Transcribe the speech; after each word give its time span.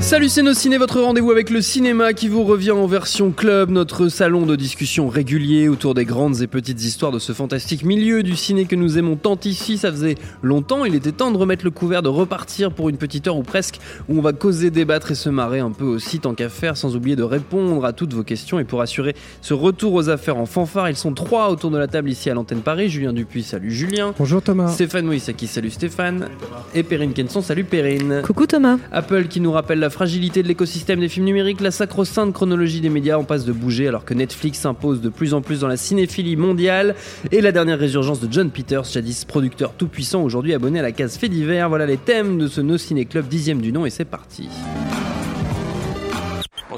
Salut 0.00 0.28
c'est 0.28 0.42
nos 0.42 0.54
ciné, 0.54 0.78
votre 0.78 1.00
rendez-vous 1.00 1.32
avec 1.32 1.50
le 1.50 1.60
cinéma 1.60 2.12
qui 2.12 2.28
vous 2.28 2.44
revient 2.44 2.70
en 2.70 2.86
version 2.86 3.30
club, 3.32 3.68
notre 3.68 4.08
salon 4.08 4.46
de 4.46 4.56
discussion 4.56 5.08
régulier 5.08 5.68
autour 5.68 5.92
des 5.92 6.04
grandes 6.04 6.40
et 6.40 6.46
petites 6.46 6.82
histoires 6.82 7.12
de 7.12 7.18
ce 7.18 7.32
fantastique 7.32 7.84
milieu 7.84 8.22
du 8.22 8.36
ciné 8.36 8.64
que 8.64 8.76
nous 8.76 8.96
aimons 8.96 9.16
tant 9.16 9.38
ici. 9.44 9.76
Ça 9.76 9.90
faisait 9.90 10.14
longtemps, 10.40 10.84
il 10.84 10.94
était 10.94 11.12
temps 11.12 11.30
de 11.30 11.36
remettre 11.36 11.64
le 11.64 11.72
couvert, 11.72 12.00
de 12.00 12.08
repartir 12.08 12.72
pour 12.72 12.88
une 12.88 12.96
petite 12.96 13.26
heure 13.26 13.36
ou 13.36 13.42
presque 13.42 13.80
où 14.08 14.16
on 14.18 14.22
va 14.22 14.32
causer, 14.32 14.70
débattre 14.70 15.10
et 15.10 15.14
se 15.14 15.28
marrer 15.28 15.58
un 15.58 15.72
peu 15.72 15.84
aussi 15.84 16.20
tant 16.20 16.32
qu'à 16.32 16.48
faire, 16.48 16.76
sans 16.76 16.96
oublier 16.96 17.16
de 17.16 17.24
répondre 17.24 17.84
à 17.84 17.92
toutes 17.92 18.14
vos 18.14 18.24
questions. 18.24 18.58
Et 18.60 18.64
pour 18.64 18.80
assurer 18.80 19.14
ce 19.42 19.52
retour 19.52 19.92
aux 19.92 20.08
affaires 20.08 20.38
en 20.38 20.46
fanfare, 20.46 20.88
ils 20.88 20.96
sont 20.96 21.12
trois 21.12 21.50
autour 21.50 21.70
de 21.70 21.76
la 21.76 21.88
table 21.88 22.08
ici 22.08 22.30
à 22.30 22.34
l'antenne 22.34 22.60
Paris. 22.60 22.88
Julien 22.88 23.12
Dupuis, 23.12 23.42
salut 23.42 23.72
Julien. 23.72 24.14
Bonjour 24.16 24.40
Thomas. 24.40 24.68
Stéphane 24.68 25.06
Moïsaki, 25.06 25.48
salut 25.48 25.70
Stéphane. 25.70 26.28
Et 26.74 26.82
Perrine 26.82 27.12
Kenson, 27.12 27.42
salut 27.42 27.64
Perrine. 27.64 28.22
Coucou 28.24 28.46
Thomas. 28.46 28.78
Apple 28.90 29.26
qui 29.26 29.40
nous 29.40 29.52
rappelle 29.52 29.80
la 29.80 29.87
fragilité 29.90 30.42
de 30.42 30.48
l'écosystème 30.48 31.00
des 31.00 31.08
films 31.08 31.26
numériques, 31.26 31.60
la 31.60 31.70
sacro-sainte 31.70 32.32
chronologie 32.32 32.80
des 32.80 32.88
médias 32.88 33.16
en 33.16 33.24
passe 33.24 33.44
de 33.44 33.52
bouger 33.52 33.88
alors 33.88 34.04
que 34.04 34.14
Netflix 34.14 34.60
s'impose 34.60 35.00
de 35.00 35.08
plus 35.08 35.34
en 35.34 35.40
plus 35.40 35.60
dans 35.60 35.68
la 35.68 35.76
cinéphilie 35.76 36.36
mondiale 36.36 36.94
et 37.32 37.40
la 37.40 37.52
dernière 37.52 37.78
résurgence 37.78 38.20
de 38.20 38.32
John 38.32 38.50
Peters, 38.50 38.84
jadis 38.84 39.24
producteur 39.24 39.72
tout 39.74 39.88
puissant, 39.88 40.22
aujourd'hui 40.22 40.54
abonné 40.54 40.78
à 40.78 40.82
la 40.82 40.92
case 40.92 41.16
fait 41.16 41.28
divers. 41.28 41.68
Voilà 41.68 41.86
les 41.86 41.96
thèmes 41.96 42.38
de 42.38 42.48
ce 42.48 42.60
No 42.60 42.78
Ciné 42.78 43.04
Club 43.04 43.28
dixième 43.28 43.60
du 43.60 43.72
nom 43.72 43.86
et 43.86 43.90
c'est 43.90 44.04
parti. 44.04 44.48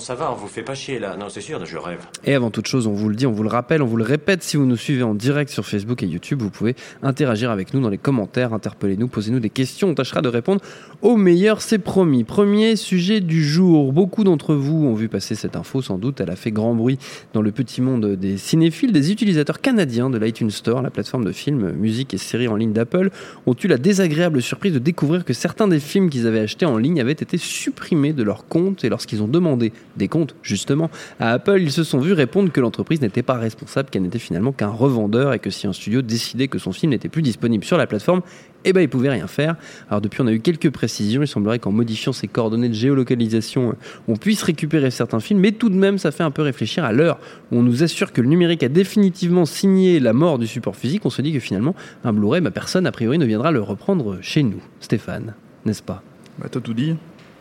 Ça 0.00 0.14
va, 0.14 0.32
on 0.32 0.34
vous 0.34 0.48
fait 0.48 0.62
pas 0.62 0.74
chier 0.74 0.98
là. 0.98 1.16
Non, 1.18 1.28
c'est 1.28 1.42
sûr, 1.42 1.64
je 1.66 1.76
rêve. 1.76 2.00
Et 2.24 2.34
avant 2.34 2.50
toute 2.50 2.66
chose, 2.66 2.86
on 2.86 2.92
vous 2.92 3.10
le 3.10 3.14
dit, 3.14 3.26
on 3.26 3.32
vous 3.32 3.42
le 3.42 3.50
rappelle, 3.50 3.82
on 3.82 3.86
vous 3.86 3.98
le 3.98 4.04
répète, 4.04 4.42
si 4.42 4.56
vous 4.56 4.64
nous 4.64 4.78
suivez 4.78 5.02
en 5.02 5.14
direct 5.14 5.50
sur 5.50 5.66
Facebook 5.66 6.02
et 6.02 6.06
YouTube, 6.06 6.40
vous 6.40 6.48
pouvez 6.48 6.74
interagir 7.02 7.50
avec 7.50 7.74
nous 7.74 7.80
dans 7.80 7.90
les 7.90 7.98
commentaires, 7.98 8.54
interpellez-nous, 8.54 9.08
posez-nous 9.08 9.40
des 9.40 9.50
questions, 9.50 9.90
on 9.90 9.94
tâchera 9.94 10.22
de 10.22 10.28
répondre 10.28 10.62
au 11.02 11.16
meilleur, 11.16 11.60
c'est 11.60 11.78
promis. 11.78 12.24
Premier 12.24 12.76
sujet 12.76 13.20
du 13.20 13.44
jour, 13.44 13.92
beaucoup 13.92 14.24
d'entre 14.24 14.54
vous 14.54 14.86
ont 14.86 14.94
vu 14.94 15.08
passer 15.08 15.34
cette 15.34 15.54
info, 15.54 15.82
sans 15.82 15.98
doute, 15.98 16.20
elle 16.20 16.30
a 16.30 16.36
fait 16.36 16.50
grand 16.50 16.74
bruit 16.74 16.98
dans 17.34 17.42
le 17.42 17.52
petit 17.52 17.82
monde 17.82 18.16
des 18.16 18.38
cinéphiles, 18.38 18.92
des 18.92 19.12
utilisateurs 19.12 19.60
canadiens 19.60 20.08
de 20.08 20.16
l'iTunes 20.16 20.50
Store, 20.50 20.80
la 20.80 20.90
plateforme 20.90 21.24
de 21.24 21.32
films, 21.32 21.72
musique 21.72 22.14
et 22.14 22.18
séries 22.18 22.48
en 22.48 22.56
ligne 22.56 22.72
d'Apple, 22.72 23.10
ont 23.46 23.54
eu 23.62 23.66
la 23.66 23.76
désagréable 23.76 24.40
surprise 24.40 24.72
de 24.72 24.78
découvrir 24.78 25.26
que 25.26 25.34
certains 25.34 25.68
des 25.68 25.80
films 25.80 26.08
qu'ils 26.08 26.26
avaient 26.26 26.40
achetés 26.40 26.66
en 26.66 26.78
ligne 26.78 27.00
avaient 27.00 27.12
été 27.12 27.36
supprimés 27.36 28.12
de 28.12 28.22
leur 28.22 28.46
compte 28.46 28.84
et 28.84 28.88
lorsqu'ils 28.88 29.22
ont 29.22 29.28
demandé 29.28 29.72
des 29.96 30.08
comptes, 30.08 30.34
justement, 30.42 30.90
à 31.18 31.32
Apple, 31.32 31.60
ils 31.60 31.72
se 31.72 31.84
sont 31.84 31.98
vus 31.98 32.12
répondre 32.12 32.52
que 32.52 32.60
l'entreprise 32.60 33.00
n'était 33.00 33.22
pas 33.22 33.34
responsable, 33.34 33.90
qu'elle 33.90 34.02
n'était 34.02 34.18
finalement 34.18 34.52
qu'un 34.52 34.68
revendeur 34.68 35.32
et 35.32 35.38
que 35.38 35.50
si 35.50 35.66
un 35.66 35.72
studio 35.72 36.02
décidait 36.02 36.48
que 36.48 36.58
son 36.58 36.72
film 36.72 36.90
n'était 36.90 37.08
plus 37.08 37.22
disponible 37.22 37.64
sur 37.64 37.76
la 37.76 37.86
plateforme, 37.86 38.22
eh 38.64 38.72
ben, 38.72 38.80
il 38.80 38.88
pouvait 38.88 39.10
rien 39.10 39.26
faire. 39.26 39.56
Alors 39.88 40.00
depuis, 40.00 40.20
on 40.20 40.26
a 40.26 40.32
eu 40.32 40.40
quelques 40.40 40.70
précisions. 40.70 41.22
Il 41.22 41.28
semblerait 41.28 41.58
qu'en 41.58 41.72
modifiant 41.72 42.12
ces 42.12 42.28
coordonnées 42.28 42.68
de 42.68 42.74
géolocalisation, 42.74 43.74
on 44.08 44.16
puisse 44.16 44.42
récupérer 44.42 44.90
certains 44.90 45.20
films, 45.20 45.40
mais 45.40 45.52
tout 45.52 45.70
de 45.70 45.76
même, 45.76 45.98
ça 45.98 46.10
fait 46.10 46.22
un 46.22 46.30
peu 46.30 46.42
réfléchir 46.42 46.84
à 46.84 46.92
l'heure 46.92 47.18
où 47.50 47.56
on 47.58 47.62
nous 47.62 47.82
assure 47.82 48.12
que 48.12 48.20
le 48.20 48.28
numérique 48.28 48.62
a 48.62 48.68
définitivement 48.68 49.46
signé 49.46 50.00
la 50.00 50.12
mort 50.12 50.38
du 50.38 50.46
support 50.46 50.76
physique. 50.76 51.06
On 51.06 51.10
se 51.10 51.22
dit 51.22 51.32
que 51.32 51.40
finalement, 51.40 51.74
un 52.04 52.12
Blu-ray, 52.12 52.40
bah, 52.40 52.50
personne 52.50 52.86
a 52.86 52.92
priori 52.92 53.18
ne 53.18 53.26
viendra 53.26 53.50
le 53.50 53.62
reprendre 53.62 54.18
chez 54.20 54.42
nous. 54.42 54.62
Stéphane, 54.80 55.34
n'est-ce 55.64 55.82
pas? 55.82 56.02
Bah, 56.38 56.48
t'as 56.50 56.60
tout 56.60 56.74
dit. 56.74 56.96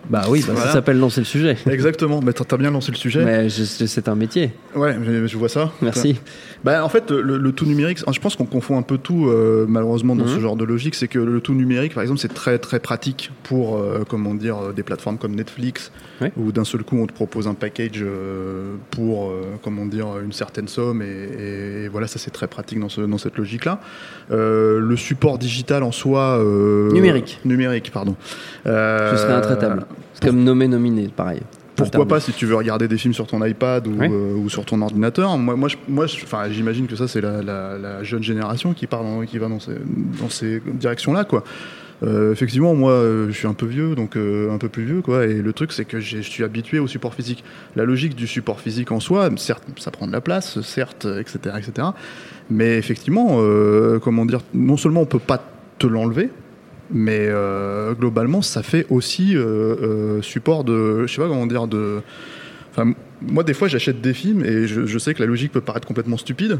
Bah 0.09 0.23
oui, 0.29 0.39
bah, 0.47 0.53
Voilà. 0.53 0.67
ça 0.67 0.73
s'appelle 0.73 0.97
lancer 0.99 1.21
le 1.21 1.25
sujet. 1.25 1.55
Exactement. 1.69 2.19
Mais 2.23 2.33
t'as 2.33 2.43
t'as 2.43 2.57
bien 2.57 2.71
lancé 2.71 2.91
le 2.91 2.97
sujet. 2.97 3.23
Mais 3.23 3.47
c'est 3.49 4.07
un 4.07 4.15
métier. 4.15 4.51
Ouais, 4.75 4.95
je, 5.03 5.27
je 5.27 5.37
vois 5.37 5.49
ça. 5.49 5.71
Merci. 5.81 6.19
Bah, 6.63 6.83
en 6.83 6.89
fait, 6.89 7.11
le, 7.11 7.37
le 7.37 7.51
tout 7.51 7.65
numérique, 7.65 7.99
je 8.11 8.19
pense 8.19 8.35
qu'on 8.35 8.45
confond 8.45 8.77
un 8.77 8.81
peu 8.81 8.97
tout, 8.97 9.27
euh, 9.27 9.65
malheureusement, 9.69 10.15
dans 10.15 10.25
Mhm. 10.25 10.35
ce 10.35 10.39
genre 10.39 10.55
de 10.55 10.65
logique. 10.65 10.95
C'est 10.95 11.07
que 11.07 11.19
le 11.19 11.39
tout 11.41 11.53
numérique, 11.53 11.93
par 11.93 12.01
exemple, 12.01 12.19
c'est 12.19 12.33
très 12.33 12.57
très 12.57 12.79
pratique 12.79 13.31
pour, 13.43 13.77
euh, 13.77 14.03
comment 14.09 14.33
dire, 14.35 14.57
euh, 14.57 14.73
des 14.73 14.83
plateformes 14.83 15.17
comme 15.17 15.35
Netflix, 15.35 15.91
Ouais. 16.21 16.31
où 16.37 16.51
d'un 16.51 16.65
seul 16.65 16.83
coup 16.83 16.97
on 16.97 17.05
te 17.07 17.13
propose 17.13 17.47
un 17.47 17.53
package 17.53 18.01
euh, 18.01 18.75
pour, 18.91 19.31
comment 19.63 19.85
dire, 19.85 20.07
une 20.23 20.33
certaine 20.33 20.67
somme. 20.67 21.01
Et, 21.01 21.85
et 21.85 21.87
voilà, 21.87 22.07
ça 22.07 22.19
c'est 22.19 22.31
très 22.31 22.47
pratique 22.47 22.79
dans, 22.79 22.89
ce, 22.89 23.01
dans 23.01 23.17
cette 23.17 23.37
logique-là. 23.37 23.79
Le 24.29 24.95
support 24.97 25.37
digital 25.37 25.83
en 25.83 25.91
soi. 25.91 26.43
Numérique. 26.91 27.39
Numérique, 27.45 27.91
pardon. 27.93 28.15
Ce 28.65 28.69
serait 29.15 29.33
intraitable. 29.33 29.85
C'est 30.13 30.25
comme 30.27 30.43
nommé 30.43 30.67
nominé, 30.67 31.09
pareil. 31.15 31.41
Pourquoi 31.75 32.05
pas 32.07 32.19
si 32.19 32.33
tu 32.33 32.45
veux 32.45 32.55
regarder 32.55 32.89
des 32.89 32.97
films 32.97 33.13
sur 33.13 33.25
ton 33.25 33.43
iPad 33.45 33.87
ou, 33.87 33.91
Oui. 33.97 34.07
euh, 34.11 34.33
ou 34.35 34.49
sur 34.49 34.65
ton 34.65 34.81
ordinateur 34.81 35.37
Moi, 35.37 35.55
moi, 35.55 35.69
je- 35.69 35.77
moi 35.87 36.07
je- 36.07 36.17
enfin, 36.23 36.49
j'imagine 36.49 36.87
que 36.87 36.97
ça 36.97 37.07
c'est 37.07 37.21
la, 37.21 37.41
la- 37.41 37.77
la 37.77 38.03
jeune 38.03 38.21
génération 38.21 38.73
qui 38.73 38.85
part 38.85 39.01
dans, 39.03 39.21
qui 39.21 39.37
va 39.37 39.47
dans 39.47 39.61
ces, 39.61 39.75
dans 40.19 40.29
ces 40.29 40.61
directions-là, 40.65 41.23
quoi. 41.23 41.45
Euh, 42.03 42.31
effectivement, 42.33 42.75
moi, 42.75 42.91
euh, 42.91 43.27
je 43.29 43.31
suis 43.37 43.47
un 43.47 43.53
peu 43.53 43.65
vieux, 43.65 43.95
donc 43.95 44.17
euh, 44.17 44.51
un 44.53 44.57
peu 44.57 44.67
plus 44.69 44.83
vieux, 44.83 45.01
quoi. 45.01 45.25
Et 45.25 45.35
le 45.41 45.53
truc, 45.53 45.71
c'est 45.71 45.85
que 45.85 45.99
je 46.01 46.17
suis 46.19 46.43
habitué 46.43 46.79
au 46.79 46.87
support 46.87 47.13
physique. 47.13 47.43
La 47.77 47.85
logique 47.85 48.15
du 48.15 48.27
support 48.27 48.59
physique 48.59 48.91
en 48.91 48.99
soi, 48.99 49.29
certes, 49.37 49.63
ça 49.77 49.91
prend 49.91 50.05
de 50.07 50.11
la 50.13 50.21
place, 50.21 50.59
certes, 50.61 51.05
etc., 51.19 51.55
etc. 51.57 51.87
Mais 52.49 52.77
effectivement, 52.77 53.37
comment 54.01 54.25
dire, 54.25 54.39
non 54.53 54.75
seulement 54.77 55.01
on 55.01 55.05
peut 55.05 55.19
pas 55.19 55.41
te 55.77 55.87
l'enlever, 55.87 56.29
mais 56.91 57.27
euh, 57.27 57.93
globalement, 57.93 58.41
ça 58.41 58.63
fait 58.63 58.85
aussi 58.89 59.35
euh, 59.35 59.41
euh, 59.41 60.21
support 60.21 60.63
de, 60.63 61.05
je 61.05 61.13
sais 61.13 61.21
pas 61.21 61.27
comment 61.27 61.47
dire, 61.47 61.67
de. 61.67 62.01
Moi, 63.21 63.43
des 63.43 63.53
fois, 63.53 63.67
j'achète 63.67 63.99
des 63.99 64.13
films 64.13 64.45
et 64.45 64.65
je 64.65 64.97
sais 64.97 65.13
que 65.13 65.19
la 65.19 65.25
logique 65.25 65.51
peut 65.51 65.59
paraître 65.59 65.85
complètement 65.85 66.15
stupide, 66.15 66.59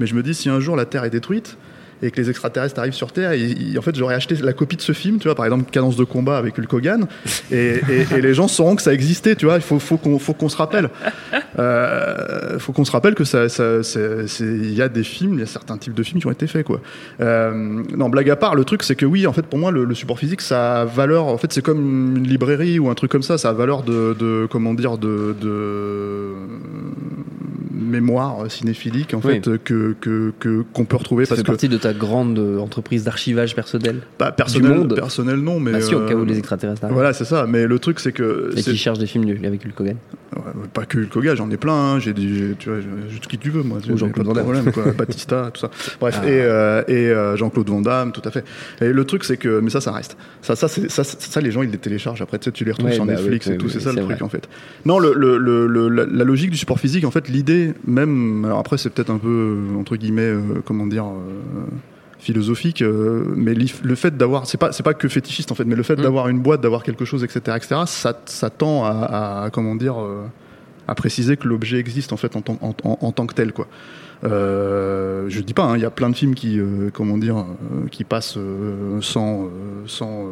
mais 0.00 0.06
je 0.06 0.14
me 0.14 0.22
dis 0.22 0.32
si 0.32 0.48
un 0.48 0.60
jour 0.60 0.76
la 0.76 0.86
Terre 0.86 1.04
est 1.04 1.10
détruite 1.10 1.58
et 2.02 2.10
que 2.10 2.20
les 2.20 2.30
extraterrestres 2.30 2.78
arrivent 2.78 2.92
sur 2.92 3.12
Terre, 3.12 3.32
et, 3.32 3.50
et 3.72 3.78
en 3.78 3.82
fait, 3.82 3.94
j'aurais 3.94 4.14
acheté 4.14 4.34
la 4.36 4.52
copie 4.52 4.76
de 4.76 4.82
ce 4.82 4.92
film, 4.92 5.18
tu 5.18 5.28
vois, 5.28 5.34
par 5.34 5.44
exemple, 5.44 5.70
Cadence 5.70 5.96
de 5.96 6.04
combat 6.04 6.38
avec 6.38 6.58
Hulk 6.58 6.72
Hogan, 6.72 7.06
et, 7.50 7.80
les 8.20 8.34
gens 8.34 8.48
sauront 8.48 8.76
que 8.76 8.82
ça 8.82 8.92
existait, 8.92 9.36
tu 9.36 9.46
vois. 9.46 9.56
Il 9.56 9.62
faut, 9.62 9.78
faut 9.78 9.96
qu'on, 9.96 10.48
se 10.48 10.56
rappelle. 10.56 10.90
Euh, 11.58 12.58
faut 12.58 12.72
qu'on 12.72 12.84
se 12.84 12.90
rappelle 12.90 13.14
que 13.14 13.24
ça, 13.24 13.46
il 14.40 14.74
y 14.74 14.82
a 14.82 14.88
des 14.88 15.02
films, 15.02 15.34
il 15.34 15.40
y 15.40 15.42
a 15.42 15.46
certains 15.46 15.76
types 15.78 15.94
de 15.94 16.02
films 16.02 16.20
qui 16.20 16.26
ont 16.26 16.32
été 16.32 16.46
faits, 16.46 16.64
quoi. 16.64 16.80
Euh, 17.20 17.82
non, 17.96 18.08
blague 18.08 18.30
à 18.30 18.36
part, 18.36 18.54
le 18.54 18.64
truc, 18.64 18.82
c'est 18.82 18.96
que 18.96 19.06
oui, 19.06 19.26
en 19.26 19.32
fait, 19.32 19.42
pour 19.42 19.58
moi, 19.58 19.70
le, 19.70 19.84
le 19.84 19.94
support 19.94 20.18
physique, 20.18 20.40
ça 20.40 20.82
a 20.82 20.84
valeur. 20.84 21.26
En 21.26 21.38
fait, 21.38 21.52
c'est 21.52 21.62
comme 21.62 22.16
une 22.16 22.26
librairie 22.26 22.78
ou 22.78 22.90
un 22.90 22.94
truc 22.94 23.10
comme 23.10 23.22
ça. 23.22 23.38
Ça 23.38 23.50
a 23.50 23.52
valeur 23.52 23.82
de, 23.82 24.16
de 24.18 24.46
comment 24.50 24.74
dire, 24.74 24.98
de, 24.98 25.34
de 25.40 26.34
mémoire 27.88 28.50
cinéphilique, 28.50 29.14
en 29.14 29.20
Oui. 29.24 29.34
fait, 29.42 29.58
que 29.58 29.94
que 30.00 30.32
que- 30.38 30.64
qu'on 30.72 30.84
peut 30.84 30.96
retrouver 30.96 31.24
Ça 31.24 31.30
parce 31.30 31.40
fait 31.40 31.44
que 31.44 31.50
partie 31.50 31.68
de 31.68 31.76
ta 31.78 31.92
grande 31.92 32.38
euh, 32.38 32.58
entreprise 32.58 33.04
d'archivage 33.04 33.54
personnel. 33.54 34.00
bah, 34.18 34.32
personnel, 34.32 34.74
monde. 34.78 34.94
personnel, 34.94 35.36
non, 35.36 35.60
mais 35.60 35.72
Bah 35.72 35.80
si, 35.80 35.94
au 35.94 36.00
cas 36.06 36.14
où 36.14 36.22
euh, 36.22 36.26
les 36.26 36.38
extraterrestres 36.38 36.84
arrivent. 36.84 36.94
Voilà, 36.94 37.12
c'est 37.12 37.24
ça. 37.24 37.46
Mais 37.48 37.66
le 37.66 37.78
truc, 37.78 38.00
c'est 38.00 38.12
que 38.12 38.50
Et 38.56 38.62
qui 38.62 38.76
cherchent 38.76 38.98
des 38.98 39.06
films 39.06 39.24
nuls 39.24 39.44
avec 39.44 39.64
Hulk 39.64 39.80
Hogan. 39.80 39.96
Ouais, 40.36 40.42
pas 40.72 40.84
que 40.84 40.98
Hulk 40.98 41.16
Hogan, 41.16 41.36
j'en 41.36 41.50
ai 41.50 41.56
plein. 41.56 41.72
hein. 41.94 41.98
J'ai 41.98 42.12
tu 42.14 42.54
vois, 42.68 42.78
qui 43.28 43.38
tu 43.38 43.50
veux, 43.50 43.62
moi. 43.62 43.78
J'ai 43.84 43.96
Jean-Claude 43.96 44.26
pas 44.34 44.34
de 44.34 44.40
Van 44.46 44.52
Damme. 44.52 44.72
quoi. 44.72 44.84
Batista, 44.98 45.50
tout 45.52 45.60
ça. 45.60 45.70
Bref, 46.00 46.20
Ah. 46.22 46.26
et, 46.28 46.40
euh, 46.42 46.82
et 46.88 47.08
euh, 47.10 47.36
Jean-Claude 47.36 47.68
Van 47.68 47.80
Damme, 47.80 48.12
tout 48.12 48.22
à 48.24 48.30
fait. 48.30 48.44
Et 48.80 48.92
le 48.92 49.04
truc, 49.04 49.24
c'est 49.24 49.36
que, 49.36 49.60
mais 49.60 49.70
ça, 49.70 49.80
ça 49.80 49.92
reste. 49.92 50.16
Ça, 50.42 50.54
ça, 50.56 50.68
ça, 50.68 51.04
ça, 51.04 51.40
les 51.40 51.50
gens, 51.50 51.62
ils 51.62 51.70
les 51.70 51.78
téléchargent. 51.78 52.22
Après, 52.22 52.38
tu 52.38 52.44
sais, 52.44 52.52
tu 52.52 52.64
les 52.64 52.72
retrouves 52.72 52.88
Ouais, 52.90 52.94
sur 52.94 53.04
bah 53.06 53.14
Netflix 53.14 53.46
oui, 53.46 53.52
et 53.52 53.56
oui, 53.56 53.58
tout. 53.58 53.68
c'est 53.68 53.80
ça 53.80 53.92
le 53.92 54.02
truc, 54.02 54.22
en 54.22 54.28
fait. 54.28 54.48
Non, 54.84 54.98
le, 54.98 55.12
le, 55.14 55.88
la 55.88 56.24
logique 56.24 56.50
du 56.50 56.56
support 56.56 56.78
physique, 56.78 57.04
en 57.04 57.10
fait, 57.10 57.28
l'idée, 57.28 57.72
même. 57.86 58.44
Alors 58.44 58.58
après, 58.58 58.78
c'est 58.78 58.90
peut-être 58.90 59.10
un 59.10 59.18
peu, 59.18 59.28
euh, 59.74 59.78
entre 59.78 59.96
guillemets, 59.96 60.22
euh, 60.22 60.40
comment 60.64 60.86
dire. 60.86 61.04
euh, 61.06 61.66
philosophique 62.20 62.82
euh, 62.82 63.22
mais 63.36 63.54
le 63.54 63.94
fait 63.94 64.16
d'avoir 64.16 64.44
c'est 64.48 64.58
pas 64.58 64.72
c'est 64.72 64.82
pas 64.82 64.92
que 64.92 65.06
fétichiste 65.08 65.52
en 65.52 65.54
fait 65.54 65.64
mais 65.64 65.76
le 65.76 65.84
fait 65.84 65.94
Mm. 65.96 66.02
d'avoir 66.02 66.26
une 66.26 66.40
boîte 66.40 66.60
d'avoir 66.60 66.82
quelque 66.82 67.04
chose 67.04 67.22
etc 67.22 67.56
etc 67.56 67.82
ça, 67.86 68.20
ça 68.26 68.50
tend 68.50 68.84
à, 68.84 69.44
à- 69.44 69.50
comment 69.50 69.76
dire 69.76 70.00
euh, 70.02 70.24
à 70.88 70.96
préciser 70.96 71.36
que 71.36 71.46
l'objet 71.46 71.78
existe 71.78 72.12
en 72.12 72.16
fait 72.16 72.34
en 72.34 72.40
tant, 72.40 72.58
en, 72.60 72.74
en- 72.82 72.98
en 73.00 73.12
tant 73.12 73.24
que 73.26 73.34
tel 73.34 73.52
quoi. 73.52 73.68
Euh, 74.24 75.26
je 75.28 75.40
dis 75.40 75.54
pas, 75.54 75.62
hein, 75.62 75.76
il 75.76 75.82
y 75.82 75.84
a 75.84 75.90
plein 75.90 76.10
de 76.10 76.16
films 76.16 76.34
qui, 76.34 76.58
euh, 76.58 76.90
comment 76.92 77.18
dire, 77.18 77.36
euh, 77.38 77.86
qui 77.90 78.02
passent 78.02 78.36
sans, 79.00 79.48
sans 79.86 80.26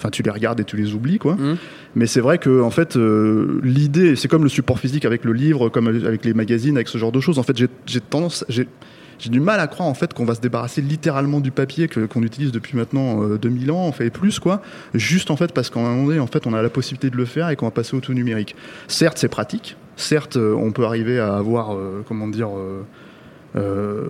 Enfin, 0.00 0.08
tu 0.08 0.22
les 0.22 0.30
regardes 0.30 0.58
et 0.60 0.64
tu 0.64 0.78
les 0.78 0.94
oublies, 0.94 1.18
quoi. 1.18 1.34
Mhm. 1.36 1.56
Mais 1.94 2.06
c'est 2.06 2.20
vrai 2.22 2.38
que, 2.38 2.62
en 2.62 2.70
fait, 2.70 2.96
euh, 2.96 3.60
l'idée, 3.62 4.16
c'est 4.16 4.28
comme 4.28 4.42
le 4.44 4.48
support 4.48 4.78
physique 4.78 5.04
avec 5.04 5.26
le 5.26 5.34
livre, 5.34 5.68
comme 5.68 5.88
avec 5.88 6.24
les 6.24 6.32
magazines, 6.32 6.76
avec 6.76 6.88
ce 6.88 6.96
genre 6.96 7.12
de 7.12 7.20
choses. 7.20 7.38
En 7.38 7.42
fait, 7.42 7.56
j'ai- 7.56 8.00
tendance, 8.00 8.44
j'ai 8.48 8.66
du 9.28 9.40
mal 9.40 9.60
à 9.60 9.66
croire 9.66 9.86
en 9.86 9.92
fait 9.92 10.14
qu'on 10.14 10.24
va 10.24 10.34
se 10.34 10.40
débarrasser 10.40 10.80
littéralement 10.80 11.40
du 11.40 11.50
papier 11.50 11.86
qu'on 11.88 12.22
utilise 12.22 12.50
depuis 12.52 12.78
maintenant 12.78 13.22
euh, 13.22 13.36
2000 13.36 13.70
ans, 13.70 13.86
en 13.86 13.92
fait 13.92 14.06
et 14.06 14.10
plus 14.10 14.38
quoi, 14.38 14.62
juste 14.94 15.30
en 15.30 15.36
fait 15.36 15.52
parce 15.52 15.68
qu'en 15.68 15.84
un 15.84 15.90
moment 15.90 16.06
donné, 16.06 16.18
en 16.20 16.26
fait, 16.26 16.46
on 16.46 16.54
a 16.54 16.62
la 16.62 16.70
possibilité 16.70 17.10
de 17.10 17.16
le 17.18 17.26
faire 17.26 17.50
et 17.50 17.56
qu'on 17.56 17.66
va 17.66 17.70
passer 17.70 17.94
au 17.94 18.00
tout 18.00 18.14
numérique. 18.14 18.56
Certes, 18.88 19.18
c'est 19.18 19.28
pratique. 19.28 19.76
Certes, 19.96 20.38
euh, 20.38 20.54
on 20.54 20.72
peut 20.72 20.86
arriver 20.86 21.18
à 21.20 21.36
avoir, 21.36 21.74
euh, 21.74 22.02
comment 22.08 22.26
dire. 22.28 22.48
Euh, 23.56 24.06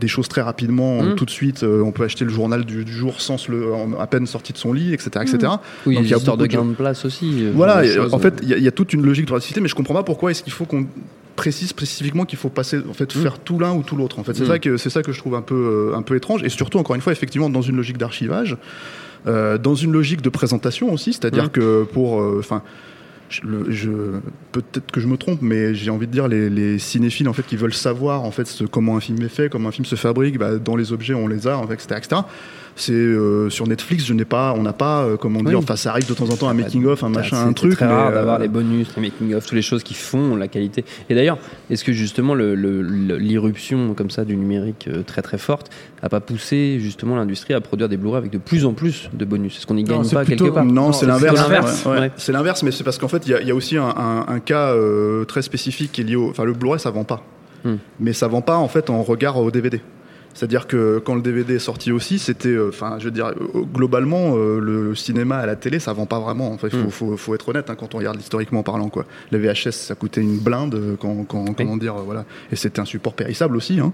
des 0.00 0.08
choses 0.08 0.28
très 0.28 0.42
rapidement, 0.42 1.02
Mhm. 1.02 1.14
tout 1.16 1.24
de 1.24 1.30
suite. 1.30 1.64
euh, 1.64 1.82
on 1.82 1.90
peut 1.90 2.04
acheter 2.04 2.24
le 2.24 2.30
journal 2.30 2.64
du, 2.64 2.84
du 2.84 2.92
jour 2.92 3.20
sans 3.20 3.36
se 3.36 3.50
le, 3.50 3.72
en- 3.74 3.98
à 3.98 4.06
peine 4.06 4.26
sorti 4.26 4.52
de 4.52 4.58
son 4.58 4.72
lit, 4.72 4.92
etc., 4.94 5.10
etc. 5.22 5.34
Oui, 5.34 5.40
Donc, 5.42 5.48
il 5.48 5.48
y 5.48 5.48
a 5.48 5.56
il 5.86 5.94
y 5.94 5.96
a 5.96 6.00
une 6.00 6.16
histoire 6.18 6.36
de 6.36 6.46
gain 6.46 6.64
de 6.64 6.74
place 6.74 7.04
aussi. 7.04 7.46
euh, 7.46 7.52
Voilà, 7.54 7.84
et, 7.84 7.98
en 7.98 8.18
fait, 8.18 8.34
il 8.42 8.48
y, 8.48 8.54
a- 8.54 8.58
il 8.58 8.62
y 8.62 8.68
a 8.68 8.72
toute 8.72 8.92
une 8.92 9.04
logique 9.04 9.24
de 9.26 9.30
praticité, 9.30 9.60
mais 9.60 9.68
je 9.68 9.74
comprends 9.74 9.94
pas 9.94 10.04
pourquoi 10.04 10.30
est-ce 10.30 10.42
qu'il 10.44 10.52
faut 10.52 10.66
qu'on 10.66 10.86
précise 11.34 11.68
spécifiquement 11.68 12.24
qu'il 12.24 12.38
faut 12.38 12.48
passer, 12.48 12.78
en 12.88 12.92
fait, 12.94 13.14
Mm. 13.14 13.20
faire 13.20 13.38
tout 13.40 13.58
l'un 13.58 13.72
ou 13.74 13.82
tout 13.82 13.96
l'autre. 13.96 14.18
En 14.20 14.24
fait, 14.24 14.34
c'est 14.34 14.44
Mm. 14.44 14.48
ça 14.48 14.58
que 14.60 14.76
c'est 14.76 14.90
ça 14.90 15.02
que 15.02 15.10
je 15.12 15.18
trouve 15.18 15.34
un 15.34 15.42
peu, 15.42 15.90
euh, 15.92 15.96
un 15.96 16.02
peu 16.02 16.14
étrange, 16.16 16.42
et 16.44 16.48
surtout 16.48 16.78
encore 16.78 16.94
une 16.96 17.02
fois, 17.02 17.12
effectivement, 17.12 17.50
dans 17.50 17.62
une 17.62 17.76
logique 17.76 17.98
d'archivage, 17.98 18.56
euh, 19.26 19.58
dans 19.58 19.74
une 19.74 19.90
logique 19.92 20.22
de 20.22 20.28
présentation 20.28 20.92
aussi, 20.92 21.12
c'est-à-dire 21.12 21.50
que 21.50 21.82
pour, 21.92 22.20
euh, 22.20 22.36
enfin. 22.38 22.62
Je, 23.28 23.40
je- 23.68 24.18
peut-être 24.52 24.90
que 24.90 25.00
je 25.00 25.06
me 25.06 25.16
trompe, 25.16 25.40
mais 25.42 25.74
j'ai 25.74 25.90
envie 25.90 26.06
de 26.06 26.12
dire 26.12 26.28
les, 26.28 26.48
les 26.50 26.78
cinéphiles 26.78 27.28
en 27.28 27.32
fait 27.32 27.42
qui 27.46 27.56
veulent 27.56 27.74
savoir 27.74 28.22
en 28.24 28.30
fait 28.30 28.46
ce- 28.46 28.64
comment 28.64 28.96
un 28.96 29.00
film 29.00 29.20
est 29.22 29.28
fait, 29.28 29.48
comment 29.50 29.68
un 29.68 29.72
film 29.72 29.84
se 29.84 29.96
fabrique, 29.96 30.38
bah, 30.38 30.56
dans 30.56 30.76
les 30.76 30.92
objets 30.92 31.14
on 31.14 31.26
les 31.28 31.46
a, 31.46 31.58
en 31.58 31.66
fait, 31.66 31.74
etc., 31.74 31.88
etc. 31.98 32.22
C'est 32.80 32.92
euh, 32.92 33.50
sur 33.50 33.66
Netflix, 33.66 34.06
je 34.06 34.14
n'ai 34.14 34.24
pas, 34.24 34.54
on 34.56 34.62
n'a 34.62 34.72
pas, 34.72 35.02
euh, 35.02 35.16
comment 35.16 35.40
Oui. 35.40 35.46
dire, 35.46 35.58
enfin 35.58 35.74
ça 35.74 35.90
arrive 35.90 36.08
de 36.08 36.14
temps 36.14 36.30
en 36.30 36.36
temps 36.36 36.48
un 36.48 36.54
Bah, 36.54 36.62
making 36.62 36.86
of, 36.86 37.02
un 37.02 37.08
machin, 37.08 37.36
un 37.44 37.52
truc. 37.52 37.72
C'est 37.72 37.76
très 37.78 37.86
mais, 37.88 37.92
rare 37.92 38.08
euh, 38.10 38.14
d'avoir 38.14 38.38
les 38.38 38.46
bonus, 38.46 38.86
les 38.96 39.02
making-of, 39.02 39.44
toutes 39.44 39.54
les 39.56 39.62
choses 39.62 39.82
qui 39.82 39.94
font 39.94 40.36
la 40.36 40.46
qualité. 40.46 40.84
Et 41.10 41.16
d'ailleurs, 41.16 41.38
est-ce 41.70 41.82
que 41.82 41.92
justement 41.92 42.34
le- 42.34 42.54
le- 42.54 42.82
le- 42.82 43.16
l'irruption 43.16 43.94
comme 43.94 44.10
ça 44.10 44.24
du 44.24 44.36
numérique 44.36 44.88
euh, 44.88 45.02
très 45.02 45.22
très 45.22 45.38
forte 45.38 45.70
a 46.02 46.08
pas 46.08 46.20
poussé 46.20 46.78
justement 46.80 47.16
l'industrie 47.16 47.52
à 47.54 47.60
produire 47.60 47.88
des 47.88 47.96
Blu-ray 47.96 48.18
avec 48.18 48.30
de 48.30 48.38
plus 48.38 48.64
en 48.64 48.74
plus 48.74 49.10
de 49.12 49.24
bonus? 49.24 49.56
Est-ce 49.58 49.66
qu'on 49.66 49.76
y 49.76 49.82
Non, 49.82 50.00
gagne 50.02 50.10
pas 50.10 50.24
plutôt- 50.24 50.44
quelque 50.44 50.54
part? 50.54 50.64
Non, 50.64 50.92
c'est 50.92 51.06
l'inverse. 51.06 51.34
l'inverse, 51.40 51.84
Ouais, 51.84 51.92
ouais. 51.92 51.98
ouais. 51.98 52.10
C'est 52.16 52.30
l'inverse, 52.32 52.62
mais 52.62 52.70
c'est 52.70 52.84
parce 52.84 52.98
qu'en 52.98 53.08
fait, 53.08 53.26
il 53.26 53.30
y, 53.32 53.34
a- 53.34 53.40
il 53.40 53.48
y 53.48 53.50
a 53.50 53.54
aussi 53.56 53.76
un, 53.76 53.88
un- 53.88 54.24
un 54.28 54.38
cas 54.38 54.68
euh, 54.72 55.24
très 55.24 55.42
spécifique 55.42 55.90
qui 55.90 56.02
est 56.02 56.04
lié 56.04 56.14
au. 56.14 56.30
Enfin, 56.30 56.44
le 56.44 56.52
Blu-ray, 56.52 56.78
ça 56.78 56.90
vend 56.90 57.02
pas. 57.04 57.24
Hmm. 57.64 57.74
Mais 57.98 58.12
ça 58.12 58.28
vend 58.28 58.40
pas 58.40 58.56
en 58.56 58.68
fait 58.68 58.88
en 58.88 59.02
regard 59.02 59.36
au 59.36 59.50
DVD. 59.50 59.80
C'est-à-dire 60.38 60.68
que 60.68 60.98
quand 61.04 61.16
le 61.16 61.20
DVD 61.20 61.54
est 61.56 61.58
sorti 61.58 61.90
aussi, 61.90 62.20
c'était, 62.20 62.50
euh, 62.50 62.68
enfin, 62.68 62.96
je 63.00 63.06
veux 63.06 63.10
dire, 63.10 63.26
euh, 63.26 63.62
globalement, 63.74 64.36
euh, 64.36 64.60
le 64.60 64.94
cinéma 64.94 65.36
à 65.38 65.46
la 65.46 65.56
télé, 65.56 65.80
ça 65.80 65.92
vend 65.92 66.06
pas 66.06 66.20
vraiment. 66.20 66.52
Enfin, 66.52 66.68
il 66.72 66.78
faut, 66.78 66.86
Hmm. 66.86 66.90
faut, 66.90 67.16
faut 67.16 67.34
être 67.34 67.48
honnête 67.48 67.70
hein, 67.70 67.74
quand 67.76 67.96
on 67.96 67.98
regarde 67.98 68.20
historiquement 68.20 68.62
parlant, 68.62 68.88
quoi. 68.88 69.04
Les 69.32 69.38
VHS, 69.40 69.72
ça 69.72 69.96
coûtait 69.96 70.20
une 70.20 70.38
blinde, 70.38 70.96
quand, 71.00 71.24
quand- 71.26 71.52
comment 71.56 71.76
dire, 71.76 71.94
voilà. 71.94 72.24
Et 72.52 72.56
c'était 72.56 72.78
un 72.78 72.84
support 72.84 73.14
périssable 73.14 73.56
aussi. 73.56 73.80
Hein. 73.80 73.92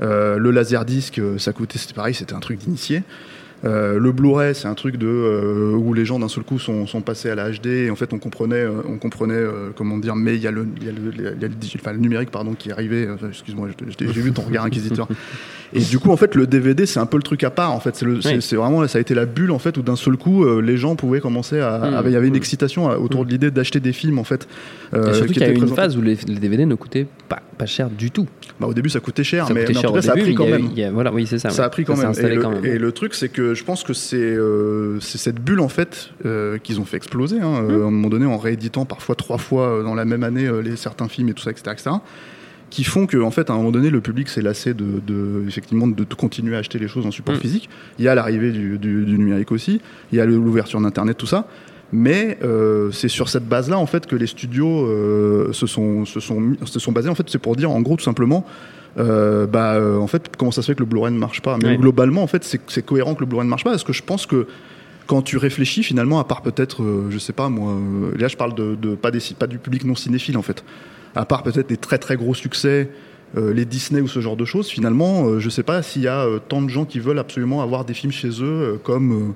Euh, 0.00 0.38
le 0.38 0.52
laserdisc, 0.52 1.20
ça 1.38 1.52
coûtait, 1.52 1.76
c'était 1.78 1.94
pareil, 1.94 2.14
c'était 2.14 2.34
un 2.34 2.40
truc 2.40 2.58
d'initié. 2.60 3.02
Euh, 3.64 3.98
le 3.98 4.12
Blu-ray, 4.12 4.54
c'est 4.54 4.68
un 4.68 4.74
truc 4.74 4.96
de 4.96 5.06
euh, 5.08 5.72
où 5.74 5.92
les 5.92 6.04
gens 6.06 6.18
d'un 6.20 6.28
seul 6.28 6.44
coup 6.44 6.58
sont, 6.60 6.86
sont 6.86 7.02
passés 7.02 7.28
à 7.28 7.34
la 7.34 7.50
HD 7.50 7.66
et 7.66 7.90
en 7.90 7.96
fait 7.96 8.14
on 8.14 8.18
comprenait, 8.18 8.54
euh, 8.54 8.80
on 8.88 8.96
comprenait 8.96 9.42
comment 9.76 9.98
dire, 9.98 10.16
mais 10.16 10.34
il 10.36 10.40
y 10.40 10.46
a 10.46 10.50
le, 10.50 10.66
il 10.80 10.86
y 10.86 10.88
a 10.88 10.92
le, 10.92 11.12
il 11.14 11.20
y 11.22 11.44
a 11.44 11.48
le 11.48 11.54
digi- 11.54 11.76
enfin, 11.78 11.92
le 11.92 11.98
numérique 11.98 12.30
pardon 12.30 12.54
qui 12.54 12.70
est 12.70 12.72
arrivé. 12.72 13.06
Excuse-moi, 13.28 13.68
j'ai 13.98 14.06
vu 14.06 14.32
ton 14.32 14.42
regard 14.42 14.64
inquisiteur. 14.64 15.08
Et 15.72 15.80
du 15.80 15.98
coup 16.00 16.10
en 16.10 16.16
fait 16.16 16.34
le 16.34 16.46
DVD 16.48 16.84
c'est 16.84 16.98
un 16.98 17.06
peu 17.06 17.16
le 17.16 17.22
truc 17.22 17.44
à 17.44 17.50
part 17.50 17.72
en 17.72 17.78
fait. 17.80 17.94
C'est 17.94 18.04
Oui. 18.06 18.38
vraiment 18.56 18.86
ça 18.88 18.98
a 18.98 19.00
été 19.00 19.14
la 19.14 19.24
bulle 19.24 19.52
en 19.52 19.58
fait 19.60 19.76
où 19.78 19.82
d'un 19.82 19.94
seul 19.96 20.16
coup 20.16 20.44
euh, 20.44 20.60
les 20.60 20.76
gens 20.76 20.96
pouvaient 20.96 21.20
commencer 21.20 21.60
à, 21.60 21.78
Mm. 21.78 21.94
à- 21.94 22.02
il 22.06 22.12
y 22.12 22.16
avait 22.16 22.26
une 22.26 22.34
Mm. 22.34 22.36
excitation 22.36 22.90
à- 22.90 22.96
autour 22.98 23.24
de 23.24 23.30
l'idée 23.30 23.50
d'acheter 23.52 23.78
des 23.78 23.92
films 23.92 24.18
en 24.18 24.24
fait. 24.24 24.48
euh, 24.94 25.10
Et 25.10 25.14
surtout 25.14 25.28
qui 25.28 25.34
qu'il 25.34 25.42
y 25.42 25.46
a 25.46 25.50
eu 25.52 25.54
une 25.56 25.68
phase 25.68 25.96
où 25.96 26.02
les, 26.02 26.16
les 26.26 26.34
DVD 26.40 26.66
ne 26.66 26.74
coûtaient 26.74 27.06
pas, 27.28 27.40
pas 27.56 27.66
cher 27.66 27.88
du 27.88 28.10
tout. 28.10 28.26
Bah, 28.58 28.66
au 28.66 28.74
début 28.74 28.88
ça 28.88 28.98
coûtait 29.00 29.22
cher, 29.22 29.46
Ça 29.46 29.54
mais, 29.54 29.60
coûtait 29.60 29.72
mais 29.74 29.78
en 29.78 29.80
cher 29.82 29.90
tout 29.90 29.96
au 29.96 30.00
cas 30.00 30.06
ça 30.06 30.12
a 30.12 30.16
pris 30.16 30.34
quand 30.34 30.46
même. 30.48 30.68
voilà, 30.92 31.12
oui, 31.12 31.26
c'est 31.28 31.38
ça. 31.38 31.50
Ça 31.50 31.64
a 31.64 31.68
pris 31.68 31.84
quand 31.84 31.96
même. 31.96 32.12
Et 32.64 32.76
le, 32.78 32.90
truc, 32.92 33.14
c'est 33.14 33.28
que 33.28 33.54
je 33.54 33.62
pense 33.62 33.84
que 33.84 33.92
c'est 33.94 34.16
euh, 34.16 34.98
cette 35.00 35.40
bulle 35.40 35.60
en 35.60 35.68
fait 35.68 36.10
euh, 36.26 36.58
qu'ils 36.58 36.80
ont 36.80 36.84
fait 36.84 36.96
exploser. 36.96 37.36
hein, 37.40 37.62
euh, 37.68 37.84
à 37.84 37.86
un 37.86 37.90
moment 37.90 38.08
donné, 38.08 38.26
en 38.26 38.38
rééditant 38.38 38.84
parfois 38.86 39.14
trois 39.14 39.38
fois 39.38 39.68
euh, 39.68 39.82
dans 39.84 39.94
la 39.94 40.04
même 40.04 40.24
année 40.24 40.46
euh, 40.46 40.60
les 40.62 40.74
certains 40.76 41.06
films 41.08 41.28
et 41.28 41.34
tout 41.34 41.42
ça, 41.44 41.50
etc., 41.52 41.70
etc., 41.72 41.90
qui 42.70 42.84
font 42.84 43.06
que 43.06 43.16
en 43.16 43.30
fait, 43.32 43.50
à 43.50 43.52
un 43.52 43.56
moment 43.56 43.72
donné, 43.72 43.90
le 43.90 44.00
public 44.00 44.28
s'est 44.28 44.42
lassé 44.42 44.74
de, 44.74 44.84
de- 45.06 45.44
effectivement 45.48 45.86
de, 45.88 46.04
continuer 46.14 46.54
à 46.56 46.60
acheter 46.60 46.78
les 46.78 46.88
choses 46.88 47.04
en 47.04 47.10
support 47.10 47.34
Mm. 47.34 47.38
physique. 47.38 47.68
Il 47.98 48.04
y 48.04 48.08
a 48.08 48.14
l'arrivée 48.14 48.52
du, 48.52 48.78
du- 48.78 49.04
du 49.04 49.18
numérique 49.18 49.50
aussi. 49.52 49.80
Il 50.12 50.18
y 50.18 50.20
a 50.20 50.24
l'ouverture 50.26 50.80
d'internet, 50.80 51.16
tout 51.16 51.26
ça. 51.26 51.46
Mais 51.92 52.38
euh, 52.44 52.92
c'est 52.92 53.08
sur 53.08 53.28
cette 53.28 53.48
base-là 53.48 53.76
en 53.76 53.86
fait 53.86 54.06
que 54.06 54.14
les 54.14 54.28
studios 54.28 54.86
euh, 54.86 55.52
se 55.52 55.66
sont 55.66 56.04
se 56.04 56.20
sont 56.20 56.54
se 56.64 56.78
sont 56.78 56.92
basés. 56.92 57.08
En 57.08 57.16
fait, 57.16 57.28
c'est 57.28 57.40
pour 57.40 57.56
dire 57.56 57.70
en 57.72 57.80
gros 57.82 57.96
tout 57.96 58.04
simplement. 58.04 58.46
euh, 58.98 59.46
bah 59.46 59.80
en 60.00 60.06
fait 60.06 60.30
comment 60.36 60.52
ça 60.52 60.62
se 60.62 60.68
fait 60.68 60.74
que 60.74 60.80
le 60.80 60.86
Blu-ray 60.86 61.12
ne 61.12 61.18
marche 61.18 61.42
pas? 61.42 61.58
Mais 61.62 61.76
globalement 61.76 62.22
en 62.22 62.26
fait 62.28 62.44
c'est 62.44 62.60
c'est 62.68 62.84
cohérent 62.84 63.14
que 63.16 63.20
le 63.20 63.26
Blu-ray 63.26 63.44
ne 63.44 63.50
marche 63.50 63.64
pas 63.64 63.70
parce 63.70 63.84
que 63.84 63.92
je 63.92 64.02
pense 64.04 64.26
que 64.26 64.46
quand 65.08 65.22
tu 65.22 65.36
réfléchis 65.36 65.82
finalement 65.82 66.18
à 66.20 66.24
part 66.24 66.42
peut-être 66.42 66.82
euh, 66.84 67.06
je 67.10 67.18
sais 67.18 67.32
pas 67.32 67.48
moi 67.48 67.72
euh, 67.72 68.16
là 68.18 68.28
je 68.28 68.36
parle 68.36 68.54
de, 68.54 68.76
de- 68.76 68.94
pas 68.94 69.10
des 69.10 69.18
pas 69.38 69.46
du 69.48 69.58
public 69.58 69.84
non 69.84 69.94
cinéphile 69.96 70.36
en 70.36 70.42
fait 70.42 70.62
à 71.14 71.24
part 71.24 71.42
peut-être 71.42 71.68
des 71.68 71.76
très 71.76 71.98
très 71.98 72.16
gros 72.16 72.34
succès 72.34 72.88
euh, 73.36 73.52
les 73.52 73.64
Disney 73.64 74.00
ou 74.00 74.08
ce 74.08 74.20
genre 74.20 74.36
de 74.36 74.44
choses 74.44 74.68
finalement 74.68 75.26
euh, 75.26 75.38
je 75.40 75.48
sais 75.48 75.62
pas 75.62 75.82
s'il 75.82 76.02
y 76.02 76.08
a 76.08 76.24
euh, 76.24 76.38
tant 76.38 76.62
de 76.62 76.68
gens 76.68 76.84
qui 76.84 76.98
veulent 77.00 77.18
absolument 77.20 77.62
avoir 77.62 77.84
des 77.84 77.94
films 77.94 78.12
chez 78.12 78.30
eux 78.42 78.78
comme 78.82 79.34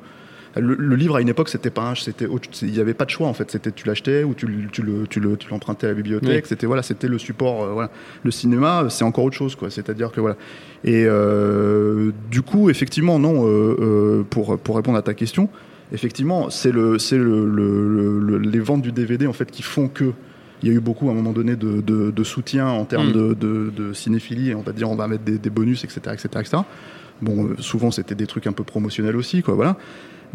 le, 0.56 0.74
le 0.76 0.94
livre 0.96 1.16
à 1.16 1.20
une 1.20 1.28
époque 1.28 1.48
c'était 1.48 1.70
pas 1.70 1.94
c'était 1.96 2.26
il 2.62 2.74
y 2.74 2.80
avait 2.80 2.94
pas 2.94 3.04
de 3.04 3.10
choix 3.10 3.26
en 3.26 3.34
fait. 3.34 3.50
C'était 3.50 3.72
tu 3.72 3.88
l'achetais 3.88 4.22
ou 4.22 4.34
tu, 4.34 4.46
tu 4.70 4.82
le 4.82 5.06
tu 5.08 5.18
le 5.18 5.36
tu 5.36 5.48
l'empruntais 5.50 5.86
à 5.86 5.90
la 5.90 5.94
bibliothèque. 5.96 6.44
Oui. 6.44 6.48
c'était 6.48 6.66
voilà 6.66 6.82
c'était 6.82 7.08
le 7.08 7.18
support 7.18 7.72
voilà. 7.72 7.90
Le 8.22 8.30
cinéma 8.30 8.86
c'est 8.88 9.02
encore 9.04 9.24
autre 9.24 9.36
chose 9.36 9.56
quoi. 9.56 9.68
C'est 9.70 9.88
à 9.90 9.94
dire 9.94 10.12
que 10.12 10.20
voilà. 10.20 10.36
Et 10.84 11.06
du 12.30 12.42
coup 12.42 12.70
effectivement 12.70 13.18
non 13.18 14.24
pour 14.30 14.58
pour 14.58 14.76
répondre 14.76 14.96
à 14.98 15.02
ta 15.02 15.14
question 15.14 15.48
effectivement 15.92 16.50
c'est 16.50 16.70
le 16.72 16.98
c'est 17.00 17.18
le- 17.18 18.38
les 18.38 18.60
ventes 18.60 18.82
du 18.82 18.92
DVD 18.92 19.26
en 19.26 19.32
fait 19.32 19.50
qui 19.50 19.62
font 19.62 19.88
que 19.88 20.12
il 20.64 20.68
y 20.68 20.72
a 20.72 20.74
eu 20.74 20.80
beaucoup 20.80 21.08
à 21.08 21.12
un 21.12 21.14
moment 21.14 21.32
donné 21.32 21.56
de, 21.56 21.80
de, 21.82 22.10
de 22.10 22.24
soutien 22.24 22.66
en 22.68 22.84
termes 22.86 23.10
Mm. 23.10 23.34
de, 23.34 23.70
de, 23.76 23.92
cinéphilie 23.92 24.50
et 24.50 24.54
on 24.54 24.62
va 24.62 24.72
dire 24.72 24.90
on 24.90 24.96
va 24.96 25.06
mettre 25.06 25.22
des, 25.24 25.38
des 25.38 25.50
bonus 25.50 25.84
etc 25.84 26.00
etc 26.14 26.28
etc 26.40 26.56
bon 27.22 27.44
euh, 27.48 27.56
souvent 27.58 27.90
c'était 27.90 28.14
des 28.14 28.26
trucs 28.26 28.46
un 28.46 28.52
peu 28.52 28.64
promotionnels 28.64 29.14
aussi 29.16 29.42
quoi 29.42 29.54
voilà 29.54 29.76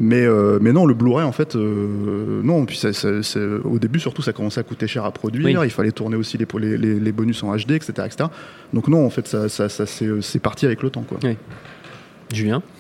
mais, 0.01 0.25
euh, 0.25 0.59
mais 0.61 0.71
non, 0.71 0.85
le 0.85 0.93
Blu-ray, 0.93 1.25
en 1.25 1.33
fait, 1.33 1.57
euh, 1.57 2.39
non. 2.41 2.65
Puis 2.65 2.77
ça- 2.77 2.93
ça- 2.93 3.21
ça- 3.21 3.39
au 3.65 3.79
début, 3.79 3.99
surtout, 3.99 4.21
ça 4.21 4.31
commençait 4.31 4.61
à 4.61 4.63
coûter 4.63 4.87
cher 4.87 5.03
à 5.03 5.11
produire. 5.11 5.43
Oui. 5.59 5.65
Il 5.67 5.69
fallait 5.71 5.91
tourner 5.91 6.15
aussi 6.15 6.37
les, 6.37 6.77
les, 6.77 7.11
bonus 7.11 7.43
en 7.43 7.53
HD, 7.53 7.71
etc. 7.71 7.91
etc. 8.05 8.29
Donc 8.71 8.87
non, 8.87 9.05
en 9.05 9.09
fait, 9.09 9.27
ça, 9.27 9.49
c'est 9.49 10.39
parti 10.39 10.65
avec 10.65 10.83
le 10.83 10.89
temps. 10.89 11.03
Quoi. 11.03 11.17
Julien? 12.31 12.57
Euh, 12.57 12.78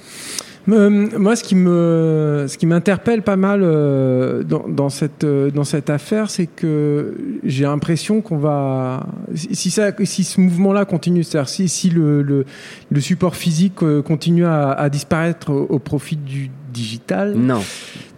moi, 0.69 1.35
ce 1.35 1.43
qui 1.43 1.55
me, 1.55 2.45
ce 2.47 2.57
qui 2.57 2.65
m'interpelle 2.65 3.21
pas 3.21 3.35
mal 3.35 3.61
euh, 3.63 4.43
dans, 4.43 4.65
dans 4.67 4.89
cette, 4.89 5.23
euh, 5.23 5.49
dans 5.51 5.63
cette 5.63 5.89
affaire, 5.89 6.29
c'est 6.29 6.47
que 6.47 7.15
j'ai 7.43 7.63
l'impression 7.63 8.21
qu'on 8.21 8.37
va, 8.37 9.05
si 9.35 9.71
ça, 9.71 9.91
si 10.03 10.23
ce 10.23 10.39
mouvement-là 10.41 10.85
continue, 10.85 11.23
c'est-à-dire 11.23 11.49
si, 11.49 11.67
si 11.69 11.89
le, 11.89 12.21
le, 12.21 12.45
le 12.91 13.01
support 13.01 13.35
physique 13.35 13.81
euh, 13.83 14.01
continue 14.01 14.45
à, 14.45 14.71
à 14.71 14.89
disparaître 14.89 15.51
au, 15.51 15.65
au 15.69 15.79
profit 15.79 16.15
du 16.17 16.51
digital, 16.71 17.33
Non. 17.35 17.61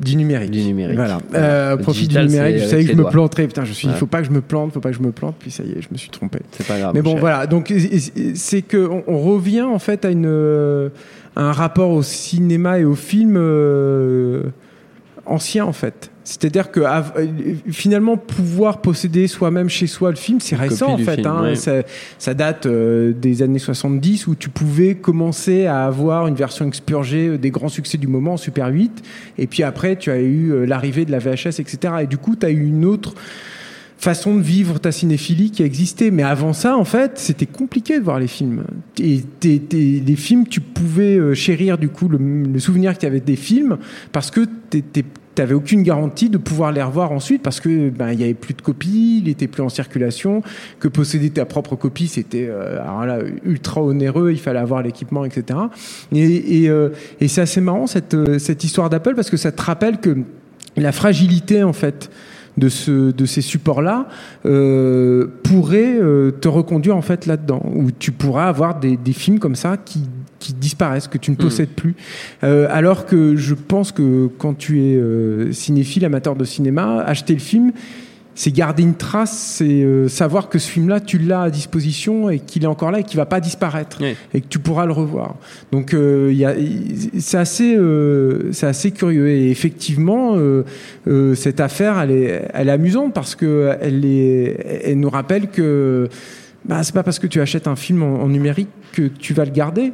du 0.02 0.18
numérique. 0.18 0.52
Du 0.52 0.62
numérique. 0.62 0.98
Voilà. 0.98 1.20
Euh, 1.34 1.78
profit 1.78 2.02
digital, 2.02 2.28
du 2.28 2.34
numérique, 2.34 2.58
je 2.60 2.66
savais 2.66 2.84
que 2.84 2.92
je 2.92 2.98
me 2.98 3.06
planterais. 3.10 3.48
Putain, 3.48 3.64
je 3.64 3.72
suis, 3.72 3.88
il 3.88 3.92
Ouais. 3.92 3.98
faut 3.98 4.08
pas 4.08 4.20
que 4.20 4.28
je 4.28 4.32
me 4.32 4.42
plante, 4.42 4.74
faut 4.74 4.82
pas 4.82 4.90
que 4.92 4.98
je 4.98 5.02
me 5.02 5.14
plante. 5.14 5.36
Puis 5.40 5.52
ça 5.52 5.64
y 5.64 5.72
est, 5.72 5.82
je 5.82 5.88
me 5.90 5.98
suis 5.98 6.10
trompé. 6.10 6.40
C'est 6.52 6.68
pas 6.68 6.78
grave. 6.78 6.92
Mais 6.94 7.02
bon, 7.02 7.12
cher. 7.12 7.20
voilà. 7.22 7.48
Donc, 7.48 7.74
c'est 8.36 8.62
que 8.62 8.86
on 8.90 9.04
on 9.08 9.20
revient 9.20 9.62
en 9.62 9.80
fait 9.80 10.04
à 10.04 10.10
une 10.12 10.92
un 11.36 11.52
rapport 11.52 11.92
au 11.92 12.04
cinéma 12.04 12.80
et 12.80 12.86
au 12.86 12.96
film 12.96 13.36
euh, 13.38 14.44
ancien 15.26 15.66
en 15.66 15.74
fait. 15.74 16.12
C'est-à-dire 16.24 16.72
que 16.72 16.82
euh, 16.82 17.56
finalement 17.72 18.16
pouvoir 18.16 18.82
posséder 18.82 19.28
soi-même 19.28 19.70
chez 19.70 19.88
soi 19.88 20.12
le 20.12 20.16
film, 20.16 20.40
c'est 20.40 20.56
récent 20.56 20.94
en 20.94 20.98
fait. 20.98 21.16
film, 21.16 21.28
hein. 21.28 21.42
ouais. 21.44 21.56
ça, 21.56 21.82
ça 22.20 22.34
date 22.34 22.68
euh, 22.68 23.12
des 23.12 23.42
années 23.42 23.60
70 23.60 24.28
où 24.28 24.36
tu 24.36 24.50
pouvais 24.50 24.96
commencer 24.96 25.66
à 25.66 25.86
avoir 25.86 26.28
une 26.28 26.36
version 26.36 26.68
expurgée 26.68 27.28
euh, 27.28 27.38
des 27.38 27.50
grands 27.50 27.70
succès 27.70 27.98
du 27.98 28.08
moment, 28.08 28.38
Super 28.38 28.68
8, 28.68 29.02
et 29.40 29.48
puis 29.48 29.64
après 29.64 29.96
tu 29.96 30.12
as 30.12 30.20
eu 30.20 30.66
l'arrivée 30.66 31.06
de 31.06 31.12
la 31.12 31.20
VHS, 31.20 31.60
etc. 31.60 31.94
Et 32.04 32.08
du 32.08 32.18
coup, 32.18 32.36
tu 32.36 32.46
as 32.46 32.52
eu 32.52 32.68
une 32.68 32.86
autre 32.86 33.16
façon 34.02 34.36
de 34.36 34.42
vivre 34.42 34.80
ta 34.80 34.92
cinéphilie 34.92 35.52
qui 35.52 35.62
a 35.62 35.66
existé. 35.66 36.12
Mais 36.12 36.24
avant 36.24 36.54
ça, 36.54 36.76
en 36.76 36.86
fait, 36.86 37.14
c'était 37.16 37.46
compliqué 37.46 38.00
de 38.00 38.04
voir 38.04 38.20
les 38.20 38.28
films. 38.28 38.64
Et 39.00 39.22
t'es- 39.40 39.62
les 39.72 40.16
films, 40.16 40.48
tu 40.48 40.60
pouvais 40.60 41.18
euh, 41.18 41.34
chérir 41.34 41.78
du 41.78 41.90
coup 41.90 42.10
le, 42.10 42.60
souvenir 42.60 42.94
que 42.94 43.00
tu 43.00 43.06
avais 43.06 43.20
des 43.20 43.36
films 43.36 43.78
parce 44.12 44.32
que 44.32 44.42
t'étais 44.70 45.06
t'avais 45.34 45.54
aucune 45.54 45.82
garantie 45.82 46.30
de 46.30 46.38
pouvoir 46.38 46.74
les 46.74 46.82
revoir 46.82 47.14
ensuite 47.14 47.42
parce 47.42 47.62
que 47.62 47.90
ben 47.90 48.12
il 48.12 48.20
y 48.20 48.24
avait 48.24 48.34
plus 48.34 48.54
de 48.54 48.62
copies, 48.62 49.22
il 49.24 49.30
était 49.30 49.48
plus 49.48 49.64
en 49.64 49.70
circulation, 49.70 50.44
que 50.82 50.90
posséder 50.90 51.30
ta 51.30 51.46
propre 51.46 51.78
copie 51.78 52.08
c'était 52.08 52.48
euh, 52.50 53.30
ultra 53.46 53.82
onéreux, 53.82 54.32
il 54.32 54.40
fallait 54.40 54.60
avoir 54.60 54.82
l'équipement, 54.82 55.24
etc. 55.24 55.58
Et, 56.12 56.64
et, 56.64 56.70
euh, 56.70 56.90
et 57.22 57.30
c'est 57.30 57.40
assez 57.40 57.62
marrant 57.62 57.88
cette 57.88 58.14
euh, 58.14 58.40
cette 58.40 58.66
histoire 58.66 58.90
d'Apple 58.90 59.16
parce 59.16 59.30
que 59.30 59.38
ça 59.38 59.54
te 59.54 59.62
rappelle 59.62 60.00
que 60.00 60.18
la 60.76 60.92
fragilité 60.92 61.64
en 61.64 61.74
fait 61.74 62.12
de, 62.58 62.70
ce, 62.70 63.12
de 63.12 63.26
ces 63.26 63.42
supports-là 63.42 64.08
euh, 64.46 65.28
pourrait 65.44 65.98
euh, 66.00 66.32
te 66.32 66.48
reconduire 66.48 66.96
en 66.96 67.02
fait 67.02 67.26
là-dedans, 67.26 67.62
où 67.76 67.92
tu 67.92 68.12
pourras 68.12 68.48
avoir 68.48 68.80
des, 68.80 68.98
des 68.98 69.14
films 69.14 69.40
comme 69.40 69.56
ça 69.56 69.78
qui, 69.78 70.02
qui 70.40 70.54
disparaissent, 70.54 71.08
que 71.08 71.18
tu 71.18 71.32
ne 71.32 71.36
possèdes 71.36 71.70
plus. 71.70 71.96
Euh, 72.44 72.68
alors 72.70 73.06
que 73.06 73.36
je 73.36 73.54
pense 73.54 73.92
que 73.92 74.30
quand 74.38 74.54
tu 74.54 74.82
es 74.82 75.54
cinéphile, 75.54 76.06
amateur 76.06 76.36
de 76.36 76.46
cinéma, 76.46 77.02
acheter 77.02 77.34
le 77.34 77.40
film, 77.40 77.72
c'est 78.34 78.52
garder 78.52 78.84
une 78.84 78.96
trace, 78.96 79.38
c'est 79.58 79.84
euh, 79.84 80.08
savoir 80.08 80.48
que 80.50 80.58
ce 80.58 80.70
film-là, 80.72 81.00
tu 81.02 81.18
l'as 81.18 81.42
à 81.44 81.50
disposition 81.50 82.30
et 82.30 82.40
qu'il 82.40 82.64
est 82.64 82.68
encore 82.68 82.90
là 82.92 83.00
et 83.00 83.04
qu'il 83.04 83.18
va 83.18 83.26
pas 83.26 83.40
disparaître 83.42 83.98
Oui. 84.02 84.16
et 84.34 84.42
que 84.42 84.48
tu 84.48 84.58
pourras 84.60 84.86
le 84.86 84.94
revoir. 84.94 85.36
Donc 85.72 85.94
euh, 85.94 86.32
y 86.34 86.46
a- 86.46 86.56
c'est 87.20 87.38
assez, 87.38 87.76
euh, 87.76 88.52
c'est 88.54 88.68
assez 88.68 88.92
curieux 88.92 89.28
et 89.30 89.50
effectivement 89.52 90.38
cette 91.36 91.60
affaire, 91.60 92.00
elle 92.00 92.12
est, 92.12 92.42
elle 92.54 92.70
est 92.70 92.72
amusante 92.72 93.14
parce 93.14 93.36
que 93.36 93.76
elle 93.82 94.06
est, 94.06 94.82
elle 94.86 95.00
nous 95.00 95.10
rappelle 95.10 95.48
que 95.50 96.08
bah, 96.66 96.84
c'est 96.84 96.94
pas 96.94 97.04
parce 97.04 97.20
que 97.20 97.28
tu 97.28 97.42
achètes 97.42 97.68
un 97.68 97.76
film 97.76 98.04
en, 98.04 98.22
en 98.22 98.28
numérique 98.28 98.70
que 98.94 99.04
tu 99.08 99.34
vas 99.34 99.46
le 99.46 99.52
garder 99.52 99.92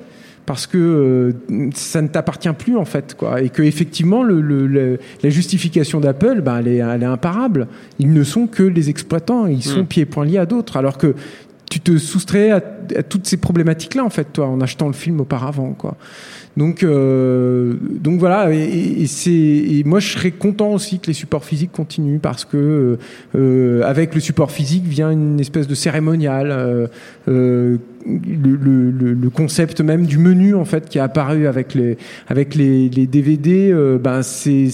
parce 0.47 0.65
que 0.65 0.77
euh, 0.79 1.69
ça 1.75 2.01
ne 2.01 2.07
t'appartient 2.07 2.51
plus 2.57 2.75
en 2.75 2.85
fait 2.85 3.13
quoi. 3.15 3.41
Et 3.43 3.49
que 3.49 3.61
effectivement 3.61 4.23
le, 4.23 4.41
le- 4.41 4.65
le- 4.65 4.97
la 5.21 5.29
justification 5.29 5.99
d'Apple 5.99 6.41
bah, 6.41 6.55
elle, 6.59 6.67
est, 6.69 6.77
elle 6.77 7.03
est 7.03 7.05
imparable. 7.05 7.67
Ils 7.99 8.11
ne 8.11 8.23
sont 8.23 8.47
que 8.47 8.63
les 8.63 8.89
exploitants. 8.89 9.45
Ils 9.45 9.61
sont 9.61 9.81
Mm. 9.83 9.85
pieds 9.85 10.03
et 10.03 10.05
poings 10.07 10.25
liés 10.25 10.39
à 10.39 10.45
d'autres. 10.47 10.77
Alors 10.77 10.97
que 10.97 11.13
tu 11.69 11.81
te 11.81 11.97
soustrais 11.97 12.49
à, 12.51 12.61
à 12.95 13.03
toutes 13.03 13.27
ces 13.27 13.35
problématiques 13.37 13.93
là 13.93 14.05
en 14.05 14.09
fait 14.09 14.27
toi 14.31 14.47
en 14.47 14.61
achetant 14.61 14.87
le 14.87 14.93
film 14.93 15.19
auparavant 15.19 15.73
quoi. 15.73 15.97
Donc 16.55 16.81
euh, 16.81 17.73
donc 17.99 18.17
voilà. 18.19 18.51
Et, 18.53 18.57
et- 18.57 19.01
et 19.01 19.05
c'est 19.07 19.31
et 19.31 19.83
moi 19.85 19.99
je 19.99 20.07
serais 20.13 20.31
content 20.31 20.71
aussi 20.71 20.99
que 20.99 21.07
les 21.07 21.13
supports 21.13 21.43
physiques 21.43 21.73
continuent 21.73 22.19
parce 22.19 22.45
que 22.45 22.97
euh, 23.35 23.81
avec 23.83 24.15
le 24.15 24.21
support 24.21 24.49
physique 24.51 24.85
vient 24.85 25.11
une 25.11 25.39
espèce 25.41 25.67
de 25.67 25.75
cérémonial 25.75 26.87
euh, 27.27 27.77
le- 28.07 28.91
le- 28.91 29.13
le 29.13 29.29
concept 29.29 29.81
même 29.81 30.05
du 30.05 30.17
menu 30.17 30.55
en 30.55 30.65
fait 30.65 30.87
qui 30.89 30.97
est 30.97 31.01
apparu 31.01 31.47
avec 31.47 31.73
les 31.75 31.97
avec 32.27 32.55
les, 32.55 32.89
les 32.89 33.05
DVD 33.07 33.69
euh, 33.71 33.97
ben 33.97 34.21
c'est 34.21 34.69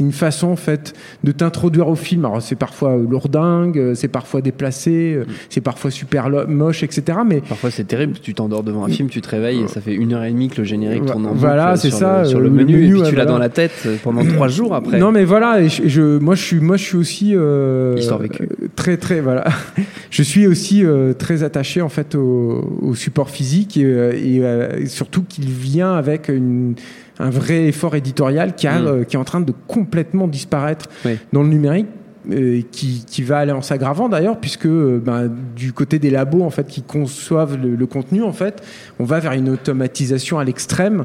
une 0.00 0.12
façon 0.12 0.48
en 0.48 0.56
fait 0.56 0.92
de 1.24 1.32
t'introduire 1.32 1.88
au 1.88 1.94
film 1.94 2.24
alors 2.24 2.42
c'est 2.42 2.54
parfois 2.56 2.96
lourdingue 2.96 3.78
euh, 3.78 3.94
c'est 3.94 4.08
parfois 4.08 4.40
déplacé 4.40 5.14
euh, 5.16 5.24
c'est 5.48 5.60
parfois 5.60 5.90
super 5.90 6.28
moche 6.48 6.82
etc 6.82 7.18
mais 7.26 7.40
Parfois 7.40 7.70
c'est 7.70 7.84
terrible, 7.84 8.14
tu 8.22 8.34
t'endors 8.34 8.62
devant 8.62 8.84
un 8.84 8.88
film, 8.88 9.08
tu 9.08 9.20
te 9.20 9.28
réveilles 9.28 9.62
et 9.62 9.68
ça 9.68 9.80
fait 9.80 9.94
une 9.94 10.12
heure 10.12 10.24
et 10.24 10.30
demie 10.30 10.48
que 10.48 10.58
le 10.58 10.64
générique 10.64 11.06
tourne 11.06 11.26
en 11.26 11.32
Voilà, 11.34 11.76
c'est 11.76 11.90
ça, 11.90 12.22
le, 12.22 12.28
sur 12.28 12.40
le 12.40 12.50
menu, 12.50 12.74
menu, 12.74 12.84
et 12.86 12.88
puis 12.90 13.00
ouais, 13.02 13.08
tu 13.10 13.14
l'as 13.16 13.24
voilà. 13.24 13.32
dans 13.32 13.38
la 13.38 13.48
tête 13.48 13.88
pendant 14.02 14.24
trois 14.24 14.48
jours 14.48 14.74
après. 14.74 14.98
Non 14.98 15.12
mais 15.12 15.24
voilà, 15.24 15.60
et 15.60 15.68
je, 15.68 15.82
je- 15.88 16.18
moi 16.18 16.34
je 16.34 16.42
suis 16.42 16.60
moi 16.60 16.76
je 16.76 16.82
suis 16.84 16.96
aussi 16.96 17.32
euh, 17.34 17.94
Histoire 17.98 18.20
vécue. 18.20 18.48
très 18.76 18.96
très 18.96 19.20
voilà, 19.20 19.44
je 20.10 20.22
suis 20.22 20.46
aussi 20.46 20.84
euh, 20.84 21.12
très 21.12 21.42
attaché 21.42 21.80
en 21.80 21.88
fait 21.88 22.14
au, 22.14 22.73
au 22.82 22.94
support 22.94 23.30
physique 23.30 23.76
et, 23.76 23.84
euh, 23.84 24.12
et, 24.14 24.40
euh, 24.42 24.86
surtout 24.86 25.22
qu'il 25.22 25.48
vient 25.48 25.94
avec 25.94 26.28
une, 26.28 26.74
un 27.18 27.30
vrai 27.30 27.66
effort 27.68 27.94
éditorial 27.96 28.54
qui, 28.54 28.66
a, 28.66 28.78
Mm. 28.80 28.86
euh, 28.86 29.04
qui 29.04 29.16
est 29.16 29.18
en 29.18 29.24
train 29.24 29.40
de 29.40 29.52
complètement 29.66 30.28
disparaître 30.28 30.86
Oui. 31.04 31.18
dans 31.32 31.42
le 31.42 31.48
numérique. 31.48 31.86
euh, 32.32 32.62
qui, 32.72 33.04
qui 33.06 33.22
va 33.22 33.36
aller 33.36 33.52
en 33.52 33.60
s'aggravant 33.60 34.08
d'ailleurs 34.08 34.40
puisque 34.40 34.64
euh, 34.64 34.98
ben, 34.98 35.30
du 35.54 35.74
côté 35.74 35.98
des 35.98 36.08
labos 36.08 36.42
en 36.42 36.48
fait 36.48 36.66
qui 36.66 36.80
conçoivent 36.80 37.58
le, 37.62 37.74
le 37.76 37.86
contenu 37.86 38.22
en 38.22 38.32
fait 38.32 38.62
on 38.98 39.04
va 39.04 39.20
vers 39.20 39.32
une 39.32 39.50
automatisation 39.50 40.38
à 40.38 40.44
l'extrême 40.44 41.04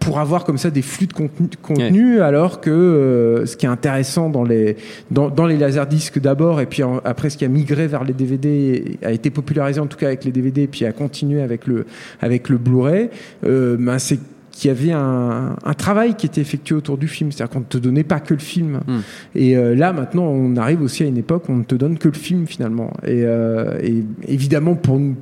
pour 0.00 0.18
avoir 0.18 0.44
comme 0.44 0.58
ça 0.58 0.70
des 0.70 0.82
flux 0.82 1.06
de 1.06 1.12
contenu, 1.12 1.46
de 1.46 1.56
contenu 1.56 2.20
alors 2.20 2.60
que 2.60 2.70
euh, 2.70 3.46
ce 3.46 3.56
qui 3.56 3.66
est 3.66 3.68
intéressant 3.68 4.30
dans 4.30 4.42
les 4.44 4.76
dans, 5.10 5.28
dans 5.30 5.46
les 5.46 5.56
laserdiscs 5.58 6.18
d'abord 6.18 6.60
et 6.60 6.66
puis 6.66 6.82
en- 6.82 7.00
après 7.04 7.30
ce 7.30 7.36
qui 7.36 7.44
a 7.44 7.48
migré 7.48 7.86
vers 7.86 8.02
les 8.04 8.14
DVD 8.14 8.98
a 9.02 9.12
été 9.12 9.30
popularisé 9.30 9.78
en 9.78 9.86
tout 9.86 9.98
cas 9.98 10.06
avec 10.08 10.24
les 10.24 10.32
DVD 10.32 10.62
et 10.62 10.66
puis 10.66 10.84
a 10.86 10.92
continué 10.92 11.42
avec 11.42 11.66
le 11.66 11.86
avec 12.20 12.48
le 12.48 12.56
Blu-ray 12.58 13.10
euh, 13.44 13.76
ben 13.78 13.98
c'est 13.98 14.18
qu'il 14.52 14.68
y 14.68 14.72
avait 14.72 14.92
un, 14.92 15.54
un 15.64 15.74
travail 15.74 16.14
qui 16.16 16.26
était 16.26 16.40
effectué 16.40 16.74
autour 16.74 16.98
du 16.98 17.08
film, 17.08 17.30
c'est-à-dire 17.32 17.50
qu'on 17.54 17.60
ne 17.60 17.64
te 17.64 17.78
donnait 17.78 18.02
pas 18.04 18.20
que 18.20 18.34
le 18.34 18.40
film. 18.40 18.80
Mm. 18.86 18.98
Et 19.36 19.56
euh, 19.56 19.74
là, 19.74 19.92
maintenant, 19.94 20.24
on 20.24 20.54
arrive 20.56 20.82
aussi 20.82 21.02
à 21.02 21.06
une 21.06 21.16
époque 21.16 21.48
où 21.48 21.52
on 21.52 21.56
ne 21.58 21.62
te 21.64 21.76
donne 21.76 21.96
que 21.96 22.08
le 22.08 22.14
film 22.14 22.46
finalement. 22.46 22.92
Et, 23.06 23.22
euh, 23.24 23.78
et 23.82 24.04
évidemment, 24.28 24.74
pour 24.74 24.98
nous- 24.98 25.14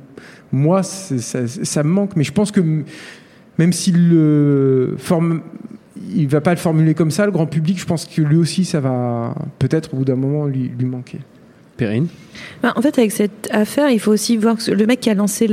moi, 0.51 0.83
ça, 0.83 1.47
ça 1.47 1.83
me 1.83 1.89
manque. 1.89 2.17
Mais 2.17 2.25
je 2.25 2.33
pense 2.33 2.51
que 2.51 2.59
même 3.59 3.73
s'il 3.73 4.09
le 4.09 4.95
il 6.15 6.27
va 6.27 6.41
pas 6.41 6.51
le 6.51 6.57
formuler 6.57 6.93
comme 6.95 7.11
ça, 7.11 7.25
le 7.25 7.31
grand 7.31 7.45
public, 7.45 7.77
je 7.79 7.85
pense 7.85 8.05
que 8.05 8.21
lui 8.21 8.37
aussi, 8.37 8.63
ça 8.63 8.79
va 8.79 9.35
peut-être 9.59 9.93
au 9.93 9.97
bout 9.97 10.05
d'un 10.05 10.15
moment 10.15 10.47
lui 10.47 10.71
manquer. 10.85 11.19
Perrine 11.79 12.07
Bah, 12.61 12.73
en 12.75 12.81
fait, 12.81 12.97
avec 12.99 13.11
cette 13.11 13.47
affaire, 13.51 13.89
il 13.89 13.99
faut 13.99 14.11
aussi 14.11 14.37
voir 14.37 14.57
que 14.57 14.71
le 14.71 14.85
mec 14.85 14.99
qui 14.99 15.09
a 15.09 15.13
lancé 15.13 15.47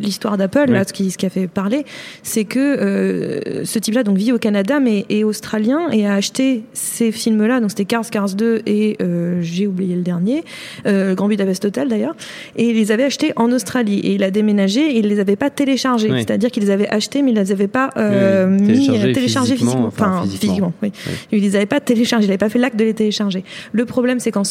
l'histoire 0.00 0.36
d'Apple, 0.36 0.66
Ouais. 0.68 0.74
là, 0.74 0.84
ce 0.86 0.92
qui, 0.92 1.10
ce 1.10 1.18
qui 1.18 1.26
a 1.26 1.30
fait 1.30 1.46
parler, 1.46 1.84
c'est 2.22 2.44
que 2.44 2.58
euh, 2.58 3.64
ce 3.64 3.78
type-là 3.78 4.02
donc 4.02 4.16
vit 4.16 4.32
au 4.32 4.38
Canada, 4.38 4.80
mais 4.80 5.04
est 5.08 5.24
australien 5.24 5.88
et 5.90 6.06
a 6.06 6.14
acheté 6.14 6.62
ces 6.72 7.10
films-là. 7.12 7.60
Donc 7.60 7.70
c'était 7.70 7.84
Cars, 7.84 8.08
Cars 8.10 8.30
2 8.34 8.62
et 8.66 8.96
euh, 9.02 9.38
j'ai 9.42 9.66
oublié 9.66 9.94
le 9.96 10.02
dernier, 10.02 10.44
euh, 10.86 11.14
Grand 11.14 11.28
Budapest 11.28 11.64
Hotel 11.64 11.88
d'ailleurs, 11.88 12.14
et 12.56 12.68
il 12.70 12.76
les 12.76 12.92
avait 12.92 13.04
achetés 13.04 13.32
en 13.36 13.50
Australie 13.52 14.00
et 14.00 14.14
il 14.14 14.22
a 14.22 14.30
déménagé 14.30 14.80
et 14.80 14.98
il 14.98 15.08
les 15.08 15.20
avait 15.20 15.36
pas 15.36 15.50
téléchargés, 15.50 16.10
c'est-à-dire 16.18 16.50
qu'il 16.50 16.62
les 16.62 16.70
avait 16.70 16.88
achetés 16.88 17.22
mais 17.22 17.32
il 17.32 17.36
les 17.38 17.52
avait 17.52 17.68
pas 17.68 17.90
euh, 17.96 18.46
mis 18.46 18.88
Téléchargés 19.12 19.56
physiquement, 19.56 19.70
physiquement, 19.72 19.86
enfin, 19.86 20.12
enfin 20.18 20.22
physiquement. 20.24 20.48
physiquement, 20.48 20.72
oui. 20.82 20.92
Il 21.32 21.42
les 21.42 21.56
avait 21.56 21.66
pas 21.66 21.80
téléchargés, 21.80 22.24
il 22.26 22.28
n'avait 22.28 22.38
pas 22.38 22.48
fait 22.50 22.58
l'acte 22.58 22.76
de 22.76 22.84
les 22.84 22.94
télécharger. 22.94 23.42
Le 23.72 23.84
problème, 23.84 24.20
c'est 24.20 24.30
qu'en 24.32 24.42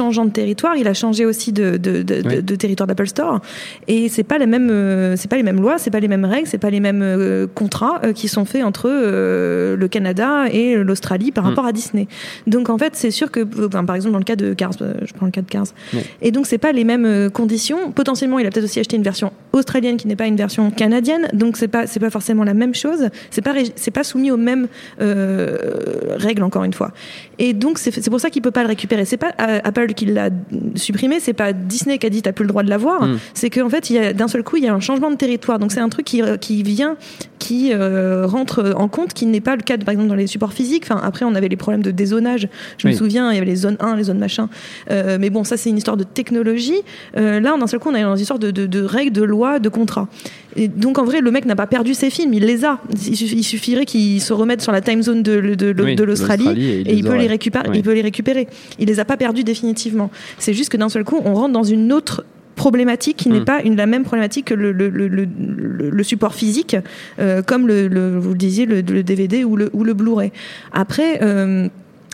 changeant 0.00 0.24
de 0.24 0.30
territoire, 0.30 0.76
il 0.76 0.88
a 0.88 0.94
changé 0.94 1.26
aussi 1.26 1.52
de, 1.52 1.76
de, 1.76 2.54
territoire 2.56 2.86
d'Apple 2.86 3.06
Store, 3.06 3.40
et 3.86 4.08
c'est 4.08 4.22
pas 4.22 4.38
la 4.38 4.46
même, 4.46 4.70
euh, 4.70 5.14
c'est 5.14 5.28
pas 5.28 5.36
les 5.36 5.42
mêmes 5.42 5.60
lois, 5.60 5.76
c'est 5.76 5.90
pas 5.90 6.00
les 6.00 6.08
mêmes 6.08 6.24
règles, 6.24 6.46
c'est 6.46 6.56
pas 6.56 6.70
les 6.70 6.80
mêmes 6.80 7.02
euh, 7.02 7.46
contrats 7.54 8.00
euh, 8.04 8.14
qui 8.14 8.26
sont 8.26 8.46
faits 8.46 8.64
entre 8.64 8.88
euh, 8.90 9.76
le 9.76 9.88
Canada 9.88 10.46
et 10.50 10.74
l'Australie 10.76 11.32
par 11.32 11.44
Mm. 11.44 11.48
rapport 11.48 11.66
à 11.66 11.72
Disney. 11.72 12.08
Donc 12.46 12.70
en 12.70 12.78
fait, 12.78 12.92
c'est 12.96 13.10
sûr 13.10 13.30
que, 13.30 13.40
par 13.42 13.94
exemple 13.94 14.12
dans 14.12 14.18
le 14.18 14.24
cas 14.24 14.36
de 14.36 14.54
Cars, 14.54 14.72
je 14.80 15.12
prends 15.12 15.26
le 15.26 15.32
cas 15.32 15.42
de 15.42 15.50
Cars, 15.50 15.66
Ouais. 15.92 16.02
et 16.22 16.30
donc 16.30 16.46
c'est 16.46 16.56
pas 16.66 16.72
les 16.72 16.84
mêmes 16.84 17.28
conditions. 17.30 17.92
Potentiellement, 17.92 18.38
il 18.38 18.46
a 18.46 18.50
peut-être 18.50 18.64
aussi 18.64 18.80
acheté 18.80 18.96
une 18.96 19.02
version 19.02 19.32
australienne 19.52 19.98
qui 19.98 20.06
n'est 20.08 20.16
pas 20.16 20.28
une 20.28 20.36
version 20.36 20.70
canadienne, 20.70 21.28
donc 21.34 21.58
c'est 21.58 21.68
pas 21.68 21.86
c'est 21.86 22.00
pas 22.00 22.10
forcément 22.10 22.44
la 22.44 22.54
même 22.54 22.74
chose. 22.74 23.08
C'est 23.30 23.42
pas 23.42 23.52
c'est 23.76 23.90
pas 23.90 24.04
soumis 24.04 24.30
aux 24.30 24.38
mêmes 24.38 24.66
règles 24.98 26.42
encore 26.42 26.64
une 26.64 26.72
fois. 26.72 26.92
Et 27.38 27.52
donc 27.52 27.78
c'est 27.78 28.08
pour 28.10 28.20
ça 28.20 28.30
qu'il 28.30 28.40
peut 28.40 28.50
pas 28.50 28.62
le 28.62 28.68
récupérer. 28.68 29.04
C'est 29.04 29.16
pas 29.16 29.32
euh, 29.40 29.60
Apple 29.90 29.94
qui 29.94 30.06
l'a 30.06 30.30
supprimé, 30.74 31.20
c'est 31.20 31.32
pas 31.32 31.52
Disney 31.52 31.98
qui 31.98 32.06
a 32.06 32.10
dit 32.10 32.22
t'as 32.22 32.32
plus 32.32 32.44
le 32.44 32.48
droit 32.48 32.62
de 32.62 32.70
l'avoir. 32.70 33.06
Mm. 33.06 33.18
C'est 33.34 33.50
qu'en 33.50 33.68
fait 33.68 33.92
d'un 34.14 34.28
seul 34.28 34.42
coup 34.42 34.56
il 34.56 34.64
y 34.64 34.68
a 34.68 34.74
un 34.74 34.80
changement 34.80 35.10
de 35.10 35.16
territoire. 35.16 35.58
Donc 35.58 35.72
c'est 35.72 35.80
un 35.80 35.88
truc 35.88 36.06
qui 36.06 36.22
qui 36.40 36.62
vient 36.62 36.96
qui 37.38 37.72
euh, 37.72 38.26
rentre 38.26 38.74
en 38.76 38.88
compte, 38.88 39.14
qui 39.14 39.26
n'est 39.26 39.40
pas 39.40 39.56
le 39.56 39.62
cas 39.62 39.76
de, 39.76 39.84
par 39.84 39.92
exemple 39.92 40.08
dans 40.08 40.14
les 40.14 40.26
supports 40.26 40.52
physiques. 40.52 40.84
Enfin 40.84 41.00
après 41.02 41.24
on 41.24 41.34
avait 41.34 41.48
les 41.48 41.56
problèmes 41.56 41.82
de 41.82 41.90
dézonage. 41.90 42.48
Je 42.78 42.86
Oui. 42.86 42.92
me 42.92 42.98
souviens 42.98 43.30
il 43.32 43.34
y 43.34 43.38
avait 43.38 43.46
les 43.46 43.56
zones 43.56 43.76
1, 43.80 43.96
les 43.96 44.04
zones 44.04 44.18
machin. 44.18 44.48
Euh, 44.90 45.18
mais 45.20 45.30
bon 45.30 45.44
ça 45.44 45.56
c'est 45.56 45.70
une 45.70 45.78
histoire 45.78 45.96
de 45.96 46.04
technologie. 46.04 46.80
Euh, 47.16 47.40
là 47.40 47.56
d'un 47.58 47.66
seul 47.66 47.80
coup 47.80 47.90
on 47.90 47.94
est 47.94 48.02
dans 48.02 48.14
une 48.14 48.22
histoire 48.22 48.38
de, 48.38 48.50
de, 48.50 48.66
de 48.66 48.82
règles, 48.82 49.12
de 49.12 49.22
lois, 49.22 49.58
de 49.58 49.68
contrats. 49.68 50.08
Et 50.56 50.68
donc 50.68 50.98
en 50.98 51.04
vrai 51.04 51.20
le 51.20 51.30
mec 51.30 51.44
n'a 51.44 51.56
pas 51.56 51.66
perdu 51.66 51.94
ses 51.94 52.10
films, 52.10 52.34
il 52.34 52.44
les 52.44 52.64
a. 52.64 52.80
Il 52.92 53.14
suffi- 53.14 53.36
il 53.36 53.42
suffirait 53.44 53.86
qu'il 53.86 54.20
se 54.20 54.32
remette 54.32 54.60
sur 54.62 54.72
la 54.72 54.80
time 54.80 55.02
zone 55.02 55.22
de, 55.22 55.40
de, 55.40 55.72
de- 55.72 55.82
Oui, 55.82 55.94
de 55.94 56.04
l'Australie 56.04 56.48
et 56.86 56.92
il 56.94 57.04
peut 57.04 57.16
les 57.16 57.26
récupérer. 57.28 57.68
Oui. 57.70 57.78
Il 57.78 57.82
peut 57.82 57.92
les 57.94 58.02
récupérer. 58.02 58.48
Il 58.78 58.88
les 58.88 58.98
a 59.00 59.04
pas 59.04 59.16
perdus 59.16 59.44
définitivement. 59.44 60.10
C'est 60.38 60.54
juste 60.54 60.70
que 60.70 60.76
d'un 60.76 60.88
seul 60.88 61.04
coup, 61.04 61.20
on 61.24 61.34
rentre 61.34 61.52
dans 61.52 61.62
une 61.62 61.92
autre 61.92 62.24
problématique 62.56 63.16
qui 63.16 63.28
n'est 63.30 63.40
Mm. 63.40 63.44
pas 63.44 63.62
une, 63.62 63.76
la 63.76 63.86
même 63.86 64.02
problématique 64.02 64.46
que 64.46 64.54
le, 64.54 64.72
le, 64.72 64.88
le, 64.90 65.08
le- 65.08 65.24
le- 65.24 65.88
le 65.90 66.02
support 66.02 66.34
physique, 66.34 66.76
euh, 67.18 67.40
comme 67.42 67.66
le, 67.66 68.18
vous 68.18 68.30
le 68.30 68.36
disiez, 68.36 68.66
le, 68.66 68.82
DVD 68.82 69.44
ou 69.44 69.56
le, 69.56 69.70
ou 69.72 69.84
le 69.84 69.94
Blu-ray. 69.94 70.30
Après. 70.72 71.20
euh, 71.22 71.68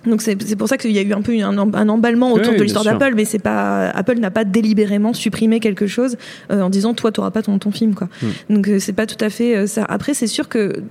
Donc 0.06 0.22
c'est 0.22 0.56
pour 0.56 0.68
ça 0.68 0.76
qu'il 0.78 0.92
y 0.92 0.98
a 0.98 1.02
eu 1.02 1.12
un 1.12 1.20
peu 1.22 1.32
un, 1.32 1.56
em- 1.58 1.75
un 1.75 1.88
emballement 1.88 2.32
autour 2.32 2.52
Oui, 2.52 2.58
de 2.58 2.62
l'histoire 2.62 2.84
d'Apple, 2.84 3.12
mais 3.16 3.25
c'est 3.25 3.38
pas 3.38 3.88
Apple 3.90 4.18
n'a 4.18 4.30
pas 4.30 4.44
délibérément 4.44 5.12
supprimé 5.12 5.60
quelque 5.60 5.86
chose 5.86 6.16
euh, 6.50 6.62
en 6.62 6.70
disant 6.70 6.94
toi 6.94 7.10
tu 7.12 7.20
n'auras 7.20 7.30
pas 7.30 7.42
ton, 7.42 7.58
ton 7.58 7.70
film 7.70 7.94
quoi. 7.94 8.08
Hmm. 8.22 8.54
Donc 8.54 8.68
euh, 8.68 8.78
c'est 8.78 8.92
pas 8.92 9.06
tout 9.06 9.22
à 9.25 9.30
fait 9.30 9.56
euh, 9.56 9.66
ça. 9.66 9.84
Après 9.88 10.14
c'est 10.14 10.26
sûr 10.26 10.48
que 10.48 10.82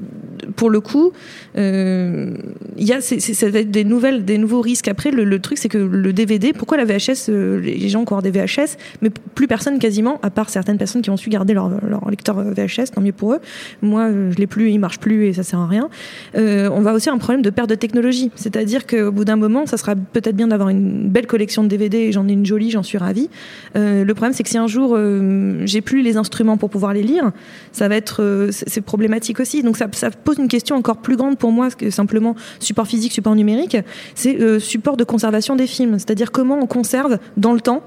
pour 0.55 0.69
le 0.69 0.79
coup 0.81 1.11
euh, 1.57 2.35
il 2.77 2.85
y 2.87 2.93
a 2.93 3.01
ça 3.01 3.49
va 3.49 3.59
être 3.59 3.71
des 3.71 3.83
nouvelles 3.83 4.25
des 4.25 4.37
nouveaux 4.37 4.61
risques. 4.61 4.87
Après 4.87 5.11
le, 5.11 5.23
le 5.23 5.39
truc 5.39 5.57
c'est 5.57 5.69
que 5.69 5.77
le 5.77 6.13
DVD 6.13 6.53
pourquoi 6.53 6.77
la 6.77 6.85
VHS 6.85 7.29
euh, 7.29 7.59
les 7.59 7.87
gens 7.89 7.99
qui 8.05 8.13
ont 8.13 8.17
encore 8.17 8.21
des 8.21 8.31
VHS 8.31 8.77
mais 9.01 9.09
plus 9.33 9.47
personne 9.47 9.79
quasiment 9.79 10.19
à 10.21 10.29
part 10.29 10.49
certaines 10.49 10.77
personnes 10.77 11.01
qui 11.01 11.09
ont 11.09 11.17
su 11.17 11.29
garder 11.29 11.53
leur, 11.53 11.69
leur 11.87 12.09
lecteur 12.09 12.37
euh, 12.39 12.51
VHS 12.55 12.91
tant 12.93 13.01
mieux 13.01 13.11
pour 13.13 13.33
eux. 13.33 13.39
Moi 13.81 14.01
euh, 14.09 14.31
je 14.31 14.37
l'ai 14.37 14.47
plus 14.47 14.71
il 14.71 14.79
marche 14.79 14.99
plus 14.99 15.25
et 15.27 15.33
ça 15.33 15.43
sert 15.43 15.59
à 15.59 15.67
rien. 15.67 15.89
Euh, 16.37 16.69
on 16.71 16.81
va 16.81 16.93
aussi 16.93 17.09
avoir 17.09 17.15
un 17.15 17.19
problème 17.19 17.41
de 17.41 17.49
perte 17.49 17.69
de 17.69 17.75
technologie. 17.75 18.31
C'est-à-dire 18.35 18.85
qu'au 19.05 19.11
bout 19.11 19.25
d'un 19.25 19.35
moment, 19.35 19.65
ça 19.65 19.77
sera 19.77 19.95
peut-être 19.95 20.35
bien 20.35 20.47
d'avoir 20.47 20.69
une 20.69 21.09
belle 21.09 21.27
collection 21.27 21.63
de 21.63 21.67
DVD, 21.67 21.97
et 21.97 22.11
j'en 22.11 22.27
ai 22.27 22.33
une 22.33 22.45
jolie, 22.45 22.71
j'en 22.71 22.83
suis 22.83 22.97
ravie. 22.97 23.29
Euh, 23.75 24.03
le 24.03 24.13
problème, 24.13 24.33
c'est 24.33 24.43
que 24.43 24.49
si 24.49 24.57
un 24.57 24.67
jour, 24.67 24.93
euh, 24.95 25.61
j'ai 25.65 25.81
plus 25.81 26.01
les 26.01 26.17
instruments 26.17 26.57
pour 26.57 26.69
pouvoir 26.69 26.93
les 26.93 27.03
lire, 27.03 27.31
ça 27.71 27.87
va 27.87 27.95
être, 27.95 28.21
euh, 28.21 28.49
c'est 28.51 28.81
problématique 28.81 29.39
aussi. 29.39 29.63
Donc 29.63 29.77
ça, 29.77 29.87
ça 29.91 30.11
pose 30.11 30.37
une 30.37 30.47
question 30.47 30.75
encore 30.75 30.97
plus 30.97 31.15
grande 31.15 31.37
pour 31.37 31.51
moi 31.51 31.69
que 31.69 31.89
simplement 31.89 32.35
support 32.59 32.87
physique, 32.87 33.11
support 33.11 33.35
numérique. 33.35 33.77
C'est 34.13 34.39
euh, 34.41 34.59
support 34.59 34.97
de 34.97 35.03
conservation 35.03 35.55
des 35.55 35.67
films. 35.67 35.99
C'est-à-dire 35.99 36.31
comment 36.31 36.59
on 36.59 36.67
conserve 36.67 37.19
dans 37.37 37.53
le 37.53 37.61
temps 37.61 37.83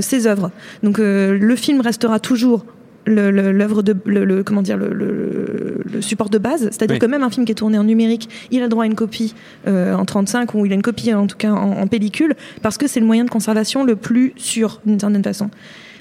ces 0.00 0.26
œuvres. 0.26 0.50
Donc 0.82 0.98
le 0.98 1.56
film 1.56 1.80
restera 1.80 2.18
toujours 2.20 2.64
l'œuvre 3.06 3.82
de 3.82 3.94
le, 4.04 4.24
le- 4.24 4.42
comment 4.42 4.62
dire 4.62 4.76
le, 4.76 4.92
le- 4.92 5.82
le 5.92 6.02
support 6.02 6.28
de 6.28 6.38
base 6.38 6.62
c'est-à-dire 6.64 6.94
Oui. 6.94 6.98
que 7.00 7.06
même 7.06 7.22
un 7.22 7.30
film 7.30 7.46
qui 7.46 7.52
est 7.52 7.56
tourné 7.56 7.78
en 7.78 7.84
numérique 7.84 8.28
il 8.50 8.62
a 8.62 8.68
droit 8.68 8.84
à 8.84 8.86
une 8.86 8.94
copie 8.96 9.34
euh, 9.68 9.94
en 9.94 10.04
35 10.04 10.54
ou 10.54 10.66
il 10.66 10.72
a 10.72 10.74
une 10.74 10.82
copie 10.82 11.12
en 11.14 11.26
tout 11.26 11.36
cas 11.36 11.52
en, 11.52 11.72
en 11.80 11.86
pellicule 11.86 12.34
parce 12.62 12.76
que 12.78 12.86
c'est 12.86 13.00
le 13.00 13.06
moyen 13.06 13.24
de 13.24 13.30
conservation 13.30 13.84
le 13.84 13.96
plus 13.96 14.32
sûr 14.36 14.80
d'une 14.84 14.98
certaine 15.00 15.22
façon 15.24 15.50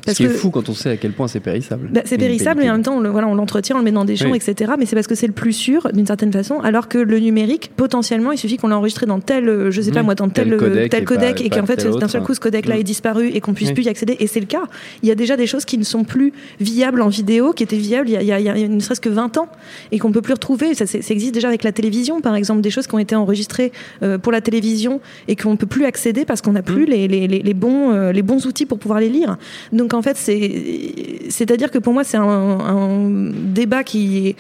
Ce 0.06 0.12
parce 0.12 0.22
est 0.22 0.28
fou 0.30 0.50
quand 0.52 0.70
on 0.70 0.74
sait 0.74 0.92
à 0.92 0.98
quel 0.98 1.12
point 1.12 1.28
c'est 1.28 1.40
périssable. 1.40 1.90
bah, 1.92 2.02
c'est 2.06 2.18
périssable 2.18 2.62
et 2.64 2.70
en 2.70 2.74
même 2.74 2.84
temps 2.84 2.98
on 2.98 3.00
le, 3.00 3.10
voilà, 3.10 3.28
on 3.28 3.36
l'entretient, 3.36 3.76
on 3.76 3.80
le 3.80 3.86
met 3.86 3.92
dans 3.92 4.06
des 4.06 4.16
champs, 4.16 4.30
Oui. 4.32 4.38
etc. 4.38 4.74
Mais 4.78 4.86
c'est 4.86 4.96
parce 4.96 5.08
que 5.08 5.16
c'est 5.16 5.28
le 5.28 5.34
plus 5.34 5.54
sûr 5.54 5.88
d'une 5.94 6.06
certaine 6.06 6.32
façon, 6.32 6.60
alors 6.62 6.88
que 6.88 6.98
le 6.98 7.20
numérique, 7.20 7.72
potentiellement, 7.76 8.32
il 8.32 8.38
suffit 8.38 8.58
qu'on 8.58 8.68
l'a 8.68 8.78
enregistré 8.78 9.06
dans 9.06 9.20
tel, 9.20 9.50
euh, 9.50 9.72
je 9.72 9.82
sais 9.82 9.92
pas 9.92 10.00
Mhm. 10.00 10.06
moi, 10.06 10.16
dans 10.16 10.30
tel, 10.30 10.46
Tel 10.46 10.54
euh, 10.54 10.58
codec 10.58 10.92
tel 10.92 11.02
et 11.02 11.06
codec 11.06 11.50
qu'en 11.52 11.66
fait 11.66 11.84
d'un 12.00 12.08
seul 12.08 12.22
coup 12.24 12.34
ce 12.34 12.40
codec-là 12.40 12.76
Mhm. 12.76 12.82
est 12.82 12.84
disparu 12.84 13.28
et 13.30 13.42
qu'on 13.42 13.54
puisse 13.54 13.70
Oui. 13.70 13.74
plus 13.74 13.84
y 13.86 13.90
accéder. 13.90 14.16
Et 14.20 14.28
c'est 14.28 14.40
le 14.40 14.46
cas. 14.46 14.64
Il 15.02 15.10
y 15.10 15.12
a 15.12 15.16
déjà 15.16 15.38
des 15.38 15.48
choses 15.48 15.66
qui 15.66 15.78
ne 15.78 15.84
sont 15.84 16.04
plus 16.04 16.34
viables 16.60 17.02
en 17.02 17.08
vidéo, 17.10 17.54
qui 17.54 17.64
étaient 17.64 17.76
viables 17.78 18.10
il 18.10 18.14
y 18.14 18.18
a, 18.18 18.22
il 18.22 18.28
y 18.28 18.32
a- 18.32 18.40
il 18.40 18.46
y 18.62 18.64
a 18.64 18.68
ne 18.68 18.80
serait-ce 18.80 19.02
que 19.02 19.10
20 19.10 19.38
ans 19.38 19.48
et 19.92 20.00
qu'on 20.00 20.12
peut 20.12 20.22
plus 20.22 20.34
retrouver. 20.34 20.74
Ça, 20.76 20.86
ça 20.86 20.98
existe 21.10 21.34
déjà 21.34 21.48
avec 21.48 21.64
la 21.64 21.72
télévision, 21.72 22.22
par 22.22 22.36
exemple, 22.36 22.62
des 22.62 22.70
choses 22.70 22.88
qui 22.88 22.96
ont 22.96 23.00
été 23.00 23.16
enregistrées 23.16 23.72
euh, 24.04 24.18
pour 24.18 24.32
la 24.32 24.42
télévision 24.42 25.02
et 25.28 25.36
qu'on 25.36 25.56
peut 25.58 25.66
plus 25.66 25.86
accéder 25.86 26.26
parce 26.26 26.42
qu'on 26.42 26.52
n'a 26.54 26.62
plus 26.62 26.86
les, 26.86 27.08
les, 27.08 27.28
les, 27.28 27.40
les 27.40 27.54
bons, 27.54 27.92
euh, 27.94 28.12
les 28.12 28.22
bons 28.22 28.46
outils 28.46 28.66
pour 28.66 28.78
pouvoir 28.80 29.00
les 29.00 29.10
lire. 29.10 29.38
Donc 29.74 29.94
fait, 30.02 30.18
c'est 30.18 31.30
c'est-à-dire 31.30 31.72
que 31.72 31.78
pour 31.80 31.94
moi, 31.94 32.04
c'est 32.04 32.18
un, 32.18 33.00
débat 33.34 33.84
qui 33.84 34.28
est 34.28 34.36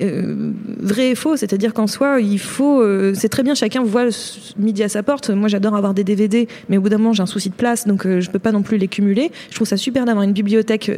euh, 0.00 0.52
vrai 0.80 1.10
et 1.10 1.14
faux, 1.14 1.36
c'est-à-dire 1.36 1.74
qu'en 1.74 1.86
soi, 1.88 2.20
il 2.20 2.38
faut, 2.38 2.80
euh, 2.80 3.12
c'est 3.14 3.28
très 3.28 3.42
bien, 3.42 3.54
chacun 3.54 3.82
voit 3.82 4.06
s- 4.06 4.54
midi 4.56 4.82
à 4.84 4.88
sa 4.88 5.02
porte. 5.02 5.30
Moi, 5.30 5.48
j'adore 5.48 5.74
avoir 5.74 5.92
des 5.94 6.04
DVD, 6.04 6.46
mais 6.68 6.76
au 6.76 6.80
bout 6.80 6.88
d'un 6.88 6.98
moment, 6.98 7.12
j'ai 7.12 7.22
un 7.22 7.26
souci 7.26 7.48
de 7.50 7.54
place, 7.54 7.86
donc 7.86 8.06
euh, 8.06 8.20
je 8.20 8.30
peux 8.30 8.38
pas 8.38 8.52
non 8.52 8.62
plus 8.62 8.76
les 8.78 8.86
cumuler. 8.88 9.32
Je 9.50 9.56
trouve 9.56 9.66
ça 9.66 9.76
super 9.76 10.04
d'avoir 10.04 10.22
une 10.24 10.32
bibliothèque. 10.32 10.90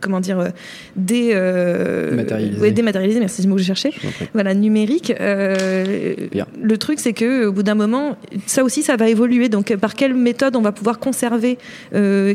Comment 0.00 0.20
dire 0.20 0.38
euh, 0.38 0.48
dé, 0.96 1.30
euh, 1.34 2.10
Dématérialisée. 2.10 2.60
ouais, 2.60 2.70
dématérialisée, 2.70 3.20
merci 3.20 3.36
c'est 3.36 3.42
le 3.44 3.48
mot 3.48 3.56
que 3.56 3.62
en 4.08 4.10
prie. 4.12 4.26
voilà 4.34 4.54
numérique 4.54 5.12
euh, 5.20 6.14
le 6.62 6.78
truc 6.78 6.98
c'est 7.00 7.12
que 7.12 7.46
au 7.46 7.52
bout 7.52 7.62
d'un 7.62 7.74
moment 7.74 8.16
ça 8.46 8.64
aussi 8.64 8.82
ça 8.82 8.96
va 8.96 9.08
évoluer 9.08 9.48
donc 9.48 9.74
par 9.76 9.94
quelle 9.94 10.14
méthode 10.14 10.56
on 10.56 10.62
va 10.62 10.72
pouvoir 10.72 10.98
conserver 10.98 11.58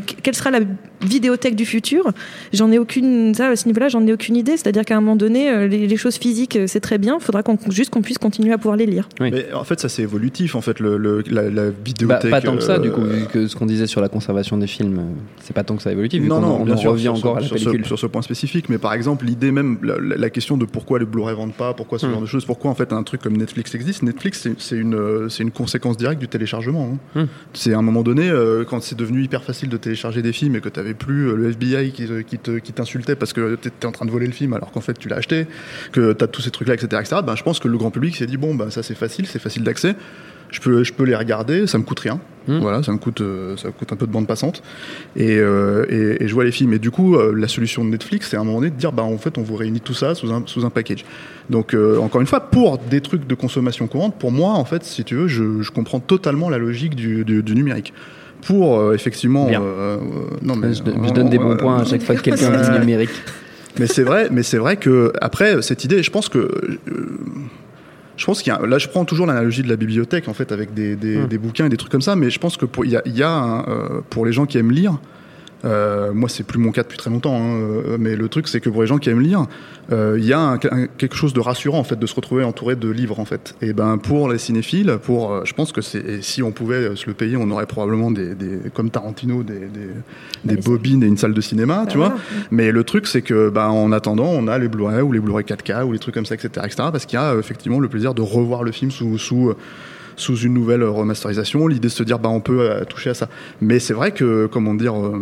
que- 0.00 0.20
quelle 0.22 0.34
sera 0.34 0.50
la 0.50 0.60
vidéothèque 1.02 1.56
du 1.56 1.66
futur 1.66 2.10
j'en 2.52 2.70
ai 2.72 2.78
aucune 2.78 3.34
ça 3.34 3.48
à 3.48 3.56
ce 3.56 3.66
niveau 3.66 3.80
là 3.80 3.88
j'en 3.88 4.06
ai 4.06 4.12
aucune 4.12 4.36
idée 4.36 4.56
c'est 4.56 4.66
à 4.66 4.72
dire 4.72 4.84
qu'à 4.84 4.96
un 4.96 5.00
moment 5.00 5.16
donné 5.16 5.50
euh, 5.50 5.66
les, 5.66 5.86
les 5.86 5.96
choses 5.96 6.16
physiques 6.16 6.56
euh, 6.56 6.66
c'est 6.66 6.80
très 6.80 6.98
bien 6.98 7.16
il 7.20 7.24
faudra 7.24 7.42
qu'on 7.42 7.58
juste 7.70 7.90
qu'on 7.90 8.02
puisse 8.02 8.18
continuer 8.18 8.52
à 8.52 8.58
pouvoir 8.58 8.76
les 8.76 8.86
lire 8.86 9.08
Oui. 9.20 9.30
Mais 9.32 9.52
en 9.52 9.64
fait, 9.64 9.80
ça 9.80 9.88
c'est 9.88 10.02
évolutif. 10.02 10.54
En 10.54 10.60
fait, 10.60 10.80
le, 10.80 10.96
le- 10.96 11.22
la, 11.30 11.42
la 11.50 11.66
Bah, 11.70 11.76
vidéothèque. 11.84 12.30
pas 12.30 12.40
tant 12.40 12.56
que 12.56 12.62
ça, 12.62 12.74
euh, 12.74 12.78
du 12.78 12.90
coup, 12.90 13.02
vu 13.02 13.26
que 13.26 13.46
ce 13.46 13.56
qu'on 13.56 13.66
disait 13.66 13.86
sur 13.86 14.00
la 14.00 14.08
conservation 14.08 14.56
des 14.58 14.66
films, 14.66 14.98
euh, 14.98 15.02
c'est 15.42 15.52
pas 15.54 15.64
tant 15.64 15.76
que 15.76 15.82
ça 15.82 15.92
évolutif, 15.92 16.20
vu 16.22 16.28
Non, 16.28 16.36
qu'on 16.36 16.46
non, 16.46 16.56
on 16.60 16.64
bien 16.64 16.74
en 16.74 16.78
sûr, 16.78 16.90
revient 16.92 17.02
sur 17.04 17.14
encore 17.14 17.34
ce- 17.34 17.38
à 17.38 17.40
la 17.54 17.58
sur 17.58 17.72
ce- 17.72 17.82
sur 17.84 17.98
ce 17.98 18.06
point 18.06 18.22
spécifique, 18.22 18.68
mais 18.68 18.78
par 18.78 18.92
exemple, 18.94 19.24
l'idée 19.24 19.52
même, 19.52 19.78
la, 19.82 19.98
la- 19.98 20.16
la 20.16 20.30
question 20.30 20.56
de 20.56 20.64
pourquoi 20.64 20.98
les 20.98 21.04
Blu-ray 21.04 21.34
vendent 21.34 21.54
pas, 21.54 21.74
pourquoi 21.74 21.98
ce 21.98 22.06
Hmm. 22.06 22.10
genre 22.12 22.20
de 22.22 22.26
choses, 22.26 22.44
pourquoi 22.44 22.70
en 22.70 22.74
fait 22.74 22.92
un 22.92 23.02
truc 23.02 23.20
comme 23.22 23.36
Netflix 23.36 23.74
existe. 23.74 24.02
Netflix, 24.02 24.40
c'est- 24.42 24.58
c'est 24.60 24.76
une, 24.76 24.94
euh, 24.94 25.28
c'est 25.28 25.42
une 25.42 25.50
conséquence 25.50 25.96
directe 25.96 26.20
du 26.20 26.28
téléchargement. 26.28 26.98
hein. 27.16 27.20
Hmm. 27.22 27.26
C'est 27.52 27.72
à 27.74 27.78
un 27.78 27.82
moment 27.82 28.02
donné, 28.02 28.28
euh, 28.28 28.64
quand 28.64 28.82
c'est 28.82 28.96
devenu 28.98 29.22
hyper 29.22 29.42
facile 29.42 29.68
de 29.68 29.76
télécharger 29.76 30.22
des 30.22 30.32
films 30.32 30.56
et 30.56 30.60
que 30.60 30.68
tu 30.68 30.80
n'avais 30.92 30.98
plus 30.98 31.28
euh, 31.28 31.34
le 31.36 31.50
FBI 31.50 31.92
qui, 31.92 32.08
qui 32.26 32.38
te- 32.38 32.58
qui 32.58 32.72
t'insultait 32.72 33.16
parce 33.16 33.32
que 33.32 33.56
tu 33.56 33.68
étais 33.68 33.86
en 33.86 33.92
train 33.92 34.06
de 34.06 34.10
voler 34.10 34.26
le 34.26 34.32
film 34.32 34.52
alors 34.52 34.70
qu'en 34.72 34.80
fait 34.80 34.98
tu 34.98 35.08
l'as 35.08 35.16
acheté, 35.16 35.46
que 35.92 36.12
tu 36.12 36.24
as 36.24 36.26
tous 36.28 36.42
ces 36.42 36.50
trucs-là, 36.50 36.74
etc., 36.74 36.88
etc., 37.00 37.20
ben, 37.24 37.36
je 37.36 37.42
pense 37.42 37.58
que 37.58 37.68
le 37.68 37.78
grand 37.78 37.90
public 37.90 38.16
s'est 38.16 38.26
dit 38.26 38.36
bon, 38.36 38.54
ben, 38.54 38.70
ça 38.70 38.82
c'est 38.82 38.94
facile, 38.94 39.26
c'est 39.26 39.38
facile 39.40 39.62
d'accès. 39.64 39.94
Je 40.50 40.60
peux, 40.60 40.84
je 40.84 40.92
peux 40.92 41.04
les 41.04 41.16
regarder, 41.16 41.66
ça 41.66 41.78
me 41.78 41.82
coûte 41.82 42.00
rien. 42.00 42.20
Hmm. 42.46 42.58
Voilà, 42.58 42.82
ça 42.82 42.92
me 42.92 42.98
coûte, 42.98 43.22
euh, 43.22 43.56
ça 43.56 43.68
me 43.68 43.72
coûte 43.72 43.90
un 43.90 43.96
peu 43.96 44.06
de 44.06 44.12
bande 44.12 44.26
passante. 44.26 44.62
Et, 45.16 45.38
euh, 45.38 45.86
et, 45.88 46.22
et 46.22 46.28
je 46.28 46.34
vois 46.34 46.44
les 46.44 46.52
films. 46.52 46.74
Et 46.74 46.78
du 46.78 46.90
coup, 46.90 47.16
euh, 47.16 47.32
la 47.34 47.48
solution 47.48 47.86
de 47.86 47.88
Netflix, 47.88 48.28
c'est 48.28 48.36
à 48.36 48.40
un 48.40 48.44
moment 48.44 48.58
donné 48.58 48.70
de 48.70 48.76
dire, 48.76 48.92
bah, 48.92 49.02
en 49.02 49.16
fait, 49.16 49.38
on 49.38 49.42
vous 49.42 49.56
réunit 49.56 49.80
tout 49.80 49.94
ça 49.94 50.14
sous 50.14 50.30
un, 50.30 50.42
sous 50.44 50.66
un 50.66 50.70
package. 50.70 51.06
Donc, 51.48 51.72
euh, 51.72 51.96
encore 52.00 52.20
une 52.20 52.26
fois, 52.26 52.40
pour 52.50 52.76
des 52.76 53.00
trucs 53.00 53.26
de 53.26 53.34
consommation 53.34 53.86
courante, 53.86 54.16
pour 54.18 54.30
moi, 54.30 54.50
en 54.50 54.66
fait, 54.66 54.84
si 54.84 55.04
tu 55.04 55.14
veux, 55.14 55.26
je, 55.26 55.62
je 55.62 55.70
comprends 55.70 56.00
totalement 56.00 56.50
la 56.50 56.58
logique 56.58 56.96
du, 56.96 57.24
du, 57.24 57.42
du 57.42 57.54
numérique. 57.54 57.94
Pour, 58.42 58.78
euh, 58.78 58.94
effectivement... 58.94 59.48
Euh, 59.48 59.52
euh, 59.56 59.96
non, 60.42 60.56
mais, 60.56 60.74
je, 60.74 60.82
je 60.82 61.12
donne 61.12 61.30
des 61.30 61.38
bons 61.38 61.52
euh, 61.52 61.56
points 61.56 61.78
à 61.80 61.84
chaque 61.84 62.02
fois 62.02 62.14
que 62.16 62.20
quelqu'un 62.20 62.50
dit 62.60 62.78
numérique. 62.80 63.10
mais 63.78 63.86
c'est 63.86 64.02
vrai, 64.02 64.28
mais 64.30 64.42
c'est 64.42 64.58
vrai 64.58 64.76
que 64.76 65.12
après 65.20 65.62
cette 65.62 65.84
idée, 65.84 66.02
je 66.02 66.10
pense 66.10 66.28
que 66.28 66.38
euh, 66.38 66.78
je 68.16 68.26
pense 68.26 68.42
qu'il 68.42 68.52
y 68.52 68.56
a, 68.56 68.66
là 68.66 68.78
je 68.78 68.88
prends 68.88 69.04
toujours 69.04 69.26
l'analogie 69.26 69.62
de 69.62 69.68
la 69.68 69.76
bibliothèque 69.76 70.28
en 70.28 70.34
fait 70.34 70.52
avec 70.52 70.74
des, 70.74 70.96
des, 70.96 71.16
Hmm. 71.18 71.26
des 71.26 71.38
bouquins 71.38 71.66
et 71.66 71.68
des 71.70 71.76
trucs 71.76 71.90
comme 71.90 72.02
ça, 72.02 72.14
mais 72.16 72.30
je 72.30 72.38
pense 72.38 72.56
que 72.56 72.66
pour 72.66 72.84
il 72.84 72.90
y 72.90 72.96
a, 72.96 73.02
il 73.06 73.16
y 73.16 73.22
a 73.22 73.30
un, 73.30 73.60
euh, 73.68 74.00
pour 74.10 74.26
les 74.26 74.32
gens 74.32 74.44
qui 74.46 74.58
aiment 74.58 74.72
lire. 74.72 74.98
Euh, 75.64 76.12
moi, 76.12 76.28
c'est 76.28 76.42
plus 76.44 76.58
mon 76.58 76.72
cas 76.72 76.82
depuis 76.82 76.98
très 76.98 77.10
longtemps, 77.10 77.36
hein, 77.36 77.54
euh, 77.56 77.96
mais 77.98 78.16
le 78.16 78.28
truc, 78.28 78.48
c'est 78.48 78.60
que 78.60 78.68
pour 78.68 78.82
les 78.82 78.88
gens 78.88 78.98
qui 78.98 79.10
aiment 79.10 79.20
lire, 79.20 79.46
euh, 79.92 80.16
il 80.18 80.24
y 80.24 80.32
a 80.32 80.38
un- 80.40 80.54
un- 80.54 80.86
quelque 80.98 81.14
chose 81.16 81.32
de 81.32 81.40
rassurant 81.40 81.78
en 81.78 81.84
fait 81.84 81.98
de 81.98 82.06
se 82.06 82.14
retrouver 82.14 82.44
entouré 82.44 82.76
de 82.76 82.88
livres 82.88 83.20
en 83.20 83.24
fait. 83.24 83.54
Et 83.62 83.72
ben 83.72 83.98
pour 83.98 84.28
les 84.30 84.38
cinéphiles, 84.38 84.98
pour, 85.02 85.32
euh, 85.32 85.42
je 85.44 85.52
pense 85.54 85.72
que 85.72 85.80
c'est 85.80 86.22
si 86.22 86.42
on 86.42 86.50
pouvait 86.52 86.96
se 86.96 87.06
le 87.06 87.14
payer, 87.14 87.36
on 87.36 87.50
aurait 87.50 87.66
probablement 87.66 88.10
des, 88.10 88.34
des 88.34 88.58
comme 88.74 88.90
Tarantino 88.90 89.42
des, 89.42 89.54
des, 89.54 89.60
des 89.60 89.66
mais 90.44 90.54
c'est- 90.56 90.64
bobines 90.68 91.02
et 91.02 91.06
une 91.06 91.16
salle 91.16 91.34
de 91.34 91.40
cinéma, 91.40 91.82
Bah 91.84 91.86
tu 91.90 91.96
vois. 91.98 92.08
voilà. 92.08 92.22
Mais 92.50 92.70
le 92.72 92.84
truc, 92.84 93.06
c'est 93.06 93.22
que, 93.22 93.48
bah, 93.50 93.68
en 93.70 93.92
attendant, 93.92 94.26
on 94.30 94.48
a 94.48 94.58
les 94.58 94.68
Blu-ray 94.68 95.00
ou 95.02 95.12
les 95.12 95.20
Blu-ray 95.20 95.44
4K 95.44 95.84
ou 95.84 95.92
les 95.92 95.98
trucs 95.98 96.14
comme 96.14 96.26
ça, 96.26 96.34
etc., 96.34 96.50
etc., 96.64 96.74
parce 96.90 97.06
qu'il 97.06 97.18
y 97.18 97.22
a 97.22 97.34
effectivement 97.36 97.78
le 97.80 97.88
plaisir 97.88 98.14
de 98.14 98.22
revoir 98.22 98.62
le 98.62 98.72
film 98.72 98.90
sous, 98.90 99.18
sous, 99.18 99.52
sous 100.22 100.36
une 100.36 100.54
nouvelle 100.54 100.82
remasterisation. 100.84 101.66
L'idée 101.66 101.88
de 101.88 101.92
se 101.92 102.02
dire, 102.02 102.18
bah, 102.18 102.28
on 102.28 102.40
peut 102.40 102.60
euh, 102.60 102.84
toucher 102.84 103.10
à 103.10 103.14
ça. 103.14 103.28
Mais 103.60 103.78
c'est 103.78 103.92
vrai 103.94 104.12
que, 104.12 104.46
comment 104.46 104.74
dire, 104.74 104.94
euh, 104.96 105.18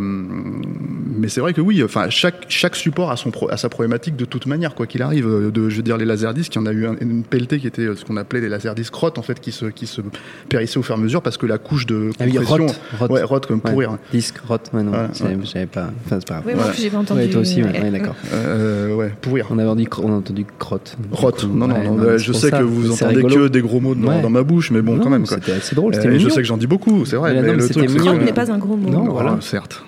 mais 1.19 1.29
c'est 1.29 1.41
vrai 1.41 1.53
que 1.53 1.61
oui, 1.61 1.83
enfin, 1.83 2.11
chaque, 2.11 2.45
chaque 2.49 2.77
support 2.77 3.11
a, 3.11 3.17
son 3.17 3.31
pro- 3.31 3.51
a 3.51 3.57
sa 3.57 3.69
problématique 3.69 4.17
de 4.17 4.25
toute 4.25 4.47
manière, 4.47 4.75
quoi 4.75 4.87
qu'il 4.87 5.03
arrive. 5.03 5.27
Euh, 5.27 5.51
De, 5.51 5.69
je 5.69 5.77
veux 5.77 5.83
dire, 5.83 5.97
les 5.97 6.05
laserdiscs, 6.05 6.55
il 6.55 6.59
y 6.59 6.63
en 6.63 6.67
a 6.67 6.73
eu 6.73 6.87
un- 6.87 6.97
une 7.01 7.23
pelletée 7.25 7.59
qui 7.59 7.67
était 7.67 7.89
ce 7.97 8.05
qu'on 8.05 8.17
appelait 8.17 8.41
les 8.41 8.49
laserdiscs 8.49 8.95
rot, 8.95 9.11
en 9.17 9.23
fait, 9.23 9.41
qui 9.41 9.53
se, 9.53 9.67
qui 9.67 9.87
se 9.87 10.01
périssaient 10.49 10.79
au 10.79 10.83
fur 10.83 10.95
et 10.95 10.99
à 10.99 11.01
mesure 11.01 11.23
parce 11.23 11.37
que 11.37 11.47
la 11.47 11.59
couche 11.59 11.87
de 11.87 12.11
Ah 12.21 12.25
oui, 12.27 12.33
compression. 12.35 12.67
rot, 12.67 12.73
rot. 13.07 13.15
Ouais, 13.15 13.23
rot 13.23 13.41
comme 13.41 13.61
Ouais. 13.65 13.71
pourrir. 13.73 13.97
Disque, 14.13 14.39
rot, 14.47 14.59
ouais, 14.73 14.83
non, 14.83 14.91
Voilà, 14.91 15.09
j'avais 15.15 15.35
ouais. 15.35 15.41
j'avais 15.45 15.67
pas. 15.67 15.91
Enfin, 16.07 16.17
c'est 16.21 16.29
pas 16.29 16.35
grave. 16.35 16.45
Oui, 16.47 16.55
moi 16.55 16.63
Voilà. 16.65 16.79
j'ai 16.79 16.91
pas 16.91 16.99
entendu 16.99 17.21
Ouais, 17.21 17.29
toi 17.29 17.41
aussi, 17.41 17.63
ouais, 17.63 17.91
d'accord. 17.91 18.15
Euh, 18.33 18.95
ouais, 18.95 19.13
pourrir. 19.21 19.47
On 19.51 19.59
avait 19.59 19.75
dit, 19.77 19.85
cro- 19.87 20.03
on 20.05 20.13
a 20.13 20.17
entendu 20.17 20.45
crotte. 20.59 20.97
Coup, 21.11 21.47
Non, 21.49 21.67
non, 21.69 21.75
ouais, 21.75 21.85
non, 21.85 21.95
non, 21.97 22.05
c'est 22.13 22.19
je 22.19 22.33
sais 22.33 22.51
ça. 22.51 22.59
que 22.59 22.65
vous 22.65 22.91
entendez 22.93 23.17
rigolo. 23.17 23.35
que 23.37 23.49
des 23.49 23.61
gros 23.63 23.81
mots 23.81 23.95
dans, 23.95 24.09
Ouais. 24.09 24.21
dans 24.23 24.31
ma 24.31 24.43
bouche, 24.43 24.71
mais 24.71 24.83
bon, 24.83 24.90
Non, 24.97 25.05
quand 25.05 25.11
même. 25.11 25.27
Quoi. 25.27 25.37
C'était 25.39 25.53
assez 25.53 25.75
drôle, 25.75 25.95
Euh, 25.95 26.19
je 26.19 26.29
sais 26.29 26.37
que 26.37 26.45
j'en 26.45 26.57
dis 26.57 26.67
beaucoup, 26.67 27.05
c'est 27.05 27.17
vrai. 27.17 27.35
Mais 27.35 27.43
Mais, 27.43 27.49
non, 27.49 27.55
mais 27.55 27.63
le 27.63 27.69
truc, 27.69 27.89
c'est 27.91 27.99
mignon. 27.99 28.19
n'est 28.19 28.33
pas 28.33 28.51
un 28.51 28.59
gros 28.59 28.77
mot. 28.77 28.89
Non, 28.91 29.05
voilà. 29.11 29.39
certes. 29.41 29.85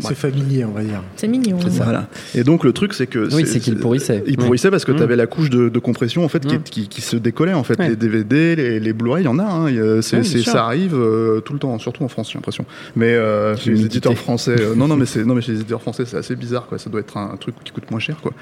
C'est 0.00 0.14
familier, 0.14 0.64
on 0.64 0.72
va 0.72 0.82
dire. 0.82 1.02
c'est 1.16 1.28
mignon 1.28 1.58
C'est 1.62 1.70
ça. 1.70 1.84
Voilà. 1.84 2.08
Et 2.34 2.44
donc 2.44 2.64
le 2.64 2.72
truc, 2.72 2.94
c'est 2.94 3.06
que 3.06 3.32
Oui, 3.34 3.46
c'est 3.46 3.60
qu'il 3.60 3.76
pourrissait. 3.76 4.22
Il 4.26 4.36
pourrissait 4.36 4.70
parce 4.70 4.84
que 4.84 4.92
Mm. 4.92 4.96
tu 4.96 5.02
avais 5.02 5.16
la 5.16 5.26
couche 5.26 5.50
de, 5.50 5.68
de 5.68 5.78
compression 5.78 6.24
en 6.24 6.28
fait 6.28 6.44
qui, 6.46 6.56
Mm. 6.56 6.62
qui, 6.62 6.88
qui 6.88 7.00
se 7.00 7.16
décollait 7.16 7.52
en 7.54 7.62
fait. 7.64 7.78
Ouais. 7.78 7.90
Les 7.90 7.96
DVD, 7.96 8.56
les, 8.56 8.80
les 8.80 8.92
Blu-ray, 8.92 9.22
il 9.22 9.26
y 9.26 9.28
en 9.28 9.38
a. 9.38 9.44
Hein. 9.44 9.66
A- 9.66 10.02
c'est- 10.02 10.22
ça 10.42 10.64
arrive 10.64 10.94
euh, 10.94 11.40
tout 11.40 11.52
le 11.52 11.58
temps, 11.58 11.78
surtout 11.78 12.02
en 12.04 12.08
France, 12.08 12.30
j'ai 12.30 12.38
l'impression. 12.38 12.64
Mais 12.94 13.14
euh, 13.14 13.56
chez 13.56 13.70
les 13.70 13.84
éditeurs 13.84 14.14
français, 14.16 14.56
euh, 14.60 14.74
non, 14.74 14.88
non, 14.88 14.96
mais 14.96 15.06
c'est 15.06 15.24
non, 15.24 15.34
mais 15.34 15.40
chez 15.40 15.52
les 15.52 15.58
éditeurs 15.60 15.82
français, 15.82 16.04
c'est 16.06 16.16
assez 16.16 16.36
bizarre 16.36 16.66
quoi. 16.66 16.78
Ça 16.78 16.90
doit 16.90 17.00
être 17.00 17.16
un, 17.16 17.30
un 17.32 17.36
truc 17.36 17.54
qui 17.64 17.72
coûte 17.72 17.90
moins 17.90 18.00
cher 18.00 18.16
quoi. 18.22 18.32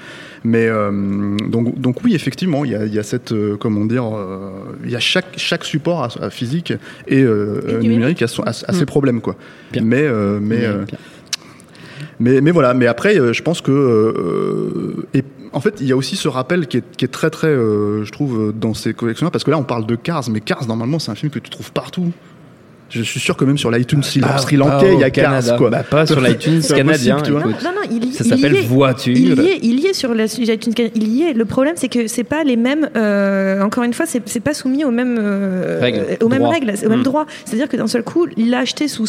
Mais 0.43 0.67
euh, 0.67 1.35
donc, 1.49 1.79
donc 1.79 2.03
oui, 2.03 2.15
effectivement, 2.15 2.65
il 2.65 2.71
y 2.71 2.75
a, 2.75 2.85
il 2.85 2.93
y 2.93 2.99
a 2.99 3.03
cette, 3.03 3.31
euh, 3.31 3.57
comment 3.57 3.85
dire, 3.85 4.05
euh, 4.05 4.49
il 4.83 4.91
y 4.91 4.95
a 4.95 4.99
chaque 4.99 5.33
chaque 5.37 5.65
support 5.65 6.03
à, 6.03 6.09
à 6.25 6.29
physique 6.29 6.73
et, 7.07 7.19
Et 7.21 7.25
numérique. 7.81 8.21
a, 8.21 8.27
son- 8.27 8.43
a- 8.43 8.49
a 8.49 8.73
ses 8.73 8.85
problèmes 8.85 9.21
quoi. 9.21 9.35
Mais 9.83 10.01
euh, 10.03 10.39
mais 10.41 10.57
Mais, 10.59 10.65
euh. 10.65 10.85
Mais, 12.19 12.39
mais 12.41 12.51
voilà, 12.51 12.73
mais 12.73 12.87
après, 12.87 13.19
euh, 13.19 13.33
je 13.33 13.41
pense 13.43 13.61
que. 13.61 13.71
euh, 13.71 15.05
et 15.13 15.23
en 15.53 15.59
fait, 15.61 15.75
il 15.81 15.87
y 15.87 15.91
a 15.91 15.95
aussi 15.97 16.15
ce 16.15 16.27
rappel 16.27 16.67
qui 16.67 16.77
est, 16.77 16.83
qui 16.97 17.05
est 17.05 17.09
très, 17.09 17.29
très, 17.29 17.47
euh, 17.47 18.03
je 18.03 18.11
trouve, 18.11 18.53
dans 18.57 18.73
ces 18.73 18.93
collections-là, 18.93 19.31
parce 19.31 19.43
que 19.43 19.51
là, 19.51 19.57
on 19.57 19.63
parle 19.63 19.85
de 19.85 19.95
Cars, 19.95 20.23
mais 20.29 20.39
Cars, 20.41 20.65
normalement, 20.67 20.99
c'est 20.99 21.11
un 21.11 21.15
film 21.15 21.31
que 21.31 21.39
tu 21.39 21.49
trouves 21.49 21.71
partout. 21.71 22.11
Je 22.89 23.01
suis 23.01 23.19
sûr 23.19 23.35
que 23.35 23.43
même 23.45 23.57
sur 23.57 23.71
l'iTunes 23.71 24.03
Sri 24.03 24.19
Pas- 24.19 24.37
Sri 24.37 24.57
pas 24.57 24.65
Lankais, 24.69 24.93
il 24.93 24.99
y 24.99 25.03
a 25.03 25.09
Cars, 25.09 25.57
quoi. 25.57 25.69
Bah, 25.69 25.83
pas 25.83 26.05
sur 26.05 26.21
l'iTunes 26.27 26.61
canadien, 26.61 27.17
vois. 27.17 27.39
écoute. 27.39 27.55
Non, 27.63 27.71
non, 27.75 27.89
il, 27.91 28.13
Ça 28.13 28.23
s'appelle. 28.23 28.55
Voiture. 28.67 29.13
Il 29.15 29.41
y 29.41 29.47
est, 29.47 29.59
il 29.63 29.79
y 29.79 29.87
est 29.87 29.93
sur 29.93 30.13
la 30.13 30.27
sujet 30.27 30.55
iTunes 30.55 30.73
Canada. 30.73 30.93
Il 30.95 31.07
y 31.07 31.23
est. 31.23 31.33
Le 31.33 31.45
problème, 31.45 31.73
c'est 31.77 31.89
que 31.89 32.07
c'est 32.07 32.23
pas 32.23 32.43
les 32.43 32.57
mêmes. 32.57 32.89
euh, 32.95 33.61
encore 33.61 33.83
une 33.85 33.93
fois, 33.93 34.05
c'est 34.05 34.39
pas 34.39 34.53
soumis 34.53 34.85
aux 34.85 34.91
mêmes 34.91 35.17
euh, 35.19 35.79
Règles. 35.81 36.05
aux 36.21 36.29
mêmes 36.29 36.39
Droits. 36.39 36.53
règles, 36.53 36.73
aux 36.85 36.89
mêmes 36.89 36.99
Mm. 36.99 37.03
droits. 37.03 37.25
C'est-à-dire 37.45 37.67
que 37.67 37.75
d'un 37.77 37.87
seul 37.87 38.03
coup, 38.03 38.27
il 38.37 38.51
l'a 38.51 38.59
acheté 38.59 38.87
sous 38.87 39.07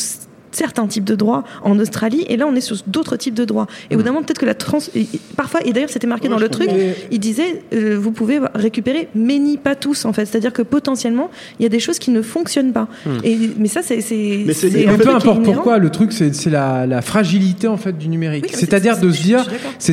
certains 0.57 0.87
types 0.87 1.05
de 1.05 1.15
droits 1.15 1.45
en 1.63 1.79
Australie, 1.79 2.25
et 2.29 2.37
là, 2.37 2.47
on 2.51 2.55
est 2.55 2.61
sur 2.61 2.77
d'autres 2.87 3.17
types 3.17 3.35
de 3.35 3.45
droits. 3.45 3.67
Et 3.91 3.95
au 3.95 3.99
bout 3.99 4.05
d'un 4.05 4.13
moment, 4.13 4.25
peut-être 4.25 4.39
que 4.41 4.47
la 4.47 4.55
trans, 4.55 4.79
et- 4.95 5.07
parfois, 5.37 5.61
et 5.67 5.73
d'ailleurs, 5.73 5.91
c'était 5.91 6.07
marqué 6.07 6.29
Ouais, 6.29 6.35
dans 6.35 6.41
le 6.41 6.49
truc, 6.49 6.71
il 7.11 7.19
disait, 7.21 7.63
euh, 7.75 7.97
vous 8.01 8.11
pouvez 8.11 8.41
récupérer, 8.55 9.09
mais 9.15 9.39
ni 9.39 9.57
pas 9.59 9.75
tous, 9.75 10.05
en 10.05 10.13
fait. 10.13 10.25
C'est-à-dire 10.27 10.53
que 10.53 10.63
potentiellement, 10.63 11.31
il 11.59 11.63
y 11.63 11.67
a 11.67 11.69
des 11.69 11.81
choses 11.81 11.99
qui 11.99 12.11
ne 12.11 12.23
fonctionnent 12.23 12.73
pas. 12.73 12.89
Et, 13.23 13.37
mais 13.59 13.69
ça, 13.69 13.83
c'est 13.83 13.97
Mais 13.97 14.53
c'est- 14.55 14.71
peu 14.99 15.09
importe 15.15 15.43
pourquoi, 15.45 15.79
le 15.79 15.91
truc, 15.91 16.13
c'est 16.13 16.35
c'est 16.35 16.51
la, 16.51 16.87
la 16.87 17.03
fragilité 17.03 17.69
en 17.69 17.77
fait 17.77 17.97
du 17.97 18.09
numérique. 18.09 18.45
Oui, 18.49 18.51
C'est-à-dire 18.53 18.97
c'est- 18.97 19.07
de 19.07 19.11
se 19.13 19.23
dire, 19.23 19.45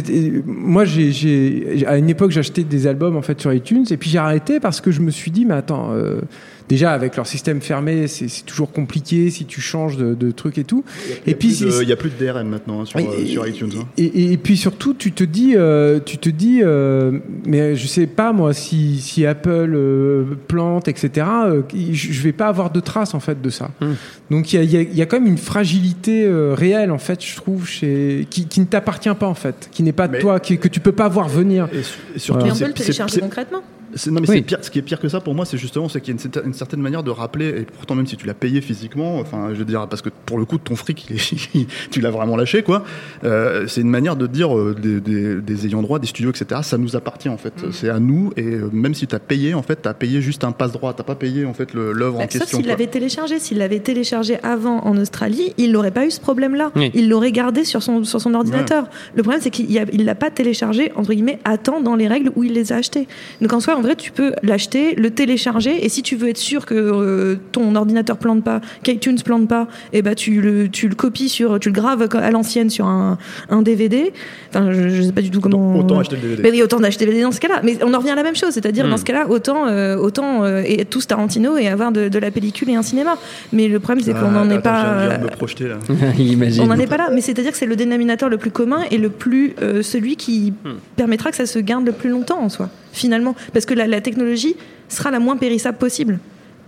euh, 0.09 0.41
moi, 0.45 0.85
j'ai- 0.85 1.11
j'ai 1.11 1.83
à 1.87 1.97
une 1.97 2.09
époque, 2.09 2.31
j'achetais 2.31 2.63
des 2.63 2.87
albums 2.87 3.15
en 3.17 3.21
fait 3.21 3.39
sur 3.41 3.53
iTunes, 3.53 3.85
et 3.91 3.97
puis 3.97 4.09
j'ai 4.09 4.17
arrêté 4.17 4.59
parce 4.59 4.81
que 4.81 4.91
je 4.91 5.01
me 5.01 5.11
suis 5.11 5.31
dit, 5.31 5.45
mais 5.45 5.53
attends, 5.55 5.89
euh, 5.91 6.21
déjà 6.69 6.91
avec 6.91 7.15
leur 7.15 7.27
système 7.27 7.61
fermé, 7.61 8.07
c'est 8.07 8.27
c'est 8.27 8.43
toujours 8.45 8.71
compliqué 8.71 9.29
si 9.29 9.45
tu 9.45 9.61
changes 9.61 9.97
de, 9.97 10.13
de 10.13 10.31
truc 10.31 10.57
et 10.57 10.63
tout. 10.63 10.83
Et 11.27 11.35
puis, 11.35 11.49
Il 11.55 11.85
n'y 11.85 11.91
a 11.91 11.95
plus 11.95 12.09
de 12.09 12.25
DRM 12.25 12.47
maintenant 12.47 12.81
hein, 12.81 12.85
sur, 12.85 12.99
euh, 12.99 13.03
et- 13.19 13.25
sur 13.27 13.47
iTunes. 13.47 13.71
hein. 13.79 13.83
Et, 13.97 14.03
et- 14.05 14.31
et 14.33 14.37
puis 14.37 14.57
surtout, 14.57 14.93
tu 14.93 15.11
te 15.11 15.23
dis, 15.23 15.53
euh, 15.55 15.99
tu 16.05 16.17
te 16.17 16.29
dis, 16.29 16.59
euh, 16.63 17.19
mais 17.45 17.75
je 17.75 17.87
sais 17.87 18.07
pas 18.07 18.31
moi 18.33 18.53
si, 18.53 18.99
si 19.01 19.25
Apple 19.25 19.71
euh, 19.75 20.23
plante, 20.47 20.87
etc. 20.87 21.27
euh, 21.45 21.61
je 21.91 22.21
vais 22.21 22.31
pas 22.33 22.47
avoir 22.47 22.71
de 22.71 22.79
traces 22.79 23.13
en 23.13 23.19
fait 23.19 23.41
de 23.41 23.49
ça. 23.49 23.69
Hmm. 23.81 23.93
Donc 24.31 24.53
il 24.53 24.55
y 24.57 24.59
a, 24.59 24.63
il 24.63 24.71
y 24.71 24.77
a- 24.77 24.81
il 24.81 24.95
y 24.95 25.01
a 25.01 25.05
quand 25.05 25.19
même 25.19 25.27
une 25.29 25.37
fragilité 25.37 26.23
euh, 26.25 26.53
réelle 26.53 26.91
en 26.91 26.97
fait, 26.97 27.23
je 27.23 27.35
trouve, 27.35 27.67
chez 27.67 28.27
qui, 28.29 28.45
qui 28.47 28.59
ne 28.59 28.65
t'appartient 28.65 29.13
pas 29.19 29.27
en 29.27 29.33
fait, 29.35 29.69
qui 29.71 29.83
n'est 29.83 29.91
pas 29.91 30.07
de 30.07 30.17
toi, 30.19 30.39
qui, 30.39 30.57
que 30.57 30.67
tu 30.67 30.79
peux 30.79 30.91
pas 30.91 31.07
voir 31.09 31.27
venir. 31.29 31.67
Et, 31.73 31.83
su- 31.83 31.97
et 32.15 32.19
surtout, 32.19 32.45
Et 32.45 32.51
on 32.51 32.55
c'est- 32.55 32.63
peut 32.65 32.69
le 32.71 32.75
c'est- 32.77 32.83
télécharger 32.83 33.15
c'est- 33.15 33.21
concrètement. 33.21 33.61
C'est- 33.95 34.11
Non 34.11 34.21
mais 34.21 34.29
Oui. 34.29 34.35
c'est 34.37 34.41
pire. 34.43 34.57
Ce 34.61 34.69
qui 34.71 34.79
est 34.79 34.81
pire 34.83 34.99
que 34.99 35.07
ça 35.09 35.19
pour 35.19 35.35
moi, 35.35 35.45
c'est 35.45 35.57
justement 35.57 35.89
c'est 35.89 36.01
qu'il 36.01 36.09
y 36.09 36.11
a 36.11 36.15
une, 36.15 36.19
certain- 36.19 36.43
une 36.45 36.53
certaine 36.53 36.81
manière 36.81 37.03
de 37.03 37.11
rappeler. 37.11 37.49
Et 37.49 37.61
pourtant 37.65 37.95
même 37.95 38.07
si 38.07 38.17
tu 38.17 38.25
l'as 38.27 38.33
payé 38.33 38.61
physiquement, 38.61 39.19
enfin 39.19 39.49
je 39.53 39.55
veux 39.59 39.65
dire 39.65 39.87
parce 39.89 40.01
que 40.01 40.09
pour 40.25 40.37
le 40.37 40.45
coup 40.45 40.57
ton 40.57 40.75
fric, 40.75 41.05
il 41.09 41.15
est- 41.15 41.67
tu 41.91 42.01
l'as 42.01 42.11
vraiment 42.11 42.35
lâché 42.35 42.63
quoi. 42.63 42.83
euh, 43.23 43.65
c'est 43.67 43.81
une 43.81 43.89
manière 43.89 44.15
de 44.15 44.27
dire 44.27 44.55
euh, 44.57 44.75
des, 44.79 44.99
des- 44.99 45.41
des 45.41 45.65
ayants 45.65 45.81
droit, 45.81 45.99
des 45.99 46.07
studios, 46.07 46.31
etc. 46.31 46.61
Ça 46.63 46.77
nous 46.77 46.95
appartient 46.95 47.29
en 47.29 47.37
fait. 47.37 47.53
C'est 47.71 47.89
à 47.89 47.99
nous 47.99 48.31
et 48.37 48.43
euh, 48.45 48.69
même 48.71 48.93
si 48.93 49.07
tu 49.07 49.15
as 49.15 49.19
payé 49.19 49.53
en 49.53 49.61
fait, 49.63 49.81
tu 49.81 49.87
as 49.89 49.93
payé 49.93 50.21
juste 50.21 50.43
un 50.43 50.51
passe 50.51 50.71
droit. 50.71 50.93
T'as 50.93 51.03
pas 51.03 51.15
payé 51.15 51.45
en 51.45 51.53
fait 51.53 51.73
l'œuvre 51.73 52.15
en 52.15 52.19
Bah, 52.19 52.25
sauf 52.29 52.41
question. 52.41 52.57
s'il 52.57 52.65
quoi. 52.65 52.71
l'avait 52.73 52.87
téléchargé. 52.87 53.39
S'il 53.39 53.57
l'avait 53.57 53.79
téléchargé 53.79 54.37
avant 54.43 54.79
en 54.83 54.97
Australie, 54.97 55.53
il 55.57 55.71
n'aurait 55.71 55.91
pas 55.91 56.05
eu 56.05 56.11
ce 56.11 56.19
problème-là. 56.19 56.71
Oui. 56.75 56.91
Il 56.93 57.09
l'aurait 57.09 57.31
gardé 57.31 57.63
sur 57.65 57.81
son, 57.83 58.03
sur 58.03 58.19
son 58.21 58.33
ordinateur. 58.33 58.85
Le 59.15 59.23
problème, 59.23 59.41
c'est 59.41 59.49
qu'il 59.49 59.71
ne 59.71 60.03
l'a 60.03 60.15
pas 60.15 60.29
téléchargé, 60.31 60.91
entre 60.95 61.13
guillemets, 61.13 61.39
à 61.45 61.57
temps 61.57 61.81
dans 61.81 61.95
les 61.95 62.07
règles 62.07 62.31
où 62.35 62.43
il 62.43 62.53
les 62.53 62.71
a 62.71 62.77
achetés. 62.77 63.07
Donc 63.41 63.53
en 63.53 63.59
soi, 63.59 63.75
en 63.77 63.81
vrai, 63.83 63.95
tu 63.95 64.11
peux 64.11 64.33
l'acheter, 64.41 64.95
le 64.95 65.11
télécharger, 65.11 65.85
et 65.85 65.89
si 65.89 66.01
tu 66.01 66.15
veux 66.15 66.29
être 66.29 66.37
sûr 66.37 66.65
que 66.65 66.73
euh, 66.75 67.35
ton 67.51 67.75
ordinateur 67.75 68.17
plante 68.17 68.43
pas, 68.43 68.61
qu'iTunes 68.83 69.19
plante 69.23 69.47
pas, 69.47 69.67
et 69.93 70.01
bah, 70.01 70.15
tu, 70.15 70.41
le, 70.41 70.67
tu 70.69 70.87
le 70.87 70.95
copies 70.95 71.29
sur, 71.29 71.59
tu 71.59 71.69
le 71.69 71.73
graves 71.75 72.07
à 72.13 72.31
l'ancienne 72.31 72.69
sur 72.69 72.85
un, 72.87 73.17
un 73.49 73.61
DVD. 73.61 74.11
Enfin, 74.49 74.71
je, 74.71 74.89
je 74.89 75.01
sais 75.03 75.11
pas 75.11 75.21
du 75.21 75.29
tout 75.29 75.39
comment. 75.41 75.73
Donc, 75.73 75.85
autant 75.85 75.99
acheter 75.99 76.15
le 76.15 76.21
DVD. 76.23 76.41
Mais 76.43 76.51
oui, 76.51 76.61
autant 76.63 76.79
d'acheter 76.79 77.05
DVD 77.05 77.21
dans 77.21 77.31
ce 77.31 77.39
cas-là. 77.39 77.61
Mais 77.63 77.77
on 77.83 77.93
en 77.93 77.99
revient 77.99 78.11
à 78.11 78.15
la 78.15 78.23
même 78.23 78.35
chose, 78.35 78.49
c'est-à-dire 78.51 78.85
Hmm. 78.85 78.89
dans 78.91 78.97
ce 78.97 79.05
cas-là, 79.05 79.29
autant, 79.29 79.67
euh, 79.67 79.95
autant 79.97 80.43
euh, 80.43 80.63
et 80.65 80.83
tous 80.85 81.05
Tarantino 81.07 81.57
et 81.57 81.67
avoir 81.67 81.91
de, 81.91 82.09
de 82.09 82.19
la 82.19 82.31
pellicule 82.31 82.69
et 82.69 82.75
un 82.75 82.81
cinéma. 82.83 83.17
Mais 83.51 83.67
le 83.67 83.79
problème, 83.79 84.03
c'est 84.03 84.13
qu'on 84.13 84.31
n'en 84.31 84.49
Ah, 84.49 84.53
est 84.53 84.59
pas. 84.61 85.09
je 85.13 85.17
de 85.19 85.23
me 85.23 85.29
projeter 85.29 85.67
là. 85.67 85.75
On 86.61 86.67
n'en 86.67 86.77
est 86.79 86.87
pas 86.87 86.97
là, 86.97 87.09
mais 87.13 87.21
c'est-à-dire 87.21 87.51
que 87.51 87.57
c'est 87.57 87.65
le 87.65 87.75
dénominateur 87.75 88.29
le 88.29 88.37
plus 88.37 88.51
commun 88.51 88.81
et 88.91 88.97
le 88.97 89.09
plus 89.09 89.53
euh, 89.61 89.81
celui 89.81 90.15
qui 90.15 90.53
Hmm. 90.63 90.73
permettra 90.95 91.31
que 91.31 91.37
ça 91.37 91.45
se 91.45 91.59
garde 91.59 91.85
le 91.85 91.91
plus 91.91 92.09
longtemps 92.09 92.39
en 92.41 92.49
soi, 92.49 92.69
finalement, 92.93 93.35
parce 93.51 93.65
que 93.65 93.73
la, 93.73 93.87
la 93.87 93.99
technologie 93.99 94.55
sera 94.87 95.11
la 95.11 95.19
moins 95.19 95.35
périssable 95.35 95.77
possible. 95.77 96.19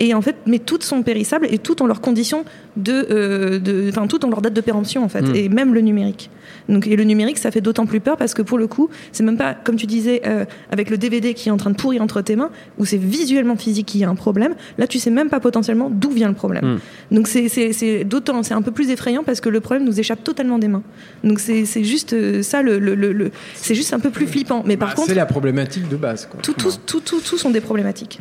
Et 0.01 0.13
en 0.13 0.21
fait, 0.21 0.35
mais 0.45 0.59
toutes 0.59 0.83
sont 0.83 1.03
périssables 1.03 1.47
et 1.49 1.57
toutes 1.57 1.79
ont 1.79 1.85
leurs 1.87 2.01
conditions 2.01 2.43
de, 2.75 3.07
euh, 3.09 3.59
de- 3.59 3.91
toutes 4.09 4.25
ont 4.25 4.29
leur 4.29 4.41
date 4.41 4.53
de 4.53 4.59
péremption 4.59 5.05
en 5.05 5.07
fait, 5.09 5.21
Mm. 5.21 5.35
et 5.35 5.47
même 5.49 5.73
le 5.73 5.79
numérique. 5.79 6.29
Donc 6.67 6.85
et 6.85 6.97
le 6.97 7.03
numérique, 7.05 7.37
ça 7.37 7.49
fait 7.49 7.61
d'autant 7.61 7.85
plus 7.85 8.01
peur 8.01 8.17
parce 8.17 8.33
que 8.33 8.41
pour 8.41 8.57
le 8.57 8.67
coup, 8.67 8.89
c'est 9.13 9.23
même 9.23 9.37
pas 9.37 9.53
comme 9.53 9.77
tu 9.77 9.85
disais 9.85 10.21
euh, 10.25 10.43
avec 10.69 10.89
le 10.89 10.97
DVD 10.97 11.33
qui 11.33 11.47
est 11.47 11.51
en 11.51 11.55
train 11.57 11.69
de 11.69 11.77
pourrir 11.77 12.01
entre 12.01 12.21
tes 12.21 12.35
mains, 12.35 12.49
où 12.77 12.83
c'est 12.85 12.97
visuellement 12.97 13.55
physique 13.55 13.85
qu'il 13.85 14.01
y 14.01 14.03
a 14.03 14.09
un 14.09 14.15
problème. 14.15 14.55
Là, 14.77 14.85
tu 14.85 14.99
sais 14.99 15.11
même 15.11 15.29
pas 15.29 15.39
potentiellement 15.39 15.89
d'où 15.89 16.09
vient 16.09 16.27
le 16.27 16.33
problème. 16.35 16.75
Mm. 17.11 17.15
Donc 17.15 17.27
c'est- 17.29 18.03
d'autant, 18.03 18.43
c'est 18.43 18.53
un 18.53 18.61
peu 18.61 18.71
plus 18.71 18.89
effrayant 18.89 19.23
parce 19.23 19.39
que 19.39 19.47
le 19.47 19.61
problème 19.61 19.85
nous 19.87 19.97
échappe 19.99 20.23
totalement 20.25 20.59
des 20.59 20.67
mains. 20.67 20.83
Donc 21.23 21.39
c'est 21.39 21.63
juste 21.85 22.11
euh, 22.11 22.41
ça, 22.43 22.61
le, 22.61 22.79
le- 22.79 22.95
le- 22.95 23.13
le- 23.13 23.31
c'est 23.53 23.75
juste 23.75 23.93
un 23.93 23.99
peu 23.99 24.09
plus 24.09 24.27
flippant. 24.27 24.61
Mais 24.65 24.75
par 24.75 24.89
Bah, 24.89 24.95
contre, 24.95 25.07
c'est 25.07 25.15
la 25.15 25.25
problématique 25.25 25.87
de 25.87 25.95
base. 25.95 26.27
Quoi. 26.29 26.41
tout, 26.41 26.53
tout, 26.53 26.71
tout, 26.85 26.99
tout, 26.99 27.21
tout 27.21 27.37
sont 27.37 27.49
des 27.51 27.61
problématiques. 27.61 28.17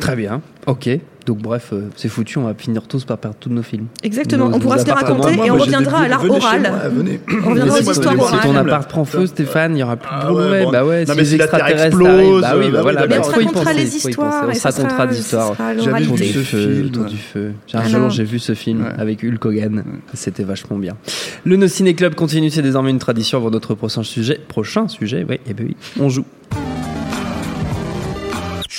Très 0.00 0.16
bien. 0.16 0.40
Ok. 0.66 0.88
Donc 1.26 1.38
bref, 1.38 1.68
euh, 1.74 1.82
c'est 1.96 2.08
foutu. 2.08 2.38
On 2.38 2.44
va 2.44 2.54
finir 2.54 2.82
tous 2.88 3.04
par 3.04 3.18
perdre 3.18 3.36
tous 3.38 3.50
nos 3.50 3.62
films. 3.62 3.86
Exactement. 4.02 4.48
Nos- 4.48 4.56
on 4.56 4.58
pourra 4.58 4.78
se 4.78 4.86
les 4.86 4.92
raconter 4.92 5.36
Moi, 5.36 5.46
et 5.46 5.50
on 5.50 5.58
reviendra 5.58 6.00
à 6.00 6.08
l'art 6.08 6.24
oral. 6.24 6.62
moi, 6.62 6.88
venez. 6.88 7.20
On 7.44 7.50
reviendra 7.50 7.76
aux 7.78 7.80
histoires 7.90 8.14
bouts. 8.16 8.24
Si 8.26 8.38
ton 8.40 8.48
orales. 8.50 8.66
appart 8.66 8.88
prend 8.90 9.04
feu, 9.04 9.26
Stéphane, 9.26 9.76
il 9.76 9.80
y 9.80 9.82
aura 9.82 9.96
plus 9.96 10.08
de 10.08 10.14
Ah 10.18 10.26
boulot. 10.26 10.38
ouais, 10.44 10.50
Ouais, 10.50 10.64
bon. 10.64 10.70
bah 10.72 10.84
ouais, 10.84 11.04
Non, 11.04 11.12
si 11.12 11.16
mais 11.18 11.22
les 11.22 11.28
si 11.28 11.36
la 11.36 11.46
Terre 11.46 11.58
extraterrestres 11.68 12.00
explose, 12.00 12.10
arrivent, 12.10 12.40
bah 12.42 12.58
oui, 12.58 12.66
euh, 12.66 12.70
bah 12.72 12.82
voilà. 12.82 13.06
Mais 13.06 13.18
on 13.18 13.20
bah, 13.20 13.24
se 13.26 13.30
faut 13.32 13.40
y 13.40 13.44
racontera 13.46 13.72
les 13.74 13.96
histoires. 13.96 14.44
On 14.48 14.54
se 14.54 14.62
racontera 14.62 15.06
des 15.06 15.14
ça 15.14 15.20
histoires. 15.20 15.54
J'avais 15.78 16.02
vu 16.04 16.10
du 16.12 16.32
ce 16.32 16.38
feu, 16.38 16.74
film, 16.74 16.86
autour 16.86 17.02
ouais. 17.04 17.08
du 17.10 17.16
feu. 17.18 17.52
J'ai 17.66 17.78
un 17.78 17.84
jour, 17.88 18.10
j'ai 18.10 18.24
vu 18.24 18.38
ce 18.38 18.54
film 18.54 18.86
avec 18.98 19.22
Hulk 19.22 19.44
Hogan. 19.44 19.84
C'était 20.14 20.42
vachement 20.44 20.78
bien. 20.78 20.96
Le 21.44 21.56
No 21.56 21.68
Ciné 21.68 21.94
Club 21.94 22.14
continue, 22.14 22.48
c'est 22.50 22.62
désormais 22.62 22.90
une 22.90 22.98
tradition 22.98 23.36
avant 23.38 23.50
notre 23.50 23.74
prochain 23.74 24.02
sujet. 24.02 24.40
Prochain 24.48 24.88
sujet, 24.88 25.24
oui, 25.28 25.38
et 25.46 25.52
ben 25.54 25.66
oui, 25.68 25.76
on 26.00 26.08
joue. 26.08 26.24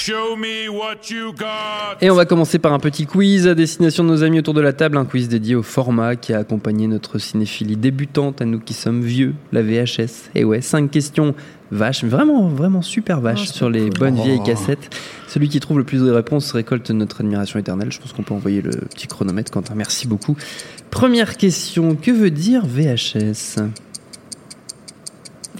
Show 0.03 0.35
me 0.35 0.67
what 0.67 1.11
you 1.11 1.31
got. 1.31 1.97
Et 2.01 2.09
on 2.09 2.15
va 2.15 2.25
commencer 2.25 2.57
par 2.57 2.73
un 2.73 2.79
petit 2.79 3.05
quiz 3.05 3.45
à 3.47 3.53
destination 3.53 4.03
de 4.03 4.09
nos 4.09 4.23
amis 4.23 4.39
autour 4.39 4.55
de 4.55 4.61
la 4.61 4.73
table, 4.73 4.97
un 4.97 5.05
quiz 5.05 5.29
dédié 5.29 5.53
au 5.53 5.61
format 5.61 6.15
qui 6.15 6.33
a 6.33 6.39
accompagné 6.39 6.87
notre 6.87 7.19
cinéphilie 7.19 7.77
débutante, 7.77 8.41
à 8.41 8.45
nous 8.45 8.59
qui 8.59 8.73
sommes 8.73 9.01
vieux, 9.01 9.35
la 9.51 9.61
VHS. 9.61 10.31
Et 10.33 10.43
ouais, 10.43 10.61
cinq 10.61 10.89
questions 10.89 11.35
vaches, 11.69 12.01
mais 12.01 12.09
vraiment, 12.09 12.47
vraiment 12.47 12.81
super 12.81 13.21
vaches 13.21 13.41
Oh, 13.43 13.45
c'est 13.45 13.53
sur 13.53 13.69
les 13.69 13.89
cool. 13.91 13.99
bonnes 13.99 14.17
Oh. 14.19 14.23
vieilles 14.23 14.41
cassettes. 14.41 14.89
Celui 15.27 15.49
qui 15.49 15.59
trouve 15.59 15.77
le 15.77 15.83
plus 15.83 16.01
de 16.01 16.09
réponses 16.09 16.51
récolte 16.51 16.89
notre 16.89 17.21
admiration 17.21 17.59
éternelle. 17.59 17.91
Je 17.91 17.99
pense 17.99 18.11
qu'on 18.11 18.23
peut 18.23 18.33
envoyer 18.33 18.63
le 18.63 18.71
petit 18.71 19.05
chronomètre, 19.05 19.51
Quentin. 19.51 19.75
Merci 19.75 20.07
beaucoup. 20.07 20.35
Première 20.89 21.37
question, 21.37 21.95
que 21.95 22.09
veut 22.09 22.31
dire 22.31 22.65
VHS 22.65 23.59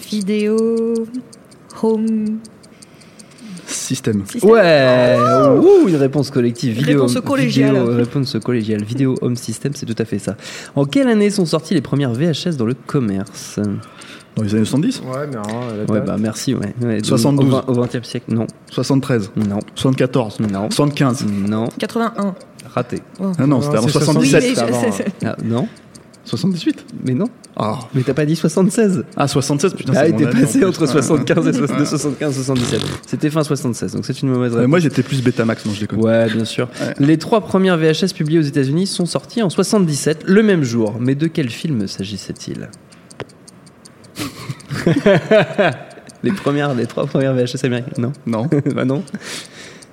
Vidéo, 0.10 0.96
home. 1.84 2.40
Système. 3.92 4.24
système. 4.26 4.50
Ouais, 4.50 5.18
ouh, 5.60 5.90
une 5.90 5.96
réponse 5.98 6.30
collective. 6.32 6.78
Vidéo, 6.78 7.02
Réponse 7.02 7.20
collégiale. 7.26 7.76
vidéo- 7.76 7.96
réponse 7.98 8.38
collégiale. 8.42 8.84
Vidéo 8.86 9.16
Home 9.22 9.36
System, 9.36 9.74
c'est 9.76 9.86
tout 9.86 9.96
à 10.02 10.06
fait 10.06 10.18
ça. 10.18 10.38
En 10.76 10.86
quelle 10.86 11.10
année 11.10 11.30
sont 11.30 11.46
sorties 11.46 11.74
les 11.74 11.82
premières 11.82 12.14
VHS 12.14 12.56
dans 12.58 12.66
le 12.66 12.74
commerce? 12.74 13.60
Dans 14.38 14.44
les 14.44 14.56
années 14.56 14.64
70 14.64 15.02
Ouais, 15.02 15.28
mais 15.28 15.36
alors, 15.36 15.90
Ouais, 15.90 16.00
bah 16.00 16.16
merci, 16.18 16.54
ouais. 16.54 16.74
ouais 16.82 16.96
donc, 16.98 17.06
72. 17.06 17.54
Au, 17.68 17.74
20e 17.74 18.04
siècle, 18.06 18.34
non. 18.34 18.48
73 18.70 19.30
Non. 19.36 19.60
74 19.76 20.40
Non. 20.40 20.70
75 20.72 21.26
Non. 21.30 21.68
81. 21.78 22.34
Raté. 22.74 23.00
Ah 23.20 23.46
non, 23.46 23.60
c'était 23.60 23.74
Non, 23.74 23.80
avant 23.80 23.88
c'est 23.88 23.92
77 24.00 24.44
Oui, 24.44 24.56
je- 24.56 24.92
c'est- 24.94 25.26
Ah, 25.26 25.36
non. 25.44 25.68
78 26.26 26.86
Mais 27.06 27.14
non. 27.14 27.26
Ah, 27.58 27.80
Mais 27.94 28.02
t'as 28.04 28.14
pas 28.14 28.26
dit 28.26 28.36
76 28.36 29.04
Ah, 29.18 29.28
76, 29.28 29.74
putain, 29.74 29.94
Ah, 29.96 30.08
il 30.08 30.14
était 30.16 30.26
passé 30.28 30.64
entre 30.64 30.82
Ouais, 30.82 30.88
75 30.88 31.46
et 31.46 31.50
ouais. 31.62 31.68
soix- 31.68 31.78
de 31.80 31.86
75 31.86 32.32
et 32.40 32.44
77. 32.44 32.82
C'était 33.08 33.30
fin 33.30 33.44
76, 33.44 33.94
donc 33.96 34.06
c'est 34.06 34.22
une 34.22 34.30
mauvaise 34.30 34.54
réponse. 34.54 34.70
Moi, 34.70 34.80
j'étais 34.80 35.04
plus 35.04 35.22
Betamax, 35.22 35.66
non, 35.66 35.74
je 35.74 35.82
déconne. 35.82 36.00
Ouais, 36.00 36.30
bien 36.30 36.46
sûr. 36.46 36.70
Ouais. 36.80 36.94
Les 37.00 37.18
trois 37.18 37.42
premières 37.42 37.78
VHS 37.78 38.14
publiées 38.16 38.40
aux 38.40 38.44
États-Unis 38.44 38.88
sont 38.88 39.06
sorties 39.06 39.42
en 39.42 39.50
77, 39.50 40.24
le 40.28 40.44
même 40.44 40.64
jour. 40.64 40.96
Mais 41.00 41.16
de 41.16 41.28
quel 41.28 41.50
film 41.50 41.88
s'agissait-il? 41.88 42.70
Les 46.24 46.32
premières, 46.32 46.76
les 46.76 46.86
trois 46.86 47.08
premières 47.08 47.34
VHS 47.34 47.66
américaines 47.66 47.94
Non, 47.98 48.14
Non. 48.28 48.48
bah 48.76 48.86
non. 48.86 49.04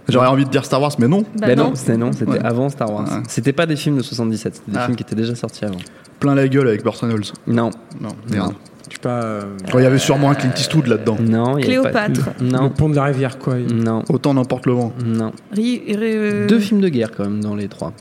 J'aurais 0.08 0.26
envie 0.28 0.44
de 0.44 0.50
dire 0.50 0.64
Star 0.64 0.80
Wars, 0.80 0.92
mais 0.98 1.08
non. 1.08 1.22
Bah 1.38 1.48
Bah 1.48 1.54
non. 1.54 1.64
non, 1.70 1.74
c'était 1.74 1.96
non, 1.96 2.12
c'était 2.12 2.30
Ouais. 2.32 2.38
avant 2.44 2.68
Star 2.68 2.90
Wars. 2.92 3.04
Ouais. 3.04 3.22
C'était 3.28 3.52
pas 3.52 3.66
des 3.66 3.76
films 3.76 3.96
de 3.98 4.02
77, 4.02 4.56
c'était 4.56 4.72
des 4.72 4.78
Ah. 4.78 4.84
films 4.84 4.96
qui 4.96 5.02
étaient 5.02 5.14
déjà 5.16 5.34
sortis 5.34 5.64
avant. 5.64 5.76
Plein 6.20 6.34
la 6.34 6.48
gueule 6.48 6.66
avec 6.68 6.82
Burton 6.82 7.08
Knowles. 7.10 7.24
Non, 7.46 7.70
Non, 8.00 8.08
merde. 8.30 8.54
Sais 8.90 8.98
pas. 9.02 9.22
euh, 9.22 9.42
il 9.74 9.80
y 9.82 9.84
avait 9.86 9.98
sûrement 9.98 10.30
un 10.30 10.34
Clint 10.34 10.50
Eastwood 10.56 10.86
là-dedans. 10.86 11.16
non, 11.20 11.58
il 11.58 11.66
y 11.70 11.76
avait 11.76 11.90
pas- 11.90 12.06
Cléopâtre. 12.08 12.30
Le 12.40 12.46
Non, 12.48 12.70
pont 12.70 12.88
de 12.88 12.96
la 12.96 13.04
rivière, 13.04 13.38
quoi. 13.38 13.56
non, 13.56 14.02
Autant 14.08 14.32
n'emporte 14.32 14.64
le 14.66 14.72
vent. 14.72 14.92
non. 15.04 15.32
Ri- 15.52 15.82
euh, 15.90 16.46
Deux 16.46 16.58
films 16.58 16.80
de 16.80 16.88
guerre 16.88 17.10
quand 17.14 17.24
même 17.24 17.40
dans 17.42 17.54
les 17.54 17.68
trois. 17.68 17.92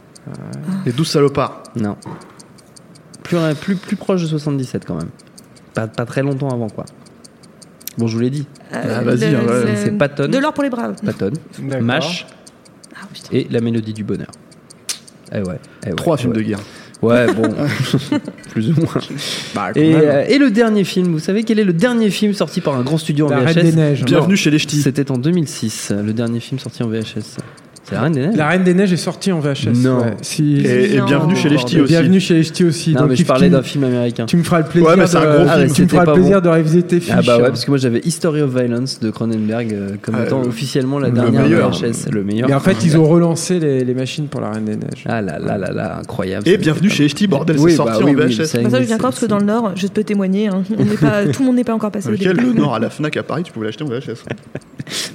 Les 0.86 0.92
douze 0.94 1.08
salopards. 1.10 1.64
Non. 1.76 1.96
plus, 3.24 3.38
plus, 3.60 3.76
plus 3.76 3.96
proche 3.98 4.22
de 4.22 4.28
77 4.28 4.86
quand 4.86 4.96
même. 4.96 5.10
Pas, 5.74 5.88
pas 5.88 6.06
très 6.06 6.24
longtemps 6.24 6.50
avant, 6.50 6.70
quoi. 6.70 6.86
Bon, 7.98 8.08
je 8.08 8.14
vous 8.16 8.20
l'ai 8.22 8.30
dit. 8.30 8.46
Euh, 8.74 8.98
Ah, 9.00 9.02
vas-y, 9.02 9.32
le- 9.32 9.38
le- 9.38 9.76
C'est 9.76 9.92
Patton. 9.92 10.28
De 10.28 10.38
l'or 10.38 10.54
pour 10.54 10.64
les 10.64 10.70
braves. 10.70 10.96
Patton. 11.04 11.32
Mash 11.82 12.26
Ah, 12.96 13.06
et 13.32 13.48
La 13.50 13.62
Mélodie 13.62 13.94
du 13.94 14.04
Bonheur. 14.04 14.32
Eh 15.34 15.40
ouais. 15.40 15.44
eh 15.86 15.90
ouais, 15.90 15.96
Trois 15.96 16.16
eh 16.18 16.22
films 16.22 16.32
ouais. 16.34 16.38
de 16.38 16.44
guerre. 16.44 16.60
Ouais, 17.02 17.32
bon. 17.34 17.44
plus 18.52 18.72
ou 18.72 18.76
moins. 18.82 19.02
Bah, 19.54 19.70
Et, 19.76 19.94
euh, 19.96 20.26
et 20.28 20.38
le 20.40 20.50
dernier 20.50 20.84
film, 20.84 21.12
vous 21.12 21.20
savez 21.20 21.44
quel 21.44 21.60
est 21.60 21.64
le 21.64 21.74
dernier 21.74 22.10
film 22.10 22.34
sorti 22.34 22.60
par 22.62 22.76
un 22.76 22.82
grand 22.84 22.98
studio 22.98 23.28
en 23.28 23.30
La 23.30 23.42
VHS 23.42 23.54
Reine 23.56 23.66
des 23.70 23.76
Neiges. 23.76 24.04
Bienvenue 24.06 24.32
Non, 24.32 24.36
chez 24.36 24.50
les 24.50 24.58
Ch'tis. 24.60 24.82
C'était 24.82 25.12
en 25.12 25.18
2006, 25.18 25.92
le 26.04 26.14
dernier 26.14 26.40
film 26.40 26.60
sorti 26.60 26.82
en 26.84 26.88
VHS. 26.88 27.38
C'est 27.90 27.96
La 27.96 28.02
Reine 28.02 28.12
des 28.14 28.20
Neiges 28.28 28.36
La 28.36 28.48
Reine 28.50 28.64
des 28.64 28.74
Neiges 28.74 28.92
est 28.92 28.98
sortie 28.98 29.32
en 29.32 29.40
VHS. 29.40 29.68
Non. 29.82 30.00
ouais. 30.02 30.14
Si- 30.22 30.58
Et, 30.58 30.96
et 30.96 30.98
Non. 30.98 31.06
bienvenue 31.06 31.36
chez 31.38 31.48
les 31.48 31.58
Ch'tis 31.58 31.78
Et 31.78 31.82
aussi. 31.82 31.94
Bienvenue 31.94 32.20
chez 32.20 32.34
les 32.34 32.44
Ch'tis 32.44 32.66
aussi. 32.66 32.94
Non, 32.94 33.02
Donc, 33.02 33.10
mais 33.12 33.16
je 33.16 33.24
parlais 33.24 33.50
d'un 33.50 33.64
film 33.64 33.86
américain. 33.86 34.26
Tu 34.26 34.36
me 34.36 34.44
feras 34.44 34.60
le 34.60 34.66
plaisir. 34.66 34.90
Ouais, 34.90 34.96
mais 34.98 35.08
c'est 35.08 35.16
un 35.16 35.22
de- 35.22 35.38
gros 35.38 35.46
Ah, 35.50 35.58
mais 35.58 35.64
film. 35.68 35.76
Tu 35.76 35.82
me 35.84 35.88
c'était 35.88 35.96
feras 36.02 36.06
le 36.06 36.14
plaisir 36.14 36.42
bon. 36.42 36.50
de 36.50 36.54
réviser 36.54 36.84
tes 36.84 37.00
fiches. 37.00 37.14
Ah 37.18 37.22
bah 37.26 37.38
ouais, 37.38 37.48
parce 37.48 37.64
que 37.64 37.72
moi 37.72 37.78
j'avais 37.78 38.00
History 38.00 38.42
of 38.42 38.54
Violence 38.54 39.00
de 39.00 39.10
Cronenberg 39.10 39.72
euh, 39.74 39.90
comme 40.02 40.16
Ah, 40.20 40.26
étant 40.26 40.42
le- 40.42 40.48
officiellement 40.50 41.00
la 41.00 41.12
dernière 41.12 41.44
meilleur. 41.44 41.72
VHS, 41.72 42.10
le 42.12 42.24
meilleur. 42.26 42.50
Mais 42.50 42.56
en 42.56 42.60
fait, 42.60 42.84
ils 42.84 42.98
ont 42.98 43.06
relancé 43.08 43.58
les, 43.60 43.86
les 43.86 43.94
machines 43.94 44.28
pour 44.28 44.42
la 44.42 44.52
Reine 44.52 44.66
des 44.66 44.76
Neiges. 44.76 45.06
Ah 45.06 45.22
là 45.22 45.40
là 45.40 45.58
là 45.58 45.72
là, 45.72 46.00
incroyable. 46.00 46.46
Et 46.46 46.58
bienvenue 46.58 46.90
chez 46.90 47.04
les 47.04 47.10
Ch'tis, 47.10 47.28
bordel, 47.28 47.56
Oui, 47.58 47.72
c'est 47.72 47.78
bah 47.78 47.94
sorti 47.94 48.04
oui, 48.04 48.12
en 48.12 48.28
VHS. 48.28 48.46
ça- 48.48 48.62
Bah, 48.64 48.70
ça, 48.70 48.78
je 48.82 48.84
viens 48.84 48.88
c'est- 48.88 48.94
encore 48.96 49.00
parce 49.04 49.16
que 49.16 49.20
c'est- 49.22 49.28
dans 49.28 49.40
le 49.40 49.46
Nord, 49.46 49.72
je 49.76 49.88
peux 49.88 50.04
témoigner. 50.04 50.48
hein. 50.50 50.64
On 50.78 50.84
n'est 50.84 50.98
pas, 50.98 51.26
tout 51.32 51.42
le 51.42 51.46
monde 51.46 51.56
n'est 51.56 51.64
pas 51.64 51.74
encore 51.74 51.92
passé 51.92 52.12
début. 52.12 52.34
le 52.48 52.52
Nord 52.54 52.76
à 52.76 52.80
la 52.80 52.90
Fnac 52.90 53.16
à 53.16 53.24
Paris, 53.24 53.44
tu 53.44 53.54
pouvais 53.54 53.68
l'acheter 53.68 53.86
en 53.86 53.88
VHS. 53.88 54.26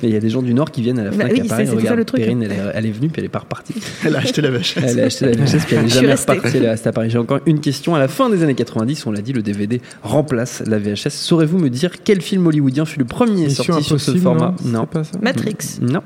Mais 0.02 0.08
il 0.08 0.12
y 0.12 0.16
a 0.16 0.20
des 0.20 0.28
gens 0.28 0.42
du 0.42 0.54
Nord 0.54 0.70
qui 0.70 0.82
viennent 0.82 0.98
à 0.98 1.04
la 1.04 1.10
Bah 1.10 1.16
Fnac 1.16 1.32
oui, 1.32 1.40
à 1.40 1.44
Paris. 1.44 1.66
c'était 1.66 1.76
ça, 1.76 1.80
Regarde, 1.82 1.98
le 1.98 2.04
truc. 2.04 2.20
Perrine, 2.20 2.42
elle, 2.42 2.52
est- 2.52 2.60
elle 2.74 2.86
est 2.86 2.90
venue 2.90 3.08
puis 3.08 3.20
elle 3.20 3.26
est 3.26 3.30
pas 3.30 3.40
repartie. 3.40 3.74
Elle 4.04 4.16
a 4.16 4.18
acheté 4.20 4.40
la 4.42 4.50
VHS. 4.50 4.74
Elle 4.82 5.00
a 5.00 5.04
acheté 5.04 5.26
la 5.26 5.32
VHS 5.32 5.64
puis 5.66 5.76
elle 5.76 5.84
est 5.84 5.88
jamais 5.88 6.14
repartie. 6.14 6.56
Elle 6.56 6.64
est 6.64 6.86
à 6.86 6.92
Paris. 6.92 7.10
J'ai 7.10 7.18
encore 7.18 7.40
une 7.46 7.60
question. 7.60 7.94
À 7.94 7.98
la 7.98 8.08
fin 8.08 8.30
des 8.30 8.42
années 8.42 8.54
90, 8.54 9.06
on 9.06 9.12
l'a 9.12 9.20
dit, 9.20 9.32
le 9.32 9.42
DVD 9.42 9.80
remplace 10.02 10.62
la 10.66 10.78
VHS. 10.78 11.10
Saurez-vous 11.10 11.58
me 11.58 11.68
dire 11.70 12.02
quel 12.02 12.20
film 12.20 12.46
hollywoodien 12.46 12.84
fut 12.84 12.98
le 12.98 13.04
premier 13.04 13.44
Mission 13.46 13.64
sorti 13.64 13.84
sur 13.84 14.00
ce 14.00 14.16
format 14.16 14.54
non, 14.64 14.72
Non. 14.72 14.88
C'est 14.92 14.98
pas 14.98 15.04
ça 15.04 15.18
Matrix. 15.20 15.56
Non. 15.80 16.00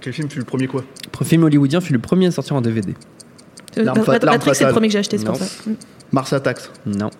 Quel 0.00 0.12
film 0.12 0.28
fut 0.28 0.38
le 0.38 0.44
premier 0.44 0.66
quoi 0.66 0.84
Le 1.20 1.26
film 1.26 1.44
hollywoodien 1.44 1.80
fut 1.80 1.92
le 1.92 1.98
premier 1.98 2.26
à 2.26 2.30
sortir 2.30 2.56
en 2.56 2.60
DVD. 2.60 2.94
Euh, 3.78 3.84
Matrix, 3.84 4.54
c'est 4.54 4.64
le 4.64 4.70
premier 4.72 4.88
que 4.88 4.92
j'ai 4.92 4.98
acheté, 4.98 5.18
c'est 5.18 5.24
pour 5.24 5.36
ça. 5.36 5.46
Mars 6.12 6.32
Attacks. 6.32 6.60
Non. 6.86 7.10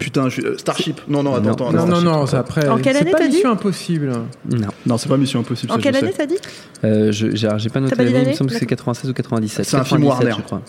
Putain, 0.00 0.28
je 0.28 0.40
euh, 0.40 0.58
Starship. 0.58 1.00
Non, 1.08 1.22
non, 1.22 1.34
attends, 1.34 1.44
Non. 1.44 1.52
attends. 1.52 1.64
Non, 1.72 1.78
non, 1.78 1.86
Starship. 1.86 2.04
non, 2.06 2.26
c'est 2.26 2.36
après. 2.36 2.68
En 2.68 2.78
quelle 2.78 2.94
c'est 2.96 3.02
année 3.02 3.10
pas 3.12 3.18
t'as 3.18 3.28
dit 3.28 3.34
Mission 3.36 3.50
Impossible. 3.52 4.12
Non. 4.50 4.66
Non, 4.86 4.98
c'est 4.98 5.08
pas 5.08 5.16
Mission 5.16 5.40
Impossible. 5.40 5.70
En 5.72 5.76
ça, 5.76 5.80
quelle 5.82 5.94
année 5.96 6.12
t'as 6.16 6.26
dit 6.26 6.38
Euh, 6.84 7.12
je- 7.12 7.36
j'ai 7.36 7.48
j'ai 7.58 7.68
pas 7.68 7.80
noté 7.80 7.94
l'année, 7.96 8.22
il 8.22 8.28
me 8.30 8.32
semble 8.32 8.48
que 8.50 8.54
c'est 8.56 8.60
D'accord. 8.66 8.78
96 8.94 9.10
ou 9.10 9.12
97. 9.12 9.64
C'est 9.66 9.76
un 9.76 9.84
film 9.84 10.00
97, 10.00 10.08
Warner. 10.26 10.34
je 10.42 10.42
crois. 10.46 10.62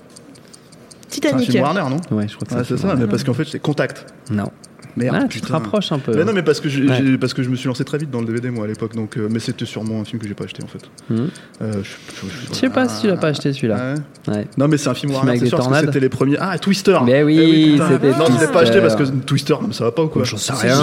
C'est 1.07 1.17
un 1.25 1.29
Titanic. 1.29 1.51
film 1.51 1.63
Warner, 1.63 1.83
non 1.89 2.17
Ouais, 2.17 2.27
je 2.27 2.35
crois 2.35 2.47
que 2.47 2.53
Ouais, 2.53 2.59
un 2.59 2.63
c'est 2.63 2.77
ça, 2.77 2.95
mais 2.95 3.07
parce 3.07 3.23
qu'en 3.23 3.33
fait, 3.33 3.45
c'est 3.45 3.59
Contact. 3.59 4.05
Non. 4.29 4.51
Merde, 4.97 5.17
Ah, 5.21 5.27
tu 5.29 5.39
te 5.41 5.51
rapproches 5.51 5.91
un 5.91 5.99
peu. 5.99 6.13
Mais 6.15 6.25
non, 6.25 6.33
mais 6.33 6.43
parce 6.43 6.59
que, 6.59 6.67
Ouais. 6.67 7.01
j'ai- 7.03 7.17
parce 7.17 7.33
que 7.33 7.43
je 7.43 7.49
me 7.49 7.55
suis 7.55 7.67
lancé 7.67 7.83
très 7.85 7.97
vite 7.97 8.09
dans 8.11 8.19
le 8.19 8.25
DVD, 8.25 8.49
moi, 8.49 8.65
à 8.65 8.67
l'époque. 8.67 8.93
Donc, 8.95 9.17
euh, 9.17 9.27
mais 9.31 9.39
c'était 9.39 9.65
sûrement 9.65 10.01
un 10.01 10.05
film 10.05 10.21
que 10.21 10.27
j'ai 10.27 10.33
pas 10.33 10.43
acheté, 10.43 10.63
en 10.63 10.67
fait. 10.67 10.81
Hmm. 11.09 11.27
Euh, 11.61 11.81
je, 11.83 12.27
Je 12.49 12.53
sais 12.55 12.69
pas 12.69 12.87
si 12.89 13.01
tu 13.01 13.07
l'as 13.07 13.17
pas 13.17 13.27
acheté 13.29 13.53
celui-là. 13.53 13.95
Ouais. 14.27 14.33
Ouais. 14.33 14.47
Non, 14.57 14.67
mais 14.67 14.77
c'est 14.77 14.89
un 14.89 14.93
film 14.93 15.13
avec 15.15 15.39
c'est 15.39 15.47
sûr, 15.47 15.57
parce 15.57 15.79
que 15.81 15.85
c'était 15.87 15.99
les 15.99 16.09
premiers. 16.09 16.37
Ah, 16.39 16.57
Twister 16.59 16.97
Mais 17.05 17.23
oui, 17.23 17.39
Eh 17.41 17.71
putain. 17.73 17.87
c'était 17.89 18.07
Non, 18.09 18.13
je 18.15 18.19
l'ai 18.19 18.27
Twister. 18.37 18.47
pas 18.53 18.59
acheté 18.61 18.81
parce 18.81 18.95
que 18.95 19.03
Twister, 19.03 19.55
ça 19.71 19.83
va 19.85 19.91
pas 19.91 20.03
ou 20.03 20.07
quoi 20.07 20.23
J'en 20.23 20.37
sais 20.37 20.53
rien. 20.53 20.75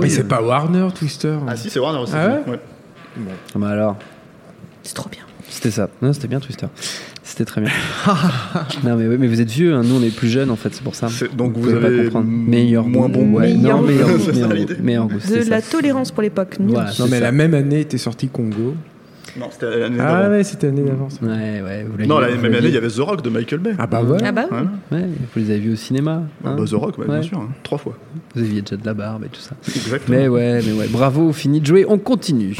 Mais 0.00 0.08
c'est 0.08 0.24
pas 0.28 0.42
Warner, 0.42 0.88
Twister. 0.98 1.36
Ah, 1.46 1.56
si, 1.56 1.70
c'est 1.70 1.78
Warner 1.78 1.98
aussi. 2.00 2.12
Ah 2.16 2.26
ouais 2.28 2.52
ouais. 2.52 2.60
Ah 3.54 3.58
bah 3.58 3.68
alors, 3.68 3.96
C'est 4.82 4.94
trop 4.94 5.08
bien. 5.08 5.22
c'était 5.48 5.70
ça. 5.70 5.88
Non, 6.02 6.12
c'était 6.12 6.28
bien 6.28 6.40
Twister. 6.40 6.66
C'était 7.28 7.44
très 7.44 7.60
bien. 7.60 7.70
non, 8.84 8.94
mais, 8.96 9.08
oui, 9.08 9.16
mais 9.18 9.26
vous 9.26 9.40
êtes 9.40 9.50
vieux, 9.50 9.74
hein. 9.74 9.82
nous 9.84 9.96
on 9.96 10.02
est 10.02 10.14
plus 10.14 10.28
jeunes 10.28 10.48
en 10.48 10.54
fait, 10.54 10.68
c'est 10.72 10.82
pour 10.84 10.94
ça. 10.94 11.08
C'est- 11.08 11.34
Donc, 11.34 11.54
vous 11.54 11.60
pouvez 11.60 11.80
pas 11.80 11.88
avez 11.88 12.04
comprendre. 12.04 12.26
m- 12.28 12.44
Meilleur 12.48 12.86
moins 12.86 13.08
goût. 13.08 13.18
bon 13.24 13.32
Ouais, 13.38 13.52
Meilleur 13.54 13.76
non, 13.78 13.82
goût. 13.82 13.88
meilleur 13.88 14.08
goût. 14.08 14.18
C'est 14.20 14.26
ça, 14.26 14.32
meilleur 14.32 14.48
goût, 14.50 14.54
l'idée. 14.54 14.76
Meilleur 14.80 15.06
goût, 15.08 15.14
De 15.18 15.50
la 15.50 15.60
ça. 15.60 15.70
tolérance 15.70 16.12
pour 16.12 16.22
l'époque. 16.22 16.56
Voilà, 16.60 16.90
Non, 17.00 17.06
mais 17.10 17.18
ça. 17.18 17.20
la 17.20 17.32
même 17.32 17.54
année 17.54 17.80
était 17.80 17.98
sorti 17.98 18.28
Congo. 18.28 18.74
Non, 19.38 19.46
c'était 19.50 19.76
l'année 19.76 19.96
Ah 20.00 20.22
d'avant. 20.22 20.30
ouais, 20.34 20.44
c'était 20.44 20.68
l'année 20.68 20.82
d'avance. 20.82 21.18
Ouais, 21.20 21.28
ouais, 21.62 21.84
vous 21.90 21.96
l'avez 21.98 22.06
Non, 22.06 22.14
vous 22.14 22.20
la 22.20 22.28
même 22.30 22.44
année, 22.54 22.68
il 22.68 22.74
y 22.74 22.76
avait 22.78 22.88
The 22.88 23.00
Rock 23.00 23.22
de 23.22 23.28
Michael 23.28 23.58
Bay. 23.58 23.72
Ah 23.76 23.86
bah 23.88 24.02
voilà. 24.06 24.28
Ah 24.28 24.32
bah 24.32 24.46
oui. 24.50 24.56
Ouais. 24.92 24.98
Ouais, 24.98 25.04
vous 25.34 25.40
les 25.40 25.50
avez 25.50 25.58
vus 25.58 25.72
au 25.72 25.76
cinéma. 25.76 26.22
hein. 26.44 26.54
Bah, 26.56 26.64
The 26.64 26.70
Rock, 26.74 26.96
ouais, 26.98 27.06
Ouais. 27.06 27.18
bien 27.18 27.22
sûr, 27.28 27.38
hein. 27.40 27.48
trois 27.64 27.76
fois. 27.76 27.98
Vous 28.36 28.40
aviez 28.42 28.62
déjà 28.62 28.76
de 28.76 28.86
la 28.86 28.94
barbe 28.94 29.24
et 29.24 29.28
tout 29.28 29.40
ça. 29.40 29.56
Exactement. 29.66 30.16
Mais 30.16 30.28
ouais, 30.28 30.60
mais 30.64 30.72
ouais, 30.72 30.86
bravo, 30.88 31.32
fini 31.32 31.60
de 31.60 31.66
jouer, 31.66 31.84
on 31.88 31.98
continue. 31.98 32.56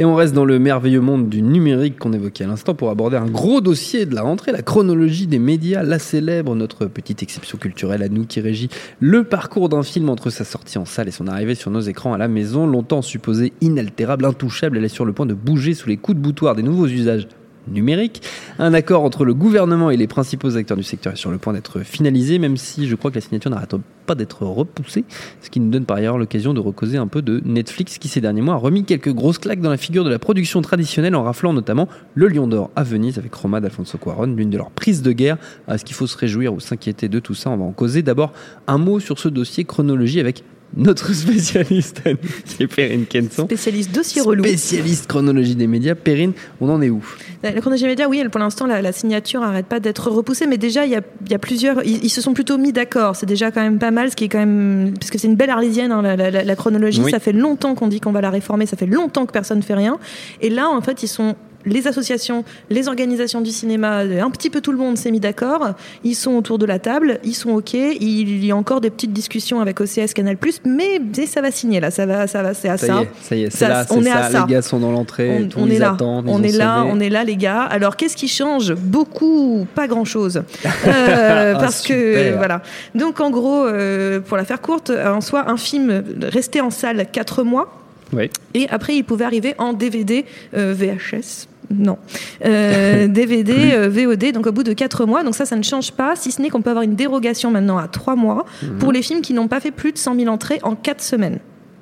Et 0.00 0.04
on 0.04 0.16
reste 0.16 0.34
dans 0.34 0.44
le 0.44 0.58
merveilleux 0.58 1.00
monde 1.00 1.28
du 1.28 1.40
numérique 1.40 2.00
qu'on 2.00 2.12
évoquait 2.12 2.42
à 2.42 2.46
l'instant 2.48 2.74
pour 2.74 2.90
aborder 2.90 3.16
un 3.16 3.26
gros 3.26 3.60
dossier 3.60 4.06
de 4.06 4.14
la 4.16 4.22
rentrée, 4.22 4.50
la 4.50 4.62
chronologie 4.62 5.28
des 5.28 5.38
médias, 5.38 5.84
la 5.84 6.00
célèbre, 6.00 6.56
notre 6.56 6.86
petite 6.86 7.22
exception 7.22 7.58
culturelle 7.58 8.02
à 8.02 8.08
nous 8.08 8.26
qui 8.26 8.40
régit 8.40 8.68
le 8.98 9.22
parcours 9.22 9.68
d'un 9.68 9.84
film 9.84 10.08
entre 10.08 10.30
sa 10.30 10.44
sortie 10.44 10.78
en 10.78 10.84
salle 10.84 11.06
et 11.06 11.12
son 11.12 11.28
arrivée 11.28 11.54
sur 11.54 11.70
nos 11.70 11.80
écrans 11.80 12.12
à 12.12 12.18
la 12.18 12.26
maison. 12.26 12.66
Longtemps 12.66 13.02
supposée 13.02 13.52
inaltérable, 13.60 14.24
intouchable, 14.24 14.78
elle 14.78 14.84
est 14.84 14.88
sur 14.88 15.04
le 15.04 15.12
point 15.12 15.26
de 15.26 15.34
bouger 15.34 15.74
sous 15.74 15.88
les 15.88 15.96
coups 15.96 16.18
de 16.18 16.22
boutoir 16.22 16.56
des 16.56 16.64
nouveaux 16.64 16.88
usages 16.88 17.28
numériques. 17.68 18.22
Un 18.58 18.74
accord 18.74 19.04
entre 19.04 19.24
le 19.24 19.34
gouvernement 19.34 19.90
et 19.90 19.96
les 19.96 20.06
principaux 20.06 20.56
acteurs 20.56 20.76
du 20.76 20.82
secteur 20.82 21.12
est 21.12 21.16
sur 21.16 21.30
le 21.30 21.38
point 21.38 21.52
d'être 21.52 21.80
finalisé, 21.80 22.38
même 22.38 22.56
si 22.56 22.86
je 22.86 22.94
crois 22.94 23.10
que 23.10 23.16
la 23.16 23.20
signature 23.20 23.50
n'arrête 23.50 23.74
pas 24.04 24.14
d'être 24.14 24.44
repoussée, 24.44 25.04
ce 25.40 25.50
qui 25.50 25.60
nous 25.60 25.70
donne 25.70 25.86
par 25.86 25.96
ailleurs 25.96 26.18
l'occasion 26.18 26.52
de 26.52 26.60
recauser 26.60 26.98
un 26.98 27.06
peu 27.06 27.22
de 27.22 27.40
Netflix 27.44 27.98
qui 27.98 28.08
ces 28.08 28.20
derniers 28.20 28.42
mois 28.42 28.54
a 28.54 28.58
remis 28.58 28.84
quelques 28.84 29.12
grosses 29.12 29.38
claques 29.38 29.60
dans 29.60 29.70
la 29.70 29.76
figure 29.76 30.04
de 30.04 30.10
la 30.10 30.18
production 30.18 30.60
traditionnelle 30.60 31.14
en 31.14 31.22
raflant 31.22 31.52
notamment 31.52 31.88
le 32.14 32.28
Lion 32.28 32.46
d'Or 32.46 32.70
à 32.76 32.82
Venise 32.82 33.18
avec 33.18 33.34
Roma 33.34 33.60
d'Alfonso 33.60 33.98
Cuarón, 33.98 34.34
l'une 34.36 34.50
de 34.50 34.58
leurs 34.58 34.70
prises 34.70 35.02
de 35.02 35.12
guerre. 35.12 35.38
Est-ce 35.68 35.84
qu'il 35.84 35.96
faut 35.96 36.06
se 36.06 36.16
réjouir 36.16 36.52
ou 36.52 36.60
s'inquiéter 36.60 37.08
de 37.08 37.18
tout 37.18 37.34
ça 37.34 37.50
On 37.50 37.56
va 37.56 37.64
en 37.64 37.72
causer. 37.72 38.02
D'abord, 38.02 38.32
un 38.66 38.78
mot 38.78 39.00
sur 39.00 39.18
ce 39.18 39.28
dossier 39.28 39.64
chronologie 39.64 40.20
avec 40.20 40.44
notre 40.76 41.12
spécialiste, 41.12 42.02
à 42.06 42.10
nous, 42.10 42.16
qui 42.46 42.62
est 42.62 42.66
Perrine 42.66 43.06
Kenson. 43.06 43.44
Spécialiste 43.44 43.92
dossier 43.94 44.22
relou. 44.22 44.44
Spécialiste 44.44 45.06
chronologie 45.06 45.54
des 45.54 45.66
médias. 45.66 45.94
Perrine, 45.94 46.32
on 46.60 46.68
en 46.68 46.80
est 46.82 46.90
où? 46.90 47.04
La 47.42 47.52
chronologie 47.52 47.86
média, 47.86 48.08
oui, 48.08 48.18
elle, 48.20 48.30
pour 48.30 48.40
l'instant, 48.40 48.66
la, 48.66 48.80
la 48.82 48.92
signature 48.92 49.40
n'arrête 49.40 49.66
pas 49.66 49.80
d'être 49.80 50.10
repoussée, 50.10 50.46
mais 50.46 50.56
déjà, 50.58 50.84
il 50.86 50.92
y 50.92 50.96
a, 50.96 51.00
il 51.26 51.30
y 51.30 51.34
a 51.34 51.38
plusieurs. 51.38 51.84
Ils, 51.84 52.04
ils 52.04 52.08
se 52.10 52.20
sont 52.20 52.34
plutôt 52.34 52.58
mis 52.58 52.72
d'accord. 52.72 53.16
C'est 53.16 53.26
déjà 53.26 53.50
quand 53.50 53.60
même 53.62 53.78
pas 53.78 53.90
mal, 53.90 54.10
ce 54.10 54.16
qui 54.16 54.24
est 54.24 54.28
quand 54.28 54.38
même. 54.38 54.94
Parce 54.98 55.10
que 55.10 55.18
c'est 55.18 55.26
une 55.28 55.36
belle 55.36 55.50
arlésienne, 55.50 55.92
hein, 55.92 56.02
la, 56.02 56.16
la- 56.16 56.30
la- 56.30 56.44
la 56.44 56.56
chronologie. 56.56 57.02
Oui. 57.04 57.10
Ça 57.10 57.20
fait 57.20 57.32
longtemps 57.32 57.74
qu'on 57.74 57.88
dit 57.88 58.00
qu'on 58.00 58.12
va 58.12 58.20
la 58.20 58.30
réformer, 58.30 58.66
ça 58.66 58.76
fait 58.76 58.86
longtemps 58.86 59.26
que 59.26 59.32
personne 59.32 59.58
ne 59.58 59.62
fait 59.62 59.74
rien. 59.74 59.98
Et 60.40 60.50
là, 60.50 60.68
en 60.68 60.80
fait, 60.80 61.02
ils 61.02 61.08
sont. 61.08 61.34
Les 61.66 61.86
associations, 61.86 62.44
les 62.70 62.88
organisations 62.88 63.40
du 63.40 63.50
cinéma, 63.50 63.98
un 64.00 64.30
petit 64.30 64.50
peu 64.50 64.60
tout 64.60 64.72
le 64.72 64.78
monde 64.78 64.96
s'est 64.98 65.10
mis 65.10 65.20
d'accord. 65.20 65.70
Ils 66.04 66.14
sont 66.14 66.32
autour 66.32 66.58
de 66.58 66.66
la 66.66 66.78
table, 66.78 67.18
ils 67.24 67.34
sont 67.34 67.50
ok. 67.50 67.74
Il 67.74 68.44
y 68.44 68.50
a 68.50 68.56
encore 68.56 68.80
des 68.80 68.90
petites 68.90 69.12
discussions 69.12 69.60
avec 69.60 69.80
OCS 69.80 70.12
Canal+, 70.14 70.36
mais 70.64 70.84
mais 71.14 71.26
ça 71.26 71.40
va 71.40 71.50
signer 71.50 71.80
là, 71.80 71.90
ça 71.90 72.06
va, 72.06 72.26
ça 72.26 72.42
va, 72.42 72.54
c'est 72.54 72.68
à 72.68 72.76
ça. 72.76 72.86
Ça 72.86 72.94
y 72.94 73.02
est, 73.02 73.08
ça 73.22 73.36
y 73.36 73.42
est, 73.44 73.50
Ça, 73.50 73.68
là, 73.68 73.86
on 73.90 74.02
est 74.04 74.10
à 74.10 74.24
ça. 74.24 74.30
ça. 74.30 74.44
Les 74.46 74.54
gars 74.54 74.62
sont 74.62 74.78
dans 74.80 74.90
l'entrée, 74.92 75.48
On, 75.56 75.62
on 75.62 75.70
est 75.70 75.78
là, 75.78 75.92
attendent, 75.92 76.26
on 76.28 76.42
est 76.42 76.52
là, 76.52 76.84
on 76.86 77.00
est 77.00 77.08
là, 77.08 77.24
les 77.24 77.36
gars. 77.36 77.62
Alors, 77.62 77.96
qu'est-ce 77.96 78.16
qui 78.16 78.28
change? 78.28 78.74
Beaucoup, 78.74 79.66
pas 79.74 79.86
grand-chose, 79.86 80.42
Euh, 80.86 81.54
Ah, 81.56 81.58
parce 81.60 81.82
que 81.82 82.36
voilà. 82.36 82.62
Donc, 82.94 83.20
en 83.20 83.30
gros, 83.30 83.64
euh, 83.64 84.20
pour 84.20 84.36
la 84.36 84.44
faire 84.44 84.60
courte, 84.60 84.90
en 84.90 85.20
soi, 85.20 85.48
un 85.50 85.56
film 85.56 86.02
restait 86.22 86.60
en 86.60 86.70
salle 86.70 87.06
4 87.10 87.42
mois. 87.42 87.80
Oui. 88.12 88.30
Et 88.54 88.66
après, 88.70 88.94
il 88.96 89.02
pouvait 89.04 89.24
arriver 89.24 89.54
en 89.58 89.72
DVD, 89.72 90.24
euh, 90.56 90.74
VHS. 90.76 91.46
Non. 91.70 91.98
Euh, 92.44 93.06
DVD, 93.08 93.72
euh, 93.74 93.88
VOD, 93.88 94.32
donc 94.32 94.46
au 94.46 94.52
bout 94.52 94.62
de 94.62 94.72
4 94.72 95.06
mois. 95.06 95.22
Donc 95.24 95.34
ça, 95.34 95.44
ça 95.46 95.56
ne 95.56 95.62
change 95.62 95.92
pas, 95.92 96.16
si 96.16 96.30
ce 96.32 96.40
n'est 96.42 96.50
qu'on 96.50 96.62
peut 96.62 96.70
avoir 96.70 96.82
une 96.84 96.94
dérogation 96.96 97.50
maintenant 97.50 97.78
à 97.78 97.88
3 97.88 98.16
mois 98.16 98.44
Mhm. 98.62 98.78
pour 98.78 98.92
les 98.92 99.02
films 99.02 99.20
qui 99.22 99.32
n'ont 99.34 99.48
pas 99.48 99.60
fait 99.60 99.70
plus 99.70 99.92
de 99.92 99.98
100 99.98 100.14
000 100.16 100.28
entrées 100.32 100.60
en 100.62 100.74
4 100.74 101.02
semaines. 101.02 101.38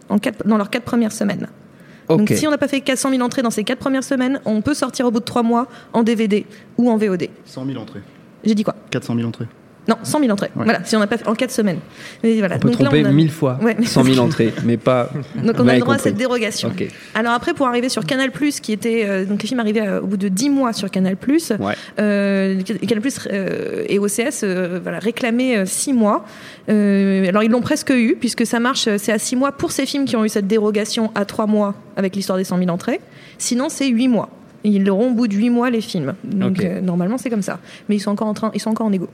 En 0.08 0.18
quatre- 0.18 0.46
dans 0.46 0.56
leurs 0.56 0.70
4 0.70 0.84
premières 0.84 1.12
semaines. 1.12 1.48
Ok. 2.08 2.18
Donc 2.18 2.28
si 2.30 2.46
on 2.46 2.50
n'a 2.50 2.58
pas 2.58 2.68
fait 2.68 2.80
400 2.80 3.10
000 3.10 3.22
entrées 3.22 3.42
dans 3.42 3.50
ces 3.50 3.64
4 3.64 3.78
premières 3.78 4.04
semaines, 4.04 4.40
on 4.44 4.60
peut 4.60 4.74
sortir 4.74 5.06
au 5.06 5.10
bout 5.10 5.20
de 5.20 5.24
3 5.24 5.42
mois 5.42 5.68
en 5.92 6.02
DVD 6.02 6.44
ou 6.76 6.90
en 6.90 6.96
VOD. 6.96 7.28
100 7.44 7.64
000 7.66 7.78
entrées. 7.80 8.02
J'ai 8.44 8.54
dit 8.54 8.64
quoi? 8.64 8.74
400 8.90 9.14
000 9.16 9.26
entrées. 9.28 9.46
Non, 9.88 9.96
100 10.02 10.20
000 10.20 10.30
entrées. 10.30 10.50
Ouais. 10.54 10.62
Voilà, 10.64 10.84
si 10.84 10.94
on 10.94 11.00
n'a 11.00 11.08
pas 11.08 11.18
fait 11.18 11.26
en 11.26 11.34
4 11.34 11.50
semaines. 11.50 11.78
Mais 12.22 12.38
voilà. 12.38 12.54
On 12.54 12.58
peut 12.60 12.70
Donc 12.70 12.78
là, 12.78 12.84
tromper 12.86 13.02
on 13.04 13.08
a- 13.08 13.12
mille 13.12 13.32
fois 13.32 13.58
Ouais. 13.60 13.76
100 13.82 14.04
000 14.04 14.18
entrées, 14.24 14.54
mais 14.64 14.76
pas. 14.76 15.10
Donc 15.34 15.56
on 15.58 15.66
a 15.66 15.74
le 15.74 15.80
droit 15.80 15.94
à 15.94 15.96
compris. 15.96 16.00
cette 16.10 16.14
dérogation. 16.16 16.68
Ok. 16.68 16.86
Alors 17.14 17.32
après, 17.32 17.52
pour 17.52 17.66
arriver 17.66 17.88
sur 17.88 18.04
Canal+, 18.06 18.30
qui 18.30 18.72
était 18.72 19.04
euh, 19.08 19.24
donc 19.24 19.42
les 19.42 19.48
films 19.48 19.58
arrivaient 19.58 19.86
euh, 19.86 20.00
au 20.00 20.06
bout 20.06 20.16
de 20.16 20.28
10 20.28 20.50
mois 20.50 20.72
sur 20.72 20.88
Canal+, 20.90 21.16
Ouais. 21.58 21.74
euh, 21.98 22.60
Canal+ 22.62 23.02
euh, 23.32 23.84
et 23.88 23.98
OCS 23.98 24.42
euh, 24.44 24.78
voilà, 24.80 25.00
réclamaient 25.00 25.66
6 25.66 25.92
mois. 25.92 26.24
Euh, 26.68 27.26
alors 27.28 27.42
ils 27.42 27.50
l'ont 27.50 27.60
presque 27.60 27.90
eu, 27.90 28.16
puisque 28.18 28.46
ça 28.46 28.60
marche, 28.60 28.88
c'est 28.98 29.12
à 29.12 29.18
6 29.18 29.34
mois 29.34 29.50
pour 29.52 29.72
ces 29.72 29.84
films 29.86 30.04
qui 30.04 30.14
ont 30.14 30.24
eu 30.24 30.28
cette 30.28 30.46
dérogation 30.46 31.10
à 31.16 31.24
3 31.24 31.46
mois 31.46 31.74
avec 31.96 32.14
l'histoire 32.14 32.38
des 32.38 32.44
100 32.44 32.58
000 32.58 32.70
entrées. 32.70 33.00
Sinon, 33.38 33.68
c'est 33.68 33.88
8 33.88 34.06
mois. 34.08 34.28
Ils 34.64 34.84
l'auront 34.84 35.08
au 35.10 35.14
bout 35.14 35.26
de 35.26 35.34
8 35.34 35.50
mois, 35.50 35.70
les 35.70 35.80
films. 35.80 36.14
Donc 36.22 36.58
Ok. 36.60 36.64
euh, 36.64 36.80
normalement, 36.80 37.18
c'est 37.18 37.30
comme 37.30 37.42
ça. 37.42 37.58
Mais 37.88 37.96
ils 37.96 38.00
sont 38.00 38.12
encore 38.12 38.28
en 38.28 38.34
train, 38.34 38.52
ils 38.54 38.60
sont 38.60 38.70
encore 38.70 38.86
en 38.86 38.92
égo. 38.92 39.08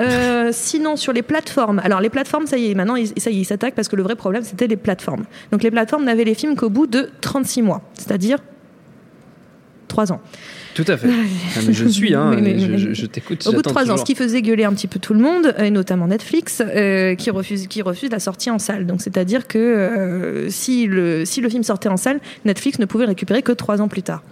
Euh, 0.00 0.48
sinon, 0.52 0.96
sur 0.96 1.12
les 1.12 1.22
plateformes, 1.22 1.80
alors 1.84 2.00
les 2.00 2.10
plateformes, 2.10 2.46
ça 2.46 2.56
y 2.56 2.70
est, 2.70 2.74
maintenant, 2.74 2.96
ils, 2.96 3.08
ça 3.18 3.30
y 3.30 3.36
est, 3.36 3.40
ils 3.40 3.44
s'attaquent 3.44 3.74
parce 3.74 3.88
que 3.88 3.96
le 3.96 4.02
vrai 4.02 4.16
problème, 4.16 4.42
c'était 4.42 4.66
les 4.66 4.76
plateformes. 4.76 5.24
Donc 5.52 5.62
les 5.62 5.70
plateformes 5.70 6.04
n'avaient 6.04 6.24
les 6.24 6.34
films 6.34 6.56
qu'au 6.56 6.70
bout 6.70 6.86
de 6.86 7.10
36 7.20 7.62
mois, 7.62 7.82
c'est-à-dire 7.94 8.38
trois 9.88 10.12
ans. 10.12 10.20
Tout 10.74 10.84
à 10.86 10.96
fait. 10.96 11.08
Ah, 11.56 11.60
mais 11.66 11.72
je 11.72 11.86
suis, 11.88 12.14
hein, 12.14 12.30
Mais- 12.34 12.40
mais- 12.40 12.58
je, 12.60 12.76
je- 12.76 12.94
je 12.94 13.06
t'écoute. 13.06 13.44
Au 13.46 13.50
bout 13.50 13.56
de 13.62 13.62
trois 13.68 13.90
ans, 13.90 13.96
ce 13.96 14.04
qui 14.04 14.14
faisait 14.14 14.40
gueuler 14.40 14.62
un 14.64 14.72
petit 14.72 14.86
peu 14.86 15.00
tout 15.00 15.14
le 15.14 15.20
monde, 15.20 15.52
et 15.58 15.70
notamment 15.70 16.06
Netflix, 16.06 16.62
euh, 16.64 17.16
qui, 17.16 17.30
refuse, 17.30 17.66
qui 17.66 17.82
refuse 17.82 18.10
la 18.10 18.20
sortie 18.20 18.50
en 18.50 18.60
salle. 18.60 18.86
Donc 18.86 19.02
c'est-à-dire 19.02 19.48
que 19.48 19.58
euh, 19.58 20.48
si, 20.48 20.86
le, 20.86 21.24
si 21.24 21.40
le 21.40 21.48
film 21.48 21.64
sortait 21.64 21.88
en 21.88 21.96
salle, 21.96 22.20
Netflix 22.44 22.78
ne 22.78 22.84
pouvait 22.84 23.04
le 23.04 23.10
récupérer 23.10 23.42
que 23.42 23.50
trois 23.52 23.82
ans 23.82 23.88
plus 23.88 24.02
tard. 24.02 24.22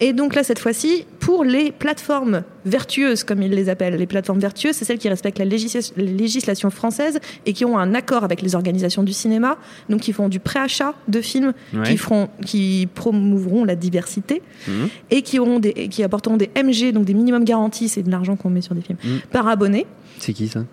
Et 0.00 0.12
donc 0.12 0.34
là, 0.34 0.44
cette 0.44 0.60
fois-ci, 0.60 1.04
pour 1.18 1.42
les 1.44 1.72
plateformes 1.72 2.42
vertueuses, 2.64 3.24
comme 3.24 3.42
ils 3.42 3.50
les 3.50 3.68
appellent, 3.68 3.96
les 3.96 4.06
plateformes 4.06 4.38
vertueuses, 4.38 4.76
c'est 4.76 4.84
celles 4.84 4.98
qui 4.98 5.08
respectent 5.08 5.38
la 5.40 5.44
législa- 5.44 5.92
la 5.96 6.04
législation 6.04 6.70
française 6.70 7.18
et 7.46 7.52
qui 7.52 7.64
ont 7.64 7.76
un 7.78 7.94
accord 7.94 8.22
avec 8.22 8.40
les 8.40 8.54
organisations 8.54 9.02
du 9.02 9.12
cinéma, 9.12 9.56
donc 9.88 10.00
qui 10.02 10.12
font 10.12 10.28
du 10.28 10.38
préachat 10.38 10.94
de 11.08 11.20
films, 11.20 11.52
Ouais. 11.74 11.82
qui, 11.82 11.96
feront, 11.96 12.28
qui 12.46 12.88
promouvront 12.94 13.64
la 13.64 13.74
diversité 13.74 14.40
Mhm. 14.68 14.88
et 15.10 15.22
qui, 15.22 15.38
auront 15.40 15.58
des, 15.58 15.72
qui 15.88 16.02
apporteront 16.04 16.36
des 16.36 16.50
MG, 16.54 16.92
donc 16.92 17.04
des 17.04 17.14
minimums 17.14 17.44
garantis, 17.44 17.88
c'est 17.88 18.02
de 18.02 18.10
l'argent 18.10 18.36
qu'on 18.36 18.50
met 18.50 18.60
sur 18.60 18.74
des 18.76 18.82
films, 18.82 18.98
Mhm. 19.02 19.20
par 19.32 19.48
abonné. 19.48 19.86
C'est 20.18 20.32
qui 20.32 20.46
ça? 20.48 20.64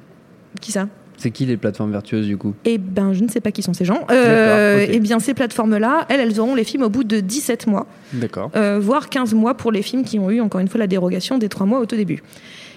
Qui 0.62 0.72
ça? 0.72 0.88
C'est 1.17 1.32
qui 1.32 1.45
les 1.45 1.58
plateformes 1.58 1.91
vertueuses 1.91 2.28
du 2.28 2.38
coup? 2.38 2.54
Eh 2.65 2.78
ben, 2.78 3.13
je 3.13 3.23
ne 3.23 3.30
sais 3.30 3.39
pas 3.41 3.51
qui 3.51 3.62
sont 3.63 3.73
ces 3.73 3.86
gens. 3.86 4.01
Euh. 4.12 4.86
Eh 4.89 4.99
bien, 4.99 5.19
ces 5.19 5.34
plateformes-là, 5.34 6.06
elles, 6.10 6.19
elles 6.19 6.39
auront 6.39 6.56
les 6.56 6.63
films 6.63 6.84
au 6.84 6.89
bout 6.89 7.04
de 7.04 7.19
17 7.19 7.67
mois, 7.67 7.88
D'accord. 8.13 8.51
euh, 8.56 8.80
voire 8.82 9.10
15 9.10 9.34
mois 9.34 9.56
pour 9.56 9.71
les 9.71 9.82
films 9.82 10.04
qui 10.04 10.19
ont 10.19 10.30
eu, 10.30 10.41
encore 10.41 10.62
une 10.62 10.67
fois, 10.67 10.80
la 10.80 10.88
dérogation 10.88 11.38
des 11.38 11.49
3 11.49 11.65
mois 11.65 11.80
au 11.80 11.86
tout 11.86 11.95
début. 11.95 12.21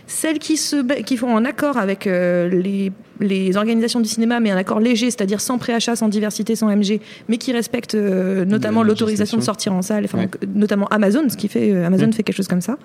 Celles 0.06 0.38
qui, 0.38 0.56
se, 0.56 0.76
qui 1.02 1.18
font 1.18 1.36
un 1.36 1.44
accord 1.44 1.76
avec 1.76 2.06
euh, 2.06 2.48
les, 2.48 2.90
les 3.20 3.56
organisations 3.58 4.00
du 4.00 4.08
cinéma, 4.08 4.40
mais 4.40 4.50
un 4.50 4.56
accord 4.56 4.80
léger, 4.80 5.10
c'est-à-dire 5.10 5.38
sans 5.42 5.58
préachat, 5.58 5.96
sans 5.96 6.08
diversité, 6.08 6.56
sans 6.56 6.74
MG, 6.74 7.00
mais 7.28 7.36
qui 7.36 7.52
respectent 7.52 7.94
notamment 7.94 8.82
La 8.82 8.88
l'autorisation 8.88 9.36
de 9.36 9.42
sortir 9.42 9.74
en 9.74 9.82
salle, 9.82 10.04
enfin, 10.04 10.18
Ouais. 10.20 10.28
notamment 10.54 10.86
Amazon, 10.86 11.28
ce 11.28 11.36
qui 11.36 11.48
fait 11.48 11.84
Amazon 11.84 12.06
Mm. 12.06 12.12
fait 12.12 12.22
quelque 12.22 12.36
chose 12.36 12.48
comme 12.48 12.62
ça. 12.62 12.78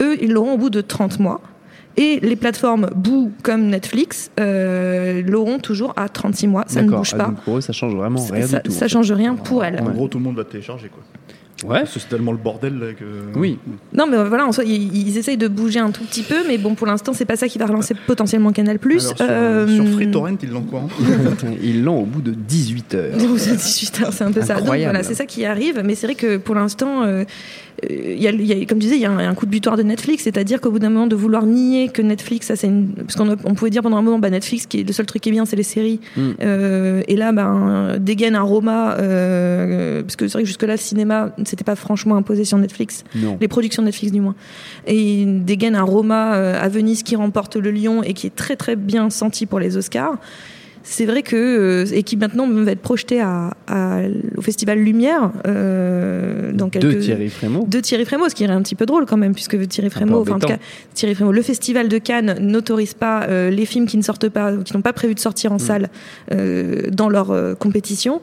Eux, 0.00 0.16
ils 0.22 0.32
l'auront 0.32 0.54
au 0.54 0.58
bout 0.58 0.70
de 0.70 0.80
30 0.80 1.18
mois. 1.20 1.42
Et 1.96 2.18
les 2.20 2.36
plateformes 2.36 2.90
Boo 2.94 3.30
comme 3.42 3.66
Netflix 3.68 4.30
euh, 4.40 5.22
l'auront 5.26 5.58
toujours 5.58 5.92
à 5.96 6.08
36 6.08 6.46
mois. 6.48 6.64
Ça 6.66 6.82
ne 6.82 6.90
bouge 6.90 7.10
Ah, 7.14 7.18
pas. 7.18 7.34
pour 7.44 7.58
eux, 7.58 7.60
ça 7.60 7.72
change 7.72 7.94
vraiment 7.94 8.24
rien 8.26 8.46
ça- 8.46 8.58
du 8.60 8.68
tout. 8.68 8.74
ça 8.74 8.88
change 8.88 9.12
rien 9.12 9.34
pour 9.36 9.64
elles. 9.64 9.80
En 9.80 9.90
gros, 9.90 10.08
tout 10.08 10.18
le 10.18 10.24
monde 10.24 10.36
va 10.36 10.44
télécharger 10.44 10.88
quoi. 10.88 11.02
Ouais. 11.64 11.84
C'est 11.86 12.08
tellement 12.08 12.32
le 12.32 12.36
bordel 12.38 12.78
là, 12.78 12.86
que. 12.92 13.38
Oui. 13.38 13.58
Non, 13.94 14.06
mais 14.10 14.16
voilà, 14.24 14.44
en 14.44 14.52
soi, 14.52 14.64
ils, 14.64 14.94
ils 15.08 15.16
essayent 15.16 15.36
de 15.38 15.48
bouger 15.48 15.78
un 15.78 15.92
tout 15.92 16.02
petit 16.04 16.22
peu, 16.22 16.34
mais 16.46 16.58
bon, 16.58 16.74
pour 16.74 16.86
l'instant, 16.86 17.12
c'est 17.14 17.24
pas 17.24 17.36
ça 17.36 17.46
qui 17.48 17.56
va 17.58 17.64
relancer 17.66 17.94
potentiellement 18.06 18.52
Canal+. 18.52 18.78
Alors, 18.84 19.00
sur, 19.00 19.14
Euh, 19.20 19.66
sur 19.68 19.86
FreeTorrent, 19.86 20.36
ils 20.42 20.50
l'ont 20.50 20.62
quoi 20.62 20.80
hein 20.80 20.88
Ils 21.62 21.82
l'ont 21.82 22.02
au 22.02 22.04
bout 22.04 22.20
de 22.20 22.32
18 22.32 22.94
heures. 22.96 23.16
Donc, 23.16 23.38
c'est 23.38 23.54
18 23.56 24.00
heures, 24.02 24.12
c'est 24.12 24.24
un 24.24 24.32
peu 24.32 24.42
ça. 24.42 24.54
Donc 24.54 24.62
Incroyable. 24.64 24.92
voilà, 24.92 25.04
c'est 25.08 25.14
ça 25.14 25.24
qui 25.26 25.46
arrive, 25.46 25.80
mais 25.82 25.94
c'est 25.94 26.06
vrai 26.08 26.16
que 26.16 26.36
pour 26.36 26.56
l'instant, 26.56 27.04
euh, 27.04 27.24
y 27.82 28.26
a, 28.26 28.30
il 28.30 28.46
y 28.46 28.52
a- 28.52 28.64
comme 28.66 28.78
tu 28.78 28.84
disais, 28.86 28.96
il 28.96 29.02
y 29.02 29.06
a 29.06 29.10
un, 29.10 29.18
un 29.18 29.34
coup 29.34 29.46
de 29.46 29.50
butoir 29.50 29.76
de 29.76 29.82
Netflix, 29.82 30.22
c'est-à-dire 30.24 30.60
qu'au 30.60 30.70
bout 30.70 30.78
d'un 30.78 30.90
moment 30.90 31.06
de 31.06 31.16
vouloir 31.16 31.44
nier 31.44 31.88
que 31.88 32.02
Netflix, 32.02 32.46
ça 32.46 32.56
c'est 32.56 32.68
une... 32.68 32.88
parce 32.88 33.16
qu'on 33.16 33.28
on 33.44 33.54
pouvait 33.54 33.70
dire 33.70 33.82
pendant 33.82 33.96
un 33.96 34.02
moment, 34.02 34.18
bah, 34.18 34.30
Netflix, 34.30 34.66
qui 34.66 34.80
est 34.80 34.84
le 34.84 34.92
seul 34.92 35.06
truc 35.06 35.22
qui 35.22 35.28
est 35.28 35.32
bien, 35.32 35.44
c'est 35.44 35.56
les 35.56 35.62
séries, 35.62 36.00
Mm. 36.16 36.20
Euh, 36.42 37.02
et 37.08 37.16
là, 37.16 37.32
ben, 37.32 37.96
dégaine 37.98 38.34
un 38.36 38.42
Roma, 38.42 38.96
euh, 38.98 40.02
parce 40.02 40.16
que 40.16 40.26
c'est 40.28 40.34
vrai 40.34 40.42
que 40.42 40.46
jusque-là, 40.48 40.74
le 40.74 40.78
cinéma, 40.78 41.30
c'était 41.44 41.64
pas 41.64 41.76
franchement 41.76 42.16
imposé 42.16 42.44
sur 42.44 42.58
Netflix. 42.58 43.04
Non. 43.14 43.38
les 43.40 43.48
productions 43.48 43.82
Netflix 43.82 44.12
du 44.12 44.20
moins. 44.20 44.34
Et 44.86 45.24
dégaine 45.26 45.74
un 45.76 45.82
Roma 45.82 46.34
euh, 46.34 46.60
à 46.62 46.68
Venise 46.68 47.02
qui 47.02 47.16
remporte 47.16 47.56
le 47.56 47.70
Lion 47.70 48.02
et 48.02 48.12
qui 48.14 48.26
est 48.26 48.34
très 48.34 48.56
très 48.56 48.76
bien 48.76 49.10
senti 49.10 49.46
pour 49.46 49.58
les 49.58 49.76
Oscars. 49.76 50.16
C'est 50.86 51.06
vrai 51.06 51.22
que 51.22 51.34
euh, 51.34 51.86
et 51.92 52.02
qui 52.02 52.16
maintenant 52.18 52.46
va 52.46 52.70
être 52.72 52.80
projeté 52.82 53.18
à, 53.20 53.54
à- 53.66 54.00
au 54.36 54.42
Festival 54.42 54.78
Lumière 54.78 55.32
euh, 55.46 56.52
dans 56.52 56.68
quelques 56.68 56.84
De 56.96 57.00
Thierry 57.00 57.28
Frémaux. 57.30 57.64
de 57.66 57.80
Thierry 57.80 58.04
Frémaux, 58.04 58.28
ce 58.28 58.34
qui 58.34 58.44
est 58.44 58.48
un 58.48 58.60
petit 58.62 58.74
peu 58.74 58.84
drôle 58.86 59.06
quand 59.06 59.16
même, 59.16 59.32
puisque 59.34 59.66
Thierry 59.66 59.88
Frémaux, 59.90 60.20
enfin, 60.20 60.32
en 60.34 60.38
tout 60.38 60.46
cas, 60.48 60.58
Thierry 60.92 61.14
Frémaux, 61.14 61.32
le 61.32 61.42
festival 61.42 61.88
de 61.88 61.98
Cannes 61.98 62.36
n'autorise 62.40 62.92
pas 62.94 63.24
euh, 63.24 63.48
les 63.50 63.64
films 63.66 63.86
qui 63.86 63.96
ne 63.96 64.02
sortent 64.02 64.28
pas, 64.28 64.52
qui 64.58 64.74
n'ont 64.74 64.82
pas 64.82 64.92
prévu 64.92 65.14
de 65.14 65.20
sortir 65.20 65.50
Mm. 65.50 65.54
en 65.54 65.58
salle 65.58 65.88
euh, 66.32 66.82
dans 66.90 67.08
leur 67.08 67.30
euh, 67.30 67.54
compétition. 67.54 68.20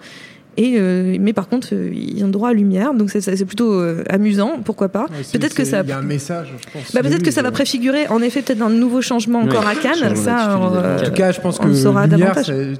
Et, 0.57 0.75
euh, 0.77 1.15
mais 1.19 1.31
par 1.31 1.47
contre, 1.47 1.69
euh, 1.71 1.89
ils 1.93 2.23
ont 2.25 2.27
droit 2.27 2.49
à 2.49 2.53
lumière, 2.53 2.93
donc 2.93 3.09
c'est- 3.09 3.45
plutôt 3.45 3.71
euh, 3.73 4.03
amusant, 4.09 4.59
pourquoi 4.63 4.89
pas. 4.89 5.05
Peut-être 5.31 5.55
que 5.55 5.63
ça. 5.63 5.81
Il 5.83 5.89
y 5.89 5.91
a 5.93 5.97
un 5.99 6.01
message, 6.01 6.53
je 6.61 6.69
pense. 6.71 6.93
Bah, 6.93 7.01
peut-être 7.01 7.23
que 7.23 7.31
ça 7.31 7.41
va 7.41 7.51
préfigurer 7.51 8.07
en 8.07 8.21
effet 8.21 8.41
peut-être 8.41 8.61
un 8.61 8.69
nouveau 8.69 9.01
changement 9.01 9.39
encore 9.39 9.65
à 9.65 9.75
Cannes. 9.75 10.15
Ça, 10.15 10.59
euh, 10.59 10.99
En 10.99 11.03
tout 11.03 11.11
cas, 11.11 11.31
je 11.31 11.39
pense 11.39 11.57
que 11.57 11.67
le 11.67 11.73
saura 11.73 12.05
Lumière, 12.07 12.35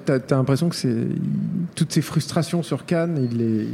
t'as 0.05 0.19
t'as 0.19 0.35
l'impression 0.35 0.67
que 0.69 0.75
c'est 0.75 0.95
toutes 1.75 1.93
ces 1.93 2.01
frustrations 2.01 2.61
sur 2.61 2.85
Cannes, 2.85 3.27
il 3.31 3.37
les, 3.37 3.67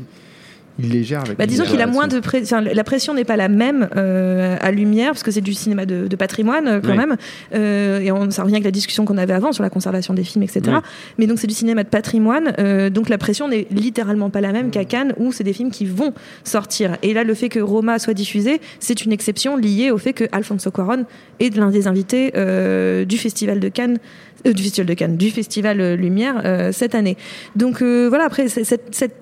il 0.80 0.90
les 0.92 1.04
gère 1.04 1.22
avec. 1.22 1.38
Bah, 1.38 1.46
disons 1.46 1.64
qu'il 1.66 1.82
a 1.82 1.88
moins 1.88 2.08
de 2.08 2.20
pré- 2.20 2.42
enfin, 2.44 2.62
la 2.62 2.84
pression 2.84 3.14
n'est 3.14 3.24
pas 3.26 3.36
la 3.38 3.48
même 3.50 3.90
euh, 3.96 4.58
à 4.62 4.72
Lumière 4.72 5.12
parce 5.12 5.24
que 5.24 5.32
c'est 5.32 5.42
du 5.42 5.54
cinéma 5.54 5.86
de, 5.86 6.08
de 6.08 6.16
patrimoine 6.16 6.68
euh, 6.68 6.80
quand 6.82 6.92
Oui. 6.92 6.98
même 6.98 7.16
Euh, 7.56 8.00
et 8.00 8.12
on, 8.12 8.30
ça 8.30 8.44
revient 8.44 8.56
avec 8.56 8.66
la 8.66 8.72
discussion 8.72 9.06
qu'on 9.06 9.18
avait 9.18 9.34
avant 9.34 9.52
sur 9.52 9.64
la 9.64 9.70
conservation 9.70 10.14
des 10.14 10.24
films 10.24 10.44
etc 10.44 10.62
Oui. 10.68 10.74
mais 11.18 11.28
donc 11.28 11.40
c'est 11.40 11.48
du 11.48 11.54
cinéma 11.54 11.84
de 11.84 11.90
patrimoine 11.90 12.54
euh, 12.60 12.90
donc 12.90 13.10
la 13.10 13.18
pression 13.18 13.48
n'est 13.48 13.68
littéralement 13.72 14.30
pas 14.30 14.42
la 14.42 14.52
même 14.52 14.70
qu'à 14.70 14.86
Cannes 14.86 15.14
où 15.18 15.32
c'est 15.32 15.44
des 15.44 15.54
films 15.54 15.72
qui 15.72 15.86
vont 15.86 16.14
sortir 16.44 16.98
et 17.02 17.14
là 17.14 17.24
le 17.24 17.34
fait 17.34 17.50
que 17.50 17.60
Roma 17.60 18.00
soit 18.00 18.14
diffusé 18.14 18.60
c'est 18.80 19.04
une 19.06 19.12
exception 19.12 19.56
liée 19.58 19.92
au 19.92 19.98
fait 19.98 20.14
que 20.14 20.26
Alfonso 20.32 20.70
Cuarón 20.72 21.06
est 21.40 21.56
l'un 21.56 21.70
des 21.72 21.88
invités 21.88 22.34
euh, 22.36 23.06
du 23.06 23.18
festival 23.18 23.60
de 23.60 23.70
Cannes 23.70 23.98
euh, 24.46 24.54
du 24.54 24.64
festival 24.64 24.86
de 24.88 24.94
Cannes 24.94 25.18
du 25.18 25.32
festival 25.32 25.82
euh, 25.82 25.96
Lumière 25.96 26.42
euh, 26.46 26.72
cette 26.72 26.94
année 26.96 27.18
donc 27.56 27.82
euh, 27.82 28.08
voilà 28.10 28.26
après 28.26 28.48
cette, 28.48 28.84
cette 28.92 29.16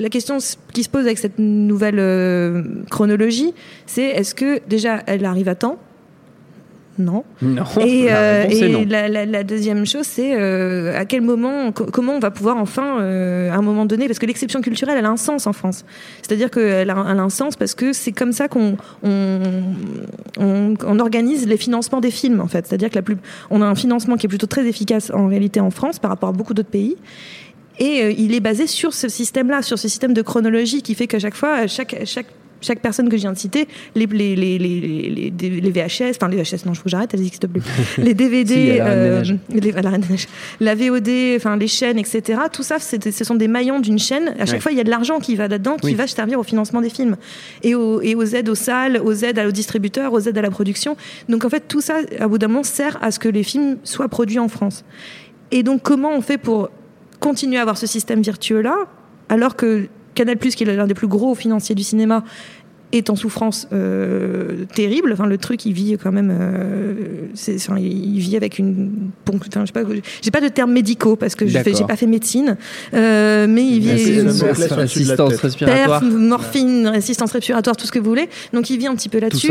la 0.00 0.08
question 0.08 0.38
qui 0.72 0.82
se 0.82 0.88
pose 0.88 1.04
avec 1.06 1.18
cette 1.18 1.38
nouvelle 1.38 1.98
euh, 1.98 2.62
chronologie, 2.90 3.52
c'est 3.86 4.02
est-ce 4.08 4.34
que 4.34 4.60
déjà 4.68 5.02
elle 5.06 5.24
arrive 5.24 5.48
à 5.48 5.54
temps? 5.54 5.78
Non. 7.00 7.22
Non. 7.42 7.62
Et, 7.86 8.06
la 8.08 8.16
euh, 8.18 8.46
et 8.50 8.68
non. 8.70 8.84
la, 8.88 9.06
la- 9.08 9.24
la 9.24 9.44
deuxième 9.44 9.86
chose, 9.86 10.02
c'est 10.04 10.34
euh, 10.34 10.98
à 10.98 11.04
quel 11.04 11.20
moment, 11.22 11.70
co- 11.70 11.86
comment 11.92 12.14
on 12.14 12.18
va 12.18 12.32
pouvoir 12.32 12.56
enfin, 12.56 12.98
euh, 13.00 13.52
à 13.52 13.54
un 13.54 13.62
moment 13.62 13.86
donné, 13.86 14.08
parce 14.08 14.18
que 14.18 14.26
l'exception 14.26 14.60
culturelle, 14.62 14.96
elle 14.98 15.04
a 15.04 15.10
un 15.10 15.16
sens 15.16 15.46
en 15.46 15.52
France. 15.52 15.84
C'est-à-dire 16.22 16.50
qu'elle 16.50 16.90
a, 16.90 16.96
un- 16.96 17.12
elle 17.12 17.20
a 17.20 17.22
un 17.22 17.28
sens 17.30 17.54
parce 17.54 17.76
que 17.76 17.92
c'est 17.92 18.10
comme 18.10 18.32
ça 18.32 18.48
qu'on 18.48 18.76
on, 19.04 19.38
on- 20.40 20.74
on 20.84 20.98
organise 20.98 21.46
les 21.46 21.56
financements 21.56 22.00
des 22.00 22.10
films, 22.10 22.40
en 22.40 22.48
fait. 22.48 22.66
C'est-à-dire 22.66 22.90
que 22.90 22.96
la 22.96 23.02
plus, 23.02 23.16
on 23.50 23.62
a 23.62 23.66
un 23.66 23.76
financement 23.76 24.16
qui 24.16 24.26
est 24.26 24.28
plutôt 24.28 24.48
très 24.48 24.66
efficace 24.66 25.12
en 25.14 25.28
réalité 25.28 25.60
en 25.60 25.70
France 25.70 26.00
par 26.00 26.10
rapport 26.10 26.30
à 26.30 26.32
beaucoup 26.32 26.52
d'autres 26.54 26.68
pays. 26.68 26.96
Et 27.78 28.02
euh, 28.02 28.12
il 28.16 28.34
est 28.34 28.40
basé 28.40 28.66
sur 28.66 28.92
ce 28.94 29.08
système-là, 29.08 29.62
sur 29.62 29.78
ce 29.78 29.88
système 29.88 30.12
de 30.14 30.22
chronologie 30.22 30.82
qui 30.82 30.94
fait 30.94 31.06
qu'à 31.06 31.18
chaque 31.18 31.34
fois, 31.36 31.66
chaque, 31.68 31.96
chaque, 32.04 32.26
chaque 32.60 32.80
personne 32.80 33.08
que 33.08 33.16
je 33.16 33.22
viens 33.22 33.32
de 33.32 33.38
citer, 33.38 33.68
les, 33.94 34.06
les, 34.06 34.34
les, 34.34 34.58
les, 34.58 35.30
les, 35.30 35.70
VHS, 35.70 36.16
enfin 36.16 36.26
les 36.28 36.36
VHS, 36.42 36.66
non, 36.66 36.74
je 36.74 36.82
que 36.82 36.88
j'arrête, 36.88 37.14
elles 37.14 37.20
n'existent 37.20 37.46
plus. 37.46 37.62
Les 37.98 38.14
DVD, 38.14 38.52
Si, 38.54 38.78
la 38.78 38.84
à 38.84 39.22
la, 40.60 40.74
VOD, 40.74 41.08
enfin 41.36 41.56
les 41.56 41.68
chaînes, 41.68 41.98
etc. 41.98 42.40
Tout 42.52 42.64
ça, 42.64 42.78
c'est- 42.80 43.12
ce 43.12 43.24
sont 43.24 43.36
des 43.36 43.46
maillons 43.46 43.78
d'une 43.78 43.98
chaîne. 44.00 44.34
À 44.40 44.44
chaque 44.46 44.54
Ouais. 44.56 44.60
fois, 44.60 44.72
il 44.72 44.78
y 44.78 44.80
a 44.80 44.84
de 44.84 44.90
l'argent 44.90 45.20
qui 45.20 45.36
va 45.36 45.46
là-dedans, 45.46 45.76
qui 45.76 45.86
Oui. 45.86 45.94
va 45.94 46.08
servir 46.08 46.40
au 46.40 46.42
financement 46.42 46.80
des 46.80 46.90
films 46.90 47.16
et, 47.62 47.76
au, 47.76 48.00
et 48.02 48.16
aux 48.16 48.24
aides 48.24 48.48
aux 48.48 48.54
salles, 48.56 49.00
aux 49.04 49.12
aides 49.12 49.38
aux 49.38 49.52
distributeurs, 49.52 50.12
aux 50.12 50.20
aides 50.20 50.36
à 50.38 50.42
la 50.42 50.50
production. 50.50 50.96
Donc 51.28 51.44
en 51.44 51.48
fait, 51.48 51.64
tout 51.68 51.80
ça, 51.80 51.98
à 52.18 52.26
bout 52.26 52.38
d'un 52.38 52.48
moment, 52.48 52.64
sert 52.64 52.98
à 53.02 53.12
ce 53.12 53.20
que 53.20 53.28
les 53.28 53.44
films 53.44 53.76
soient 53.84 54.08
produits 54.08 54.40
en 54.40 54.48
France. 54.48 54.84
Et 55.52 55.62
donc, 55.62 55.82
comment 55.82 56.10
on 56.12 56.20
fait 56.20 56.38
pour 56.38 56.70
continuer 57.20 57.58
à 57.58 57.62
avoir 57.62 57.78
ce 57.78 57.86
système 57.86 58.22
vertueux-là, 58.22 58.76
alors 59.28 59.56
que 59.56 59.88
Canal+, 60.14 60.38
qui 60.38 60.64
est 60.64 60.76
l'un 60.76 60.86
des 60.86 60.94
plus 60.94 61.06
gros 61.06 61.34
financiers 61.34 61.74
du 61.74 61.84
cinéma, 61.84 62.24
est 62.92 63.10
en 63.10 63.16
souffrance 63.16 63.68
euh, 63.72 64.64
terrible. 64.74 65.12
Enfin, 65.12 65.26
le 65.26 65.36
truc, 65.38 65.66
il 65.66 65.72
vit 65.72 65.96
quand 66.02 66.12
même. 66.12 66.30
euh, 66.32 66.94
c'est- 67.34 67.56
enfin, 67.56 67.78
il 67.78 68.18
vit 68.18 68.36
avec 68.36 68.58
une. 68.58 68.90
Enfin, 69.28 69.60
je 69.62 69.66
sais 69.66 69.72
pas. 69.72 69.82
J'ai 70.22 70.30
pas 70.30 70.40
de 70.40 70.48
termes 70.48 70.72
médicaux 70.72 71.16
parce 71.16 71.34
que 71.34 71.46
je 71.46 71.52
fais- 71.62 71.70
j'ai 71.78 71.84
pas 71.84 71.96
fait 71.96 72.06
médecine, 72.06 72.56
euh, 72.94 73.46
mais 73.48 73.62
il 73.66 73.80
vit. 73.80 73.90
tête. 75.30 75.40
respiratoire. 75.40 76.00
Perf, 76.00 76.12
morphine, 76.12 76.86
résistance 76.86 77.32
respiratoire, 77.32 77.76
tout 77.76 77.86
ce 77.86 77.92
que 77.92 77.98
vous 77.98 78.08
voulez. 78.08 78.28
Donc 78.52 78.70
il 78.70 78.78
vit 78.78 78.86
un 78.86 78.94
petit 78.94 79.08
peu 79.08 79.18
là-dessus. 79.18 79.48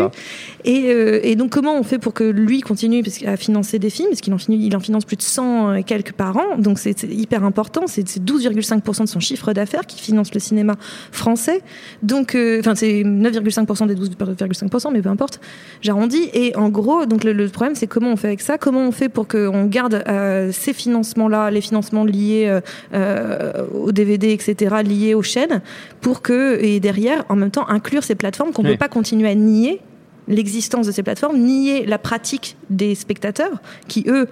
Et, 0.65 0.85
euh, 0.87 1.19
et 1.23 1.35
donc 1.35 1.51
comment 1.51 1.77
on 1.79 1.83
fait 1.83 1.99
pour 1.99 2.13
que 2.13 2.23
lui 2.23 2.61
continue 2.61 3.03
a 3.25 3.37
financé 3.37 3.77
des 3.79 3.89
films, 3.89 4.09
parce 4.09 4.21
qu'il 4.21 4.33
en, 4.33 4.37
finit- 4.37 4.65
il 4.65 4.75
en 4.75 4.79
finance 4.79 5.05
plus 5.05 5.15
de 5.17 5.21
100 5.21 5.75
et 5.75 5.83
quelques 5.83 6.11
par 6.13 6.37
an, 6.37 6.57
donc 6.57 6.79
c'est 6.79 6.97
c'est 6.97 7.07
hyper 7.07 7.43
important, 7.43 7.83
c'est 7.87 8.07
c'est 8.07 8.23
12,5% 8.23 9.03
de 9.03 9.09
son 9.09 9.19
chiffre 9.19 9.53
d'affaires 9.53 9.85
qui 9.85 10.01
finance 10.01 10.33
le 10.33 10.39
cinéma 10.39 10.75
français. 11.11 11.61
Donc, 12.03 12.33
euh, 12.35 12.59
enfin 12.59 12.73
c'est 12.75 13.03
9,5% 13.31 13.87
des 13.87 13.95
12,5%, 13.95 14.91
mais 14.91 15.01
peu 15.01 15.09
importe, 15.09 15.39
j'arrondis. 15.81 16.29
Et 16.33 16.55
en 16.55 16.69
gros, 16.69 17.05
donc 17.05 17.23
le, 17.23 17.33
le 17.33 17.47
problème 17.47 17.75
c'est 17.75 17.87
comment 17.87 18.11
on 18.11 18.15
fait 18.15 18.27
avec 18.27 18.41
ça, 18.41 18.57
comment 18.57 18.87
on 18.87 18.91
fait 18.91 19.09
pour 19.09 19.27
qu'on 19.27 19.65
garde 19.65 20.03
euh, 20.07 20.51
ces 20.51 20.73
financements-là, 20.73 21.51
les 21.51 21.61
financements 21.61 22.05
liés 22.05 22.45
euh, 22.47 22.61
euh, 22.93 23.65
aux 23.73 23.91
DVD, 23.91 24.31
etc., 24.31 24.77
liés 24.83 25.13
aux 25.13 25.21
chaînes, 25.23 25.61
pour 26.01 26.21
que, 26.21 26.57
et 26.61 26.79
derrière, 26.79 27.25
en 27.29 27.35
même 27.35 27.51
temps, 27.51 27.67
inclure 27.69 28.03
ces 28.03 28.15
plateformes 28.15 28.51
qu'on 28.53 28.63
ne 28.63 28.69
Oui. 28.69 28.73
peut 28.73 28.79
pas 28.79 28.89
continuer 28.89 29.29
à 29.29 29.35
nier 29.35 29.81
l'existence 30.27 30.87
de 30.87 30.91
ces 30.91 31.03
plateformes, 31.03 31.37
nier 31.37 31.85
la 31.85 31.97
pratique 31.97 32.57
des 32.69 32.95
spectateurs 32.95 33.61
qui, 33.87 34.03
eux, 34.07 34.27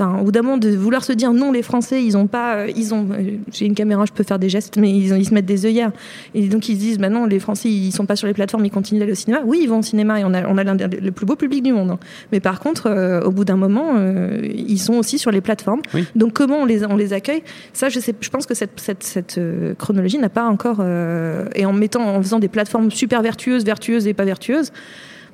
enfin, 0.00 0.18
au 0.20 0.24
bout 0.24 0.32
d'un 0.32 0.42
moment, 0.42 0.56
de 0.56 0.70
vouloir 0.70 1.04
se 1.04 1.12
dire 1.12 1.32
non, 1.32 1.52
les 1.52 1.62
Français, 1.62 2.02
ils 2.02 2.16
ont 2.16 2.26
pas, 2.26 2.56
euh, 2.56 2.70
ils 2.74 2.94
ont, 2.94 3.06
euh, 3.12 3.36
j'ai 3.52 3.66
une 3.66 3.74
caméra, 3.74 4.04
je 4.06 4.12
peux 4.12 4.24
faire 4.24 4.38
des 4.38 4.48
gestes, 4.48 4.76
mais 4.78 4.90
ils, 4.90 5.12
ont- 5.12 5.16
ils 5.16 5.26
se 5.26 5.34
mettent 5.34 5.46
des 5.46 5.66
œillères. 5.66 5.92
Et 6.34 6.48
donc 6.48 6.68
ils 6.68 6.74
se 6.76 6.80
disent, 6.80 6.98
bah 6.98 7.08
non, 7.08 7.26
les 7.26 7.38
Français, 7.38 7.68
ils 7.68 7.92
sont 7.92 8.06
pas 8.06 8.16
sur 8.16 8.26
les 8.26 8.32
plateformes, 8.34 8.64
ils 8.64 8.70
continuent 8.70 8.98
d'aller 9.00 9.12
au 9.12 9.16
cinéma. 9.16 9.42
Oui, 9.44 9.60
ils 9.62 9.68
vont 9.68 9.78
au 9.80 9.82
cinéma 9.82 10.20
et 10.20 10.24
on 10.24 10.32
a, 10.34 10.46
on 10.46 10.56
a 10.58 10.64
l'un 10.64 10.74
des- 10.74 10.86
le 11.00 11.10
plus 11.12 11.26
beau 11.26 11.36
public 11.36 11.62
du 11.62 11.72
monde. 11.72 11.90
hein. 11.90 11.98
Mais 12.32 12.40
par 12.40 12.60
contre, 12.60 12.86
euh, 12.88 13.20
au 13.22 13.30
bout 13.30 13.44
d'un 13.44 13.56
moment, 13.56 13.94
euh, 13.98 14.40
ils 14.54 14.78
sont 14.78 14.94
aussi 14.94 15.18
sur 15.18 15.30
les 15.30 15.40
plateformes. 15.40 15.82
Oui. 15.94 16.04
Donc 16.16 16.32
comment 16.32 16.58
on 16.62 16.64
les, 16.64 16.84
on 16.84 16.96
les 16.96 17.12
accueille? 17.12 17.42
Ça, 17.72 17.88
je 17.88 18.00
sais, 18.00 18.14
je 18.20 18.30
pense 18.30 18.46
que 18.46 18.54
cette, 18.54 18.80
cette, 18.80 19.02
cette 19.02 19.40
chronologie 19.78 20.18
n'a 20.18 20.28
pas 20.28 20.44
encore, 20.46 20.78
euh, 20.80 21.46
et 21.54 21.66
en 21.66 21.72
mettant, 21.72 22.02
en 22.02 22.22
faisant 22.22 22.38
des 22.38 22.48
plateformes 22.48 22.90
super 22.90 23.22
vertueuses, 23.22 23.64
vertueuses 23.64 24.06
et 24.06 24.14
pas 24.14 24.24
vertueuses. 24.24 24.72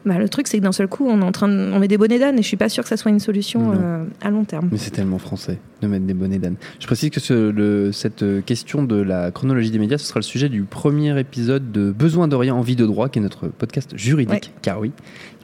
Bah, 0.06 0.18
le 0.18 0.28
truc, 0.28 0.46
c'est 0.46 0.58
que 0.58 0.62
d'un 0.62 0.72
seul 0.72 0.86
coup, 0.86 1.06
on 1.08 1.20
est 1.20 1.24
en 1.24 1.32
train 1.32 1.48
de, 1.48 1.72
on 1.74 1.78
met 1.80 1.88
des 1.88 1.98
bonnets 1.98 2.18
d'âne 2.18 2.38
et 2.38 2.42
je 2.42 2.46
suis 2.46 2.56
pas 2.56 2.68
sûre 2.68 2.84
que 2.84 2.88
ça 2.88 2.96
soit 2.96 3.10
une 3.10 3.18
solution 3.20 3.72
euh, 3.72 4.04
à 4.22 4.30
long 4.30 4.44
terme. 4.44 4.68
Mais 4.72 4.78
c'est 4.78 4.92
tellement 4.92 5.18
français 5.18 5.58
de 5.82 5.88
mettre 5.88 6.06
des 6.06 6.14
bonnets 6.14 6.38
d'âne. 6.38 6.54
Je 6.80 6.86
précise 6.86 7.10
que 7.10 7.20
ce- 7.20 7.50
le- 7.50 7.90
cette 7.92 8.22
euh, 8.22 8.40
question 8.40 8.84
de 8.84 8.96
la 8.96 9.30
chronologie 9.32 9.70
des 9.72 9.78
médias, 9.80 9.98
ce 9.98 10.06
sera 10.06 10.20
le 10.20 10.24
sujet 10.24 10.48
du 10.48 10.62
premier 10.62 11.18
épisode 11.18 11.72
de 11.72 11.90
Besoin 11.90 12.28
d'Orient, 12.28 12.56
Envie 12.56 12.76
de 12.76 12.86
droit, 12.86 13.08
qui 13.08 13.18
est 13.18 13.22
notre 13.22 13.48
podcast 13.48 13.96
juridique. 13.96 14.30
Ouais. 14.54 14.60
Car 14.62 14.80
oui. 14.80 14.92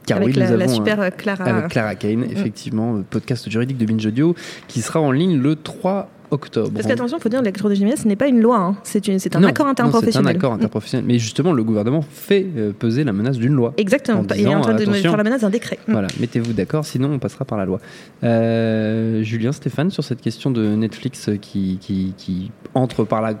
Car 0.05 0.17
Avec 0.17 0.29
oui, 0.29 0.33
la, 0.39 0.49
nous 0.51 0.57
la 0.57 0.65
avons, 0.65 0.73
super 0.75 0.99
euh, 1.01 1.09
Clara. 1.11 1.43
avec 1.45 1.69
Clara 1.69 1.95
Kane, 1.95 2.23
effectivement, 2.23 2.95
euh, 2.97 3.01
podcast 3.09 3.49
juridique 3.49 3.77
de 3.77 3.85
Binge 3.85 4.05
Audio, 4.05 4.35
qui 4.67 4.81
sera 4.81 4.99
en 4.99 5.11
ligne 5.11 5.37
le 5.41 5.55
3 5.55 6.09
octobre. 6.33 6.71
Parce 6.73 6.87
qu'attention, 6.87 7.17
il 7.17 7.21
faut 7.21 7.29
dire 7.29 7.39
que 7.39 7.45
la 7.45 7.51
chronologie 7.51 7.79
des 7.81 7.85
médias, 7.85 8.01
ce 8.01 8.07
n'est 8.07 8.15
pas 8.15 8.27
une 8.27 8.41
loi, 8.41 8.57
hein. 8.57 8.75
c'est 8.83 9.07
une- 9.07 9.19
c'est 9.19 9.35
un 9.35 9.39
Non, 9.39 9.47
accord 9.47 9.67
interprofessionnel. 9.67 10.13
C'est 10.13 10.19
un 10.33 10.35
accord 10.35 10.53
interprofessionnel. 10.53 11.05
Mais 11.07 11.19
justement, 11.19 11.53
le 11.53 11.63
gouvernement 11.63 12.01
fait 12.01 12.45
euh, 12.57 12.71
peser 12.77 13.03
la 13.03 13.13
menace 13.13 13.37
d'une 13.37 13.53
loi. 13.53 13.73
Exactement. 13.77 14.19
En 14.19 14.25
Il 14.35 14.41
est 14.47 14.53
en 14.55 14.61
train 14.61 14.73
de 14.73 14.83
faire 14.85 15.15
la 15.17 15.23
menace 15.23 15.41
d'un 15.41 15.49
décret. 15.49 15.79
Mm. 15.87 15.91
Voilà, 15.93 16.07
mettez-vous 16.19 16.53
d'accord, 16.53 16.85
sinon 16.85 17.11
on 17.13 17.19
passera 17.19 17.45
par 17.45 17.57
la 17.57 17.65
loi. 17.65 17.79
Euh, 18.23 19.21
Julien, 19.23 19.51
Stéphane, 19.51 19.89
sur 19.91 20.03
cette 20.03 20.21
question 20.21 20.51
de 20.51 20.75
Netflix 20.75 21.29
qui, 21.41 21.77
qui, 21.79 22.13
qui 22.17 22.51
entre 22.73 23.03
par 23.03 23.21
la, 23.21 23.33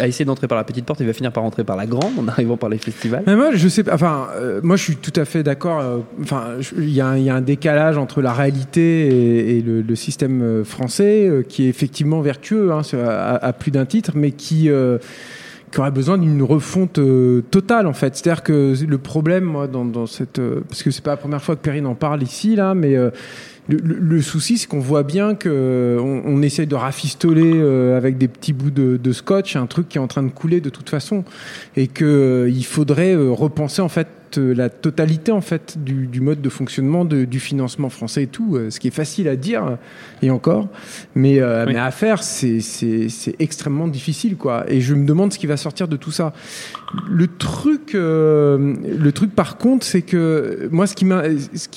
a 0.00 0.06
essayé 0.06 0.24
d'entrer 0.24 0.48
par 0.48 0.58
la 0.58 0.64
petite 0.64 0.84
porte 0.84 1.00
et 1.00 1.04
va 1.04 1.12
finir 1.12 1.32
par 1.32 1.42
rentrer 1.42 1.64
par 1.64 1.76
la 1.76 1.86
grande 1.86 2.18
en 2.18 2.28
arrivant 2.28 2.56
par 2.56 2.68
les 2.68 2.78
festivals. 2.78 3.22
Mais 3.26 3.36
moi, 3.36 3.50
je 3.54 3.68
sais 3.68 3.84
pas. 3.84 3.94
Enfin, 3.94 4.28
euh, 4.36 4.60
moi, 4.62 4.76
je 4.76 4.82
suis 4.82 4.96
tout 4.96 5.12
à 5.16 5.24
fait 5.24 5.42
d'accord. 5.42 5.80
euh, 5.80 6.60
il 6.76 6.90
y, 6.90 7.00
a 7.00 7.06
un- 7.08 7.16
il 7.16 7.44
décalage 7.44 7.96
entre 7.96 8.20
la 8.20 8.32
réalité 8.32 9.58
et, 9.58 9.62
le, 9.62 9.94
système 9.94 10.42
euh, 10.42 10.64
français 10.64 11.44
qui 11.48 11.64
est 11.64 11.68
effectivement 11.68 12.20
vertueux 12.20 12.72
hein, 12.72 12.82
à, 13.40 13.52
plus 13.52 13.70
d'un 13.70 13.84
titre, 13.84 14.12
mais 14.14 14.30
qui 14.32 14.70
aurait 15.76 15.90
besoin 15.90 16.18
d'une 16.18 16.42
refonte 16.42 17.00
totale 17.50 17.86
en 17.86 17.92
fait. 17.92 18.16
C'est-à-dire 18.16 18.42
que 18.42 18.74
le 18.86 18.98
problème, 18.98 19.44
moi, 19.44 19.66
dans, 19.66 20.06
cette, 20.06 20.40
parce 20.68 20.82
que 20.82 20.90
c'est 20.90 21.04
pas 21.04 21.12
la 21.12 21.16
première 21.16 21.42
fois 21.42 21.56
que 21.56 21.60
Perrine 21.60 21.86
en 21.86 21.94
parle 21.94 22.22
ici 22.22 22.56
là, 22.56 22.74
mais 22.74 22.96
le, 23.68 23.76
le- 23.76 24.22
souci, 24.22 24.58
c'est 24.58 24.66
qu'on 24.66 24.80
voit 24.80 25.02
bien 25.02 25.34
que 25.34 25.48
euh, 25.50 26.00
on, 26.00 26.42
essaye 26.42 26.66
de 26.66 26.74
rafistoler 26.74 27.52
euh, 27.54 27.96
avec 27.96 28.16
des 28.16 28.28
petits 28.28 28.52
bouts 28.52 28.70
de, 28.70 29.12
scotch 29.12 29.56
un 29.56 29.66
truc 29.66 29.88
qui 29.88 29.98
est 29.98 30.00
en 30.00 30.06
train 30.06 30.22
de 30.22 30.30
couler 30.30 30.60
de 30.60 30.70
toute 30.70 30.88
façon, 30.88 31.24
et 31.76 31.86
que 31.86 32.04
euh, 32.04 32.62
faudrait 32.62 33.14
repenser 33.14 33.82
en 33.82 33.88
fait 33.88 34.08
la 34.36 34.68
totalité 34.68 35.32
en 35.32 35.40
fait 35.40 35.78
du, 35.82 36.06
du 36.06 36.20
mode 36.20 36.42
de 36.42 36.48
fonctionnement 36.50 37.04
de- 37.04 37.24
du 37.24 37.40
financement 37.40 37.88
français 37.88 38.24
et 38.24 38.26
tout, 38.26 38.56
euh, 38.56 38.70
ce 38.70 38.78
qui 38.80 38.88
est 38.88 38.92
facile 38.92 39.28
à 39.28 39.36
dire 39.36 39.78
et 40.22 40.30
encore, 40.30 40.68
mais, 41.14 41.40
euh, 41.40 41.64
Oui. 41.66 41.72
mais 41.72 41.78
à 41.80 41.90
faire, 41.90 42.22
c'est 42.22 42.58
extrêmement 43.38 43.88
difficile 43.88 44.36
quoi. 44.36 44.64
Et 44.70 44.80
je 44.80 44.94
me 44.94 45.06
demande 45.06 45.32
ce 45.32 45.38
qui 45.38 45.46
va 45.46 45.56
sortir 45.56 45.88
de 45.88 45.96
tout 45.96 46.10
ça. 46.12 46.32
Le 47.10 47.26
truc, 47.26 47.94
euh, 47.94 48.74
le 48.98 49.12
truc 49.12 49.34
par 49.34 49.56
contre, 49.56 49.86
c'est 49.86 50.02
que 50.02 50.68
moi, 50.70 50.86
ce 50.86 50.94
qui 50.94 51.04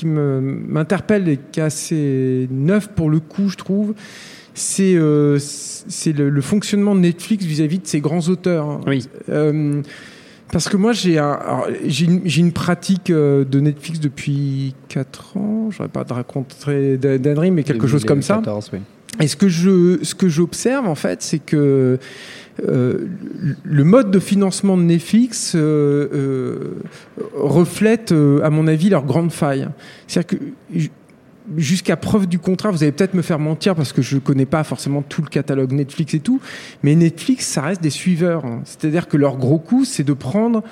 m'interpelle 0.08 1.30
et 1.30 1.40
qui 1.52 1.60
est 1.60 1.64
assez 1.64 2.48
neuf 2.52 2.90
pour 2.90 3.10
le 3.10 3.20
coup, 3.20 3.50
je 3.50 3.58
trouve, 3.58 3.94
c'est 4.54 4.96
euh, 4.96 5.40
le, 6.08 6.30
le 6.30 6.42
fonctionnement 6.42 6.94
de 6.96 7.00
Netflix 7.00 7.46
vis-à-vis 7.46 7.80
de 7.80 7.88
ces 7.88 8.02
grands 8.02 8.28
auteurs. 8.28 8.68
hein. 8.70 8.82
Oui. 8.88 9.08
Euh, 9.30 9.82
parce 10.52 10.68
que 10.68 10.78
moi, 10.78 10.92
j'ai 10.92 11.18
un, 11.18 11.40
une, 11.84 12.22
une 12.26 12.52
pratique 12.52 13.10
euh, 13.10 13.46
de 13.46 13.60
Netflix 13.60 14.00
depuis 14.00 14.76
4 14.90 15.38
ans. 15.38 15.70
Je 15.72 15.84
pas 15.84 16.04
de 16.04 16.14
raconter 16.14 16.98
d'annerie, 16.98 17.52
mais 17.52 17.64
quelque 17.64 17.88
chose 17.88 18.04
comme 18.04 18.22
ça. 18.22 18.36
2014, 18.36 18.70
oui. 18.74 18.80
Et 19.20 19.28
ce 19.28 19.36
que 19.36 19.50
je, 19.50 20.00
ce 20.04 20.16
que 20.16 20.30
j'observe 20.30 20.88
en 20.88 20.96
fait, 20.96 21.22
c'est 21.22 21.40
que 21.40 22.00
euh, 22.68 23.08
le 23.64 23.84
mode 23.84 24.12
de 24.12 24.20
financement 24.20 24.78
de 24.78 24.84
Netflix 24.84 25.54
euh, 25.56 26.08
euh, 26.14 26.82
reflète, 27.36 28.14
à 28.44 28.50
mon 28.50 28.68
avis, 28.68 28.90
leurs 28.90 29.06
grandes 29.06 29.32
failles. 29.32 29.68
C'est-à-dire 30.08 30.40
que 30.40 30.80
jusqu'à 31.58 31.96
preuve 31.96 32.28
du 32.28 32.40
contraire, 32.40 32.72
vous 32.72 32.84
allez 32.84 32.92
peut-être 32.92 33.14
me 33.14 33.22
faire 33.22 33.40
mentir 33.40 33.76
parce 33.76 33.94
que 33.94 34.02
je 34.02 34.18
connais 34.18 34.46
pas 34.46 34.64
forcément 34.64 35.02
tout 35.02 35.22
le 35.22 35.28
catalogue 35.28 35.72
Netflix 35.72 36.14
et 36.14 36.20
tout, 36.20 36.40
mais 36.84 36.96
Netflix, 36.96 37.46
ça 37.48 37.62
reste 37.62 37.82
des 37.82 37.90
suiveurs. 37.90 38.46
hein. 38.46 38.62
C'est-à-dire 38.66 39.08
que 39.08 39.18
leur 39.18 39.38
gros 39.38 39.60
coup, 39.60 39.86
c'est 39.86 40.04
de 40.04 40.14
prendre 40.14 40.64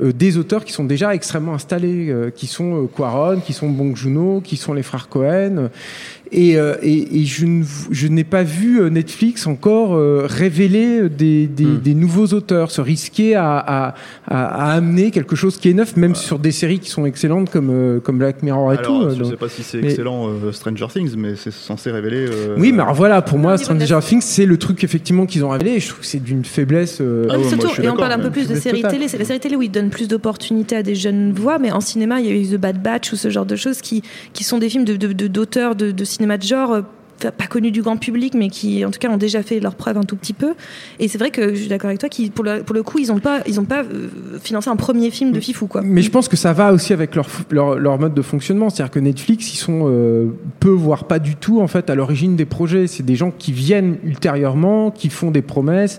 euh, 0.00 0.12
des 0.12 0.38
auteurs 0.38 0.64
qui 0.64 0.72
sont 0.72 0.84
déjà 0.84 1.14
extrêmement 1.14 1.54
installés, 1.54 2.08
euh, 2.08 2.30
qui 2.30 2.46
sont 2.46 2.84
euh, 2.84 2.86
Quaron, 2.86 3.40
qui 3.40 3.52
sont 3.52 3.68
Bong 3.68 3.94
Joon-ho, 3.94 4.40
qui 4.40 4.56
sont 4.56 4.72
les 4.72 4.82
frères 4.82 5.08
Cohen. 5.08 5.68
Et, 6.34 6.56
euh, 6.56 6.74
et, 6.82 7.20
et 7.20 7.24
je, 7.26 7.44
ne- 7.44 8.08
n'ai 8.08 8.24
pas 8.24 8.42
vu 8.42 8.80
euh, 8.80 8.88
Netflix 8.88 9.46
encore 9.46 9.94
euh, 9.94 10.26
révéler 10.26 11.10
des, 11.10 11.46
des, 11.46 11.64
Hmm. 11.64 11.78
des 11.80 11.94
nouveaux 11.94 12.28
auteurs, 12.28 12.70
se 12.70 12.80
risquer 12.80 13.34
à, 13.34 13.58
à, 13.58 13.94
à, 14.26 14.44
à 14.46 14.72
amener 14.72 15.10
quelque 15.10 15.36
chose 15.36 15.58
qui 15.58 15.68
est 15.68 15.74
neuf, 15.74 15.94
même 15.96 16.14
sur 16.14 16.38
des 16.38 16.50
séries 16.50 16.78
qui 16.78 16.88
sont 16.88 17.04
excellentes 17.04 17.50
comme, 17.50 18.00
comme 18.02 18.16
Black 18.18 18.42
Mirror 18.42 18.72
et 18.72 18.78
Alors, 18.78 19.02
tout. 19.02 19.10
je 19.10 19.14
donc- 19.22 19.30
sais 19.32 19.36
pas 19.36 19.48
si 19.50 19.62
c'est 19.62 19.82
mais- 19.82 19.90
excellent 19.90 20.28
euh, 20.30 20.52
Stranger 20.52 20.86
Things, 20.90 21.14
mais 21.18 21.34
c'est 21.36 21.52
censé 21.52 21.90
révéler. 21.90 22.26
euh, 22.30 22.56
Oui, 22.58 22.72
mais 22.72 22.82
alors 22.82 22.94
voilà, 22.94 23.20
pour 23.20 23.38
moi, 23.38 23.58
Stranger 23.58 23.98
Things, 24.02 24.22
c'est 24.22 24.46
le 24.46 24.56
truc 24.56 24.82
effectivement 24.84 25.26
qu'ils 25.26 25.44
ont 25.44 25.50
révélé 25.50 25.72
et 25.72 25.80
je 25.80 25.88
trouve 25.88 26.00
que 26.00 26.06
c'est 26.06 26.22
d'une 26.22 26.46
faiblesse. 26.46 26.98
euh, 27.02 27.26
Ah 27.28 27.34
ouais, 27.34 27.42
Oui, 27.42 27.48
surtout, 27.50 27.64
moi, 27.66 27.74
je 27.76 27.80
suis 27.80 27.84
et 27.84 27.90
on 27.90 27.96
parle 27.96 28.12
un 28.12 28.18
peu 28.18 28.30
plus 28.30 28.48
de 28.48 28.54
séries 28.54 28.82
télé. 28.82 29.06
C'est 29.08 29.18
la 29.18 29.26
série 29.26 29.38
télé 29.40 29.54
où 29.54 29.60
ils 29.62 29.70
donnent 29.70 29.90
plus 29.90 30.08
d'opportunités 30.08 30.76
à 30.76 30.82
des 30.82 30.94
jeunes 30.94 31.32
voix, 31.34 31.58
mais 31.58 31.72
en 31.72 31.80
cinéma, 31.82 32.20
il 32.20 32.26
y 32.26 32.30
a 32.30 32.34
eu 32.34 32.46
The 32.56 32.60
Bad 32.60 32.82
Batch 32.82 33.12
ou 33.12 33.16
ce 33.16 33.28
genre 33.28 33.44
de 33.44 33.54
choses 33.56 33.82
qui, 33.82 34.02
qui 34.32 34.44
sont 34.44 34.56
des 34.58 34.70
films 34.70 34.86
de, 34.86 34.96
de- 34.96 35.12
de- 35.12 35.26
d'auteurs 35.26 35.74
de, 35.76 35.90
de 35.90 36.04
cinéma 36.04 36.21
de 36.38 36.42
genre. 36.44 36.84
Pas 37.30 37.46
connus 37.46 37.70
du 37.70 37.82
grand 37.82 37.96
public, 37.96 38.34
mais 38.34 38.48
qui 38.48 38.84
en 38.84 38.90
tout 38.90 38.98
cas 38.98 39.08
ont 39.10 39.16
déjà 39.16 39.42
fait 39.42 39.60
leur 39.60 39.74
preuve 39.74 39.96
un 39.98 40.02
tout 40.02 40.16
petit 40.16 40.32
peu. 40.32 40.54
Et 40.98 41.08
c'est 41.08 41.18
vrai 41.18 41.30
que 41.30 41.50
je 41.54 41.60
suis 41.60 41.68
d'accord 41.68 41.88
avec 41.88 42.00
toi, 42.00 42.08
qui 42.08 42.30
pour 42.30 42.44
le, 42.44 42.62
pour 42.62 42.74
le 42.74 42.82
coup, 42.82 42.98
ils 42.98 43.08
n'ont 43.08 43.18
pas, 43.20 43.40
ils 43.46 43.60
ont 43.60 43.64
pas 43.64 43.82
euh, 43.84 44.08
financé 44.42 44.68
un 44.70 44.76
premier 44.76 45.10
film 45.10 45.32
de 45.32 45.40
Fifou. 45.40 45.66
Quoi. 45.66 45.82
Mais 45.82 46.02
je 46.02 46.10
pense 46.10 46.28
que 46.28 46.36
ça 46.36 46.52
va 46.52 46.72
aussi 46.72 46.92
avec 46.92 47.14
leur, 47.14 47.28
leur, 47.50 47.78
leur 47.78 47.98
mode 47.98 48.14
de 48.14 48.22
fonctionnement. 48.22 48.70
C'est-à-dire 48.70 48.90
que 48.90 49.00
Netflix, 49.00 49.52
ils 49.52 49.58
sont 49.58 49.82
euh, 49.86 50.26
peu, 50.58 50.70
voire 50.70 51.04
pas 51.04 51.18
du 51.18 51.36
tout, 51.36 51.60
en 51.60 51.68
fait, 51.68 51.90
à 51.90 51.94
l'origine 51.94 52.34
des 52.36 52.46
projets. 52.46 52.86
C'est 52.86 53.02
des 53.04 53.16
gens 53.16 53.30
qui 53.30 53.52
viennent 53.52 53.96
ultérieurement, 54.04 54.90
qui 54.90 55.10
font 55.10 55.30
des 55.30 55.42
promesses 55.42 55.98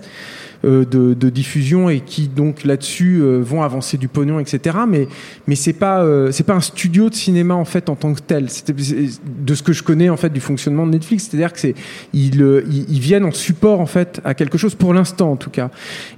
euh, 0.64 0.84
de, 0.86 1.12
de 1.14 1.28
diffusion 1.28 1.90
et 1.90 2.00
qui, 2.00 2.26
donc, 2.26 2.64
là-dessus, 2.64 3.18
euh, 3.20 3.38
vont 3.42 3.62
avancer 3.62 3.98
du 3.98 4.08
pognon, 4.08 4.40
etc. 4.40 4.78
Mais, 4.88 5.06
mais 5.46 5.56
c'est 5.56 5.74
pas, 5.74 6.02
c'est 6.32 6.42
pas 6.44 6.54
un 6.54 6.60
studio 6.60 7.10
de 7.10 7.14
cinéma, 7.14 7.54
en 7.54 7.66
fait, 7.66 7.88
en 7.90 7.96
tant 7.96 8.14
que 8.14 8.20
tel. 8.20 8.48
C'était- 8.50 8.74
c'est- 8.82 9.20
de 9.44 9.54
ce 9.54 9.62
que 9.62 9.72
je 9.74 9.82
connais, 9.82 10.08
en 10.08 10.16
fait, 10.16 10.30
du 10.32 10.40
fonctionnement 10.40 10.86
de 10.86 10.92
Netflix. 10.92 11.13
C'est-à-dire 11.20 11.52
que 11.52 11.58
c'est, 11.58 11.74
euh, 12.14 12.62
ils, 12.66 13.00
viennent 13.00 13.24
en 13.24 13.32
support, 13.32 13.80
en 13.80 13.86
fait, 13.86 14.20
à 14.24 14.34
quelque 14.34 14.58
chose, 14.58 14.74
pour 14.74 14.94
l'instant, 14.94 15.32
en 15.32 15.36
tout 15.36 15.50
cas. 15.50 15.70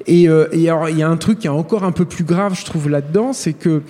Et, 0.07 0.29
euh, 0.29 0.47
et 0.53 0.69
alors, 0.69 0.89
il 0.89 0.99
y 0.99 1.03
a 1.03 1.09
un 1.09 1.17
truc 1.17 1.41
qui 1.41 1.47
est 1.47 1.51
encore 1.51 1.85
un 1.85 1.93
peu 1.93 2.05
plus 2.05 2.25
grave, 2.25 2.55
je 2.59 2.65
trouve, 2.65 2.89
là-dedans, 2.89 3.33
c'est 3.33 3.53
que 3.53 3.83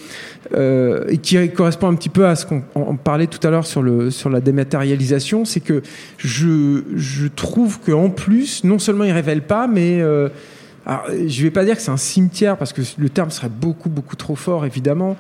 euh, 0.55 1.05
et 1.09 1.19
qui 1.19 1.37
correspond 1.51 1.89
un 1.89 1.95
petit 1.95 2.09
peu 2.09 2.27
à 2.27 2.37
ce 2.37 2.47
qu'on 2.47 2.63
on 2.77 2.97
parlait 2.97 3.27
tout 3.27 3.45
à 3.47 3.51
l'heure 3.51 3.67
sur, 3.67 3.83
le, 3.83 4.11
sur 4.11 4.31
la 4.31 4.41
dématérialisation, 4.41 5.45
c'est 5.45 5.61
que 5.61 5.83
je, 6.19 7.27
trouve 7.35 7.81
qu'en 7.81 8.11
plus, 8.11 8.63
non 8.63 8.79
seulement 8.79 9.05
ils 9.05 9.13
révèlent 9.13 9.47
pas, 9.47 9.67
mais 9.67 9.99
je 9.99 11.43
vais 11.43 11.51
pas 11.51 11.65
dire 11.65 11.75
que 11.75 11.83
c'est 11.83 11.91
un 11.91 11.97
cimetière 11.97 12.57
parce 12.57 12.73
que 12.73 12.83
le 12.99 13.09
terme 13.09 13.31
serait 13.31 13.49
beaucoup 13.49 13.89
beaucoup 13.89 14.15
trop 14.15 14.37
fort 14.37 14.65
évidemment, 14.65 15.17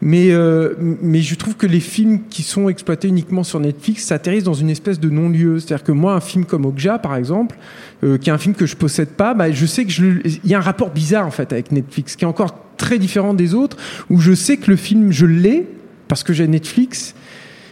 mais 0.00 0.30
euh, 0.30 0.74
mais 0.78 1.20
je 1.20 1.34
trouve 1.34 1.56
que 1.56 1.66
les 1.66 1.80
films 1.80 2.20
qui 2.30 2.42
sont 2.42 2.68
exploités 2.68 3.08
uniquement 3.08 3.42
sur 3.42 3.60
Netflix 3.60 4.04
s'atterrissent 4.04 4.44
dans 4.44 4.54
une 4.54 4.70
espèce 4.70 5.00
de 5.00 5.10
non-lieu. 5.10 5.58
C'est-à-dire 5.58 5.84
que 5.84 5.92
moi, 5.92 6.14
un 6.14 6.20
film 6.20 6.44
comme 6.44 6.64
Okja, 6.66 6.98
par 6.98 7.16
exemple, 7.16 7.56
euh, 8.04 8.18
qui 8.18 8.30
est 8.30 8.32
un 8.32 8.38
film 8.38 8.54
que 8.54 8.66
je 8.66 8.76
possède 8.76 9.10
pas, 9.10 9.34
bah, 9.34 9.50
je 9.50 9.66
sais 9.66 9.84
que 9.84 9.90
je, 9.90 10.04
il 10.24 10.50
y 10.50 10.54
a 10.54 10.58
un 10.58 10.62
rapport 10.62 10.90
bizarre 10.90 11.26
en 11.26 11.30
fait 11.30 11.52
avec 11.52 11.72
Netflix, 11.72 12.16
qui 12.16 12.24
est 12.24 12.28
encore 12.28 12.54
très 12.76 12.98
différent 12.98 13.34
des 13.34 13.54
autres, 13.54 13.76
où 14.08 14.20
je 14.20 14.34
sais 14.34 14.56
que 14.56 14.70
le 14.70 14.76
film 14.76 15.10
je 15.10 15.26
l'ai 15.26 15.66
parce 16.08 16.22
que 16.22 16.32
j'ai 16.32 16.48
Netflix, 16.48 17.14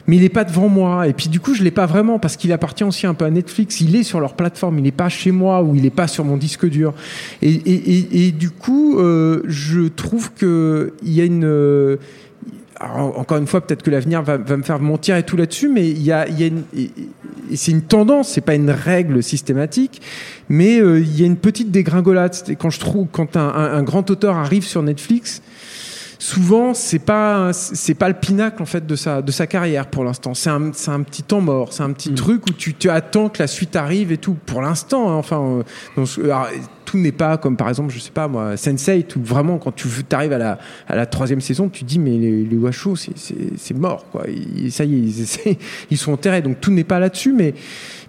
mais 0.07 0.17
il 0.17 0.23
n'est 0.23 0.29
pas 0.29 0.45
devant 0.45 0.69
moi. 0.69 1.09
Et 1.09 1.13
puis 1.13 1.29
du 1.29 1.41
coup, 1.41 1.55
je 1.55 1.63
l'ai 1.63 1.71
pas 1.71 1.87
vraiment 1.87 2.19
parce 2.19 2.37
qu'il 2.37 2.53
appartient 2.53 2.85
aussi 2.85 3.07
un 3.07 3.15
peu 3.15 3.25
à 3.25 3.31
Netflix. 3.31 3.81
Il 3.81 3.97
est 3.97 4.03
sur 4.03 4.21
leur 4.21 4.35
plateforme, 4.35 4.79
il 4.79 4.83
n'est 4.83 4.93
pas 4.93 5.09
chez 5.09 5.33
moi 5.33 5.63
ou 5.63 5.75
il 5.75 5.83
n'est 5.83 5.91
pas 5.91 6.07
sur 6.07 6.25
mon 6.25 6.37
disque 6.37 6.67
dur. 6.69 6.95
Et, 7.43 7.51
et, 7.51 8.27
et, 8.27 8.33
du 8.33 8.51
coup, 8.51 8.99
euh, 8.99 9.43
je 9.47 9.89
trouve 9.89 10.33
que 10.33 10.95
il 11.03 11.13
y 11.13 11.21
a 11.21 11.25
une 11.25 11.45
euh, 11.45 11.97
encore 12.81 13.39
une 13.39 13.47
fois, 13.47 13.63
peut-être 13.63 13.83
que 13.83 13.91
l'avenir 13.91 14.23
va, 14.23 14.37
me 14.37 14.63
faire 14.63 14.79
mentir 14.81 15.17
et 15.17 15.23
tout 15.23 15.39
là-dessus, 15.39 15.69
mais 15.69 15.89
il 15.89 16.03
y 16.03 16.13
a, 16.13 16.29
y 16.29 16.47
a 16.47 16.51
c'est 17.55 17.71
une 17.71 17.81
tendance, 17.81 18.29
c'est 18.29 18.43
pas 18.43 18.55
une 18.55 18.71
règle 18.71 19.23
systématique, 19.23 20.03
mais 20.51 20.79
euh, 20.79 21.01
il 21.01 21.19
y 21.19 21.23
a 21.23 21.27
une 21.27 21.39
petite 21.39 21.71
dégringolade. 21.71 22.35
Quand 22.59 22.69
je 22.69 22.79
trouve, 22.79 23.07
quand 23.11 23.37
un 23.37 23.83
grand 23.83 24.11
auteur 24.11 24.37
arrive 24.37 24.65
sur 24.65 24.83
Netflix, 24.83 25.43
souvent 26.27 26.75
c'est 26.75 26.99
pas 26.99 27.53
c'est 27.53 27.95
pas 27.95 28.09
le 28.09 28.15
pinacle 28.15 28.61
en 28.61 28.67
fait 28.67 28.85
de 28.85 28.97
sa 28.97 29.23
de 29.23 29.31
sa 29.31 29.47
carrière 29.47 29.87
pour 29.87 30.03
l'instant. 30.03 30.35
C'est 30.35 30.51
un 30.51 30.73
c'est 30.73 30.91
un 30.91 31.03
petit 31.03 31.23
temps 31.23 31.41
mort, 31.41 31.73
c'est 31.73 31.85
un 31.85 31.93
petit 31.93 32.13
truc 32.15 32.47
où 32.49 32.53
tu, 32.53 32.75
tu 32.75 32.91
attends 32.91 33.29
que 33.29 33.39
la 33.41 33.47
suite 33.47 33.77
arrive 33.77 34.11
et 34.11 34.19
tout. 34.19 34.37
Pour 34.47 34.61
l'instant, 34.61 35.09
hein, 35.11 35.15
enfin, 35.15 35.41
euh, 35.41 35.63
donc, 35.97 36.09
alors, 36.25 36.49
tout 36.85 36.99
n'est 36.99 37.13
pas 37.13 37.37
comme 37.37 37.57
par 37.57 37.69
exemple, 37.69 37.93
je 37.93 38.01
sais 38.01 38.11
pas 38.11 38.27
moi, 38.29 38.55
Sense8 38.55 39.17
où 39.17 39.23
vraiment 39.23 39.59
quand 39.59 39.73
tu 39.75 39.87
arrives 40.11 40.33
à 40.33 40.39
la 40.39 40.59
à 40.89 40.97
la 40.97 41.07
troisième 41.07 41.41
saison, 41.41 41.69
tu 41.69 41.85
te 41.85 41.89
dis 41.89 41.99
mais 42.01 42.17
les, 42.19 42.45
les 42.45 42.57
Washoe 42.57 42.97
c'est 43.57 43.77
mort 43.77 44.07
quoi. 44.11 44.25
Ils- 44.29 44.73
ça 44.73 44.85
y 44.85 44.95
est, 44.95 44.99
ils, 44.99 45.57
ils 45.91 45.97
sont 45.99 46.13
enterrés. 46.13 46.43
Donc 46.43 46.61
tout 46.61 46.73
n'est 46.73 46.85
pas 46.85 46.99
là-dessus, 46.99 47.33
mais 47.33 47.55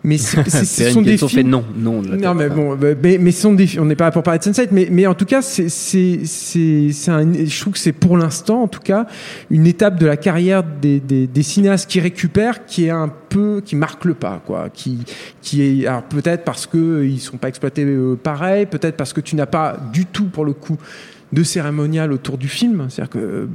mais 0.04 0.18
ce 0.18 0.91
sont 0.91 1.02
des 1.02 1.18
fait 1.18 1.28
films. 1.28 1.50
non, 1.50 1.64
non. 1.76 2.02
Non, 2.02 2.34
mais 2.34 2.50
bon, 2.50 2.76
bah, 2.76 2.89
mais, 3.02 3.18
mais 3.18 3.32
ce 3.32 3.41
sont 3.41 3.54
des, 3.54 3.80
on 3.80 3.86
n'est 3.86 3.95
pas 3.95 4.06
là 4.06 4.12
pour 4.12 4.24
parler 4.24 4.39
de 4.39 4.43
Sunset, 4.43 4.70
mais, 4.72 4.88
mais 4.91 5.08
en 5.08 5.14
tout 5.14 5.26
cas, 5.26 5.41
c'est, 5.41 5.70
c'est, 5.70 6.20
je 6.24 7.60
trouve 7.60 7.74
que 7.74 7.80
c'est 7.80 7.91
pour 7.91 8.18
l'instant, 8.18 8.64
en 8.64 8.68
tout 8.68 8.80
cas, 8.80 9.08
une 9.50 9.68
étape 9.68 10.00
de 10.00 10.06
la 10.06 10.18
carrière 10.18 10.64
des, 10.64 11.00
des, 11.00 11.28
des 11.28 11.43
cinéastes 11.43 11.89
qui 11.89 12.00
récupèrent, 12.00 12.66
qui 12.66 12.86
est 12.86 12.91
un 12.91 13.12
peu, 13.30 13.62
qui 13.64 13.76
marque 13.76 14.06
le 14.06 14.14
pas, 14.14 14.41
quoi, 14.45 14.70
qui, 14.74 15.00
qui 15.41 15.62
est, 15.62 15.88
alors 15.88 16.04
peut-être 16.04 16.43
parce 16.43 16.66
que 16.66 16.78
euh, 16.78 17.06
ils 17.06 17.20
sont 17.20 17.38
pas 17.38 17.50
exploités 17.50 17.84
euh, 17.84 18.16
pareil, 18.16 18.66
peut-être 18.66 18.98
parce 18.98 19.14
que 19.14 19.22
tu 19.22 19.36
n'as 19.36 19.45
pas 19.45 19.78
du 19.91 20.06
tout, 20.06 20.26
pour 20.26 20.45
le 20.45 20.54
coup, 20.54 20.78
de 21.34 21.43
cérémonial 21.43 22.12
autour 22.12 22.38
du 22.38 22.48
film. 22.48 22.88
C'est-à-dire 22.89 23.10
que 23.10 23.20
euh, 23.20 23.48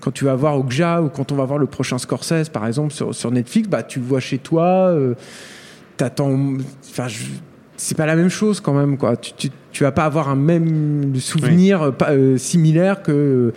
quand 0.00 0.10
tu 0.10 0.24
vas 0.24 0.34
voir 0.34 0.58
Okja 0.58 1.02
ou 1.02 1.08
quand 1.08 1.32
on 1.32 1.34
va 1.34 1.44
voir 1.44 1.58
le 1.58 1.66
prochain 1.66 1.98
Scorsese, 1.98 2.48
par 2.48 2.66
exemple, 2.66 2.92
sur, 2.92 3.14
sur 3.14 3.30
Netflix, 3.30 3.68
bah, 3.68 3.82
tu 3.82 3.98
vois 3.98 4.20
chez 4.20 4.38
toi, 4.38 4.88
euh, 4.88 5.14
t'attends. 6.02 6.54
Enfin, 6.90 7.08
je- 7.08 7.24
c'est 7.76 7.96
pas 7.96 8.06
la 8.06 8.16
même 8.16 8.28
chose 8.28 8.60
quand 8.60 8.72
même, 8.74 8.96
quoi. 8.98 9.16
Tu, 9.16 9.32
tu, 9.36 9.50
tu 9.72 9.82
vas 9.84 9.92
pas 9.92 10.04
avoir 10.04 10.28
un 10.28 10.36
même 10.36 11.14
souvenir 11.20 11.92
pas, 11.94 12.10
euh, 12.10 12.36
similaire 12.38 13.02
que 13.02 13.12
euh, 13.12 13.52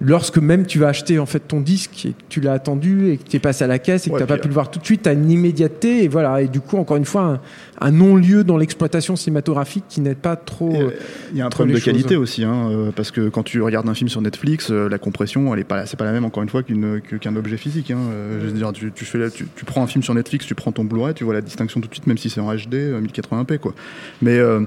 lorsque 0.00 0.38
même 0.38 0.66
tu 0.66 0.78
vas 0.78 0.88
acheter 0.88 1.18
en 1.18 1.26
fait 1.26 1.40
ton 1.40 1.60
disque 1.60 2.06
et 2.06 2.12
que 2.12 2.22
tu 2.28 2.40
l'as 2.40 2.52
attendu 2.52 3.10
et 3.10 3.18
que 3.18 3.24
tu 3.24 3.36
es 3.36 3.40
passé 3.40 3.64
à 3.64 3.66
la 3.66 3.78
caisse 3.78 4.06
et 4.06 4.10
que 4.10 4.14
Ouais, 4.14 4.20
tu 4.20 4.22
n'as 4.24 4.36
pas 4.36 4.38
pu 4.38 4.48
le 4.48 4.54
voir 4.54 4.70
tout 4.70 4.78
de 4.78 4.84
suite, 4.84 5.02
tu 5.02 5.08
as 5.08 5.12
une 5.12 5.30
immédiateté 5.30 6.02
et 6.04 6.08
voilà. 6.08 6.42
Et 6.42 6.48
du 6.48 6.60
coup, 6.60 6.78
encore 6.78 6.96
une 6.96 7.04
fois, 7.04 7.22
un, 7.22 7.40
un 7.80 7.90
non-lieu 7.90 8.44
dans 8.44 8.56
l'exploitation 8.56 9.16
cinématographique 9.16 9.84
qui 9.88 10.00
n'aide 10.00 10.18
pas 10.18 10.36
trop. 10.36 10.74
Euh, 10.74 10.88
euh, 10.88 10.90
Il 11.32 11.38
y 11.38 11.42
a 11.42 11.46
un 11.46 11.50
problème 11.50 11.76
de 11.76 11.80
qualité 11.82 12.16
aussi, 12.16 12.44
hein, 12.44 12.68
euh, 12.70 12.90
parce 12.94 13.10
que 13.10 13.28
quand 13.28 13.42
tu 13.42 13.60
regardes 13.62 13.88
un 13.88 13.94
film 13.94 14.08
sur 14.08 14.20
Netflix, 14.22 14.70
euh, 14.70 14.88
la 14.88 14.98
compression, 14.98 15.52
elle 15.54 15.60
est 15.60 15.64
pas, 15.64 15.86
c'est 15.86 15.96
pas 15.98 16.04
la 16.04 16.12
même 16.12 16.24
encore 16.24 16.42
une 16.42 16.48
fois 16.48 16.62
qu'une, 16.62 17.00
qu'un 17.20 17.36
objet 17.36 17.56
physique. 17.56 17.90
Hein. 17.90 17.98
Euh, 18.10 18.40
Je 18.40 18.46
veux 18.46 18.52
dire, 18.52 18.72
tu, 18.72 18.92
tu 18.92 19.04
fais, 19.04 19.30
tu, 19.30 19.46
tu 19.54 19.64
prends 19.64 19.82
un 19.82 19.86
film 19.86 20.02
sur 20.02 20.14
Netflix, 20.14 20.46
tu 20.46 20.54
prends 20.54 20.72
ton 20.72 20.84
Blu-ray, 20.84 21.14
tu 21.14 21.24
vois 21.24 21.34
la 21.34 21.40
distinction 21.40 21.80
tout 21.80 21.88
de 21.88 21.94
suite, 21.94 22.06
même 22.06 22.18
si 22.18 22.30
c'est 22.30 22.40
en 22.40 22.54
HD, 22.54 22.74
euh, 22.74 23.00
1080p, 23.00 23.58
quoi. 23.58 23.74
Mais 24.22 24.38
euh, 24.38 24.60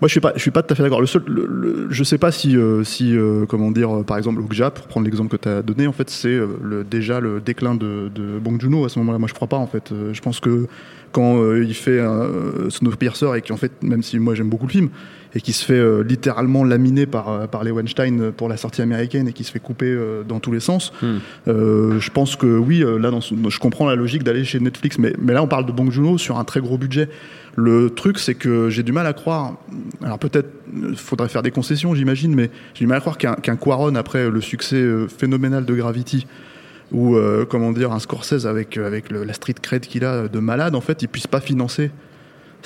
moi, 0.00 0.08
je 0.08 0.12
suis 0.12 0.20
pas, 0.20 0.32
je 0.36 0.40
suis 0.40 0.50
pas 0.50 0.62
tout 0.62 0.72
à 0.72 0.76
fait 0.76 0.82
d'accord. 0.82 1.00
Le 1.00 1.06
seul, 1.06 1.22
le- 1.26 1.86
je 1.90 2.04
sais 2.04 2.18
pas 2.18 2.30
si, 2.32 2.56
euh, 2.56 2.84
si, 2.84 3.16
euh, 3.16 3.46
comment 3.46 3.70
dire, 3.70 3.94
euh, 3.98 4.02
par 4.02 4.18
exemple, 4.18 4.40
Okja, 4.40 4.70
pour 4.70 4.86
prendre 4.86 5.04
l'exemple 5.04 5.36
que 5.36 5.42
tu 5.42 5.48
as 5.48 5.62
donné, 5.62 5.86
en 5.86 5.92
fait, 5.92 6.10
c'est 6.10 6.38
le, 6.62 6.84
déjà 6.84 7.20
le 7.20 7.40
déclin 7.40 7.74
de, 7.74 8.10
de 8.14 8.38
Bong 8.38 8.60
Joon-ho 8.60 8.84
à 8.84 8.88
ce 8.88 8.98
moment-là. 8.98 9.18
Moi, 9.18 9.28
je 9.28 9.34
crois 9.34 9.48
pas, 9.48 9.56
en 9.56 9.66
fait. 9.66 9.92
Je 10.12 10.20
pense 10.20 10.40
que 10.40 10.66
quand 11.12 11.54
il 11.54 11.74
fait 11.74 12.00
Snowpiercer 12.68 13.26
et 13.36 13.40
qu'en 13.42 13.56
fait, 13.56 13.72
même 13.82 14.02
si 14.02 14.18
moi 14.18 14.34
j'aime 14.34 14.48
beaucoup 14.50 14.66
le 14.66 14.72
film, 14.72 14.88
et 15.36 15.40
qui 15.42 15.52
se 15.52 15.64
fait 15.66 15.74
euh, 15.74 16.02
littéralement 16.02 16.64
laminer 16.64 17.04
par, 17.04 17.28
euh, 17.28 17.46
par 17.46 17.62
les 17.62 17.70
Weinstein 17.70 18.32
pour 18.32 18.48
la 18.48 18.56
sortie 18.56 18.80
américaine 18.80 19.28
et 19.28 19.34
qui 19.34 19.44
se 19.44 19.52
fait 19.52 19.58
couper 19.60 19.86
euh, 19.90 20.22
dans 20.22 20.40
tous 20.40 20.50
les 20.50 20.60
sens, 20.60 20.92
Hmm. 21.02 21.18
euh, 21.48 22.00
je 22.00 22.10
pense 22.10 22.36
que 22.36 22.46
oui, 22.46 22.82
euh, 22.82 22.96
là, 22.98 23.10
dans 23.10 23.20
je 23.20 23.58
comprends 23.58 23.86
la 23.86 23.96
logique 23.96 24.22
d'aller 24.22 24.44
chez 24.44 24.60
Netflix, 24.60 24.98
mais, 24.98 25.12
mais 25.20 25.34
là, 25.34 25.42
on 25.42 25.46
parle 25.46 25.66
de 25.66 25.72
Bong 25.72 25.90
Joon-ho 25.90 26.16
sur 26.16 26.38
un 26.38 26.44
très 26.44 26.60
gros 26.60 26.78
budget. 26.78 27.08
Le 27.54 27.90
truc, 27.90 28.18
c'est 28.18 28.34
que 28.34 28.70
j'ai 28.70 28.82
du 28.82 28.92
mal 28.92 29.06
à 29.06 29.12
croire. 29.12 29.54
Alors 30.02 30.18
peut-être, 30.18 30.48
faudrait 30.96 31.28
faire 31.28 31.42
des 31.42 31.50
concessions, 31.50 31.94
j'imagine, 31.94 32.34
mais 32.34 32.50
j'ai 32.74 32.84
du 32.84 32.86
mal 32.86 32.98
à 32.98 33.00
croire 33.00 33.18
qu'un 33.18 33.34
qu'un 33.34 33.56
Quaron, 33.56 33.94
après 33.94 34.30
le 34.30 34.40
succès 34.40 34.76
euh, 34.76 35.06
phénoménal 35.08 35.64
de 35.66 35.74
Gravity, 35.74 36.26
ou 36.92 37.16
euh, 37.16 37.44
comment 37.48 37.72
dire, 37.72 37.92
un 37.92 37.98
Scorsese 37.98 38.46
avec, 38.46 38.76
euh, 38.76 38.86
avec 38.86 39.10
le- 39.10 39.24
la 39.24 39.32
street 39.32 39.54
cred 39.60 39.82
qu'il 39.82 40.04
a 40.04 40.12
euh, 40.12 40.28
de 40.28 40.38
malade, 40.38 40.74
en 40.74 40.80
fait, 40.80 41.02
il 41.02 41.08
puisse 41.08 41.26
pas 41.26 41.40
financer 41.40 41.90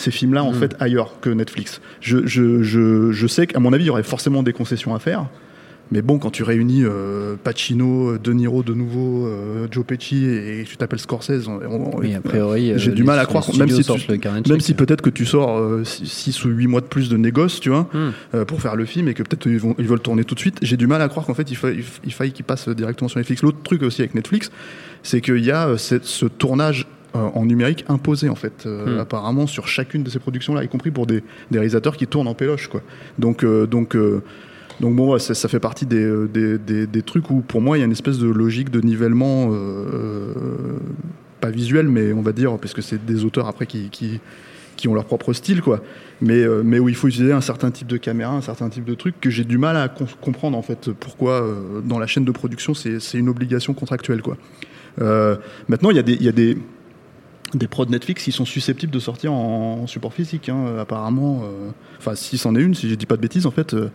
ces 0.00 0.10
films-là, 0.10 0.42
en 0.44 0.52
Mm. 0.52 0.54
fait, 0.54 0.76
ailleurs 0.80 1.20
que 1.20 1.30
Netflix. 1.30 1.80
Je, 2.00 2.26
je, 2.26 2.62
je, 2.62 3.12
je 3.12 3.26
sais 3.26 3.46
qu'à 3.46 3.60
mon 3.60 3.72
avis, 3.72 3.84
il 3.84 3.88
y 3.88 3.90
aurait 3.90 4.02
forcément 4.02 4.42
des 4.42 4.52
concessions 4.52 4.94
à 4.94 4.98
faire. 4.98 5.26
Mais 5.92 6.02
bon, 6.02 6.18
quand 6.20 6.30
tu 6.30 6.44
réunis 6.44 6.84
euh, 6.84 7.34
Pacino, 7.42 8.16
De 8.16 8.32
Niro 8.32 8.62
de 8.62 8.74
nouveau, 8.74 9.26
euh, 9.26 9.66
Joe 9.72 9.84
Pesci 9.84 10.24
et 10.24 10.62
tu 10.64 10.76
t'appelles 10.76 11.00
Scorsese, 11.00 11.48
on- 11.48 11.58
on- 11.68 12.14
a 12.16 12.20
priori, 12.20 12.70
euh, 12.70 12.78
j'ai 12.78 12.92
du 12.92 13.02
mal 13.02 13.18
à 13.18 13.26
croire, 13.26 13.44
même 13.58 13.68
si, 13.68 13.82
tu- 13.82 14.48
même 14.48 14.60
si 14.60 14.74
peut-être 14.74 15.02
que 15.02 15.10
tu 15.10 15.26
sors 15.26 15.60
6 15.84 16.44
ou 16.44 16.48
8 16.50 16.68
mois 16.68 16.80
de 16.80 16.86
plus 16.86 17.08
de 17.08 17.16
négoce, 17.16 17.58
tu 17.58 17.70
vois, 17.70 17.88
euh, 18.36 18.44
pour 18.44 18.62
faire 18.62 18.76
le 18.76 18.84
film 18.84 19.08
et 19.08 19.14
que 19.14 19.24
peut-être 19.24 19.48
ils, 19.48 19.58
vont, 19.58 19.74
ils 19.80 19.86
veulent 19.88 19.98
tourner 19.98 20.22
tout 20.22 20.36
de 20.36 20.40
suite. 20.40 20.58
J'ai 20.62 20.76
du 20.76 20.86
mal 20.86 21.02
à 21.02 21.08
croire 21.08 21.26
qu'en 21.26 21.34
fait 21.34 21.50
il, 21.50 21.56
fa- 21.56 21.72
il 21.72 21.80
f- 21.80 21.98
il 22.04 22.12
faille 22.12 22.30
qu'ils 22.30 22.44
passent 22.44 22.68
directement 22.68 23.08
sur 23.08 23.18
Netflix. 23.18 23.42
L'autre 23.42 23.58
truc 23.64 23.82
aussi 23.82 24.00
avec 24.02 24.14
Netflix, 24.14 24.52
c'est 25.02 25.20
qu'il 25.20 25.44
y 25.44 25.50
a 25.50 25.66
euh, 25.70 25.76
ce 25.76 26.26
tournage 26.26 26.86
euh, 26.86 26.99
en 27.18 27.44
numérique 27.44 27.84
imposé 27.88 28.28
en 28.28 28.34
fait, 28.34 28.64
euh, 28.66 28.96
Hmm. 28.96 29.00
apparemment 29.00 29.46
sur 29.46 29.66
chacune 29.66 30.02
de 30.02 30.10
ces 30.10 30.18
productions-là, 30.18 30.62
y 30.64 30.68
compris 30.68 30.90
pour 30.90 31.06
des, 31.06 31.22
des 31.50 31.58
réalisateurs 31.58 31.96
qui 31.96 32.06
tournent 32.06 32.28
en 32.28 32.34
péloche, 32.34 32.68
quoi. 32.68 32.82
Donc, 33.18 33.42
euh, 33.44 33.66
donc, 33.66 33.96
euh, 33.96 34.22
donc 34.80 34.94
bon, 34.96 35.12
ouais, 35.12 35.18
ça, 35.18 35.34
ça 35.34 35.48
fait 35.48 35.60
partie 35.60 35.86
des, 35.86 36.02
euh, 36.02 36.28
des, 36.32 36.56
des- 36.58 36.86
des 36.86 37.02
trucs 37.02 37.30
où 37.30 37.40
pour 37.40 37.60
moi 37.60 37.76
il 37.76 37.80
y 37.80 37.82
a 37.82 37.86
une 37.86 37.92
espèce 37.92 38.18
de 38.18 38.28
logique 38.28 38.70
de 38.70 38.80
nivellement. 38.80 39.50
euh, 39.52 40.32
pas 41.40 41.50
visuel, 41.50 41.88
mais 41.88 42.12
on 42.12 42.20
va 42.20 42.32
dire, 42.32 42.56
parce 42.58 42.74
que 42.74 42.82
c'est 42.82 43.02
des 43.06 43.24
auteurs 43.24 43.46
après 43.48 43.64
qui, 43.66 43.88
qui, 43.88 44.20
qui 44.76 44.88
ont 44.88 44.94
leur 44.94 45.06
propre 45.06 45.32
style, 45.32 45.62
quoi. 45.62 45.82
Mais, 46.20 46.42
euh, 46.42 46.60
mais 46.62 46.78
où 46.78 46.90
il 46.90 46.94
faut 46.94 47.08
utiliser 47.08 47.32
un 47.32 47.40
certain 47.40 47.70
type 47.70 47.86
de 47.86 47.96
caméra, 47.96 48.34
un 48.34 48.42
certain 48.42 48.68
type 48.68 48.84
de 48.84 48.92
truc 48.94 49.14
que 49.22 49.30
j'ai 49.30 49.44
du 49.44 49.56
mal 49.56 49.74
à 49.78 49.88
com- 49.88 50.06
comprendre, 50.20 50.58
en 50.58 50.62
fait, 50.62 50.90
pourquoi 50.92 51.42
euh, 51.42 51.80
dans 51.82 51.98
la 51.98 52.06
chaîne 52.06 52.26
de 52.26 52.30
production 52.30 52.74
c'est 52.74 52.98
une 53.14 53.30
obligation 53.30 53.72
contractuelle, 53.72 54.20
quoi. 54.20 54.36
Euh, 55.00 55.36
maintenant, 55.68 55.88
il 55.90 55.96
y 55.96 55.98
a 55.98 56.02
des. 56.02 56.12
il 56.12 56.22
Y 56.24 56.28
a 56.28 56.32
des 56.32 56.58
des 57.54 57.66
prods 57.68 57.86
Netflix 57.86 58.24
qui 58.24 58.32
sont 58.32 58.44
susceptibles 58.44 58.92
de 58.92 58.98
sortir 58.98 59.32
en, 59.32 59.86
support 59.86 60.12
physique, 60.12 60.48
hein, 60.48 60.76
apparemment. 60.78 61.42
euh, 61.44 61.70
Enfin, 61.98 62.14
si 62.14 62.38
c'en 62.38 62.54
est 62.54 62.60
une, 62.62 62.74
si 62.74 62.88
je 62.88 62.94
dis 62.94 63.06
pas 63.06 63.16
de 63.16 63.22
bêtises, 63.22 63.46
en 63.46 63.50
fait, 63.50 63.74
euh, 63.74 63.90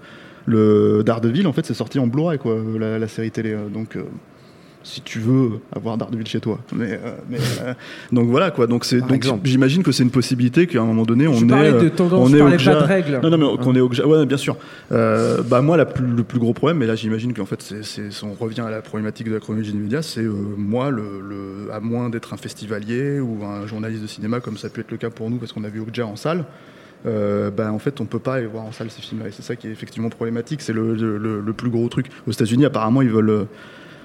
le 0.45 1.03
Daredevil, 1.05 1.47
en 1.47 1.53
fait, 1.53 1.65
c'est 1.65 1.73
sorti 1.73 1.97
en 1.99 2.07
Blu-ray, 2.07 2.37
quoi, 2.37 2.57
la, 2.79 2.99
la 2.99 3.07
série 3.07 3.31
télé. 3.31 3.53
euh, 3.53 3.67
donc, 3.69 3.97
si 4.87 5.01
tu 5.01 5.19
veux 5.19 5.53
avoir 5.75 5.97
Daredevil 5.97 6.27
chez 6.27 6.39
toi. 6.39 6.59
Mais, 6.75 6.91
euh, 6.93 7.15
mais, 7.27 7.39
euh, 7.63 7.73
donc 8.11 8.29
voilà, 8.29 8.51
quoi. 8.51 8.67
Donc, 8.67 8.85
c'est, 8.85 9.01
donc 9.01 9.25
j'imagine 9.43 9.81
que 9.81 9.91
c'est 9.91 10.03
une 10.03 10.11
possibilité 10.11 10.67
qu'à 10.67 10.79
un 10.81 10.85
moment 10.85 11.03
donné, 11.03 11.27
on 11.27 11.33
je 11.33 11.43
est. 11.43 11.47
de 11.47 11.53
euh, 11.53 11.89
tendance, 11.89 12.19
on 12.19 12.27
je 12.27 12.37
est 12.37 12.39
pas 12.65 12.75
de 12.81 12.83
règles. 12.85 13.19
non, 13.23 13.31
non, 13.31 13.37
mais 13.57 13.63
qu'on 13.63 13.75
est 13.75 13.79
au 13.81 13.89
ouais, 13.89 14.25
bien 14.27 14.37
sûr. 14.37 14.55
Euh, 14.91 15.41
bah, 15.41 15.61
moi, 15.63 15.75
la 15.75 15.85
plus- 15.85 16.05
le 16.05 16.23
plus 16.23 16.37
gros 16.37 16.53
problème, 16.53 16.77
mais 16.77 16.85
là, 16.85 16.93
j'imagine 16.95 17.33
qu'en 17.33 17.45
fait, 17.47 17.61
c'est, 17.81 18.09
on 18.23 18.33
revient 18.33 18.61
à 18.61 18.69
la 18.69 18.81
problématique 18.83 19.27
de 19.27 19.33
la 19.33 19.39
chronologie 19.39 19.71
des 19.73 19.79
médias, 19.79 20.03
c'est 20.03 20.21
euh, 20.23 20.31
moi, 20.55 20.91
le, 20.91 21.01
le- 21.27 21.73
à 21.73 21.79
moins 21.79 22.09
d'être 22.11 22.33
un 22.33 22.37
festivalier 22.37 23.19
ou 23.19 23.43
un 23.43 23.65
journaliste 23.65 24.03
de 24.03 24.07
cinéma, 24.07 24.39
comme 24.39 24.57
ça 24.57 24.69
peut 24.69 24.81
être 24.81 24.91
le 24.91 24.97
cas 24.97 25.09
pour 25.09 25.29
nous, 25.31 25.37
parce 25.37 25.51
qu'on 25.51 25.63
a 25.63 25.69
vu 25.69 25.79
Okja 25.81 26.05
en 26.05 26.15
salle. 26.15 26.45
Euh, 27.07 27.49
bah, 27.51 27.71
en 27.71 27.79
fait, 27.79 28.01
on 28.01 28.05
peut 28.05 28.19
pas 28.19 28.35
aller 28.35 28.45
voir 28.47 28.65
en 28.65 28.71
salle 28.71 28.89
ces 28.91 29.01
films-là. 29.01 29.29
Et 29.29 29.31
c'est 29.31 29.41
ça 29.43 29.55
qui 29.55 29.67
est 29.67 29.71
effectivement 29.71 30.09
problématique. 30.09 30.61
C'est 30.61 30.73
le, 30.73 30.93
le- 30.95 31.17
le- 31.17 31.39
le 31.41 31.53
plus 31.53 31.69
gros 31.69 31.87
truc. 31.89 32.07
Aux 32.27 32.31
États-Unis, 32.31 32.65
apparemment, 32.65 33.01
ils 33.01 33.09
veulent. 33.09 33.45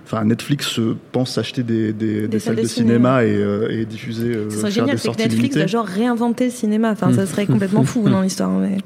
Euh, 0.00 0.04
Enfin, 0.06 0.24
Netflix 0.24 0.78
euh, 0.78 0.96
pense 1.12 1.38
acheter 1.38 1.62
des, 1.62 1.92
des- 1.92 2.26
des 2.28 2.38
salles 2.40 2.56
de 2.56 2.66
cinéma, 2.66 3.24
et, 3.24 3.34
euh, 3.34 3.68
et 3.70 3.84
diffuser. 3.84 4.34
euh, 4.34 4.50
Ce 4.50 4.58
serait 4.58 4.70
génial, 4.70 4.98
c'est 4.98 5.08
que 5.12 5.18
Netflix 5.18 5.36
limitées. 5.36 5.60
va 5.60 5.66
genre 5.66 5.86
réinventer 5.86 6.46
le 6.46 6.50
cinéma. 6.50 6.90
Enfin, 6.90 7.12
ça 7.12 7.26
serait 7.26 7.46
complètement 7.46 7.84
fou 7.84 8.08
dans 8.08 8.20
l'histoire. 8.22 8.50
Mais... 8.50 8.78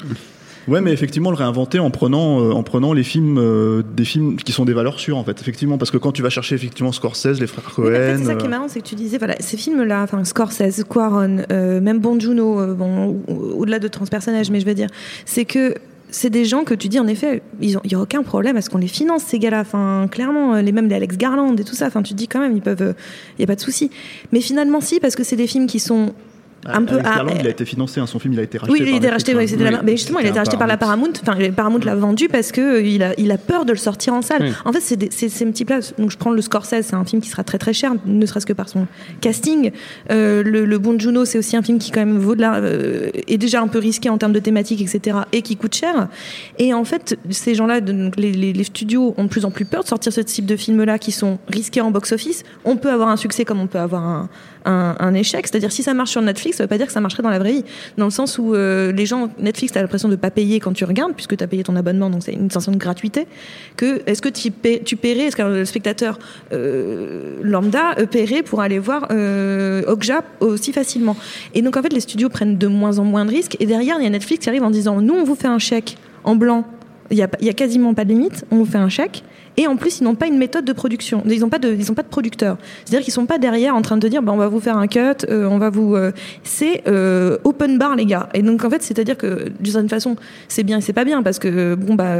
Ouais, 0.66 0.80
mais 0.80 0.92
effectivement, 0.92 1.30
le 1.30 1.36
réinventer 1.36 1.78
en 1.78 1.90
prenant, 1.90 2.40
euh, 2.40 2.50
en 2.52 2.62
prenant 2.62 2.94
les 2.94 3.02
films, 3.02 3.36
euh, 3.38 3.82
des 3.96 4.06
films 4.06 4.36
qui 4.36 4.52
sont 4.52 4.64
des 4.64 4.72
valeurs 4.72 4.98
sûres, 4.98 5.18
en 5.18 5.24
fait. 5.24 5.38
Effectivement, 5.40 5.76
parce 5.76 5.90
que 5.90 5.98
quand 5.98 6.12
tu 6.12 6.22
vas 6.22 6.30
chercher 6.30 6.54
effectivement 6.54 6.90
Scorsese, 6.90 7.38
les 7.38 7.46
frères 7.46 7.70
Oui, 7.78 7.90
mais 7.90 7.96
en 7.96 8.00
fait, 8.00 8.06
Cohen. 8.12 8.18
c'est 8.18 8.24
ça 8.24 8.34
qui 8.34 8.44
est 8.44 8.46
euh, 8.46 8.50
marrant, 8.50 8.68
c'est 8.68 8.80
que 8.80 8.86
tu 8.86 8.94
disais, 8.94 9.18
voilà, 9.18 9.34
ces 9.40 9.58
films-là, 9.58 10.02
enfin 10.02 10.24
Scorsese, 10.24 10.82
Quaron, 10.88 11.44
euh, 11.52 11.80
même 11.82 11.98
Bon 12.00 12.18
Juno, 12.18 12.60
euh, 12.60 12.72
bon, 12.74 13.20
au- 13.28 13.60
au-delà 13.60 13.78
de 13.78 13.88
transpersonnage, 13.88 14.50
mais 14.50 14.60
je 14.60 14.64
veux 14.66 14.74
dire, 14.74 14.88
c'est 15.26 15.44
que 15.44 15.74
c'est 16.14 16.30
des 16.30 16.44
gens 16.44 16.62
que 16.62 16.74
tu 16.74 16.88
dis 16.88 17.00
en 17.00 17.08
effet, 17.08 17.42
il 17.60 17.76
n'y 17.84 17.94
a 17.94 17.98
aucun 17.98 18.22
problème 18.22 18.56
à 18.56 18.62
ce 18.62 18.70
qu'on 18.70 18.78
les 18.78 18.86
finance 18.86 19.24
ces 19.24 19.40
gars-là. 19.40 19.64
Clairement, 20.06 20.54
euh, 20.54 20.62
les 20.62 20.70
mêmes 20.70 20.88
les 20.88 20.94
Alex 20.94 21.16
Garland 21.16 21.56
et 21.56 21.64
tout 21.64 21.74
ça. 21.74 21.90
Tu 21.90 22.02
te 22.02 22.14
dis 22.14 22.28
quand 22.28 22.38
même, 22.38 22.56
ils 22.56 22.62
peuvent, 22.62 22.94
il 23.36 23.40
y 23.40 23.44
a 23.44 23.48
pas 23.48 23.56
de 23.56 23.60
souci. 23.60 23.90
Mais 24.30 24.40
finalement, 24.40 24.80
si, 24.80 25.00
parce 25.00 25.16
que 25.16 25.24
c'est 25.24 25.34
des 25.34 25.48
films 25.48 25.66
qui 25.66 25.80
sont 25.80 26.14
un 26.66 26.82
peu 26.84 26.96
Alex 26.96 27.36
à- 27.36 27.40
il 27.40 27.46
a 27.46 27.50
été 27.50 27.64
financé, 27.64 28.00
hein, 28.00 28.06
son 28.06 28.18
film, 28.18 28.34
il 28.34 28.40
a 28.40 28.42
été 28.42 28.58
racheté. 28.58 28.72
oui, 28.72 28.80
il 28.86 28.92
a 28.94 28.96
été 28.96 29.08
racheté, 29.10 29.32
hein. 29.32 29.70
la- 29.70 29.82
mais 29.82 29.92
justement, 29.96 30.18
il 30.20 30.26
a 30.26 30.30
été 30.30 30.38
racheté 30.38 30.56
par 30.56 30.66
la 30.66 30.76
Paramount. 30.76 31.12
Enfin, 31.22 31.34
la 31.38 31.50
Paramount 31.52 31.80
l'a 31.84 31.94
vendu 31.94 32.28
parce 32.28 32.52
que 32.52 32.60
euh, 32.60 32.82
il 32.82 33.02
a, 33.02 33.12
il 33.18 33.30
a 33.32 33.38
peur 33.38 33.64
de 33.64 33.72
le 33.72 33.78
sortir 33.78 34.14
en 34.14 34.22
salle. 34.22 34.42
Oui. 34.42 34.52
En 34.64 34.72
fait, 34.72 34.80
c'est 34.80 34.96
des- 34.96 35.08
c'est 35.10 35.28
c'est. 35.28 35.44
Donc, 35.98 36.10
je 36.10 36.16
prends 36.16 36.30
le 36.30 36.40
Scorsese, 36.42 36.82
c'est 36.82 36.94
un 36.94 37.04
film 37.04 37.20
qui 37.22 37.28
sera 37.28 37.44
très 37.44 37.58
très 37.58 37.72
cher, 37.72 37.92
ne 38.06 38.26
serait-ce 38.26 38.46
que 38.46 38.52
par 38.52 38.68
son 38.68 38.86
casting. 39.20 39.70
Euh, 40.10 40.42
le, 40.42 40.64
le 40.64 40.78
Bon 40.78 40.98
Juno, 40.98 41.24
c'est 41.24 41.38
aussi 41.38 41.56
un 41.56 41.62
film 41.62 41.78
qui 41.78 41.90
quand 41.90 42.00
même 42.00 42.18
vaut 42.18 42.34
de 42.34 42.40
la, 42.40 42.56
euh, 42.56 43.10
est 43.28 43.38
déjà 43.38 43.60
un 43.60 43.68
peu 43.68 43.78
risqué 43.78 44.08
en 44.10 44.18
termes 44.18 44.32
de 44.32 44.38
thématique, 44.40 44.80
etc. 44.80 45.18
et 45.32 45.42
qui 45.42 45.56
coûte 45.56 45.74
cher. 45.74 46.08
Et 46.58 46.74
en 46.74 46.84
fait, 46.84 47.18
ces 47.30 47.54
gens-là, 47.54 47.80
donc 47.80 48.16
les, 48.16 48.32
les- 48.32 48.52
les 48.52 48.64
studios 48.64 49.14
ont 49.16 49.24
de 49.24 49.28
plus 49.28 49.44
en 49.44 49.50
plus 49.50 49.64
peur 49.64 49.82
de 49.82 49.88
sortir 49.88 50.12
ce 50.12 50.20
type 50.20 50.46
de 50.46 50.56
films-là 50.56 50.98
qui 50.98 51.12
sont 51.12 51.38
risqués 51.48 51.80
en 51.80 51.90
box-office. 51.90 52.42
On 52.64 52.76
peut 52.76 52.90
avoir 52.90 53.08
un 53.08 53.16
succès 53.16 53.44
comme 53.44 53.60
on 53.60 53.66
peut 53.66 53.78
avoir 53.78 54.02
un, 54.02 54.28
un, 54.64 55.14
échec. 55.14 55.46
C'est-à-dire, 55.46 55.72
si 55.72 55.82
ça 55.82 55.94
marche 55.94 56.10
sur 56.10 56.22
Netflix, 56.22 56.56
ça 56.56 56.64
veut 56.64 56.68
pas 56.68 56.78
dire 56.78 56.86
que 56.86 56.92
ça 56.92 57.00
marcherait 57.00 57.22
dans 57.22 57.30
la 57.30 57.38
vraie 57.38 57.52
vie. 57.52 57.64
Dans 57.96 58.06
le 58.06 58.10
sens 58.10 58.38
où 58.38 58.54
euh, 58.54 58.92
les 58.92 59.06
gens, 59.06 59.30
Netflix, 59.38 59.72
t'as 59.72 59.82
l'impression 59.82 60.08
de 60.08 60.16
pas 60.16 60.30
payer 60.30 60.60
quand 60.60 60.72
tu 60.72 60.84
regardes, 60.84 61.14
puisque 61.14 61.36
tu 61.36 61.44
as 61.44 61.46
payé 61.46 61.62
ton 61.62 61.76
abonnement, 61.76 62.10
donc 62.10 62.22
c'est 62.24 62.32
une 62.32 62.50
sensation 62.50 62.72
de 62.72 62.78
gratuité. 62.78 63.26
Que 63.76 64.02
est-ce 64.06 64.22
que 64.22 64.28
tu, 64.28 64.50
tu 64.84 64.96
paierais, 64.96 65.24
est-ce 65.24 65.36
qu'un 65.36 65.64
spectateur 65.64 66.18
euh, 66.52 67.38
lambda 67.42 67.94
euh, 67.98 68.06
paierait 68.06 68.42
pour 68.42 68.60
aller 68.60 68.78
voir 68.78 69.08
euh, 69.10 69.82
Okja 69.86 70.22
aussi 70.40 70.72
facilement? 70.72 71.16
Et 71.54 71.62
donc 71.62 71.76
en 71.76 71.82
fait, 71.82 71.92
les 71.92 72.00
studios 72.00 72.28
prennent 72.28 72.58
de 72.58 72.66
moins 72.66 72.98
en 72.98 73.04
moins 73.04 73.24
de 73.24 73.30
risques. 73.30 73.56
Et 73.60 73.66
derrière, 73.66 73.96
il 73.98 74.04
y 74.04 74.06
a 74.06 74.10
Netflix 74.10 74.44
qui 74.44 74.48
arrive 74.48 74.62
en 74.64 74.70
disant, 74.70 75.00
nous, 75.00 75.14
on 75.14 75.24
vous 75.24 75.34
fait 75.34 75.48
un 75.48 75.58
chèque 75.58 75.96
en 76.24 76.36
blanc. 76.36 76.64
Il 77.10 77.18
y 77.18 77.22
a, 77.22 77.28
pas- 77.28 77.38
il 77.40 77.46
y 77.46 77.50
a 77.50 77.52
quasiment 77.52 77.92
pas 77.94 78.04
de 78.04 78.10
limite. 78.10 78.44
On 78.50 78.56
vous 78.56 78.64
fait 78.64 78.78
un 78.78 78.88
chèque. 78.88 79.22
Et 79.56 79.66
en 79.68 79.76
plus, 79.76 80.00
ils 80.00 80.04
n'ont 80.04 80.14
pas 80.16 80.26
une 80.26 80.36
méthode 80.38 80.64
de 80.64 80.72
production. 80.72 81.22
Ils 81.26 81.40
n'ont 81.40 81.48
pas 81.48 81.58
de, 81.60 81.72
ils 81.72 81.90
ont 81.90 81.94
pas 81.94 82.02
de 82.02 82.08
producteur. 82.08 82.56
C'est-à-dire 82.84 83.04
qu'ils 83.04 83.12
sont 83.12 83.26
pas 83.26 83.38
derrière 83.38 83.74
en 83.76 83.82
train 83.82 83.96
de 83.96 84.08
dire, 84.08 84.20
bah, 84.22 84.32
on 84.32 84.36
va 84.36 84.48
vous 84.48 84.60
faire 84.60 84.76
un 84.76 84.86
cut, 84.88 84.98
euh, 85.28 85.46
on 85.48 85.58
va 85.58 85.70
vous. 85.70 85.94
euh, 85.94 86.10
c'est 86.42 86.82
euh, 86.88 87.38
open 87.44 87.78
bar, 87.78 87.94
les 87.96 88.04
gars. 88.06 88.28
Et 88.34 88.42
donc 88.42 88.64
en 88.64 88.70
fait, 88.70 88.82
c'est-à-dire 88.82 89.16
que 89.16 89.50
d'une 89.60 89.72
certaine 89.72 89.88
façon, 89.88 90.16
c'est 90.48 90.64
bien 90.64 90.78
et 90.78 90.80
c'est 90.80 90.92
pas 90.92 91.04
bien 91.04 91.22
parce 91.22 91.38
que 91.38 91.74
bon 91.76 91.94
bah 91.94 92.18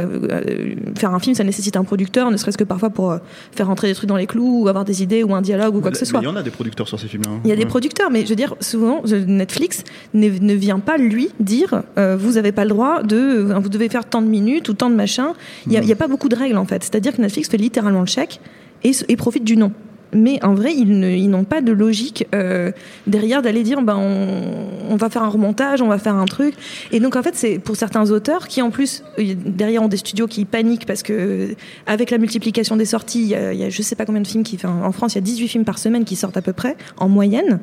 faire 0.97 1.13
un 1.13 1.19
film, 1.19 1.35
ça 1.35 1.43
nécessite 1.43 1.75
un 1.77 1.83
producteur, 1.83 2.31
ne 2.31 2.37
serait-ce 2.37 2.57
que 2.57 2.63
parfois 2.63 2.89
pour 2.89 3.17
faire 3.51 3.67
rentrer 3.67 3.87
des 3.89 3.93
trucs 3.95 4.09
dans 4.09 4.15
les 4.17 4.27
clous 4.27 4.61
ou 4.63 4.67
avoir 4.67 4.85
des 4.85 5.03
idées 5.03 5.23
ou 5.23 5.35
un 5.35 5.41
dialogue 5.41 5.75
ou 5.75 5.81
quoi 5.81 5.91
que 5.91 5.97
ce 5.97 6.05
soit. 6.05 6.21
Il 6.21 6.25
y 6.25 6.27
en 6.27 6.35
a 6.35 6.43
des 6.43 6.51
producteurs 6.51 6.87
sur 6.87 6.99
ces 6.99 7.07
films-là. 7.07 7.31
hein. 7.31 7.39
Il 7.43 7.49
y 7.49 7.53
a 7.53 7.55
des 7.55 7.65
producteurs, 7.65 8.09
mais 8.11 8.23
je 8.23 8.29
veux 8.29 8.35
dire, 8.35 8.55
souvent, 8.61 9.01
Netflix 9.27 9.83
ne, 10.13 10.29
ne 10.29 10.53
vient 10.53 10.79
pas 10.79 10.97
lui 10.97 11.29
dire 11.39 11.83
vous 11.97 12.31
n'avez 12.33 12.51
pas 12.51 12.63
le 12.63 12.69
droit 12.69 13.03
de. 13.03 13.53
vous 13.61 13.69
devez 13.69 13.89
faire 13.89 14.05
tant 14.05 14.21
de 14.21 14.27
minutes 14.27 14.69
ou 14.69 14.73
tant 14.73 14.89
de 14.89 14.95
machin. 14.95 15.33
Il 15.65 15.71
n'y 15.71 15.77
a, 15.77 15.83
y 15.83 15.91
a 15.91 15.95
pas 15.95 16.07
beaucoup 16.07 16.29
de 16.29 16.35
règles 16.35 16.57
en 16.57 16.65
fait. 16.65 16.83
C'est-à-dire 16.83 17.15
que 17.15 17.21
Netflix 17.25 17.49
fait 17.49 17.57
littéralement 17.57 18.01
le 18.01 18.05
chèque 18.05 18.39
et, 18.83 19.15
profite 19.15 19.43
du 19.43 19.57
nom. 19.57 19.71
Mais 20.13 20.41
en 20.45 20.53
vrai, 20.53 20.73
ils 20.73 21.29
n'ont 21.29 21.43
pas 21.43 21.59
de 21.59 21.73
logique 21.73 22.25
euh, 22.33 22.71
derrière 23.05 23.41
d'aller 23.41 23.63
dire 23.63 23.81
ben, 23.81 23.97
on, 23.97 24.95
va 24.95 25.09
faire 25.09 25.23
un 25.23 25.29
remontage, 25.29 25.81
on 25.81 25.87
va 25.87 25.97
faire 25.97 26.15
un 26.15 26.25
truc. 26.25 26.53
Et 26.91 27.01
donc, 27.01 27.17
en 27.17 27.23
fait, 27.23 27.35
c'est 27.35 27.59
pour 27.59 27.75
certains 27.75 28.11
auteurs 28.11 28.47
qui, 28.47 28.61
en 28.61 28.69
plus, 28.69 29.03
euh, 29.19 29.33
derrière 29.45 29.83
ont 29.83 29.89
des 29.89 29.97
studios 29.97 30.27
qui 30.27 30.45
paniquent 30.45 30.85
parce 30.85 31.03
que, 31.03 31.13
euh, 31.13 31.55
avec 31.85 32.11
la 32.11 32.17
multiplication 32.17 32.77
des 32.77 32.85
sorties, 32.85 33.23
il 33.23 33.27
y 33.27 33.35
a, 33.35 33.51
y 33.53 33.71
sais 33.71 33.95
pas 33.95 34.05
combien 34.05 34.21
de 34.21 34.27
films 34.27 34.43
qui. 34.43 34.57
en 34.65 34.91
France, 34.93 35.15
il 35.15 35.17
y 35.17 35.19
a 35.19 35.21
18 35.21 35.47
films 35.49 35.65
par 35.65 35.79
semaine 35.79 36.05
qui 36.05 36.15
sortent 36.15 36.37
à 36.37 36.41
peu 36.41 36.53
près, 36.53 36.77
en 36.97 37.09
moyenne. 37.09 37.59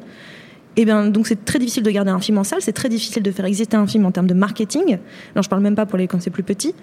Et 0.76 0.84
bien, 0.84 1.06
donc 1.06 1.26
c'est 1.26 1.44
très 1.44 1.58
difficile 1.58 1.82
de 1.82 1.90
garder 1.90 2.10
un 2.10 2.20
film 2.20 2.38
en 2.38 2.44
salle, 2.44 2.60
c'est 2.62 2.72
très 2.72 2.88
difficile 2.88 3.22
de 3.22 3.30
faire 3.30 3.44
exister 3.44 3.76
un 3.76 3.86
film 3.86 4.06
en 4.06 4.10
termes 4.10 4.26
de 4.26 4.34
marketing. 4.34 4.98
Alors, 5.34 5.42
je 5.42 5.48
parle 5.48 5.62
même 5.62 5.74
pas 5.74 5.84
pour 5.86 5.98
les 5.98 6.06
quand 6.08 6.20
c'est 6.22 6.30
plus 6.30 6.42
petit. 6.42 6.74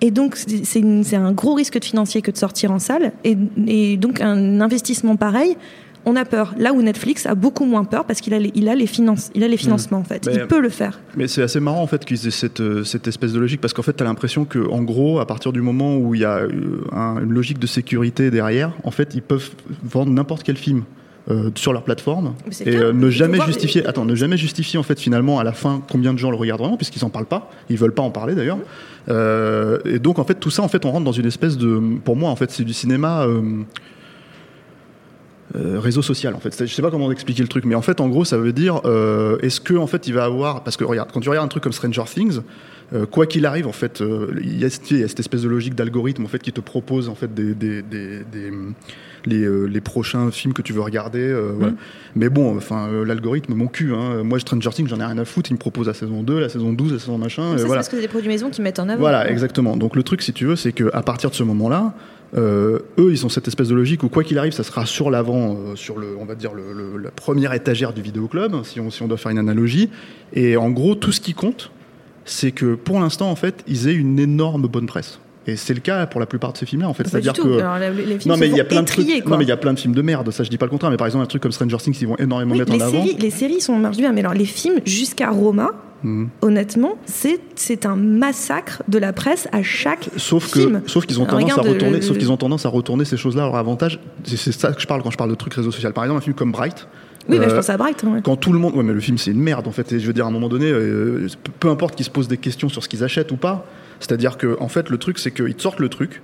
Et 0.00 0.10
donc, 0.10 0.36
c'est 0.36 1.16
un 1.16 1.32
gros 1.32 1.54
risque 1.54 1.78
de 1.78 1.84
financier 1.84 2.22
que 2.22 2.30
de 2.30 2.36
sortir 2.36 2.70
en 2.70 2.78
salle. 2.78 3.12
Et, 3.24 3.36
et 3.66 3.96
donc, 3.96 4.20
un 4.20 4.60
investissement 4.60 5.16
pareil, 5.16 5.56
on 6.04 6.16
a 6.16 6.24
peur. 6.24 6.54
Là 6.58 6.72
où 6.72 6.80
Netflix 6.82 7.26
a 7.26 7.34
beaucoup 7.34 7.64
moins 7.64 7.84
peur 7.84 8.04
parce 8.04 8.20
qu'il 8.20 8.32
a, 8.32 8.38
les- 8.38 8.52
il 8.54 8.68
a, 8.68 8.74
les 8.74 8.86
finances, 8.86 9.30
il 9.34 9.42
a 9.42 9.48
les 9.48 9.56
financements, 9.56 9.98
en 9.98 10.04
fait. 10.04 10.24
Mais- 10.26 10.34
il 10.34 10.46
peut 10.46 10.60
le 10.60 10.68
faire. 10.68 11.00
Mais 11.16 11.26
c'est 11.28 11.42
assez 11.42 11.60
marrant 11.60 11.82
en 11.82 11.86
fait 11.86 12.04
qu'ils 12.04 12.26
aient 12.28 12.30
cette, 12.30 12.60
euh, 12.60 12.84
cette 12.84 13.08
espèce 13.08 13.32
de 13.32 13.40
logique 13.40 13.60
parce 13.60 13.72
qu'en 13.72 13.82
fait 13.82 13.94
tu 13.96 14.02
as 14.04 14.06
l'impression 14.06 14.44
que 14.44 14.60
en 14.70 14.82
gros 14.84 15.18
à 15.18 15.26
partir 15.26 15.52
du 15.52 15.62
moment 15.62 15.96
où 15.96 16.14
il 16.14 16.20
y 16.20 16.24
a 16.24 16.36
euh, 16.38 16.48
un- 16.92 17.20
une 17.22 17.32
logique 17.32 17.58
de 17.58 17.66
sécurité 17.66 18.30
derrière, 18.30 18.70
en 18.84 18.92
fait 18.92 19.14
ils 19.14 19.22
peuvent 19.22 19.50
vendre 19.82 20.12
n'importe 20.12 20.44
quel 20.44 20.56
film. 20.56 20.84
Euh, 21.30 21.50
sur 21.56 21.72
leur 21.72 21.82
plateforme 21.82 22.34
et 22.70 22.76
euh, 22.76 22.92
ne 22.92 23.10
jamais 23.10 23.36
voir- 23.38 23.48
justifier 23.48 23.84
attends 23.86 24.04
ne 24.04 24.14
jamais 24.14 24.36
justifier 24.36 24.78
en 24.78 24.82
fait 24.84 25.00
finalement 25.00 25.38
à 25.40 25.44
la 25.44 25.52
fin 25.52 25.82
combien 25.90 26.12
de 26.14 26.18
gens 26.18 26.30
le 26.30 26.36
regardent 26.36 26.60
vraiment 26.60 26.76
puisqu'ils 26.76 27.04
en 27.04 27.10
parlent 27.10 27.26
pas. 27.26 27.50
Ils 27.68 27.76
veulent 27.78 27.94
pas 27.94 28.02
en 28.02 28.10
parler 28.12 28.34
d'ailleurs. 28.34 28.58
Euh, 29.08 29.78
et 29.84 29.98
donc 29.98 30.18
en 30.18 30.24
fait 30.24 30.34
tout 30.40 30.50
ça 30.50 30.62
en 30.62 30.68
fait 30.68 30.84
on 30.84 30.90
rentre 30.92 31.04
dans 31.04 31.12
une 31.12 31.26
espèce 31.26 31.56
de 31.56 31.80
pour 32.04 32.16
moi 32.16 32.30
en 32.30 32.36
fait 32.36 32.50
c'est 32.50 32.64
du 32.64 32.72
cinéma 32.72 33.24
euh, 33.26 33.62
réseau 35.78 36.02
social 36.02 36.34
en 36.34 36.40
fait. 36.40 36.66
Je 36.66 36.72
sais 36.72 36.82
pas 36.82 36.90
comment 36.90 37.10
expliquer 37.12 37.42
le 37.42 37.48
truc, 37.48 37.64
mais 37.64 37.74
en 37.74 37.82
fait 37.82 38.00
en 38.00 38.08
gros 38.08 38.24
ça 38.24 38.36
veut 38.36 38.52
dire 38.52 38.80
euh, 38.84 39.38
est-ce 39.42 39.60
que 39.60 39.74
en 39.74 39.86
fait 39.86 40.06
il 40.08 40.14
va 40.14 40.24
avoir 40.24 40.64
parce 40.64 40.76
que 40.76 40.84
regarde 40.84 41.10
quand 41.12 41.20
tu 41.20 41.28
regardes 41.28 41.46
un 41.46 41.48
truc 41.48 41.62
comme 41.62 41.72
Stranger 41.72 42.02
Things, 42.06 42.40
euh, 42.92 43.06
quoi 43.06 43.26
qu'il 43.26 43.46
arrive 43.46 43.66
en 43.66 43.72
fait 43.72 44.02
il 44.42 44.58
y, 44.58 44.64
a, 44.64 44.70
cette- 44.70 44.90
il 44.90 45.00
y 45.00 45.04
a 45.04 45.08
cette 45.08 45.20
espèce 45.20 45.42
de 45.42 45.48
logique 45.48 45.74
d'algorithme 45.74 46.24
en 46.24 46.28
fait 46.28 46.40
qui 46.40 46.52
te 46.52 46.60
propose 46.60 47.08
en 47.08 47.14
fait 47.14 47.32
des, 47.32 47.54
des, 47.54 47.82
des- 47.82 48.24
des- 48.24 48.52
les, 49.26 49.42
euh, 49.42 49.64
les 49.66 49.80
prochains 49.80 50.30
films 50.30 50.54
que 50.54 50.62
tu 50.62 50.72
veux 50.72 50.80
regarder. 50.80 51.18
euh, 51.20 51.52
voilà. 51.56 51.74
Mais 52.14 52.28
bon 52.28 52.56
enfin 52.56 52.88
euh, 52.88 53.04
l'algorithme 53.04 53.54
mon 53.54 53.66
cul. 53.66 53.92
Hein. 53.94 54.22
Moi 54.24 54.38
Stranger 54.40 54.70
Things 54.70 54.88
j'en 54.88 55.00
ai 55.00 55.04
rien 55.04 55.18
à 55.18 55.24
foutre. 55.24 55.50
Il 55.50 55.54
me 55.54 55.58
propose 55.58 55.86
la 55.88 55.94
saison 55.94 56.22
2, 56.22 56.40
la 56.40 56.48
saison 56.48 56.72
12, 56.72 56.92
la 56.94 56.98
saison 56.98 57.18
machin. 57.18 57.52
Ça, 57.52 57.58
c'est 57.58 57.64
voilà. 57.64 57.80
parce 57.80 57.88
que 57.88 57.96
c'est 57.96 58.02
des 58.02 58.08
produits 58.08 58.28
maison 58.28 58.48
qui 58.50 58.62
mettent 58.62 58.78
en 58.78 58.88
avant. 58.88 59.00
Voilà, 59.00 59.30
exactement. 59.30 59.76
Donc 59.76 59.96
le 59.96 60.02
truc, 60.02 60.22
si 60.22 60.32
tu 60.32 60.46
veux, 60.46 60.56
c'est 60.56 60.72
qu'à 60.72 61.02
partir 61.02 61.30
de 61.30 61.34
ce 61.34 61.42
moment-là, 61.42 61.94
euh, 62.36 62.80
eux, 62.98 63.12
ils 63.12 63.24
ont 63.24 63.28
cette 63.28 63.46
espèce 63.48 63.68
de 63.68 63.74
logique 63.74 64.02
où 64.02 64.08
quoi 64.08 64.24
qu'il 64.24 64.38
arrive, 64.38 64.52
ça 64.52 64.64
sera 64.64 64.84
sur 64.86 65.10
l'avant, 65.10 65.54
euh, 65.56 65.76
sur 65.76 65.98
le, 65.98 66.16
on 66.18 66.24
va 66.24 66.34
dire 66.34 66.52
le, 66.54 66.72
le- 66.72 66.98
la 67.02 67.10
première 67.10 67.52
étagère 67.52 67.92
du 67.92 68.02
vidéoclub, 68.02 68.64
si 68.64 68.80
on, 68.80 68.90
si 68.90 69.02
on 69.02 69.08
doit 69.08 69.16
faire 69.16 69.30
une 69.32 69.38
analogie. 69.38 69.90
Et 70.32 70.56
en 70.56 70.70
gros, 70.70 70.94
tout 70.96 71.12
ce 71.12 71.20
qui 71.20 71.34
compte, 71.34 71.70
c'est 72.24 72.50
que 72.50 72.74
pour 72.74 72.98
l'instant, 72.98 73.30
en 73.30 73.36
fait, 73.36 73.62
ils 73.68 73.88
aient 73.88 73.94
une 73.94 74.18
énorme 74.18 74.66
bonne 74.66 74.86
presse. 74.86 75.20
Et 75.48 75.56
c'est 75.56 75.74
le 75.74 75.80
cas 75.80 76.06
pour 76.06 76.18
la 76.20 76.26
plupart 76.26 76.52
de 76.52 76.58
ces 76.58 76.66
films-là, 76.66 76.88
en 76.88 76.94
fait. 76.94 77.06
C'est-à-dire 77.08 77.32
que 77.32 77.58
Alors, 77.60 77.78
les 77.78 77.90
les 78.04 78.18
films 78.18 78.32
non 78.34 78.36
mais 78.36 78.48
il 78.48 78.56
y 78.56 78.60
a 78.60 78.64
plein 78.64 78.82
de 78.82 78.86
trucs. 78.86 79.06
Non 79.26 79.36
mais 79.36 79.44
il 79.44 79.48
y 79.48 79.52
a 79.52 79.56
plein 79.56 79.72
de 79.72 79.78
films 79.78 79.94
de 79.94 80.02
merde. 80.02 80.30
Ça, 80.32 80.42
je 80.44 80.50
dis 80.50 80.58
pas 80.58 80.66
le 80.66 80.70
contraire. 80.70 80.90
Mais 80.90 80.96
par 80.96 81.06
exemple, 81.06 81.24
un 81.24 81.28
truc 81.28 81.42
comme 81.42 81.52
Stranger 81.52 81.76
Things, 81.76 81.96
ils 82.00 82.08
vont 82.08 82.16
énormément 82.16 82.52
Oui, 82.52 82.58
mettre 82.58 82.72
les, 82.72 82.82
en 82.82 82.86
avant. 82.86 83.04
séries, 83.04 83.16
les 83.20 83.30
séries 83.30 83.60
sont 83.60 83.76
marche 83.76 83.96
bien, 83.96 84.12
mais 84.12 84.20
alors 84.20 84.34
les 84.34 84.44
films 84.44 84.80
jusqu'à 84.84 85.30
Roma, 85.30 85.70
Mhm. 86.02 86.28
honnêtement, 86.42 86.96
c'est 87.06 87.86
un 87.86 87.96
massacre 87.96 88.82
de 88.86 88.98
la 88.98 89.12
presse 89.12 89.48
à 89.52 89.62
chaque 89.62 90.08
Sauf 90.16 90.50
que, 90.50 90.60
film. 90.60 90.82
sauf 90.86 91.06
qu'ils 91.06 91.20
ont 91.20 91.26
tendance 91.26 91.56
à 91.58 91.62
retourner, 91.62 91.98
euh, 91.98 92.02
sauf 92.02 92.18
qu'ils 92.18 92.30
ont 92.30 92.36
tendance 92.36 92.66
à 92.66 92.68
retourner 92.68 93.04
ces 93.04 93.16
choses-là 93.16 93.42
à 93.44 93.46
leur 93.46 93.56
avantage. 93.56 93.98
C'est 94.24 94.52
ça 94.52 94.72
que 94.72 94.80
je 94.80 94.86
parle 94.86 95.02
quand 95.02 95.10
je 95.10 95.16
parle 95.16 95.30
de 95.30 95.34
trucs 95.36 95.54
réseau 95.54 95.70
social. 95.70 95.92
Par 95.94 96.04
exemple, 96.04 96.18
un 96.18 96.22
film 96.22 96.34
comme 96.36 96.52
Bright. 96.52 96.86
Oui, 97.28 97.38
mais 97.40 97.46
je 97.46 97.52
euh, 97.52 97.56
pense 97.56 97.70
à 97.70 97.76
Bright. 97.76 98.02
ouais. 98.04 98.20
quand 98.22 98.36
tout 98.36 98.52
le 98.52 98.58
monde, 98.58 98.76
ouais, 98.76 98.84
mais 98.84 98.92
le 98.92 99.00
film 99.00 99.16
c'est 99.18 99.30
une 99.32 99.40
merde 99.40 99.66
en 99.66 99.72
fait. 99.72 99.90
Et 99.92 99.98
je 99.98 100.06
veux 100.06 100.12
dire, 100.12 100.26
à 100.26 100.28
un 100.28 100.32
moment 100.32 100.48
donné, 100.48 100.70
euh, 100.70 101.26
peu 101.60 101.70
importe 101.70 101.94
qu'ils 101.96 102.04
se 102.06 102.10
posent 102.10 102.28
des 102.28 102.36
questions 102.36 102.68
sur 102.68 102.84
ce 102.84 102.88
qu'ils 102.88 103.02
achètent 103.02 103.32
ou 103.32 103.36
pas. 103.36 103.64
C'est-à-dire 104.00 104.36
que, 104.36 104.56
en 104.60 104.68
fait, 104.68 104.90
le 104.90 104.98
truc, 104.98 105.18
c'est 105.18 105.30
qu'ils 105.30 105.54
te 105.54 105.62
sortent 105.62 105.80
le 105.80 105.88
truc. 105.88 106.22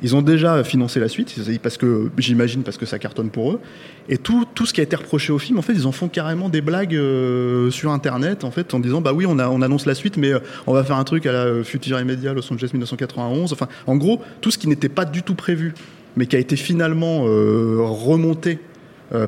Ils 0.00 0.14
ont 0.14 0.22
déjà 0.22 0.62
financé 0.62 1.00
la 1.00 1.08
suite, 1.08 1.34
parce 1.60 1.76
que 1.76 2.08
j'imagine 2.18 2.62
parce 2.62 2.76
que 2.76 2.86
ça 2.86 3.00
cartonne 3.00 3.30
pour 3.30 3.52
eux. 3.52 3.60
Et 4.08 4.16
tout, 4.16 4.46
tout 4.54 4.64
ce 4.64 4.72
qui 4.72 4.80
a 4.80 4.84
été 4.84 4.94
reproché 4.94 5.32
au 5.32 5.40
film, 5.40 5.58
en 5.58 5.62
fait, 5.62 5.72
ils 5.72 5.88
en 5.88 5.92
font 5.92 6.08
carrément 6.08 6.48
des 6.48 6.60
blagues 6.60 6.94
euh, 6.94 7.70
sur 7.70 7.90
Internet, 7.90 8.44
en 8.44 8.52
fait, 8.52 8.74
en 8.74 8.80
disant 8.80 9.00
bah 9.00 9.12
oui, 9.12 9.26
on, 9.26 9.38
annonce 9.38 9.86
la 9.86 9.96
suite, 9.96 10.16
mais 10.16 10.32
euh, 10.32 10.38
on 10.68 10.72
va 10.72 10.84
faire 10.84 10.96
un 10.96 11.04
truc 11.04 11.26
à 11.26 11.32
la 11.32 11.46
euh, 11.46 11.64
Future 11.64 12.02
Media 12.04 12.32
Los 12.32 12.52
Angeles 12.52 12.70
1991. 12.72 13.52
Enfin, 13.52 13.66
en 13.88 13.96
gros, 13.96 14.22
tout 14.40 14.52
ce 14.52 14.58
qui 14.58 14.68
n'était 14.68 14.88
pas 14.88 15.04
du 15.04 15.24
tout 15.24 15.34
prévu, 15.34 15.74
mais 16.16 16.26
qui 16.26 16.36
a 16.36 16.38
été 16.38 16.54
finalement 16.54 17.24
euh, 17.26 17.78
remonté 17.80 18.60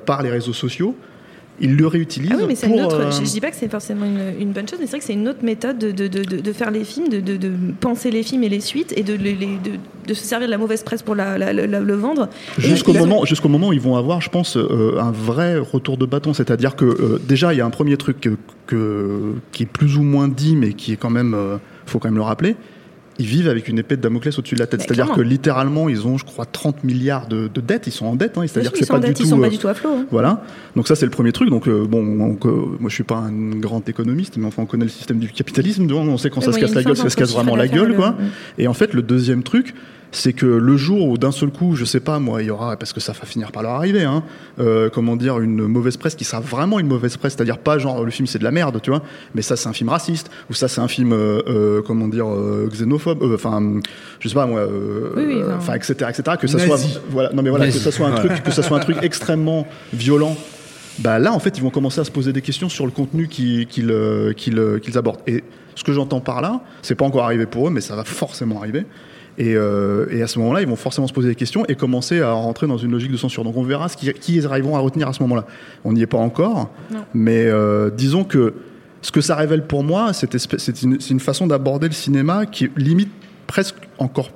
par 0.05 0.23
les 0.23 0.29
réseaux 0.29 0.53
sociaux, 0.53 0.95
ils 1.61 1.77
le 1.77 1.87
réutilisent 1.87 2.31
Ah 2.33 2.37
oui, 2.39 2.45
mais 2.49 2.55
c'est 2.55 2.69
une 2.69 2.81
autre. 2.81 2.97
euh, 3.01 3.11
Je, 3.11 3.25
je 3.25 3.31
dis 3.31 3.41
pas 3.41 3.51
que 3.51 3.57
c'est 3.57 3.71
forcément 3.71 4.05
une, 4.07 4.41
une 4.41 4.53
bonne 4.53 4.67
chose, 4.69 4.79
mais 4.81 4.87
c'est 4.87 4.93
vrai 4.93 4.99
que 5.01 5.05
c'est 5.05 5.13
une 5.13 5.29
autre 5.29 5.45
méthode 5.45 5.79
de, 5.79 5.91
de, 5.91 6.07
de, 6.09 6.53
faire 6.53 6.71
les 6.71 6.85
films, 6.85 7.09
de, 7.09 7.21
penser 7.81 8.11
les 8.11 8.23
films 8.23 8.43
et 8.45 8.49
les 8.49 8.61
suites, 8.61 8.93
et 8.97 9.03
de, 9.03 9.15
les- 9.15 9.37
se 10.09 10.15
servir 10.25 10.49
de 10.49 10.51
la 10.51 10.59
mauvaise 10.59 10.83
presse 10.83 11.03
pour 11.03 11.15
la, 11.15 11.39
la- 11.39 11.53
la- 11.53 11.67
la- 11.67 11.81
le 11.81 11.95
vendre. 11.95 12.29
Jusqu'au 12.59 12.93
moment, 12.93 13.25
jusqu'au 13.25 13.49
moment 13.49 13.69
où 13.69 13.73
ils 13.73 13.81
vont 13.81 13.97
avoir, 13.97 14.21
je 14.21 14.29
pense, 14.31 14.57
euh, 14.57 14.99
un 14.99 15.13
vrai 15.13 15.59
retour 15.59 15.97
de 15.97 16.07
bâton. 16.07 16.33
C'est-à-dire 16.35 16.75
que 16.77 16.85
euh, 16.85 17.21
déjà, 17.29 17.53
il 17.55 17.59
y 17.59 17.61
a 17.61 17.67
un 17.67 17.71
premier 17.71 17.97
truc 17.97 18.21
que, 18.21 18.31
que- 18.67 19.35
qui 19.53 19.63
est 19.65 19.67
plus 19.67 19.97
ou 19.97 20.03
moins 20.03 20.29
dit, 20.29 20.57
mais 20.57 20.73
qui 20.73 20.93
est 20.93 20.97
quand 20.97 21.11
même, 21.11 21.35
euh, 21.35 21.59
faut 21.87 21.99
quand 21.99 22.09
même 22.09 22.17
le 22.17 22.23
rappeler. 22.23 22.57
Ils 23.21 23.27
vivent 23.27 23.49
avec 23.49 23.69
une 23.69 23.79
épée 23.79 23.97
de 23.97 24.01
Damoclès 24.03 24.37
au-dessus 24.39 24.55
de 24.57 24.61
la 24.61 24.67
tête. 24.67 24.81
Bah, 24.81 24.87
C'est-à-dire 24.89 25.15
que 25.15 25.21
littéralement, 25.21 25.89
ils 25.89 26.07
ont, 26.07 26.17
je 26.19 26.25
crois, 26.25 26.47
30 26.47 26.83
milliards 26.85 27.29
de, 27.29 27.49
de 27.53 27.61
dettes. 27.61 27.87
Ils 27.87 27.93
sont 27.93 28.07
en 28.07 28.17
dette. 28.17 28.37
hein. 28.39 28.43
C'est-à-dire 28.47 28.73
que 28.73 28.79
ils 28.79 28.81
c'est 28.81 28.87
sont, 28.87 28.95
pas 28.99 29.07
du 29.07 29.13
tout. 29.15 29.23
ils 29.23 29.29
sont 29.29 29.39
euh, 29.39 29.43
pas 29.43 29.49
du 29.51 29.59
tout 29.59 29.69
à 29.69 29.75
flot. 29.75 29.91
hein. 29.91 30.07
Voilà. 30.11 30.43
Donc 30.75 30.89
ça 30.89 30.97
c'est 30.97 31.05
le 31.05 31.11
premier 31.13 31.31
truc. 31.33 31.51
Donc 31.51 31.69
euh, 31.69 31.85
bon, 31.87 32.03
donc, 32.17 32.47
euh, 32.47 32.51
moi 32.81 32.89
je 32.89 32.95
suis 32.95 33.05
pas 33.05 33.17
un 33.19 33.31
grand 33.59 33.89
économiste, 33.89 34.37
mais 34.39 34.47
enfin 34.47 34.63
on 34.63 34.67
connaît 34.67 34.85
le 34.87 34.91
système 34.91 35.19
du 35.19 35.29
capitalisme. 35.29 35.87
On 35.93 36.17
sait 36.19 36.31
quand 36.31 36.41
ça 36.41 36.53
se 36.53 36.59
casse 36.59 36.75
la 36.75 36.83
gueule, 36.83 36.97
ça 36.97 37.11
se 37.11 37.17
casse 37.17 37.33
vraiment 37.33 37.55
la 37.57 37.69
gueule, 37.69 37.95
quoi. 37.95 38.17
le- 38.19 38.63
Et 38.65 38.67
en 38.69 38.75
fait 38.75 38.95
le 38.95 39.03
deuxième 39.03 39.43
truc, 39.43 39.75
c'est 40.13 40.33
que 40.33 40.47
le 40.47 40.77
jour 40.77 41.07
où 41.09 41.19
d'un 41.19 41.31
seul 41.31 41.51
coup, 41.51 41.77
je 41.77 41.85
sais 41.85 42.01
pas 42.01 42.19
moi, 42.19 42.43
il 42.43 42.47
y 42.47 42.51
aura 42.51 42.77
parce 42.77 42.93
que 42.93 42.99
ça 43.01 43.13
va 43.13 43.25
finir 43.27 43.53
par 43.53 43.63
leur 43.63 43.73
arriver, 43.73 44.03
hein, 44.03 44.25
euh, 44.59 44.91
comment 44.91 45.15
dire, 45.15 45.39
une 45.39 45.67
mauvaise 45.69 45.97
presse 45.97 46.17
qui 46.17 46.25
sera 46.25 46.41
vraiment 46.41 46.81
une 46.81 46.89
mauvaise 46.89 47.17
presse, 47.17 47.35
c'est-à-dire 47.37 47.59
pas 47.59 47.79
genre 47.79 48.05
le 48.05 48.11
film 48.11 48.27
c'est 48.27 48.39
de 48.41 48.45
la 48.45 48.51
merde, 48.51 48.81
tu 48.83 48.91
vois, 48.91 49.03
mais 49.37 49.43
ça 49.43 49.55
c'est 49.57 49.69
un 49.69 49.73
film 49.73 49.89
raciste 49.89 50.31
ou 50.51 50.55
ça 50.55 50.67
c'est 50.67 50.81
un 50.81 50.89
film 50.89 51.13
euh, 51.13 51.43
euh, 51.47 51.83
comment 51.87 52.09
dire 52.09 52.27
euh, 52.29 52.69
xénophobe, 52.73 53.23
euh, 53.23 53.35
enfin 53.37 53.63
je 54.19 54.29
sais 54.29 54.35
pas 54.35 54.47
moi, 54.47 54.61
euh, 54.61 55.11
Oui, 55.17 55.25
oui, 55.29 55.43
enfin- 55.57 55.75
etc 55.75 55.95
etc 56.11 56.37
que 56.41 56.47
ça 56.49 56.59
Nazi. 56.59 56.69
soit 56.91 57.01
voilà 57.11 57.31
non 57.33 57.43
mais 57.43 57.51
voilà 57.51 57.67
Nazi. 57.67 57.79
que 57.79 57.85
ça 57.85 57.93
soit 57.93 58.09
un 58.09 58.15
truc 58.15 58.43
que 58.43 58.51
ça 58.51 58.63
soit 58.65 58.77
un 58.79 58.81
truc 58.81 58.97
extrêmement 59.03 59.67
violent 59.93 60.37
bah 60.99 61.19
là 61.21 61.33
en 61.33 61.39
fait 61.39 61.57
ils 61.57 61.63
vont 61.63 61.71
commencer 61.71 62.01
à 62.01 62.05
se 62.05 62.11
poser 62.11 62.33
des 62.33 62.43
questions 62.43 62.69
sur 62.69 62.85
le 62.85 62.91
contenu 62.91 63.29
qu'ils 63.29 63.67
qu'ils, 63.69 63.95
qu'ils, 64.37 64.81
qu'ils 64.83 64.99
abordent 64.99 65.21
et 65.29 65.45
ce 65.77 65.85
que 65.85 65.93
j'entends 65.93 66.21
par 66.21 66.41
là 66.41 66.61
c'est 66.83 66.97
pas 66.97 67.05
encore 67.05 67.25
arrivé 67.25 67.47
pour 67.47 67.69
eux 67.69 67.71
mais 67.71 67.81
ça 67.81 67.95
va 67.97 68.05
forcément 68.05 68.59
arriver 68.61 68.85
et, 69.39 69.55
euh, 69.55 70.07
et 70.11 70.23
à 70.23 70.27
ce 70.27 70.39
moment-là 70.39 70.61
ils 70.61 70.67
vont 70.67 70.77
forcément 70.77 71.07
se 71.07 71.13
poser 71.13 71.29
des 71.29 71.35
questions 71.35 71.65
et 71.69 71.75
commencer 71.75 72.21
à 72.21 72.33
rentrer 72.33 72.67
dans 72.67 72.79
une 72.79 72.91
logique 72.91 73.13
de 73.13 73.17
censure 73.17 73.45
donc 73.45 73.57
on 73.57 73.63
verra 73.63 73.89
ce 73.89 73.97
qui, 73.97 74.13
qui 74.15 74.37
ils 74.37 74.47
arriveront 74.47 74.77
à 74.77 74.81
retenir 74.81 75.09
à 75.09 75.13
ce 75.13 75.23
moment-là 75.23 75.47
on 75.85 75.93
n'y 75.93 76.03
est 76.03 76.07
pas 76.07 76.19
encore 76.19 76.71
Non. 76.91 77.01
mais 77.15 77.47
euh, 77.47 77.91
disons 77.91 78.25
que 78.25 78.55
ce 79.03 79.13
que 79.13 79.21
ça 79.21 79.35
révèle 79.37 79.67
pour 79.67 79.83
moi 79.83 80.13
c'est 80.13 80.83
une, 80.83 81.21
façon 81.21 81.47
d'aborder 81.47 81.89
le 81.89 81.95
cinéma 81.95 82.47
qui 82.47 82.65
est 82.65 82.71
limite 82.77 83.11
presque 83.47 83.77
encore 83.99 84.31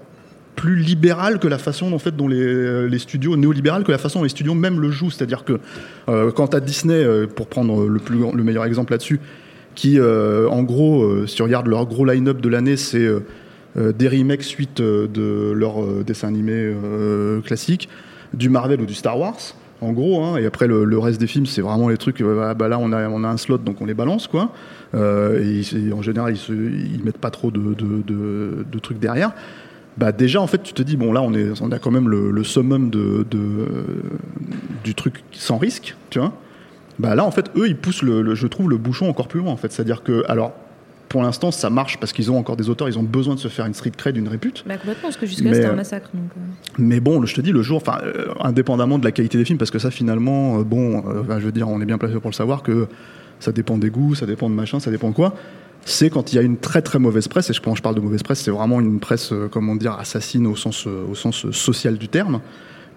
plus 0.57 0.77
libéral 0.77 1.41
que 1.41 1.49
la 1.49 1.59
façon 1.59 1.93
en 1.93 1.99
fait 1.99 2.15
dont 2.17 2.29
les, 2.29 2.89
les 2.89 2.99
studios 2.99 3.37
néolibéral 3.37 3.85
que 3.85 3.93
la 3.93 3.99
façon 3.99 4.21
dont 4.21 4.25
les 4.25 4.29
studios 4.29 4.55
même 4.55 4.81
le 4.81 4.93
jouent. 4.93 5.11
C'est-à-dire 5.11 5.45
que 5.45 5.59
euh, 6.09 6.31
quand 6.31 6.55
à 6.55 6.61
Disney, 6.61 6.95
euh, 6.95 7.27
pour 7.27 7.49
prendre 7.49 7.89
le 7.89 7.99
plus 7.99 8.17
le 8.33 8.45
meilleur 8.45 8.65
exemple 8.65 8.93
là-dessus, 8.93 9.19
qui 9.75 9.99
euh, 9.99 10.49
en 10.49 10.63
gros, 10.63 11.03
euh, 11.03 11.27
si 11.27 11.37
tu 11.37 11.43
regardes 11.43 11.67
leur 11.67 11.87
gros 11.87 12.05
line-up 12.05 12.41
de 12.41 12.49
l'année, 12.49 12.77
c'est 12.77 12.99
euh, 12.99 13.21
euh, 13.21 13.21
des 13.77 14.09
remakes 14.09 14.43
suite 14.43 14.81
euh, 14.81 15.07
de 15.09 15.53
leurs 15.53 15.83
euh, 15.83 16.05
dessins 16.07 16.29
animés 16.29 16.53
euh, 16.55 17.41
classiques, 17.41 17.89
du 18.33 18.49
Marvel 18.49 18.81
ou 18.81 18.87
du 18.87 18.95
Star 18.95 19.19
Wars. 19.19 19.37
En 19.81 19.93
gros, 19.93 20.25
hein, 20.25 20.37
et 20.39 20.47
après 20.47 20.67
le, 20.67 20.99
reste 20.99 21.21
des 21.21 21.27
films, 21.27 21.47
c'est 21.47 21.61
vraiment 21.61 21.89
les 21.89 21.99
trucs. 21.99 22.21
euh, 22.21 22.47
ah, 22.51 22.55
bah 22.55 22.69
là, 22.69 22.79
on 22.79 22.93
a, 22.93 23.09
on 23.09 23.23
a 23.25 23.29
un 23.29 23.37
slot, 23.37 23.59
donc 23.59 23.81
on 23.83 23.87
les 23.87 23.93
balance, 23.95 24.29
quoi. 24.29 24.53
Euh, 24.95 25.43
et 25.43 25.93
en 25.93 26.01
général, 26.01 26.33
ils, 26.33 26.39
se, 26.39 26.53
ils 26.53 27.03
mettent 27.05 27.19
pas 27.19 27.31
trop 27.31 27.51
de, 27.51 27.75
de, 27.75 28.03
de- 28.07 28.79
trucs 28.79 28.99
derrière. 28.99 29.33
Bah 29.99 30.13
déjà, 30.13 30.41
en 30.41 30.47
fait, 30.47 30.63
tu 30.63 30.73
te 30.73 30.83
dis 30.83 30.97
bon, 30.97 31.13
là, 31.13 31.23
on 31.23 31.35
est, 31.35 31.61
on 31.61 31.71
a 31.71 31.79
quand 31.79 31.91
même 31.91 32.09
le, 32.09 32.45
summum 32.45 32.89
de, 32.89 33.27
du 34.85 34.95
truc 34.95 35.23
sans 35.33 35.59
risque, 35.59 35.97
tu 36.11 36.19
vois. 36.19 36.33
Bah 36.99 37.15
là, 37.15 37.25
en 37.25 37.31
fait, 37.33 37.51
eux, 37.57 37.67
ils 37.67 37.77
poussent, 37.77 38.03
le, 38.03 38.23
le- 38.23 38.35
je 38.35 38.47
trouve, 38.47 38.71
le 38.71 38.77
bouchon 38.77 39.09
encore 39.09 39.29
plus 39.29 39.41
loin, 39.41 39.53
en 39.53 39.57
fait. 39.57 39.73
C'est-à-dire 39.73 40.03
que, 40.03 40.25
alors, 40.29 40.53
pour 41.15 41.23
l'instant, 41.23 41.53
ça 41.53 41.71
marche 41.71 41.97
parce 42.01 42.13
qu'ils 42.13 42.33
ont 42.33 42.37
encore 42.39 42.57
des 42.57 42.69
auteurs, 42.69 42.89
ils 42.89 42.99
ont 42.99 43.05
besoin 43.05 43.37
de 43.37 43.39
se 43.39 43.47
faire 43.47 43.67
une 43.67 43.73
street 43.73 43.93
cred, 43.97 44.17
une 44.17 44.27
répute. 44.27 44.65
Bah, 44.67 44.77
complètement, 44.79 45.05
parce 45.05 45.17
que 45.17 45.27
jusque-là, 45.27 45.51
Mais, 45.51 45.55
c'était 45.55 45.69
un 45.69 45.71
euh, 45.71 45.77
massacre. 45.77 46.11
Donc, 46.13 46.25
euh. 46.37 46.41
Mais 46.79 46.99
bon, 46.99 47.25
je 47.25 47.33
te 47.37 47.41
dis, 47.41 47.53
le 47.53 47.63
jour, 47.63 47.77
enfin, 47.77 47.99
euh, 48.03 48.35
indépendamment 48.41 48.99
de 48.99 49.05
la 49.05 49.13
qualité 49.13 49.39
des 49.39 49.45
films, 49.45 49.57
parce 49.59 49.71
que 49.71 49.79
ça, 49.79 49.93
finalement, 49.93 50.59
euh, 50.59 50.65
bon, 50.65 51.05
je 51.39 51.45
veux 51.45 51.53
dire, 51.53 51.69
on 51.69 51.81
est 51.81 51.85
bien 51.85 51.99
placé 51.99 52.15
pour 52.15 52.31
le 52.31 52.35
savoir 52.35 52.65
que 52.65 52.89
ça 53.39 53.53
dépend 53.53 53.79
des 53.79 53.91
goûts, 53.91 54.17
ça 54.17 54.27
dépend 54.27 54.51
de 54.51 54.57
machin, 54.57 54.81
ça 54.81 54.91
dépend 54.91 55.11
de 55.11 55.15
quoi. 55.15 55.35
C'est 55.85 56.11
quand 56.11 56.33
il 56.33 56.37
y 56.37 56.39
a 56.41 56.43
une 56.43 56.57
très 56.57 56.83
très 56.83 56.99
mauvaise 56.99 57.29
presse, 57.29 57.49
et 57.49 57.53
je, 57.53 57.61
quand 57.61 57.77
je 57.77 57.83
parle 57.83 57.95
de 57.95 58.01
mauvaise 58.01 58.25
presse, 58.25 58.41
c'est 58.41 58.51
vraiment 58.51 58.81
une 58.81 58.99
presse, 58.99 59.31
euh, 59.33 59.47
comment 59.49 59.77
dire, 59.77 59.93
assassine 59.93 60.49
au 60.49 60.57
sens, 60.57 60.89
euh, 60.89 61.05
au 61.09 61.15
sens 61.15 61.49
social 61.53 61.97
du 61.97 62.09
terme, 62.09 62.41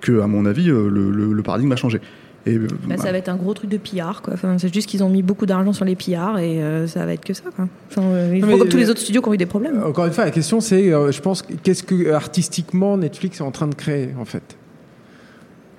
que, 0.02 0.22
à 0.22 0.28
mon 0.28 0.48
avis, 0.48 0.72
euh, 0.72 0.90
le, 0.90 1.12
le- 1.12 1.34
le 1.34 1.44
paradigme 1.44 1.72
a 1.72 1.76
changé. 1.76 2.02
Et, 2.48 2.56
euh, 2.56 2.68
Bah, 2.88 2.98
ça 2.98 3.12
va 3.12 3.18
être 3.18 3.30
un 3.30 3.36
gros 3.36 3.54
truc 3.54 3.70
de 3.70 3.78
quoi. 3.78 4.34
Enfin, 4.34 4.58
c'est 4.58 4.74
juste 4.74 4.90
qu'ils 4.90 5.04
ont 5.04 5.10
mis 5.10 5.22
beaucoup 5.22 5.46
d'argent 5.46 5.74
sur 5.74 5.86
les 5.86 5.96
PR 5.96 6.38
et 6.40 6.62
euh, 6.62 6.88
ça 6.88 7.06
va 7.06 7.14
être 7.14 7.24
que 7.26 7.34
ça, 7.34 7.44
quoi. 7.56 7.68
Enfin, 7.90 8.02
euh, 8.04 8.32
ils 8.34 8.42
Non, 8.42 8.48
font 8.48 8.54
mais, 8.54 8.60
comme 8.60 8.70
tous 8.70 8.78
les 8.78 8.90
autres 8.90 9.00
studios 9.00 9.22
qui 9.22 9.30
ont 9.30 9.34
eu 9.34 9.38
des 9.38 9.46
problèmes. 9.46 9.82
Encore 9.84 10.06
une 10.06 10.14
fois, 10.14 10.26
la 10.26 10.32
question 10.32 10.60
c'est, 10.62 10.90
je 10.90 11.22
pense, 11.22 11.44
qu'est-ce 11.64 11.84
que 11.84 12.12
artistiquement 12.12 12.98
Netflix 12.98 13.40
est 13.40 13.44
en 13.44 13.52
train 13.52 13.68
de 13.68 13.76
créer 13.76 14.10
en 14.20 14.26
fait? 14.26 14.56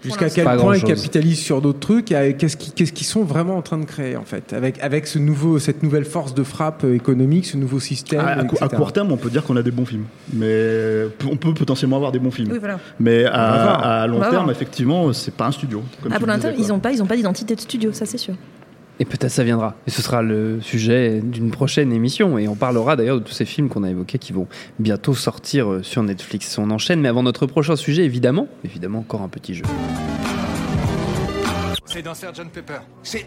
Jusqu'à 0.05 0.31
quel 0.31 0.45
point 0.45 0.77
ils 0.77 0.85
capitalisent 0.85 1.41
sur 1.41 1.61
d'autres 1.61 1.81
trucs 1.81 2.13
et 2.13 2.35
Qu'est-ce 2.37 2.57
qu'ils 2.93 3.07
sont 3.07 3.25
vraiment 3.25 3.57
en 3.57 3.63
train 3.63 3.79
de 3.79 3.85
créer 3.85 4.17
en 4.17 4.25
fait 4.25 4.53
Avec, 4.53 4.81
avec 4.83 5.07
ce 5.07 5.19
nouveau, 5.19 5.59
cette 5.59 5.83
nouvelle 5.83 6.05
force 6.05 6.35
de 6.35 6.43
frappe 6.43 6.85
euh, 6.85 6.95
économique, 6.95 7.47
ce 7.47 7.57
nouveau 7.57 7.81
système. 7.81 8.21
à, 8.21 8.29
à 8.29 8.65
à 8.65 8.69
court 8.69 8.93
terme, 8.93 9.11
on 9.13 9.17
peut 9.17 9.31
dire 9.31 9.43
qu'on 9.45 9.57
a 9.57 9.63
des 9.63 9.71
bons 9.71 9.87
films, 9.87 10.05
mais 10.33 11.05
on 11.31 11.37
peut 11.37 11.55
potentiellement 11.55 11.97
avoir 11.97 12.13
des 12.13 12.19
bons 12.19 12.31
films. 12.31 12.51
Oui, 12.53 12.59
voilà. 12.59 12.79
Mais 13.01 13.25
à, 13.25 14.03
à 14.03 14.07
long 14.07 14.21
terme, 14.21 14.35
voir. 14.35 14.51
effectivement, 14.51 15.13
c'est 15.13 15.35
pas 15.35 15.47
un 15.47 15.53
studio. 15.53 15.83
comme 16.03 16.13
Ah, 16.13 16.19
le 16.19 16.27
l'instant, 16.27 16.51
disais, 16.51 16.63
ils 16.63 16.69
n'ont 16.69 16.79
pas, 16.79 16.93
ils 16.93 17.03
ont 17.03 17.07
pas 17.07 17.17
d'identité 17.17 17.55
de 17.55 17.61
studio, 17.61 17.93
ça 17.93 18.07
c'est 18.07 18.19
sûr. 18.19 18.35
Et 19.01 19.05
peut-être 19.05 19.31
ça 19.31 19.45
viendra. 19.45 19.77
Et 19.87 19.91
ce 19.91 20.03
sera 20.03 20.23
le 20.23 20.61
sujet 20.61 21.21
d'une 21.21 21.51
prochaine 21.51 21.93
émission. 21.93 22.39
Et 22.39 22.49
on 22.49 22.57
parlera 22.57 22.97
d'ailleurs 22.97 23.19
de 23.19 23.25
tous 23.25 23.33
ces 23.33 23.45
films 23.45 23.69
qu'on 23.69 23.85
a 23.85 23.91
évoqués 23.91 24.19
qui 24.19 24.33
vont 24.33 24.49
bientôt 24.79 25.15
sortir 25.15 25.71
euh, 25.71 25.83
sur 25.83 26.03
Netflix. 26.03 26.59
On 26.59 26.71
enchaîne, 26.71 27.01
mais 27.01 27.09
avant 27.09 27.23
notre 27.23 27.47
prochain 27.47 27.77
sujet, 27.77 28.05
évidemment, 28.05 28.49
évidemment, 28.65 28.99
encore 29.01 29.23
un 29.23 29.29
petit 29.29 29.55
jeu. 29.55 29.65
C'est 31.85 32.03
dans 32.03 32.15
Sgt 32.15 32.51
Pepper. 32.53 32.81
C'est. 33.03 33.27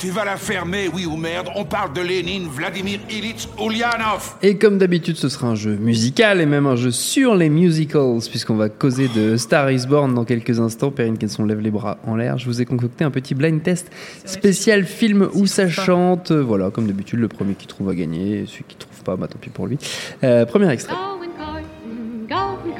Tu 0.00 0.08
vas 0.08 0.24
la 0.24 0.38
fermer, 0.38 0.88
oui 0.88 1.04
ou 1.04 1.14
merde 1.14 1.50
On 1.54 1.66
parle 1.66 1.92
de 1.92 2.00
Lénine, 2.00 2.48
Vladimir 2.48 3.00
Ilitch, 3.10 3.46
Ulyanov 3.62 4.36
Et 4.40 4.56
comme 4.56 4.78
d'habitude, 4.78 5.16
ce 5.16 5.28
sera 5.28 5.48
un 5.48 5.54
jeu 5.54 5.76
musical 5.76 6.40
et 6.40 6.46
même 6.46 6.64
un 6.64 6.76
jeu 6.76 6.90
sur 6.90 7.34
les 7.34 7.50
musicals, 7.50 8.20
puisqu'on 8.30 8.56
va 8.56 8.70
causer 8.70 9.08
de 9.08 9.36
Star 9.36 9.70
is 9.70 9.86
Born 9.86 10.14
dans 10.14 10.24
quelques 10.24 10.58
instants. 10.58 10.90
Perrine 10.90 11.18
Kenson 11.18 11.44
lève 11.44 11.60
les 11.60 11.70
bras 11.70 11.98
en 12.06 12.16
l'air. 12.16 12.38
Je 12.38 12.46
vous 12.46 12.62
ai 12.62 12.64
concocté 12.64 13.04
un 13.04 13.10
petit 13.10 13.34
blind 13.34 13.62
test 13.62 13.90
spécial 14.24 14.86
film 14.86 15.28
où 15.34 15.46
ça 15.46 15.68
chante. 15.68 16.32
Voilà, 16.32 16.70
comme 16.70 16.86
d'habitude, 16.86 17.18
le 17.18 17.28
premier 17.28 17.52
qui 17.52 17.66
trouve 17.66 17.88
va 17.88 17.94
gagner. 17.94 18.46
Celui 18.46 18.64
qui 18.68 18.76
trouve 18.76 19.02
pas, 19.02 19.16
bah 19.16 19.28
tant 19.28 19.38
pis 19.38 19.50
pour 19.50 19.66
lui. 19.66 19.76
Euh, 20.24 20.46
premier 20.46 20.70
extrait. 20.70 20.94
Going 20.94 21.28
courting, 21.36 22.26
going 22.26 22.74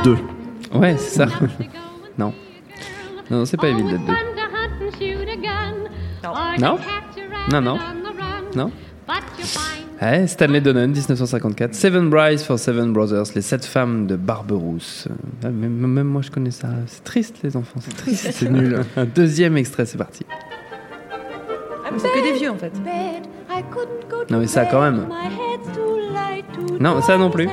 courting. 0.00 0.41
Oh, 0.74 0.82
it 0.82 0.98
sets 0.98 1.16
your 1.18 1.48
senses 1.48 1.58
in 1.58 1.68
a 1.68 1.68
whirl. 1.68 1.68
Going 1.68 1.68
courting. 1.68 1.68
Evil 1.68 2.00
going 2.00 2.10
Dead 2.12 2.18
2. 2.18 2.18
courting. 2.18 2.18
Ouais, 2.18 2.18
c'est 2.18 2.18
ça. 2.18 2.18
Non. 2.18 2.32
Non, 3.30 3.44
c'est 3.46 3.56
pas 3.56 3.68
Evil 3.68 3.80
it's 3.84 3.90
Dead 3.90 4.00
2. 4.00 4.06
fun 4.06 4.14
to 4.14 4.42
hunt 4.42 4.82
and 4.82 4.90
shoot 4.98 5.28
a 5.28 5.36
gun. 5.36 5.74
Or 6.24 6.54
to 6.54 6.60
Non? 6.60 6.78
Non, 7.50 7.60
non. 7.60 7.78
Non? 8.54 8.70
But 9.06 9.22
you 9.38 9.44
find 9.44 9.82
Ouais, 10.00 10.26
Stanley 10.26 10.60
Donen, 10.60 10.90
1954. 10.90 11.74
Seven 11.76 12.10
Brides 12.10 12.42
for 12.42 12.58
Seven 12.58 12.92
Brothers, 12.92 13.34
les 13.36 13.40
sept 13.40 13.64
femmes 13.64 14.08
de 14.08 14.16
Barberousse. 14.16 15.06
Euh, 15.44 15.50
Même, 15.50 15.76
même 15.86 16.08
moi, 16.08 16.22
je 16.22 16.30
connais 16.32 16.50
ça. 16.50 16.68
C'est 16.88 17.04
triste, 17.04 17.36
les 17.44 17.56
enfants. 17.56 17.78
C'est 17.80 17.96
triste. 17.96 18.32
c'est 18.32 18.50
nul. 18.50 18.80
Un 18.96 19.04
deuxième 19.04 19.56
extrait, 19.56 19.86
c'est 19.86 19.98
parti. 19.98 20.26
Ah, 20.30 21.90
mais 21.92 21.98
c'est 22.00 22.08
que 22.08 22.20
des 22.32 22.32
vieux 22.36 22.50
en 22.50 22.56
fait. 22.56 22.72
Non, 24.28 24.38
mais 24.40 24.48
ça, 24.48 24.64
quand 24.66 24.80
même. 24.82 25.06
Non, 26.80 27.00
ça 27.00 27.16
non 27.16 27.30
plus. 27.30 27.48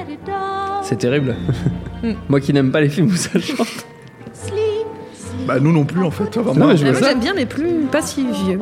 C'est 0.90 0.96
terrible. 0.96 1.36
moi 2.30 2.40
qui 2.40 2.52
n'aime 2.52 2.72
pas 2.72 2.82
les 2.82 2.90
films 2.90 3.10
où 3.10 3.16
ça 3.16 3.38
chante. 3.40 3.68
Bah, 5.46 5.60
nous 5.62 5.72
non 5.72 5.84
plus, 5.86 6.04
en 6.04 6.10
fait. 6.10 6.36
Enfin, 6.36 6.60
Non, 6.60 6.68
mais 6.70 6.78
je 6.78 6.86
Ah, 6.88 6.92
vois 6.92 7.00
moi 7.00 7.02
ça. 7.02 7.10
j'aime 7.12 7.20
bien, 7.20 7.34
mais 7.36 7.46
plus 7.46 7.86
pas 7.92 8.02
si 8.02 8.26
vieux. 8.46 8.60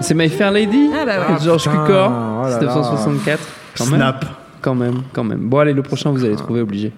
C'est 0.00 0.12
My 0.12 0.28
Fair 0.28 0.50
Lady 0.50 0.90
Ah 0.94 1.06
bah 1.06 1.12
ouais. 1.30 1.34
de 1.38 1.40
George 1.42 1.62
putain, 1.64 1.82
Cukor, 1.86 2.12
oh 2.40 2.42
là 2.44 2.50
là. 2.50 2.58
1964. 2.58 3.40
Quand 3.78 3.86
même. 3.86 3.94
Snap. 3.96 4.24
Quand 4.60 4.74
même, 4.74 5.02
quand 5.14 5.24
même. 5.24 5.40
Bon, 5.48 5.60
allez, 5.60 5.72
le 5.72 5.82
prochain, 5.82 6.10
vous 6.10 6.22
allez 6.26 6.36
trouver 6.36 6.60
obligé. 6.60 6.92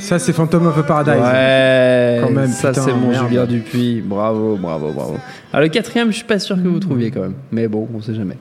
Ça, 0.00 0.18
c'est 0.18 0.32
Phantom 0.32 0.66
of 0.66 0.76
the 0.76 0.86
Paradise. 0.86 1.14
Ouais, 1.22 2.20
Quand 2.24 2.30
même, 2.32 2.48
ça 2.48 2.70
putain, 2.70 2.82
c'est 2.82 2.92
mon 2.94 3.10
merde. 3.10 3.28
Julien 3.28 3.44
Dupuis. 3.46 4.00
Bravo, 4.04 4.56
bravo, 4.56 4.90
bravo. 4.90 5.16
Alors 5.52 5.62
le 5.62 5.68
quatrième, 5.68 6.08
je 6.10 6.16
suis 6.16 6.24
pas 6.26 6.40
sûr 6.40 6.56
que 6.56 6.66
vous 6.66 6.80
trouviez 6.80 7.12
quand 7.12 7.20
même. 7.20 7.34
Mais 7.52 7.68
bon, 7.68 7.88
on 7.94 8.00
sait 8.00 8.14
jamais. 8.14 8.36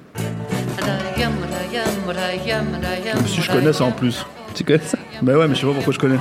Si 3.27 3.41
je 3.41 3.51
connais 3.51 3.73
ça 3.73 3.83
en 3.85 3.91
plus. 3.91 4.25
Tu 4.55 4.63
connais 4.63 4.79
ça? 4.79 4.97
Bah 5.21 5.37
ouais, 5.37 5.47
mais 5.47 5.55
je 5.55 5.61
sais 5.61 5.67
pas 5.67 5.73
pourquoi 5.73 5.93
je 5.93 5.99
connais. 5.99 6.17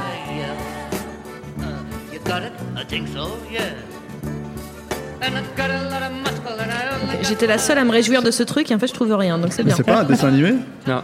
J'étais 7.23 7.47
la 7.47 7.59
seule 7.59 7.79
à 7.79 7.85
me 7.85 7.91
réjouir 7.91 8.23
de 8.23 8.31
ce 8.31 8.43
truc 8.43 8.71
et 8.71 8.75
en 8.75 8.79
fait 8.79 8.87
je 8.87 8.95
trouve 8.95 9.13
rien, 9.15 9.39
donc 9.39 9.53
c'est 9.53 9.63
Mais 9.63 9.69
bien. 9.69 9.77
c'est 9.77 9.83
pas 9.83 10.01
un 10.01 10.05
dessin 10.05 10.29
animé? 10.29 10.55
Non, 10.87 11.03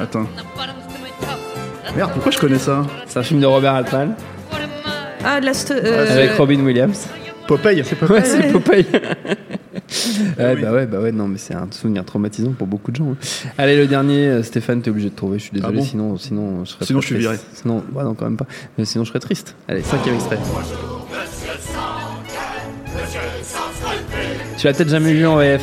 Attends. 0.00 0.26
Merde, 1.96 2.10
pourquoi 2.12 2.32
je 2.32 2.38
connais 2.38 2.58
ça? 2.58 2.82
C'est 3.06 3.18
un 3.18 3.22
film 3.22 3.40
de 3.40 3.46
Robert 3.46 3.74
Altman 3.74 4.14
Ah, 5.24 5.40
de 5.40 5.46
la 5.46 5.52
st- 5.52 5.72
euh, 5.72 6.10
avec 6.12 6.32
Robin 6.36 6.60
Williams. 6.60 7.06
Popeye, 7.46 7.82
c'est 7.84 7.96
Popeye. 7.96 8.16
Ouais, 8.16 8.24
c'est 8.24 8.52
Popeye. 8.52 8.86
ouais, 10.38 10.56
bah 10.56 10.72
ouais, 10.72 10.86
bah 10.86 10.98
ouais, 11.00 11.12
non, 11.12 11.28
mais 11.28 11.38
c'est 11.38 11.54
un 11.54 11.68
souvenir 11.70 12.04
traumatisant 12.04 12.52
pour 12.52 12.66
beaucoup 12.66 12.90
de 12.90 12.96
gens. 12.96 13.10
hein. 13.12 13.52
Allez, 13.58 13.76
le 13.76 13.86
dernier, 13.86 14.28
euh, 14.28 14.42
Stéphane, 14.42 14.80
t'es 14.80 14.90
obligé 14.90 15.10
de 15.10 15.14
trouver. 15.14 15.38
Je 15.38 15.44
suis 15.44 15.52
désolé, 15.52 15.74
Ah 15.76 15.78
bon 15.80 15.84
sinon, 15.84 16.16
sinon, 16.16 16.64
je 16.64 16.70
serais 16.70 16.86
Sinon, 16.86 17.00
je 17.00 17.06
suis 17.06 17.24
triste. 17.24 17.44
Sinon, 17.52 17.84
bah 17.92 18.02
non, 18.04 18.14
quand 18.14 18.24
même 18.24 18.36
pas. 18.38 18.46
Mais 18.78 18.84
sinon, 18.84 19.04
je 19.04 19.10
serais 19.10 19.20
triste. 19.20 19.54
Allez, 19.68 19.82
cinquième 19.82 20.14
extrait. 20.14 20.38
Tu 24.56 24.66
l'as 24.66 24.72
peut-être 24.72 24.88
jamais 24.88 25.12
vu 25.12 25.26
en 25.26 25.36
VF. 25.36 25.62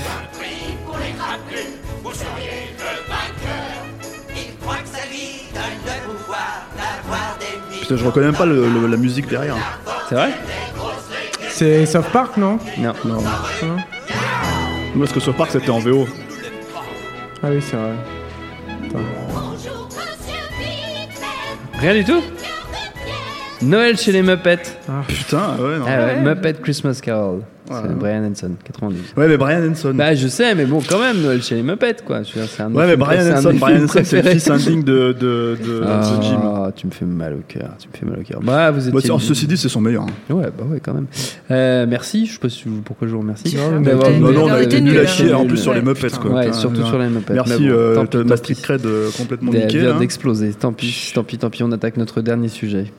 Putain, 7.81 7.95
je 7.97 8.05
reconnais 8.05 8.27
même 8.27 8.35
pas 8.35 8.45
le- 8.45 8.67
le- 8.69 8.87
la 8.87 8.97
musique 8.97 9.27
derrière. 9.27 9.55
C'est 10.09 10.15
vrai? 10.15 10.31
C'est 11.61 11.85
South 11.85 12.09
Park, 12.11 12.37
non 12.37 12.57
Non. 12.79 12.91
Non. 13.05 13.21
Moi, 13.21 14.97
parce 14.97 15.13
que 15.13 15.19
sur 15.19 15.35
Park, 15.35 15.51
c'était 15.51 15.69
en 15.69 15.77
VO. 15.77 16.07
Ah 17.43 17.49
oui, 17.51 17.61
c'est 17.61 17.75
vrai. 17.75 17.91
Rien 21.75 21.93
du 21.93 22.03
tout? 22.03 22.23
Noël 23.61 23.95
chez 23.95 24.11
les 24.11 24.23
Muppets. 24.23 24.57
Putain, 25.07 25.55
ouais, 25.59 25.77
non. 25.77 25.85
Ah 25.87 26.05
ouais, 26.07 26.21
Muppet 26.21 26.55
Christmas 26.63 26.99
Carol. 26.99 27.43
C'est 27.83 27.97
Brian 27.97 28.23
Henson, 28.31 28.51
92. 28.63 28.99
Ouais, 29.17 29.27
mais 29.27 29.37
Brian 29.37 29.71
Henson. 29.71 29.93
Bah 29.93 30.13
je 30.15 30.27
sais, 30.27 30.53
mais 30.55 30.65
bon, 30.65 30.79
quand 30.87 30.99
même, 30.99 31.21
Noël 31.21 31.41
chez 31.41 31.55
les 31.55 31.63
Muppets, 31.63 31.97
quoi. 32.05 32.23
Je 32.23 32.33
veux 32.33 32.41
dire, 32.41 32.49
c'est 32.49 32.63
un 32.63 32.69
de 32.69 32.73
mes 32.73 32.77
ouais, 32.79 32.87
mais 32.87 32.95
Brian 32.97 33.35
Henson, 33.35 33.53
Brian 33.59 33.83
Henson, 33.83 34.01
c'est 34.03 34.21
le 34.21 34.29
fils 34.31 34.49
indigne 34.49 34.83
de, 34.83 35.15
de, 35.19 35.57
de, 35.63 35.79
de 35.79 36.21
Jim. 36.21 36.39
Ah, 36.43 36.71
tu 36.75 36.87
me 36.87 36.91
fais 36.91 37.05
mal 37.05 37.33
au 37.33 37.41
cœur, 37.47 37.69
tu 37.79 37.87
me 37.87 37.93
fais 37.97 38.05
mal 38.05 38.19
au 38.19 38.23
cœur. 38.23 38.39
Bah, 38.41 38.71
vous 38.71 38.91
Bah, 38.91 38.99
étiez... 38.99 39.11
c'est- 39.19 39.25
ceci 39.25 39.47
dit, 39.47 39.57
c'est 39.57 39.69
son 39.69 39.81
meilleur. 39.81 40.03
hein. 40.03 40.33
Ouais, 40.33 40.45
bah 40.57 40.63
ouais, 40.69 40.79
quand 40.79 40.93
même. 40.93 41.07
Euh, 41.51 41.85
merci, 41.87 42.25
je 42.25 42.33
sais 42.33 42.39
pas 42.39 42.49
si 42.49 42.63
vous- 42.67 42.81
pourquoi 42.81 43.07
je 43.07 43.13
vous 43.13 43.19
remercie. 43.21 43.55
Non, 43.55 43.79
mais 43.79 43.91
t'es- 43.97 44.19
Non, 44.19 44.31
non, 44.31 44.43
on 44.43 44.47
Non, 44.49 44.53
a 44.53 44.61
été 44.61 44.75
t'es 44.77 44.81
nul 44.81 44.97
à 44.97 45.01
hein. 45.01 45.05
chier 45.07 45.33
en 45.33 45.45
plus 45.45 45.57
sur 45.57 45.73
les 45.73 45.81
Muppets, 45.81 46.09
quoi. 46.21 46.31
Ouais, 46.31 46.53
surtout 46.53 46.85
sur 46.85 46.99
les 46.99 47.07
Muppets. 47.09 47.33
Merci 47.33 47.67
ma 48.25 48.37
street 48.37 48.55
cred 48.61 48.81
complètement 49.17 49.51
Elle 49.53 49.61
niquée. 49.61 49.79
vient 49.79 49.93
là. 49.93 49.99
d'exploser. 49.99 50.53
Tant 50.53 50.73
pis, 50.73 51.11
tant 51.13 51.23
pis, 51.23 51.37
tant 51.37 51.49
pis, 51.49 51.63
on 51.63 51.71
attaque 51.71 51.97
notre 51.97 52.21
dernier 52.21 52.47
sujet. 52.49 52.91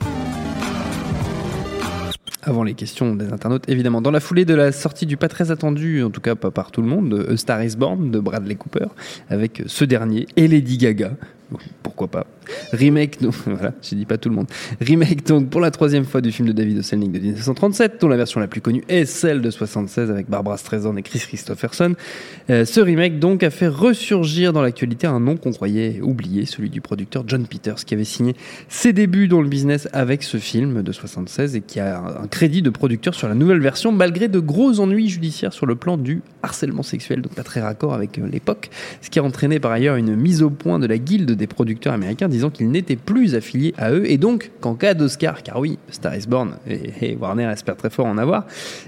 Avant 2.43 2.63
les 2.63 2.73
questions 2.73 3.15
des 3.15 3.31
internautes, 3.31 3.67
évidemment. 3.69 4.01
Dans 4.01 4.11
la 4.11 4.19
foulée 4.19 4.45
de 4.45 4.53
la 4.53 4.71
sortie 4.71 5.05
du 5.05 5.17
pas 5.17 5.29
très 5.29 5.51
attendu, 5.51 6.03
en 6.03 6.09
tout 6.09 6.21
cas 6.21 6.35
pas 6.35 6.51
par 6.51 6.71
tout 6.71 6.81
le 6.81 6.87
monde, 6.87 7.09
de 7.09 7.33
A 7.33 7.37
Star 7.37 7.63
is 7.63 7.75
Born 7.75 8.11
de 8.11 8.19
Bradley 8.19 8.55
Cooper, 8.55 8.87
avec 9.29 9.63
ce 9.65 9.85
dernier 9.85 10.27
et 10.35 10.47
Lady 10.47 10.77
Gaga. 10.77 11.11
Pourquoi 11.83 12.07
pas 12.07 12.25
Remake, 12.71 13.21
donc, 13.21 13.33
voilà, 13.45 13.73
j'ai 13.81 13.95
dit 13.95 14.05
pas 14.05 14.17
tout 14.17 14.29
le 14.29 14.35
monde. 14.35 14.47
Remake 14.81 15.25
donc 15.25 15.49
pour 15.49 15.61
la 15.61 15.71
troisième 15.71 16.05
fois 16.05 16.21
du 16.21 16.31
film 16.31 16.47
de 16.47 16.53
David 16.53 16.79
O. 16.79 16.81
Selznick 16.81 17.11
de 17.11 17.19
1937, 17.19 18.01
dont 18.01 18.07
la 18.07 18.17
version 18.17 18.39
la 18.39 18.47
plus 18.47 18.61
connue 18.61 18.83
est 18.89 19.05
celle 19.05 19.41
de 19.41 19.49
76 19.49 20.09
avec 20.09 20.29
Barbara 20.29 20.57
Streisand 20.57 20.95
et 20.97 21.01
Chris 21.01 21.19
Christopherson. 21.19 21.95
Euh, 22.49 22.65
ce 22.65 22.79
remake 22.79 23.19
donc 23.19 23.43
a 23.43 23.49
fait 23.49 23.67
ressurgir 23.67 24.53
dans 24.53 24.61
l'actualité 24.61 25.07
un 25.07 25.19
nom 25.19 25.37
qu'on 25.37 25.51
croyait 25.51 26.01
oublié, 26.01 26.45
celui 26.45 26.69
du 26.69 26.81
producteur 26.81 27.23
John 27.27 27.45
Peters, 27.45 27.85
qui 27.85 27.93
avait 27.93 28.03
signé 28.03 28.35
ses 28.69 28.93
débuts 28.93 29.27
dans 29.27 29.41
le 29.41 29.47
business 29.47 29.87
avec 29.93 30.23
ce 30.23 30.37
film 30.37 30.83
de 30.83 30.91
76 30.91 31.55
et 31.55 31.61
qui 31.61 31.79
a 31.79 32.03
un 32.21 32.27
crédit 32.27 32.61
de 32.61 32.69
producteur 32.69 33.13
sur 33.13 33.27
la 33.27 33.35
nouvelle 33.35 33.59
version, 33.59 33.91
malgré 33.91 34.27
de 34.27 34.39
gros 34.39 34.79
ennuis 34.79 35.09
judiciaires 35.09 35.53
sur 35.53 35.65
le 35.65 35.75
plan 35.75 35.97
du 35.97 36.21
harcèlement 36.41 36.83
sexuel, 36.83 37.21
donc 37.21 37.33
pas 37.33 37.43
très 37.43 37.61
raccord 37.61 37.93
avec 37.93 38.19
euh, 38.19 38.27
l'époque, 38.27 38.69
ce 39.01 39.09
qui 39.09 39.19
a 39.19 39.23
entraîné 39.23 39.59
par 39.59 39.71
ailleurs 39.71 39.95
une 39.95 40.15
mise 40.15 40.41
au 40.41 40.49
point 40.49 40.79
de 40.79 40.87
la 40.87 40.97
guilde 40.97 41.31
des 41.31 41.47
producteurs 41.47 41.93
américains 41.93 42.27
disant 42.33 42.49
qu'ils 42.49 42.69
n'étaient 42.69 42.95
plus 42.95 43.35
affiliés 43.35 43.73
à 43.77 43.91
eux 43.91 44.03
et 44.09 44.17
donc 44.17 44.51
qu'en 44.59 44.75
cas 44.75 44.93
d'Oscar, 44.93 45.43
car 45.43 45.59
oui, 45.59 45.79
Star 45.89 46.15
is 46.15 46.25
Born 46.27 46.55
et, 46.67 47.11
et 47.11 47.15
Warner 47.15 47.45
espère 47.51 47.75
très 47.77 47.89
fort 47.89 48.05
en 48.05 48.17
avoir, 48.17 48.45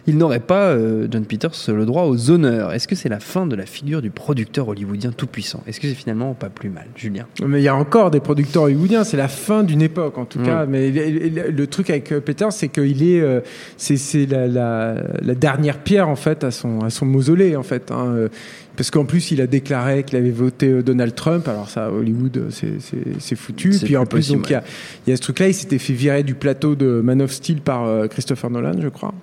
il 0.07 0.17
n'aurait 0.17 0.39
pas, 0.39 0.69
euh, 0.69 1.07
John 1.09 1.25
Peters, 1.25 1.51
le 1.69 1.85
droit 1.85 2.03
aux 2.03 2.29
honneurs. 2.31 2.73
Est-ce 2.73 2.87
que 2.87 2.95
c'est 2.95 3.09
la 3.09 3.19
fin 3.19 3.45
de 3.47 3.55
la 3.55 3.65
figure 3.65 4.01
du 4.01 4.09
producteur 4.09 4.67
hollywoodien 4.67 5.11
tout-puissant? 5.11 5.63
Est-ce 5.67 5.79
que 5.79 5.87
c'est 5.87 5.93
finalement 5.93 6.33
pas 6.33 6.49
plus 6.49 6.69
mal, 6.69 6.85
Julien? 6.95 7.25
Mais 7.45 7.61
il 7.61 7.63
y 7.63 7.67
a 7.67 7.75
encore 7.75 8.11
des 8.11 8.19
producteurs 8.19 8.63
hollywoodiens, 8.63 9.03
c'est 9.03 9.17
la 9.17 9.27
fin 9.27 9.63
d'une 9.63 9.81
époque 9.81 10.17
en 10.17 10.25
tout 10.25 10.39
Mm. 10.39 10.45
cas. 10.45 10.65
Mais 10.65 10.91
le, 10.91 11.67
truc 11.67 11.89
avec 11.89 12.11
euh, 12.11 12.19
Peter, 12.19 12.47
c'est 12.51 12.67
qu'il 12.69 13.01
est, 13.03 13.21
euh, 13.21 13.39
c'est 13.77 14.25
la, 14.29 14.47
la- 14.47 14.95
la 15.21 15.35
dernière 15.35 15.79
pierre 15.79 16.09
en 16.09 16.15
fait 16.15 16.43
à 16.43 16.51
son 16.51 16.79
à 16.81 16.89
son 16.89 17.05
mausolée 17.05 17.55
en 17.55 17.63
fait. 17.63 17.91
hein, 17.91 18.27
Parce 18.75 18.91
qu'en 18.91 19.05
plus, 19.05 19.31
il 19.31 19.41
a 19.41 19.47
déclaré 19.47 20.03
qu'il 20.03 20.17
avait 20.17 20.31
voté 20.31 20.67
euh, 20.67 20.83
Donald 20.83 21.15
Trump. 21.15 21.47
Alors 21.47 21.69
ça, 21.69 21.91
Hollywood, 21.91 22.47
c'est- 22.49 23.35
foutu. 23.35 23.73
C'est 23.73 23.85
Puis 23.85 23.97
en 23.97 24.05
plus 24.05 24.17
possible, 24.19 24.37
donc 24.39 24.49
il 24.49 24.53
y 24.53 24.55
a, 24.55 24.63
il 25.07 25.09
y 25.09 25.13
a 25.13 25.15
ce 25.17 25.21
truc-là. 25.21 25.47
Il 25.47 25.53
s'était 25.53 25.77
fait 25.79 25.93
virer 25.93 26.23
du 26.23 26.35
plateau 26.35 26.75
de 26.75 27.01
Man 27.01 27.21
of 27.21 27.31
Steel 27.31 27.61
par 27.61 27.85
euh, 27.85 28.07
Christopher 28.07 28.49
Nolan, 28.49 28.73
je 28.81 28.89
crois. 28.89 29.13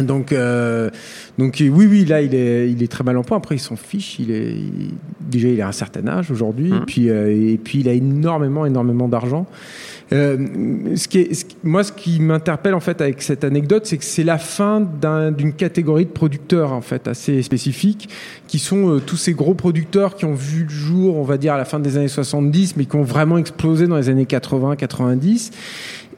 Donc, 0.00 0.30
euh, 0.30 0.90
donc 1.38 1.60
euh, 1.60 1.68
oui, 1.68 1.86
oui, 1.90 2.04
là, 2.04 2.22
il 2.22 2.32
est, 2.32 2.70
il 2.70 2.80
est 2.84 2.86
très 2.90 3.02
mal 3.02 3.16
en 3.16 3.24
point. 3.24 3.36
Après, 3.36 3.56
il 3.56 3.60
s'en 3.60 3.74
fiche. 3.74 4.20
Il 4.20 4.30
est, 4.30 4.52
il- 4.52 4.94
déjà, 5.20 5.48
il 5.48 5.60
a 5.60 5.66
un 5.66 5.72
certain 5.72 6.06
âge 6.06 6.30
aujourd'hui. 6.30 6.70
Mhm. 6.70 6.84
Puis, 6.86 7.10
euh, 7.10 7.34
et 7.52 7.58
puis, 7.58 7.80
il 7.80 7.88
a 7.88 7.92
énormément, 7.94 8.64
énormément 8.64 9.08
d'argent. 9.08 9.46
Euh, 10.12 10.38
ce 10.96 11.06
qui 11.06 11.18
est, 11.18 11.34
ce 11.34 11.44
moi, 11.62 11.84
ce 11.84 11.92
qui 11.92 12.18
m'interpelle 12.18 12.72
en 12.74 12.80
fait 12.80 13.00
avec 13.02 13.20
cette 13.20 13.44
anecdote, 13.44 13.84
c'est 13.84 13.98
que 13.98 14.04
c'est 14.06 14.24
la 14.24 14.38
fin 14.38 14.80
d'un- 14.80 15.30
d'une 15.32 15.52
catégorie 15.52 16.06
de 16.06 16.10
producteurs 16.10 16.72
en 16.72 16.80
fait 16.80 17.06
assez 17.08 17.42
spécifique, 17.42 18.08
qui 18.46 18.58
sont 18.58 18.88
euh, 18.94 19.00
tous 19.00 19.18
ces 19.18 19.34
gros 19.34 19.52
producteurs 19.54 20.16
qui 20.16 20.24
ont 20.24 20.32
vu 20.34 20.64
le 20.64 20.70
jour, 20.70 21.16
on 21.18 21.24
va 21.24 21.36
dire 21.36 21.52
à 21.52 21.58
la 21.58 21.66
fin 21.66 21.78
des 21.78 21.98
années 21.98 22.08
70, 22.08 22.76
mais 22.76 22.86
qui 22.86 22.96
ont 22.96 23.02
vraiment 23.02 23.36
explosé 23.36 23.86
dans 23.86 23.96
les 23.96 24.08
années 24.08 24.24
80-90 24.24 25.50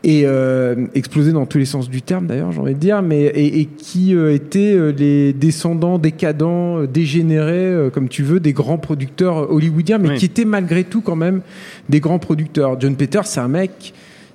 et 0.02 0.22
euh, 0.24 0.86
explosé 0.94 1.32
dans 1.32 1.44
tous 1.44 1.58
les 1.58 1.66
sens 1.66 1.90
du 1.90 2.00
terme 2.00 2.26
d'ailleurs, 2.26 2.52
j'ai 2.52 2.60
envie 2.60 2.74
de 2.74 2.78
dire, 2.78 3.02
mais 3.02 3.24
et, 3.24 3.60
et 3.60 3.66
qui 3.66 4.14
euh, 4.14 4.32
étaient 4.34 4.72
euh, 4.74 4.92
les 4.96 5.32
descendants 5.34 5.98
décadents, 5.98 6.78
euh, 6.78 6.86
dégénérés, 6.86 7.52
euh, 7.66 7.90
comme 7.90 8.08
tu 8.08 8.22
veux, 8.22 8.40
des 8.40 8.52
grands 8.54 8.78
producteurs 8.78 9.52
hollywoodiens, 9.52 9.98
mais 9.98 10.10
Oui. 10.10 10.16
qui 10.16 10.24
étaient 10.24 10.46
malgré 10.46 10.84
tout 10.84 11.02
quand 11.02 11.16
même 11.16 11.42
des 11.90 12.00
grands 12.00 12.18
producteurs. 12.18 12.80
John 12.80 12.96
Peters, 12.96 13.26
c'est 13.26 13.40
un 13.40 13.48
mec. 13.48 13.92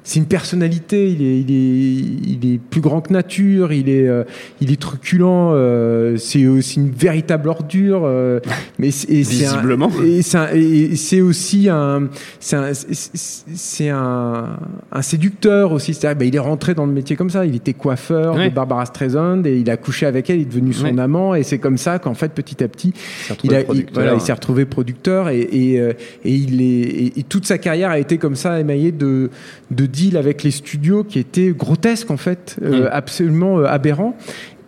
C'est 0.07 0.19
une 0.19 0.27
personnalité. 0.27 1.09
Il 1.09 1.21
est, 1.23 1.39
il 1.41 1.51
est, 1.51 2.39
il 2.45 2.53
est 2.53 2.57
plus 2.59 2.79
grand 2.79 3.01
que 3.01 3.11
nature. 3.11 3.73
Il 3.73 3.89
est, 3.89 4.07
euh, 4.07 4.23
il 4.61 4.71
est 4.71 4.79
truculent. 4.79 5.51
euh, 5.53 6.15
c'est 6.17 6.45
aussi 6.47 6.79
une 6.79 6.91
véritable 6.91 7.49
ordure. 7.49 8.03
euh, 8.05 8.39
mais 8.79 8.91
c'est, 8.91 9.09
et 9.11 9.23
c'est 9.23 9.45
un- 9.47 9.53
Visiblement. 9.55 9.89
et 10.05 10.21
c'est 10.21 10.37
un- 10.37 10.49
et 10.53 10.95
c'est 10.95 11.21
aussi 11.21 11.69
un, 11.69 12.07
c'est 12.39 12.55
un, 12.55 12.73
c'est- 12.73 13.43
c'est 13.55 13.89
un, 13.89 14.57
un 14.91 15.01
séducteur 15.01 15.71
aussi. 15.71 15.93
C'est-à-dire, 15.95 16.19
bah, 16.19 16.25
il 16.25 16.35
est 16.35 16.39
rentré 16.39 16.75
dans 16.75 16.85
le 16.85 16.93
métier 16.93 17.15
comme 17.15 17.31
ça. 17.31 17.43
Il 17.45 17.55
était 17.55 17.73
coiffeur 17.73 18.35
Ouais. 18.35 18.49
de 18.49 18.53
Barbara 18.55 18.85
Streisand 18.85 19.43
et 19.45 19.57
il 19.57 19.69
a 19.71 19.77
couché 19.77 20.05
avec 20.05 20.29
elle. 20.29 20.37
Il 20.37 20.41
est 20.43 20.45
devenu 20.45 20.71
son 20.71 20.85
Ouais. 20.85 20.99
amant 21.01 21.33
et 21.33 21.41
c'est 21.41 21.57
comme 21.57 21.77
ça 21.79 21.97
qu'en 21.97 22.13
fait, 22.13 22.29
petit 22.31 22.63
à 22.63 22.67
petit, 22.67 22.93
s'est 23.27 23.33
retrouvé 23.33 23.65
il, 23.73 23.85
voilà, 23.91 24.19
s'est 24.19 24.33
retrouvé 24.33 24.65
producteur 24.65 25.29
et, 25.29 25.39
et, 25.41 25.75
et 25.77 25.93
il 26.25 26.61
est, 26.61 27.17
et 27.17 27.23
toute 27.23 27.45
sa 27.47 27.57
carrière 27.57 27.89
a 27.89 27.97
été 27.97 28.19
comme 28.19 28.35
ça 28.35 28.59
émaillée 28.59 28.91
de, 28.91 29.31
de 29.71 29.85
deals 29.95 30.17
avec 30.17 30.43
les 30.43 30.51
studios 30.51 31.03
qui 31.03 31.19
étaient 31.19 31.51
grotesques 31.57 32.11
en 32.11 32.17
fait, 32.17 32.57
euh, 32.61 32.87
absolument 32.91 33.59
euh, 33.59 33.65
aberrants. 33.65 34.15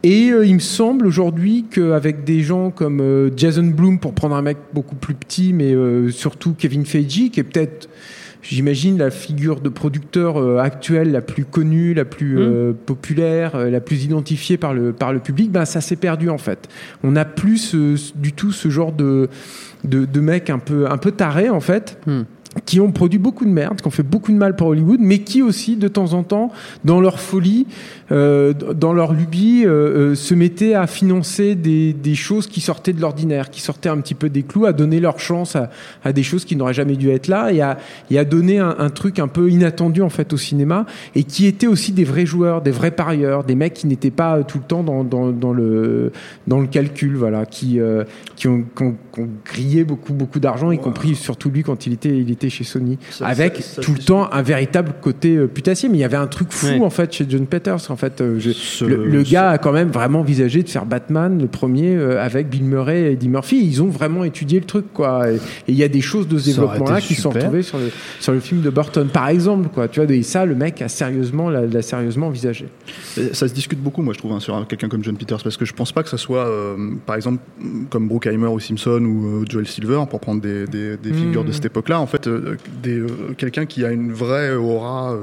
Et 0.03 0.29
euh, 0.29 0.45
il 0.45 0.53
me 0.53 0.59
semble 0.59 1.05
aujourd'hui 1.07 1.65
qu'avec 1.69 2.23
des 2.23 2.41
gens 2.41 2.69
comme 2.71 3.01
euh, 3.01 3.29
Jason 3.35 3.63
Bloom, 3.65 3.99
pour 3.99 4.13
prendre 4.13 4.35
un 4.35 4.41
mec 4.41 4.57
beaucoup 4.73 4.95
plus 4.95 5.15
petit, 5.15 5.53
mais 5.53 5.73
euh, 5.73 6.09
surtout 6.11 6.53
Kevin 6.57 6.85
Feige, 6.85 7.31
qui 7.31 7.39
est 7.39 7.43
peut-être, 7.43 7.89
j'imagine, 8.43 8.97
la 8.99 9.09
figure 9.09 9.59
de 9.59 9.69
producteur 9.69 10.59
actuelle 10.59 11.11
la 11.11 11.21
plus 11.21 11.45
connue, 11.45 11.93
la 11.95 12.05
plus 12.05 12.37
euh, 12.39 12.73
populaire, 12.85 13.57
la 13.69 13.81
plus 13.81 14.05
identifiée 14.05 14.57
par 14.57 14.73
le, 14.73 14.93
par 14.93 15.11
le 15.13 15.19
public, 15.19 15.51
ben, 15.51 15.65
ça 15.65 15.81
s'est 15.81 15.95
perdu 15.97 16.29
en 16.29 16.37
fait. 16.37 16.69
On 17.03 17.11
n'a 17.11 17.25
plus 17.25 17.57
ce- 17.57 18.13
du 18.15 18.33
tout 18.33 18.51
ce 18.51 18.69
genre 18.69 18.93
de, 18.93 19.27
de, 19.83 20.05
de 20.05 20.19
mecs 20.21 20.49
un 20.51 20.59
peu, 20.59 20.89
un 20.89 20.97
peu 20.97 21.11
tarés 21.11 21.49
en 21.49 21.59
fait 21.59 21.97
Hmm. 22.05 22.21
Qui 22.65 22.79
ont 22.79 22.91
produit 22.91 23.19
beaucoup 23.19 23.45
de 23.45 23.49
merde, 23.49 23.81
qui 23.81 23.87
ont 23.87 23.91
fait 23.91 24.03
beaucoup 24.03 24.31
de 24.31 24.37
mal 24.37 24.55
pour 24.55 24.67
Hollywood, 24.67 24.99
mais 24.99 25.19
qui 25.19 25.41
aussi, 25.41 25.75
de 25.75 25.87
temps 25.87 26.13
en 26.13 26.23
temps, 26.23 26.51
dans 26.83 26.99
leur 26.99 27.19
folie, 27.19 27.65
euh, 28.11 28.53
dans 28.53 28.93
leur 28.93 29.13
lubie, 29.13 29.63
euh, 29.65 30.11
euh, 30.11 30.15
se 30.15 30.33
mettaient 30.33 30.73
à 30.73 30.87
financer 30.87 31.55
des, 31.55 31.93
des 31.93 32.15
choses 32.15 32.47
qui 32.47 32.61
sortaient 32.61 32.93
de 32.93 33.01
l'ordinaire, 33.01 33.49
qui 33.49 33.61
sortaient 33.61 33.89
un 33.89 33.97
petit 33.97 34.15
peu 34.15 34.29
des 34.29 34.43
clous, 34.43 34.65
à 34.65 34.73
donner 34.73 34.99
leur 34.99 35.19
chance 35.19 35.55
à, 35.55 35.69
à 36.03 36.13
des 36.13 36.23
choses 36.23 36.45
qui 36.45 36.55
n'auraient 36.55 36.73
jamais 36.73 36.95
dû 36.95 37.09
être 37.09 37.27
là, 37.27 37.51
et 37.51 37.61
à, 37.61 37.77
et 38.11 38.17
à 38.19 38.25
donner 38.25 38.59
un, 38.59 38.75
un 38.79 38.89
truc 38.89 39.19
un 39.19 39.27
peu 39.27 39.49
inattendu 39.49 40.01
en 40.01 40.09
fait 40.09 40.33
au 40.33 40.37
cinéma, 40.37 40.85
et 41.15 41.23
qui 41.23 41.45
étaient 41.45 41.67
aussi 41.67 41.91
des 41.91 42.03
vrais 42.03 42.25
joueurs, 42.25 42.61
des 42.61 42.71
vrais 42.71 42.91
parieurs, 42.91 43.43
des 43.43 43.55
mecs 43.55 43.73
qui 43.73 43.87
n'étaient 43.87 44.11
pas 44.11 44.43
tout 44.43 44.57
le 44.57 44.63
temps 44.63 44.83
dans, 44.83 45.03
dans, 45.03 45.31
dans 45.31 45.53
le, 45.53 46.11
dans 46.47 46.59
le 46.59 46.67
calcul, 46.67 47.15
voilà, 47.15 47.45
qui, 47.45 47.79
euh, 47.79 48.03
qui, 48.35 48.47
ont, 48.47 48.63
qui 48.75 48.83
ont- 48.83 48.95
qui 49.17 49.21
ont 49.21 49.29
grillé 49.45 49.83
beaucoup, 49.83 50.13
beaucoup 50.13 50.39
d'argent, 50.39 50.71
y 50.71 50.77
compris 50.77 51.15
surtout 51.15 51.49
lui 51.49 51.63
quand 51.63 51.87
il 51.87 51.93
était, 51.93 52.15
il 52.17 52.29
était 52.31 52.49
chez 52.49 52.63
Sony, 52.63 52.97
Ça- 53.09 53.25
avec 53.27 53.57
ça- 53.57 53.61
ça, 53.61 53.81
tout 53.81 53.93
le 53.93 53.99
temps 53.99 54.29
un 54.31 54.41
véritable 54.41 54.93
côté 55.01 55.35
euh, 55.35 55.47
putassier. 55.47 55.89
Mais 55.89 55.97
il 55.97 56.01
y 56.01 56.03
avait 56.03 56.17
un 56.17 56.27
truc 56.27 56.51
fou 56.51 56.67
Ouais. 56.67 56.79
en 56.81 56.89
fait 56.89 57.11
chez 57.13 57.25
John 57.27 57.45
Peters. 57.47 57.89
En 57.89 57.95
fait, 57.95 58.21
euh, 58.21 58.39
je- 58.39 58.51
Ce- 58.51 58.85
le, 58.85 59.05
le 59.05 59.23
ce- 59.25 59.31
gars 59.31 59.49
a 59.51 59.57
quand 59.57 59.71
même 59.71 59.89
vraiment 59.89 60.19
envisagé 60.19 60.63
de 60.63 60.69
faire 60.69 60.85
Batman, 60.85 61.39
le 61.39 61.47
premier, 61.47 61.95
euh, 61.95 62.21
avec 62.23 62.49
Bill 62.49 62.63
Murray 62.63 63.01
et 63.03 63.11
Eddie 63.13 63.29
Murphy. 63.29 63.57
Ils 63.65 63.81
ont 63.81 63.87
vraiment 63.87 64.23
étudié 64.23 64.59
le 64.59 64.65
truc, 64.65 64.85
quoi. 64.93 65.31
Et 65.31 65.39
il 65.67 65.75
y 65.75 65.83
a 65.83 65.87
des 65.87 66.01
choses 66.01 66.27
de 66.27 66.37
ce 66.37 66.47
développement-là 66.47 67.01
qui 67.01 67.15
sont 67.15 67.29
retrouvées 67.29 67.63
sur 67.63 67.77
le, 67.77 67.89
sur 68.19 68.33
le 68.33 68.39
film 68.39 68.61
de 68.61 68.69
Burton, 68.69 69.07
par 69.07 69.29
exemple, 69.29 69.69
quoi. 69.69 69.87
Tu 69.87 69.99
vois, 70.01 70.11
et 70.13 70.23
ça, 70.23 70.45
le 70.45 70.55
mec 70.55 70.81
a 70.81 70.87
sérieusement, 70.89 71.49
l'a, 71.49 71.65
l'a 71.65 71.81
sérieusement 71.81 72.27
envisagé. 72.27 72.67
Et 73.17 73.33
Ça 73.33 73.47
se 73.47 73.53
discute 73.53 73.79
beaucoup, 73.81 74.01
moi, 74.01 74.13
je 74.13 74.19
trouve, 74.19 74.31
hein, 74.33 74.39
sur 74.39 74.55
un- 74.55 74.65
quelqu'un 74.65 74.89
comme 74.89 75.03
John 75.03 75.15
Peters, 75.17 75.41
parce 75.43 75.57
que 75.57 75.65
je 75.65 75.73
pense 75.73 75.91
pas 75.91 76.03
que 76.03 76.09
ça 76.09 76.17
soit, 76.17 76.45
euh, 76.47 76.75
par 77.05 77.15
exemple, 77.15 77.39
comme 77.89 78.07
Bruckheimer 78.07 78.47
ou 78.47 78.59
Simpson 78.59 78.99
ou 79.07 79.41
euh, 79.41 79.45
Joel 79.49 79.65
Silver, 79.67 80.03
pour 80.09 80.19
prendre 80.19 80.41
des, 80.41 80.65
des- 80.67 80.97
des 80.97 81.13
figures 81.13 81.43
de 81.43 81.51
cette 81.51 81.65
époque-là, 81.65 81.99
en 81.99 82.05
fait, 82.07 82.27
euh, 82.27 82.57
des, 82.83 82.99
euh, 82.99 83.07
quelqu'un 83.37 83.65
qui 83.65 83.83
a 83.85 83.91
une 83.91 84.11
vraie 84.11 84.53
aura 84.55 85.15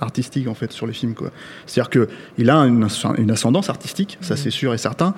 artistique, 0.00 0.48
en 0.48 0.54
fait, 0.54 0.72
sur 0.72 0.86
les 0.86 0.92
films, 0.92 1.14
quoi. 1.14 1.30
C'est-à-dire 1.66 1.90
que 1.90 2.08
il 2.38 2.50
a 2.50 2.56
une, 2.66 2.88
une 3.18 3.30
ascendance 3.30 3.68
artistique, 3.70 4.18
ça 4.20 4.36
c'est 4.36 4.50
sûr 4.50 4.74
et 4.74 4.78
certain, 4.78 5.14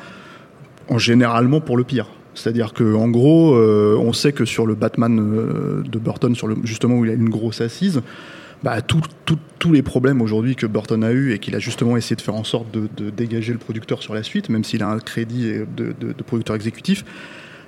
en 0.89 0.99
généralement 0.99 1.61
pour 1.61 1.77
le 1.77 1.85
pire. 1.85 2.09
C'est-à-dire 2.35 2.73
que 2.73 2.95
en 2.95 3.09
gros, 3.09 3.55
euh, 3.57 3.97
on 3.99 4.13
sait 4.13 4.33
que 4.33 4.45
sur 4.45 4.67
le 4.67 4.75
Batman 4.75 5.19
euh, 5.21 5.83
de 5.83 5.99
Burton, 5.99 6.35
sur 6.35 6.47
le, 6.47 6.57
justement 6.65 6.97
où 6.99 7.05
il 7.05 7.11
a 7.11 7.15
une 7.15 7.29
grosse 7.29 7.61
assise, 7.61 8.01
bah, 8.63 8.83
tout- 8.83 9.01
tout- 9.25 9.39
tous 9.59 9.73
les 9.73 9.83
problèmes 9.83 10.21
aujourd'hui 10.23 10.55
que 10.55 10.67
Burton 10.67 11.03
a 11.03 11.13
eu 11.13 11.33
et 11.33 11.39
qu'il 11.39 11.55
a 11.57 11.59
justement 11.59 11.97
essayé 11.97 12.15
de 12.17 12.21
faire 12.21 12.35
en 12.35 12.45
sorte 12.45 12.71
de, 12.73 12.89
de 12.97 13.11
dégager 13.11 13.53
le 13.53 13.59
producteur 13.59 14.03
sur 14.03 14.15
la 14.15 14.23
suite, 14.23 14.49
même 14.49 14.65
s'il 14.65 14.83
a 14.83 14.89
un 14.89 14.99
crédit 15.01 15.51
de, 15.77 15.87
de- 15.99 16.13
de 16.13 16.23
producteur 16.23 16.55
exécutif, 16.57 17.05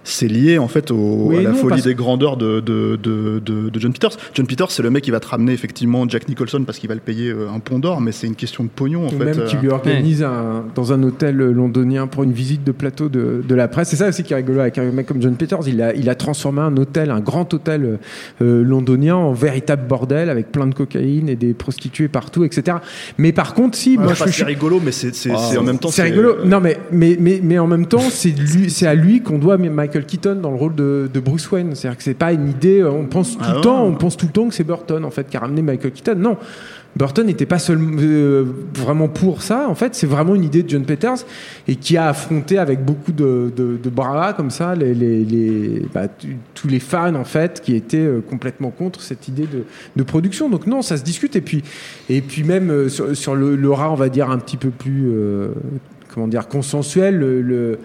c'est 0.04 0.28
lié 0.28 0.58
en 0.58 0.68
fait 0.68 0.90
au- 0.90 1.26
Oui 1.28 1.38
à 1.38 1.42
la 1.42 1.50
non, 1.50 1.56
folie 1.56 1.70
parce- 1.70 1.82
des 1.84 1.94
grandeurs 1.94 2.36
de, 2.36 2.60
de, 2.60 2.98
de, 3.02 3.38
de- 3.44 3.68
de 3.70 3.80
John 3.80 3.92
Peters. 3.92 4.16
John 4.34 4.46
Peters, 4.46 4.70
c'est 4.70 4.82
le 4.82 4.90
mec 4.90 5.04
qui 5.04 5.10
va 5.10 5.20
te 5.20 5.28
ramener 5.28 5.52
effectivement 5.52 6.08
Jack 6.08 6.28
Nicholson 6.28 6.64
parce 6.64 6.78
qu'il 6.78 6.88
va 6.88 6.94
le 6.94 7.00
payer 7.00 7.30
euh, 7.30 7.48
un 7.54 7.60
pont 7.60 7.78
d'or, 7.78 8.00
mais 8.00 8.12
c'est 8.12 8.26
une 8.26 8.34
question 8.34 8.64
de 8.64 8.68
pognon 8.68 9.04
en 9.04 9.08
Ou 9.08 9.18
fait. 9.18 9.24
même 9.24 9.44
qui 9.44 9.56
euh. 9.56 9.60
lui 9.60 9.68
organise 9.68 10.22
un, 10.22 10.64
dans 10.74 10.92
un 10.92 11.02
hôtel 11.02 11.36
londonien 11.36 12.06
pour 12.06 12.22
une 12.24 12.32
visite 12.32 12.64
de 12.64 12.72
plateau 12.72 13.08
de, 13.08 13.42
de 13.46 13.54
la 13.54 13.68
presse. 13.68 13.88
C'est 13.90 13.96
ça 13.96 14.08
aussi 14.08 14.22
qui 14.22 14.32
est 14.32 14.36
rigolo 14.36 14.60
avec 14.60 14.78
un 14.78 14.90
mec 14.90 15.06
comme 15.06 15.20
John 15.22 15.34
Peters. 15.36 15.60
Il 15.66 15.80
a, 15.82 15.94
il 15.94 16.08
a 16.10 16.14
transformé 16.14 16.60
un 16.60 16.76
hôtel, 16.76 17.10
un 17.10 17.20
grand 17.20 17.52
hôtel 17.54 17.98
euh, 18.42 18.62
londonien 18.64 19.16
en 19.16 19.32
véritable 19.32 19.86
bordel 19.86 20.30
avec 20.30 20.50
plein 20.52 20.66
de 20.66 20.74
cocaïne 20.74 21.28
et 21.28 21.36
des 21.36 21.54
prostituées 21.54 22.08
partout, 22.08 22.44
etc. 22.44 22.78
Mais 23.18 23.32
par 23.32 23.54
contre, 23.54 23.76
si, 23.76 23.96
Ouais, 23.96 24.04
moi 24.04 24.14
je 24.14 24.30
suis 24.30 24.44
rigolo, 24.44 24.80
mais 24.84 24.92
c'est 24.92 25.14
c'est- 25.14 25.30
Ah, 25.32 25.38
c'est 25.50 25.58
en 25.58 25.62
même 25.62 25.78
temps. 25.78 25.90
c'est 25.90 26.02
rigolo. 26.02 26.36
Non, 26.44 26.60
mais, 26.60 26.78
mais, 26.90 27.16
mais, 27.20 27.40
mais 27.42 27.58
en 27.58 27.66
même 27.66 27.86
temps, 27.86 28.00
c'est 28.10 28.30
lui, 28.30 28.70
c'est 28.70 28.86
à 28.86 28.94
lui 28.94 29.20
qu'on 29.22 29.38
doit 29.38 29.58
My 29.58 29.68
Michael 29.92 30.06
Keaton 30.06 30.36
dans 30.36 30.50
le 30.50 30.56
rôle 30.56 30.74
de, 30.74 31.08
de 31.12 31.20
Bruce 31.20 31.50
Wayne. 31.50 31.74
C'est-à-dire 31.74 31.98
que 31.98 32.02
c'est 32.04 32.14
pas 32.14 32.32
une 32.32 32.48
idée. 32.48 32.80
euh, 32.80 32.90
On 32.90 33.04
pense 33.06 33.32
tout 33.36 33.44
Ah 33.44 33.50
le 33.50 33.56
ouais. 33.56 33.60
temps, 33.62 33.84
on 33.84 33.92
pense 33.94 34.16
tout 34.16 34.26
le 34.26 34.32
temps 34.32 34.48
que 34.48 34.54
c'est 34.54 34.64
Burton 34.64 35.04
en 35.04 35.10
fait 35.10 35.28
qui 35.28 35.36
a 35.36 35.40
ramené 35.40 35.60
Michael 35.62 35.92
Keaton. 35.92 36.14
Non. 36.16 36.36
Burton 36.94 37.24
n'était 37.26 37.46
pas 37.46 37.58
seul, 37.58 37.78
euh, 38.00 38.44
vraiment 38.74 39.08
pour 39.08 39.40
ça. 39.40 39.66
En 39.66 39.74
fait, 39.74 39.94
c'est 39.94 40.06
vraiment 40.06 40.34
une 40.34 40.44
idée 40.44 40.62
de 40.62 40.68
John 40.68 40.84
Peters 40.84 41.24
et 41.66 41.76
qui 41.76 41.96
a 41.96 42.08
affronté 42.08 42.58
avec 42.58 42.84
beaucoup 42.84 43.12
de, 43.12 43.50
de, 43.56 43.78
comme 44.36 44.50
ça 44.50 44.74
les, 44.74 44.92
les, 44.94 45.24
les- 45.24 45.86
bah, 45.94 46.02
tous 46.54 46.68
les 46.68 46.80
fans 46.80 47.14
en 47.14 47.24
fait 47.24 47.62
qui 47.62 47.74
étaient 47.74 47.96
euh, 47.96 48.20
complètement 48.20 48.70
contre 48.70 49.00
cette 49.00 49.26
idée 49.28 49.46
de, 49.50 49.64
de 49.96 50.02
production. 50.02 50.50
Donc 50.50 50.66
non, 50.66 50.82
ça 50.82 50.98
se 50.98 51.02
discute 51.02 51.34
et 51.34 51.40
puis 51.40 51.62
et 52.10 52.20
puis 52.20 52.44
même 52.44 52.70
euh, 52.70 52.88
sur, 52.90 53.16
sur 53.16 53.34
le 53.34 53.56
l'aura, 53.56 53.90
on 53.90 53.94
va 53.94 54.10
dire 54.10 54.30
un 54.30 54.38
petit 54.38 54.58
peu 54.58 54.68
plus 54.70 55.10
comment 56.12 56.28
dire 56.28 56.46
consensuel. 56.48 57.18
Le, 57.18 57.40
le- 57.40 57.78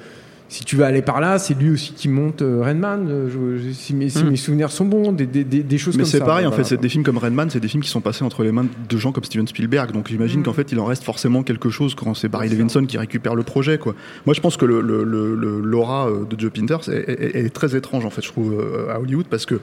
si 0.49 0.63
tu 0.63 0.77
veux 0.77 0.85
aller 0.85 1.01
par 1.01 1.19
là, 1.19 1.39
c'est 1.39 1.53
lui 1.53 1.71
aussi 1.71 1.91
qui 1.93 2.07
monte 2.07 2.41
euh, 2.41 2.63
Redman. 2.63 3.05
euh, 3.09 3.29
je- 3.29 3.71
si, 3.73 3.93
mes, 3.93 4.09
si 4.09 4.23
Mm. 4.23 4.29
mes 4.29 4.35
souvenirs 4.37 4.71
sont 4.71 4.85
bons, 4.85 5.11
des, 5.11 5.25
des, 5.25 5.43
des, 5.43 5.61
des 5.61 5.77
choses 5.77 5.95
Mais 5.97 6.03
comme 6.03 6.09
c'est 6.11 6.19
ça. 6.19 6.25
pareil, 6.25 6.45
en 6.45 6.49
Voilà. 6.49 6.63
fait, 6.63 6.69
c'est 6.75 6.81
des 6.81 6.87
films 6.89 7.03
comme 7.03 7.17
Redman, 7.17 7.49
c'est 7.49 7.59
des 7.59 7.67
films 7.67 7.83
qui 7.83 7.89
sont 7.89 7.99
passés 8.01 8.23
entre 8.23 8.43
les 8.43 8.51
mains 8.53 8.65
de 8.89 8.97
gens 8.97 9.11
comme 9.11 9.23
Steven 9.25 9.45
Spielberg. 9.47 9.91
Donc 9.91 10.07
j'imagine 10.07 10.43
qu'en 10.43 10.53
fait, 10.53 10.71
il 10.71 10.79
en 10.79 10.85
reste 10.85 11.03
forcément 11.03 11.43
quelque 11.43 11.69
chose 11.69 11.95
quand 11.95 12.13
c'est 12.13 12.29
Barry 12.29 12.47
Levinson 12.49 12.85
qui 12.85 12.97
récupère 12.97 13.35
le 13.35 13.43
projet. 13.43 13.77
Quoi. 13.77 13.93
Moi, 14.25 14.33
je 14.33 14.39
pense 14.41 14.55
que 14.55 14.65
le, 14.65 14.79
le- 14.81 15.03
le- 15.03 15.35
le- 15.35 15.59
l'aura 15.59 16.07
euh, 16.09 16.23
de 16.23 16.39
Joe 16.39 16.51
Pinters 16.51 16.87
est, 16.89 17.09
est- 17.09 17.45
est 17.45 17.49
très 17.49 17.75
étrange, 17.75 18.05
en 18.05 18.09
fait, 18.09 18.21
je 18.21 18.29
trouve, 18.29 18.55
à 18.89 18.99
Hollywood, 19.01 19.25
parce 19.29 19.45
que 19.45 19.59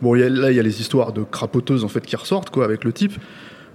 bon, 0.00 0.14
il 0.14 0.20
y 0.20 0.22
a- 0.24 0.28
là, 0.28 0.50
il 0.52 0.56
y 0.56 0.60
a 0.60 0.62
les 0.62 0.80
histoires 0.80 1.12
de 1.12 1.22
crapoteuses 1.24 1.82
en 1.84 1.88
fait 1.88 2.04
qui 2.06 2.14
ressortent, 2.16 2.50
quoi, 2.50 2.64
avec 2.64 2.84
le 2.84 2.92
type. 2.92 3.12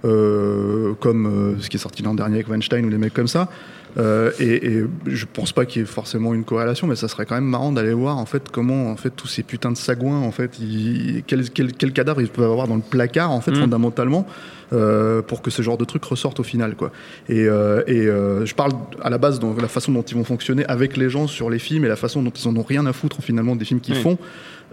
euh, 0.04 0.92
comme 1.00 1.26
euh, 1.26 1.54
ce 1.60 1.68
qui 1.68 1.76
est 1.76 1.80
sorti 1.80 2.04
l'an 2.04 2.14
dernier 2.14 2.36
avec 2.36 2.48
Weinstein 2.48 2.84
ou 2.86 2.88
les 2.88 2.98
mecs 2.98 3.12
comme 3.14 3.26
ça. 3.26 3.48
Euh, 3.96 4.30
et, 4.38 4.66
et 4.66 4.84
je 5.06 5.24
pense 5.32 5.52
pas 5.52 5.64
qu'il 5.64 5.80
y 5.80 5.84
ait 5.84 5.86
forcément 5.88 6.34
une 6.34 6.44
corrélation, 6.44 6.86
mais 6.86 6.94
ça 6.96 7.08
serait 7.08 7.24
quand 7.26 7.34
même 7.34 7.44
marrant 7.44 7.72
d'aller 7.72 7.94
voir 7.94 8.18
en 8.18 8.26
fait 8.26 8.48
comment 8.50 8.90
en 8.90 8.96
fait 8.96 9.10
tous 9.10 9.26
ces 9.28 9.42
putains 9.42 9.72
de 9.72 9.76
sagouins 9.76 10.18
en 10.20 10.30
fait, 10.30 10.58
ils, 10.60 11.22
quel, 11.26 11.48
quel, 11.50 11.72
quel 11.72 11.92
cadavre 11.92 12.20
ils 12.20 12.28
peuvent 12.28 12.50
avoir 12.50 12.68
dans 12.68 12.76
le 12.76 12.82
placard 12.82 13.30
en 13.30 13.40
fait 13.40 13.52
Mm. 13.52 13.60
fondamentalement 13.62 14.26
euh, 14.74 15.22
pour 15.22 15.40
que 15.40 15.50
ce 15.50 15.62
genre 15.62 15.78
de 15.78 15.84
trucs 15.86 16.04
ressortent 16.04 16.40
au 16.40 16.42
final 16.44 16.74
quoi. 16.76 16.92
Et, 17.30 17.46
euh, 17.48 17.82
et 17.86 18.06
euh, 18.06 18.44
je 18.44 18.54
parle 18.54 18.72
à 19.02 19.08
la 19.08 19.16
base 19.18 19.40
de 19.40 19.60
la 19.62 19.68
façon 19.68 19.90
dont 19.92 20.02
ils 20.02 20.14
vont 20.16 20.24
fonctionner 20.24 20.66
avec 20.66 20.96
les 20.98 21.08
gens 21.08 21.26
sur 21.26 21.48
les 21.48 21.58
films 21.58 21.84
et 21.86 21.88
la 21.88 21.96
façon 21.96 22.22
dont 22.22 22.30
ils 22.30 22.46
en 22.46 22.54
ont 22.56 22.62
rien 22.62 22.84
à 22.86 22.92
foutre 22.92 23.22
finalement 23.22 23.56
des 23.56 23.64
films 23.64 23.80
qu'ils 23.80 23.94
Oui. 23.94 24.02
font. 24.02 24.18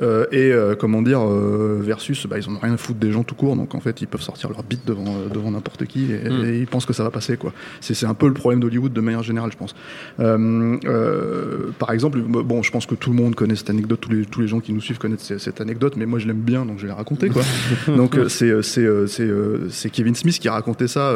Euh, 0.01 0.25
et 0.31 0.51
euh, 0.51 0.75
comment 0.75 1.01
dire 1.01 1.21
euh, 1.21 1.79
versus 1.81 2.27
bah, 2.27 2.37
ils 2.37 2.49
en 2.49 2.55
ont 2.55 2.59
rien 2.59 2.73
à 2.73 2.77
foutre 2.77 2.99
des 2.99 3.13
gens 3.13 3.23
tout 3.23 3.35
court 3.35 3.55
donc 3.55 3.75
en 3.75 3.79
fait 3.79 4.01
ils 4.01 4.07
peuvent 4.07 4.21
sortir 4.21 4.49
leur 4.49 4.61
bite 4.61 4.85
devant 4.85 5.05
devant 5.33 5.51
n'importe 5.51 5.85
qui 5.85 6.11
et, 6.11 6.25
Mm. 6.25 6.45
et 6.45 6.59
ils 6.59 6.67
pensent 6.67 6.85
que 6.85 6.93
ça 6.93 7.03
va 7.03 7.11
passer 7.11 7.37
quoi. 7.37 7.53
C'est 7.79 8.05
un 8.05 8.13
peu 8.13 8.27
le 8.27 8.33
problème 8.33 8.59
d'Hollywood 8.59 8.91
de 8.91 9.01
manière 9.01 9.23
générale 9.23 9.51
je 9.51 9.57
pense. 9.57 9.73
Par 11.79 11.91
exemple 11.91 12.19
bon 12.19 12.61
je 12.61 12.71
pense 12.71 12.85
que 12.85 12.95
tout 12.95 13.11
le 13.11 13.15
monde 13.15 13.35
connaît 13.35 13.55
cette 13.55 13.69
anecdote 13.69 14.01
tous 14.01 14.11
les 14.11 14.25
tous 14.25 14.41
les 14.41 14.47
gens 14.47 14.59
qui 14.59 14.73
nous 14.73 14.81
suivent 14.81 14.97
connaissent 14.97 15.37
cette, 15.37 15.61
anecdote 15.61 15.95
mais 15.95 16.05
moi 16.05 16.19
je 16.19 16.27
l'aime 16.27 16.41
bien 16.41 16.65
donc 16.65 16.77
je 16.77 16.83
vais 16.83 16.89
la 16.89 16.95
raconter 16.95 17.29
quoi. 17.29 17.43
Donc 17.95 18.17
c'est 18.27 18.61
c'est 18.63 18.87
c'est 19.07 19.29
c'est 19.69 19.89
Kevin 19.89 20.15
Smith 20.15 20.39
qui 20.39 20.47
a 20.47 20.53
raconté 20.53 20.87
ça 20.87 21.15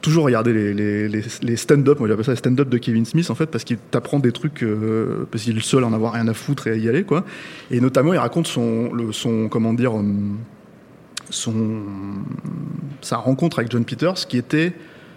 toujours 0.00 0.24
regarder 0.24 0.52
les 0.52 0.72
les, 0.72 1.08
les, 1.08 1.22
les 1.42 1.56
stand-up 1.56 1.98
moi 1.98 2.08
j'appelle 2.08 2.24
ça 2.24 2.32
les 2.32 2.38
stand-up 2.38 2.68
de 2.68 2.78
Kevin 2.78 3.04
Smith 3.04 3.28
en 3.30 3.34
fait 3.34 3.46
parce 3.46 3.64
qu'il 3.64 3.76
t'apprend 3.76 4.18
des 4.20 4.32
trucs 4.32 4.64
parce 5.30 5.44
qu'il 5.44 5.52
est 5.52 5.56
le 5.56 5.60
seul 5.60 5.84
à 5.84 5.86
en 5.86 5.92
avoir 5.92 6.14
rien 6.14 6.28
à 6.28 6.34
foutre 6.34 6.66
et 6.68 6.70
à 6.70 6.76
y 6.76 6.88
aller 6.88 7.04
quoi. 7.04 7.24
Et 7.70 7.80
notamment 7.80 8.05
il 8.14 8.18
raconte 8.18 8.46
son 8.46 8.92
le, 8.92 9.12
son 9.12 9.48
comment 9.48 9.72
dire 9.74 9.94
hum, 9.94 10.38
son 11.30 11.54
sa 13.00 13.16
rencontre 13.16 13.58
avec 13.58 13.70
John 13.70 13.84
Peters 13.84 14.14
qui 14.28 14.38
était 14.38 14.72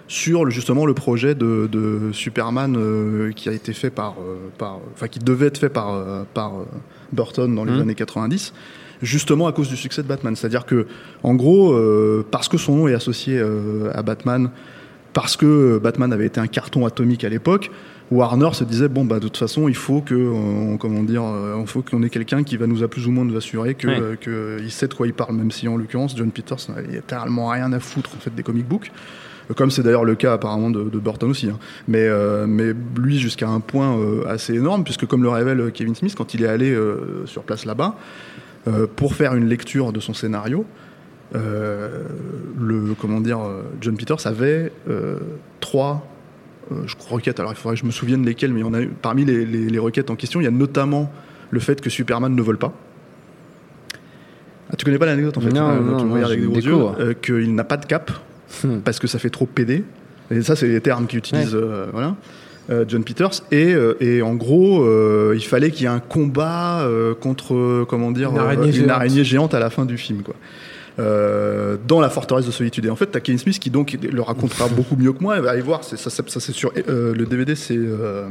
sur 0.08 0.44
le, 0.44 0.52
justement 0.52 0.86
le 0.88 0.94
projet 0.96 1.36
de, 1.36 1.70
de 1.72 2.12
Superman 2.14 2.76
euh, 2.78 3.32
qui 3.32 3.48
a 3.48 3.52
été 3.54 3.74
fait 3.74 3.92
par, 3.92 4.16
euh, 4.20 4.38
par 4.58 4.80
enfin 4.94 5.08
qui 5.08 5.20
devait 5.20 5.48
être 5.48 5.60
fait 5.60 5.70
par 5.70 5.94
euh, 5.94 6.24
par 6.34 6.56
euh, 6.56 6.66
Burton 7.14 7.54
dans 7.54 7.64
les 7.64 7.74
Mhm. 7.74 7.82
années 7.82 7.96
90 7.96 8.54
justement 9.04 9.48
à 9.48 9.52
cause 9.54 9.70
du 9.70 9.78
succès 9.78 10.02
de 10.02 10.08
Batman 10.08 10.36
c'est-à-dire 10.36 10.66
que 10.66 10.88
en 11.24 11.36
gros 11.36 11.74
euh, 11.74 12.26
parce 12.32 12.48
que 12.50 12.58
son 12.58 12.76
nom 12.76 12.88
est 12.88 12.94
associé 12.96 13.38
euh, 13.38 13.92
à 13.94 14.02
Batman 14.02 14.50
parce 15.14 15.38
que 15.38 15.80
Batman 15.82 16.12
avait 16.12 16.26
été 16.26 16.40
un 16.40 16.48
carton 16.48 16.86
atomique 16.86 17.24
à 17.24 17.30
l'époque 17.30 17.72
Warner 18.12 18.49
se 18.53 18.64
disait 18.64 18.88
bon 18.88 19.05
bah 19.05 19.18
de 19.20 19.28
toute 19.28 19.38
façon 19.38 19.68
il 19.68 19.76
faut 19.76 20.01
que 20.01 20.16
on, 20.16 20.78
comment 20.78 21.03
dire 21.03 21.24
euh, 21.24 21.57
il 21.62 21.68
faut 21.68 21.82
qu'on 21.84 22.01
ait 22.03 22.10
quelqu'un 22.10 22.43
qui 22.43 22.57
va 22.57 22.66
nous 22.66 22.82
a 22.84 22.88
plus 22.88 23.07
ou 23.07 23.12
moins 23.12 23.24
nous 23.26 23.38
assurer 23.38 23.76
que, 23.76 23.88
Ouais. 23.88 23.99
euh, 24.01 24.16
que 24.16 24.57
il 24.62 24.72
sait 24.72 24.88
de 24.88 24.93
quoi 24.95 25.05
il 25.07 25.14
parle 25.14 25.36
même 25.36 25.51
si 25.51 25.68
en 25.68 25.78
l'occurrence 25.78 26.16
John 26.18 26.32
Peters 26.32 26.57
il 26.89 26.97
a 26.97 27.01
tellement 27.01 27.49
rien 27.49 27.72
à 27.72 27.80
foutre 27.80 28.12
en 28.16 28.20
fait 28.20 28.34
des 28.34 28.43
comic 28.43 28.68
books 28.68 28.91
Euh, 29.51 29.53
comme 29.55 29.72
c'est 29.72 29.84
d'ailleurs 29.84 30.05
le 30.05 30.16
cas 30.16 30.34
apparemment 30.34 30.70
de, 30.72 30.84
de 30.89 30.99
Burton 30.99 31.30
aussi 31.30 31.49
hein. 31.49 31.57
mais 31.88 32.05
euh, 32.07 32.45
mais 32.47 32.74
lui 32.97 33.18
jusqu'à 33.20 33.47
un 33.49 33.60
point 33.60 33.97
euh, 33.97 34.24
assez 34.28 34.53
énorme 34.55 34.84
puisque 34.84 35.05
comme 35.07 35.24
le 35.24 35.30
révèle 35.30 35.72
Kevin 35.72 35.95
Smith 35.95 36.16
quand 36.16 36.34
il 36.36 36.43
est 36.43 36.47
allé 36.47 36.72
euh, 36.72 37.26
sur 37.26 37.43
place 37.43 37.66
là-bas 37.66 37.95
euh, 38.68 38.88
pour 38.95 39.14
faire 39.16 39.34
une 39.36 39.47
lecture 39.47 39.91
de 39.93 39.99
son 39.99 40.14
scénario 40.14 40.66
euh, 41.36 42.03
le 42.60 42.95
comment 42.99 43.22
dire 43.22 43.39
euh, 43.41 43.62
John 43.82 43.95
Peters 43.97 44.26
avait 44.26 44.72
euh, 44.89 45.18
trois 45.60 45.93
euh, 45.95 46.18
je 46.86 46.95
crois 46.95 47.17
requêtes. 47.17 47.39
Alors 47.39 47.51
il 47.51 47.55
faudrait 47.55 47.76
que 47.76 47.82
je 47.82 47.86
me 47.86 47.91
souvienne 47.91 48.26
lesquelles 48.26 48.53
mais 48.53 48.59
il 48.59 48.65
y 48.65 48.70
en 48.70 48.74
a 48.74 48.82
eu- 48.82 48.89
parmi 49.01 49.26
les, 49.26 49.45
les- 49.45 49.70
les 49.70 49.80
requêtes 49.80 50.09
en 50.09 50.15
question 50.15 50.39
il 50.41 50.43
y 50.43 50.47
a 50.47 50.51
notamment 50.51 51.11
le 51.51 51.59
fait 51.59 51.82
que 51.82 51.89
Superman 51.89 52.36
ne 52.36 52.41
vole 52.41 52.57
pas. 52.57 52.74
Ah, 54.72 54.76
tu 54.78 54.86
connais 54.86 54.99
pas 54.99 55.05
l'anecdote 55.07 55.38
en 55.38 55.41
fait? 55.41 55.49
Non, 55.51 55.70
Euh, 55.70 55.80
non, 55.80 55.97
tu 55.97 56.05
non, 56.05 56.13
regardes 56.13 56.32
avec 56.32 56.41
des 56.41 56.47
gros 56.47 56.59
yeux 56.59 56.76
euh, 56.99 57.13
qu'il 57.13 57.55
n'a 57.55 57.63
pas 57.63 57.78
de 57.78 57.86
cap 57.86 58.11
Hmm. 58.63 58.80
parce 58.84 58.97
que 58.99 59.05
ça 59.05 59.20
fait 59.20 59.30
trop 59.30 59.45
PD 59.45 59.84
et 60.32 60.41
ça 60.41 60.55
c'est 60.55 60.67
les 60.67 60.82
termes 60.82 61.05
qu'il 61.05 61.20
utilise 61.20 61.53
euh, 61.53 61.86
voilà. 61.93 62.15
Euh, 62.72 62.84
John 62.88 63.03
Peters. 63.03 63.30
Et, 63.51 63.74
euh, 63.76 63.93
et 63.99 64.24
en 64.24 64.34
gros 64.34 64.84
euh, 64.84 65.34
il 65.36 65.43
fallait 65.45 65.70
qu'il 65.70 65.84
y 65.84 65.86
ait 65.86 65.88
un 65.93 65.99
combat 65.99 66.82
euh, 66.82 67.13
contre 67.13 67.53
euh, 67.53 67.86
comment 67.88 68.09
dire 68.11 68.32
Une 68.32 68.38
euh, 68.38 68.41
araignée 68.41 68.72
géante. 68.72 68.89
araignée 68.89 69.24
géante 69.24 69.53
à 69.53 69.59
la 69.59 69.70
fin 69.70 69.86
du 69.86 69.97
film 69.99 70.24
quoi 70.24 70.34
euh, 71.00 71.78
dans 71.88 72.00
la 72.00 72.10
forteresse 72.10 72.45
de 72.45 72.52
solitude. 72.52 72.86
Et 72.86 72.89
en 72.89 72.95
fait, 72.95 73.08
t'as 73.08 73.20
Kevin 73.20 73.39
Smith 73.39 73.58
qui 73.60 73.70
donc 73.70 73.97
le 74.02 74.22
racontera 74.22 74.68
beaucoup 74.76 74.95
mieux 74.95 75.14
que 75.14 75.24
moi. 75.24 75.38
Elle 75.38 75.43
va 75.43 75.52
aller 75.52 75.62
voir, 75.62 75.84
ça, 75.84 75.97
ça, 75.97 76.10
ça, 76.10 76.39
c'est 76.39 76.52
sur 76.52 76.72
euh, 76.88 77.14
le 77.16 77.26
DVD, 77.26 77.56
c'est 77.56 77.78
euh, 77.78 78.28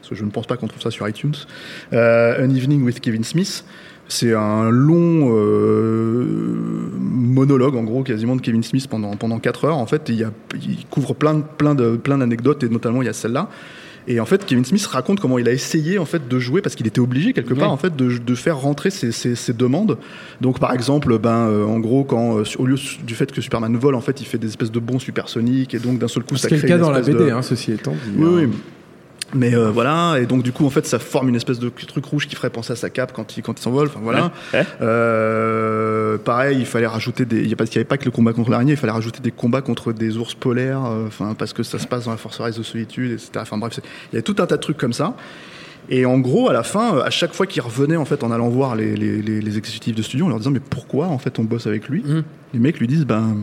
parce 0.00 0.10
que 0.10 0.14
je 0.14 0.24
ne 0.24 0.30
pense 0.30 0.46
pas 0.46 0.56
qu'on 0.56 0.68
trouve 0.68 0.82
ça 0.82 0.90
sur 0.90 1.08
iTunes. 1.08 1.34
An 1.92 2.50
Evening 2.50 2.82
with 2.82 3.00
Kevin 3.00 3.24
Smith. 3.24 3.64
C'est 4.08 4.34
un 4.34 4.70
long 4.70 5.34
euh, 5.34 6.24
monologue, 6.96 7.74
en 7.74 7.82
gros, 7.82 8.04
quasiment 8.04 8.36
de 8.36 8.40
Kevin 8.40 8.62
Smith 8.62 8.86
pendant 8.88 9.16
pendant 9.16 9.40
quatre 9.40 9.64
heures. 9.64 9.78
En 9.78 9.86
fait, 9.86 10.08
il, 10.08 10.16
y 10.16 10.24
a, 10.24 10.30
il 10.54 10.86
couvre 10.86 11.14
plein 11.14 11.40
plein 11.40 11.74
de 11.74 11.96
plein 11.96 12.18
d'anecdotes 12.18 12.62
et 12.62 12.68
notamment 12.68 13.02
il 13.02 13.06
y 13.06 13.08
a 13.08 13.12
celle-là. 13.12 13.48
Et 14.08 14.20
en 14.20 14.24
fait, 14.26 14.44
Kevin 14.46 14.64
Smith 14.64 14.86
raconte 14.86 15.18
comment 15.20 15.38
il 15.38 15.48
a 15.48 15.52
essayé 15.52 15.98
en 15.98 16.04
fait 16.04 16.28
de 16.28 16.38
jouer 16.38 16.62
parce 16.62 16.74
qu'il 16.76 16.86
était 16.86 17.00
obligé 17.00 17.32
quelque 17.32 17.54
part 17.54 17.72
en 17.72 17.76
fait 17.76 17.96
de, 17.96 18.18
de 18.18 18.34
faire 18.34 18.56
rentrer 18.58 18.90
ses, 18.90 19.10
ses- 19.12 19.34
ses 19.34 19.52
demandes. 19.52 19.98
Donc 20.40 20.60
par 20.60 20.72
exemple, 20.72 21.18
ben 21.18 21.48
euh, 21.48 21.64
en 21.64 21.80
gros 21.80 22.04
quand 22.04 22.38
euh, 22.38 22.44
au 22.58 22.66
lieu 22.66 22.76
du 23.04 23.14
fait 23.14 23.32
que 23.32 23.40
Superman 23.40 23.76
vole, 23.76 23.94
en 23.96 24.00
fait, 24.00 24.20
il 24.20 24.24
fait 24.26 24.38
des 24.38 24.46
espèces 24.46 24.70
de 24.70 24.78
bonds 24.80 24.98
supersoniques 25.00 25.74
et 25.74 25.78
donc 25.78 25.98
d'un 25.98 26.08
seul 26.08 26.22
coup 26.22 26.36
ça 26.36 26.48
C'est 26.48 26.56
le 26.62 26.68
cas 26.68 26.78
dans 26.78 26.90
la 26.92 27.00
BD, 27.00 27.14
de- 27.14 27.30
hein, 27.30 27.42
ceci 27.42 27.72
étant 27.72 27.92
dit. 27.92 27.98
oui, 28.16 28.24
hein. 28.24 28.30
oui. 28.52 28.58
Mais 29.34 29.54
euh, 29.56 29.70
voilà, 29.70 30.18
et 30.20 30.26
donc 30.26 30.42
du 30.44 30.52
coup, 30.52 30.64
en 30.66 30.70
fait, 30.70 30.86
ça 30.86 30.98
forme 31.00 31.28
une 31.28 31.34
espèce 31.34 31.58
de 31.58 31.68
truc 31.68 32.04
rouge 32.04 32.28
qui 32.28 32.36
ferait 32.36 32.48
penser 32.50 32.72
à 32.72 32.76
sa 32.76 32.90
cape 32.90 33.12
quand 33.12 33.36
il, 33.36 33.42
quand 33.42 33.58
il 33.58 33.62
s'envole. 33.62 33.88
Enfin 33.88 34.00
voilà. 34.02 34.30
Euh, 34.82 36.16
pareil, 36.18 36.58
il 36.60 36.66
fallait 36.66 36.86
rajouter 36.86 37.24
des. 37.24 37.42
Il 37.42 37.48
n'y 37.48 37.54
avait 37.54 37.84
pas 37.84 37.98
que 37.98 38.04
le 38.04 38.10
combat 38.10 38.32
contre 38.32 38.50
l'araignée, 38.50 38.72
il 38.72 38.76
fallait 38.78 38.92
rajouter 38.92 39.20
des 39.20 39.32
combats 39.32 39.62
contre 39.62 39.92
des 39.92 40.16
ours 40.16 40.34
polaires. 40.34 40.84
euh, 40.86 41.06
Enfin, 41.08 41.34
parce 41.36 41.52
que 41.52 41.62
ça 41.62 41.78
se 41.78 41.86
passe 41.86 42.04
dans 42.04 42.10
la 42.12 42.16
forteresse 42.16 42.56
de 42.56 42.62
solitude, 42.62 43.12
etc. 43.12 43.30
Enfin 43.40 43.58
bref, 43.58 43.78
il 44.12 44.16
y 44.16 44.18
a 44.18 44.22
tout 44.22 44.36
un 44.38 44.46
tas 44.46 44.56
de 44.56 44.60
trucs 44.62 44.76
comme 44.78 44.92
ça. 44.92 45.14
Et 45.88 46.04
en 46.04 46.18
gros, 46.18 46.48
à 46.48 46.52
la 46.52 46.62
fin, 46.64 46.98
à 46.98 47.10
chaque 47.10 47.32
fois 47.32 47.46
qu'il 47.46 47.62
revenait 47.62 47.96
en 47.96 48.04
fait 48.04 48.24
en 48.24 48.30
allant 48.32 48.48
voir 48.48 48.74
les, 48.74 48.96
les, 48.96 49.22
les, 49.22 49.40
les 49.40 49.58
exécutifs 49.58 49.94
de 49.94 50.02
studio, 50.02 50.26
en 50.26 50.28
leur 50.28 50.38
disant 50.38 50.50
mais 50.50 50.60
pourquoi 50.60 51.06
en 51.06 51.18
fait 51.18 51.38
on 51.38 51.44
bosse 51.44 51.66
avec 51.66 51.88
lui 51.88 52.02
Mm. 52.02 52.22
Les 52.54 52.58
mecs 52.60 52.78
lui 52.78 52.86
disent 52.88 53.04
ben 53.06 53.36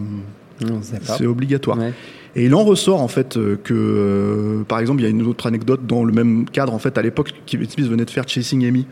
c'est 1.04 1.26
obligatoire. 1.26 1.78
Ouais. 1.78 1.94
Et 2.36 2.46
il 2.46 2.56
en 2.56 2.64
ressort 2.64 3.02
en 3.02 3.08
fait 3.08 3.38
euh, 3.38 3.58
que, 3.64 3.74
euh, 3.74 4.64
par 4.64 4.80
exemple, 4.80 5.02
il 5.02 5.04
y 5.04 5.08
a 5.08 5.10
une 5.10 5.22
autre 5.24 5.46
anecdote 5.46 5.86
dans 5.86 6.04
le 6.04 6.12
même 6.12 6.46
cadre. 6.46 6.74
En 6.74 6.80
fait, 6.80 6.98
à 6.98 7.02
l'époque, 7.02 7.34
Kevin 7.46 7.70
Smith 7.70 7.88
venait 7.88 8.06
de 8.06 8.10
faire 8.10 8.28
Chasing 8.28 8.66
Amy. 8.66 8.88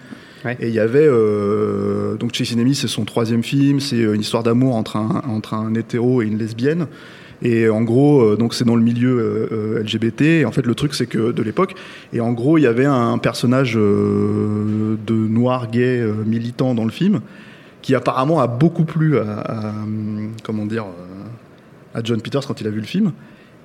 Ouais. 0.46 0.58
Et 0.60 0.68
il 0.68 0.74
y 0.74 0.80
avait 0.80 1.06
euh, 1.08 2.16
donc 2.16 2.34
Chasing 2.34 2.60
Amy, 2.60 2.76
c'est 2.76 2.88
son 2.88 3.06
troisième 3.06 3.44
film. 3.44 3.80
C'est 3.80 4.02
euh, 4.02 4.14
une 4.14 4.22
histoire 4.22 4.44
d'amour 4.44 4.76
entre 4.76 4.96
un 4.96 5.24
entre 5.28 5.54
un 5.54 5.74
hétéro 5.74 6.22
et 6.22 6.26
une 6.26 6.38
lesbienne. 6.38 6.88
Et 7.44 7.70
en 7.70 7.82
gros, 7.82 8.22
euh, 8.22 8.36
donc 8.38 8.54
c'est 8.54 8.66
dans 8.66 8.76
le 8.76 8.84
milieu 8.84 9.50
euh, 9.52 9.84
LGBT. 9.84 10.22
Et 10.22 10.46
en 10.46 10.52
fait, 10.52 10.66
le 10.66 10.76
truc, 10.76 10.94
c'est 10.94 11.08
que 11.08 11.32
de 11.32 11.42
l'époque, 11.42 11.74
et 12.14 12.22
en 12.22 12.34
gros, 12.34 12.58
il 12.58 12.62
y 12.62 12.68
avait 12.68 12.86
un 12.86 13.18
personnage 13.18 13.76
euh, 13.78 14.96
de 15.06 15.14
noir 15.14 15.70
gay 15.70 16.04
militant 16.26 16.76
dans 16.76 16.86
le 16.86 16.92
film, 16.92 17.22
qui 17.82 17.96
apparemment 17.96 18.40
a 18.40 18.48
beaucoup 18.48 18.86
plu 18.86 19.18
à, 19.18 19.40
à, 19.40 19.70
hum, 19.70 20.32
comment 20.44 20.66
dire 20.66 20.86
euh, 20.86 21.26
à 21.94 22.02
John 22.04 22.22
Peters 22.22 22.46
quand 22.48 22.60
il 22.62 22.68
a 22.68 22.70
vu 22.72 22.80
le 22.80 22.86
film. 22.86 23.12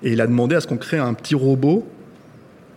Et 0.03 0.13
il 0.13 0.21
a 0.21 0.27
demandé 0.27 0.55
à 0.57 0.61
ce 0.61 0.67
qu'on 0.67 0.77
crée 0.77 0.99
un 0.99 1.15
petit 1.15 1.35
robot 1.35 1.87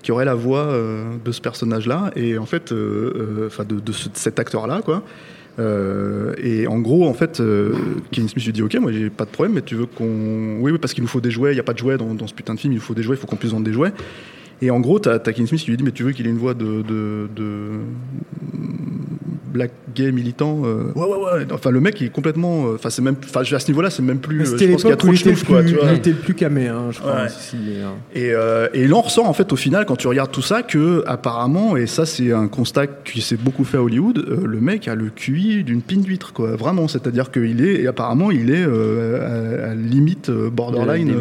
qui 0.01 0.11
aurait 0.13 0.23
la 0.25 0.35
voix 0.35 0.61
euh, 0.67 1.15
de 1.25 1.31
ce 1.33 1.41
personnage-là, 1.41 2.11
et 2.15 2.37
en 2.37 2.45
fait, 2.45 2.71
euh, 2.71 3.13
euh, 3.41 3.47
enfin 3.47 3.65
de, 3.65 3.81
de 3.81 3.91
ce- 3.91 4.07
de 4.07 4.15
cet 4.15 4.39
acteur-là, 4.39 4.81
quoi. 4.83 5.03
Et 6.41 6.67
en 6.67 6.79
gros, 6.79 7.05
en 7.05 7.13
fait, 7.13 7.41
euh, 7.41 7.73
Smith 8.13 8.33
lui 8.45 8.53
dit 8.53 8.61
Ok, 8.61 8.75
moi 8.75 8.93
j'ai 8.93 9.09
pas 9.09 9.25
de 9.25 9.29
problème, 9.29 9.55
mais 9.55 9.61
tu 9.61 9.75
veux 9.75 9.87
qu'on. 9.87 10.59
Oui, 10.61 10.71
oui, 10.71 10.77
parce 10.77 10.93
qu'il 10.93 11.03
nous 11.03 11.09
faut 11.09 11.19
des 11.19 11.31
jouets, 11.31 11.51
il 11.51 11.55
n'y 11.55 11.59
a 11.59 11.63
pas 11.63 11.73
de 11.73 11.79
jouets 11.79 11.97
dans, 11.97 12.27
ce 12.27 12.33
putain 12.33 12.53
de 12.53 12.59
film, 12.61 12.71
il 12.71 12.77
nous 12.77 12.81
faut 12.81 12.93
des 12.93 13.03
jouets, 13.03 13.17
il 13.17 13.19
faut 13.19 13.27
qu'on 13.27 13.35
puisse 13.35 13.51
vendre 13.51 13.65
des 13.65 13.73
jouets. 13.73 13.91
Et 14.61 14.71
en 14.71 14.79
gros, 14.79 14.99
t'as 14.99 15.15
as 15.15 15.19
Kevin 15.19 15.47
Smith 15.47 15.59
qui 15.59 15.69
lui 15.71 15.75
dit 15.75 15.83
Mais 15.83 15.91
tu 15.91 16.03
veux 16.03 16.13
qu'il 16.13 16.25
ait 16.27 16.29
une 16.29 16.37
voix 16.37 16.53
de 16.53 16.81
black 19.51 19.71
gay 19.95 20.11
militant 20.11 20.61
euh, 20.65 20.91
Ouais, 20.95 21.03
ouais, 21.05 21.39
ouais. 21.39 21.47
Enfin, 21.51 21.71
le 21.71 21.79
mec, 21.79 21.99
il 22.01 22.07
est 22.07 22.09
complètement. 22.09 22.67
euh, 22.67 22.75
Enfin, 22.75 22.89
c'est 22.89 23.01
même. 23.01 23.15
Enfin, 23.23 23.41
à 23.41 23.59
ce 23.59 23.67
niveau-là, 23.67 23.89
c'est 23.89 24.01
même 24.03 24.19
plus. 24.19 24.41
euh, 24.41 24.45
C'était 24.45 24.65
je 24.67 24.71
pense 24.71 24.81
qu'il 24.81 24.89
y 24.89 24.93
a 24.93 24.97
trop 24.97 25.11
de 25.11 25.45
quoi, 25.45 25.63
tu 25.63 25.75
vois. 25.75 25.91
il 25.91 25.97
était 25.97 26.09
le 26.11 26.15
plus 26.17 26.33
camé, 26.35 26.67
hein, 26.67 26.87
je 26.91 26.99
crois. 26.99 27.11
Euh. 27.11 27.27
Et, 28.13 28.31
euh, 28.33 28.67
et 28.73 28.83
il 28.83 28.93
en 28.93 29.01
ressort 29.01 29.27
en 29.27 29.33
fait 29.33 29.51
au 29.51 29.55
final 29.55 29.85
quand 29.85 29.95
tu 29.95 30.07
regardes 30.07 30.31
tout 30.31 30.41
ça 30.41 30.61
que 30.63 31.03
apparemment 31.07 31.75
et 31.77 31.87
ça 31.87 32.05
c'est 32.05 32.31
un 32.31 32.47
constat 32.47 32.87
qui 32.87 33.21
s'est 33.21 33.37
beaucoup 33.37 33.63
fait 33.63 33.77
à 33.77 33.83
Hollywood 33.83 34.17
euh, 34.19 34.45
le 34.45 34.59
mec 34.59 34.87
a 34.87 34.95
le 34.95 35.09
QI 35.09 35.63
d'une 35.63 35.81
pine 35.81 36.01
d'huître 36.01 36.33
quoi 36.33 36.55
vraiment 36.55 36.87
c'est-à-dire 36.87 37.31
qu'il 37.31 37.63
est 37.63 37.81
et 37.81 37.87
apparemment 37.87 38.31
il 38.31 38.49
est 38.51 38.65
euh, 38.65 39.65
à, 39.65 39.71
à 39.71 39.75
limite 39.75 40.29
borderline 40.31 41.11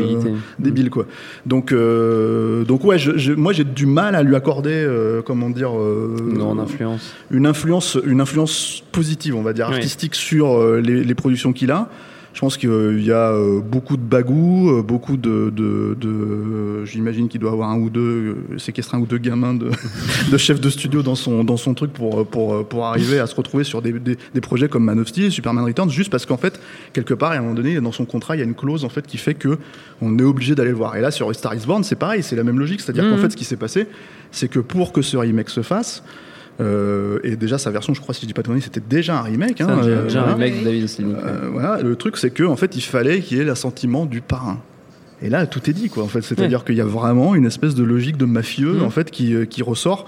débile 0.59 0.91
quoi 0.91 1.07
donc 1.47 1.73
euh, 1.73 2.65
donc 2.65 2.85
ouais 2.85 2.99
je- 2.99 3.17
je- 3.17 3.33
moi 3.33 3.53
j'ai 3.53 3.65
du 3.65 3.87
mal 3.87 4.15
à 4.15 4.23
lui 4.23 4.35
accorder 4.37 4.71
euh, 4.73 5.23
comment 5.23 5.51
dire 5.51 5.77
euh, 5.79 6.17
Une 6.31 6.39
grande 6.39 6.61
influence. 6.61 7.15
une 7.31 7.47
influence 7.47 7.99
une 8.07 8.18
influence 8.21 8.83
positive 8.93 9.35
on 9.37 9.43
va 9.43 9.53
dire 9.53 9.67
Oui. 9.69 9.75
artistique 9.77 10.15
sur 10.15 10.57
euh, 10.59 10.81
les, 10.81 11.05
les 11.05 11.15
productions 11.15 11.53
qu'il 11.53 11.71
a 11.71 11.89
je 12.35 12.41
pense 12.41 12.57
qu'il 12.57 13.03
y 13.03 13.11
a 13.11 13.33
euh, 13.33 13.59
beaucoup 13.61 13.97
de 13.97 14.03
bagou, 14.03 14.71
euh, 14.71 14.83
beaucoup 14.83 15.17
de, 15.17 15.51
de, 15.51 15.97
de- 15.99 16.85
j'imagine 16.85 17.27
qu'il 17.27 17.41
doit 17.41 17.51
avoir 17.51 17.71
un 17.71 17.79
ou 17.81 17.91
deux, 17.91 18.37
euh, 18.53 18.59
séquestrer 18.59 18.97
un 18.97 19.01
ou 19.01 19.07
deux 19.07 19.19
gamins 19.19 19.55
de, 19.55 19.71
de 20.31 20.37
chefs 20.37 20.61
de 20.61 20.71
studio 20.71 21.03
dans 21.03 21.17
son, 21.17 21.43
dans 21.43 21.57
son 21.57 21.75
truc 21.75 21.93
pour, 21.93 22.25
pour, 22.29 22.65
pour 22.69 22.87
arriver 22.87 23.19
à 23.19 23.27
se 23.27 23.35
retrouver 23.35 23.65
sur 23.65 23.83
des, 23.83 23.93
des, 23.93 24.17
des 24.35 24.41
projets 24.41 24.69
comme 24.69 24.85
Man 24.85 25.01
of 25.01 25.09
Steel, 25.09 25.33
Superman 25.33 25.65
Returns, 25.65 25.91
juste 25.91 26.11
parce 26.11 26.27
qu'en 26.27 26.37
fait, 26.37 26.61
quelque 26.93 27.15
part, 27.15 27.33
à 27.33 27.37
un 27.37 27.41
moment 27.41 27.55
donné, 27.55 27.81
dans 27.81 27.93
son 27.93 28.05
contrat, 28.05 28.37
il 28.37 28.39
y 28.39 28.43
a 28.43 28.45
une 28.45 28.55
clause 28.55 28.85
en 28.85 28.89
fait 28.89 29.05
qui 29.05 29.17
fait 29.17 29.35
que 29.35 29.59
on 30.01 30.17
est 30.19 30.23
obligé 30.23 30.55
d'aller 30.55 30.71
le 30.71 30.77
voir. 30.77 30.95
Et 30.97 31.01
là, 31.01 31.11
sur 31.11 31.35
Star 31.35 31.55
Is 31.57 31.67
Born, 31.67 31.83
c'est 31.83 31.97
pareil, 31.97 32.23
c'est 32.23 32.37
la 32.37 32.45
même 32.45 32.61
logique, 32.61 32.83
c'est-à-dire 32.83 33.09
qu'en 33.11 33.17
fait, 33.17 33.31
ce 33.31 33.37
qui 33.37 33.45
s'est 33.45 33.57
passé, 33.57 33.89
c'est 34.31 34.49
que 34.49 34.61
pour 34.61 34.93
que 34.93 35.03
ce 35.03 35.17
remake 35.17 35.49
se 35.51 35.63
fasse, 35.63 36.05
euh, 36.61 37.19
et 37.23 37.37
déjà 37.37 37.59
sa 37.59 37.71
version, 37.71 37.95
je 37.95 38.01
crois, 38.01 38.15
si 38.15 38.23
je 38.23 38.27
dis 38.27 38.35
pas 38.35 38.43
de 38.43 38.61
c'était 38.61 38.81
déjà 38.81 39.19
un 39.19 39.23
remake. 39.23 39.61
Hein, 39.61 39.69
un- 39.71 39.87
euh, 39.87 40.05
déjà 40.05 40.21
un 40.21 40.35
voilà. 40.35 40.35
remake 40.47 40.61
de 40.61 40.65
David 40.65 40.83
ouais. 40.85 41.05
Euh, 41.25 41.49
voilà, 41.53 41.81
le 41.83 41.97
truc, 41.97 42.17
c'est 42.17 42.31
que 42.31 42.43
en 42.45 42.57
fait, 42.57 42.75
il 42.77 42.81
fallait 42.83 43.21
qu'il 43.21 43.39
y 43.39 43.41
ait 43.41 43.45
l'assentiment 43.45 44.07
du 44.07 44.21
parrain. 44.21 44.59
Et 45.23 45.29
là, 45.31 45.47
tout 45.47 45.69
est 45.69 45.73
dit, 45.73 45.89
quoi. 45.89 46.05
En 46.05 46.09
fait, 46.09 46.23
c'est-à-dire 46.23 46.65
qu'il 46.65 46.77
y 46.77 46.81
a 46.81 46.85
vraiment 46.85 47.35
une 47.35 47.47
espèce 47.47 47.75
de 47.75 47.83
logique 47.85 48.17
de 48.17 48.25
mafieux, 48.25 48.75
Mhm. 48.75 48.83
en 48.85 48.91
fait, 48.91 49.11
qui, 49.11 49.35
qui 49.49 49.63
ressort. 49.63 50.07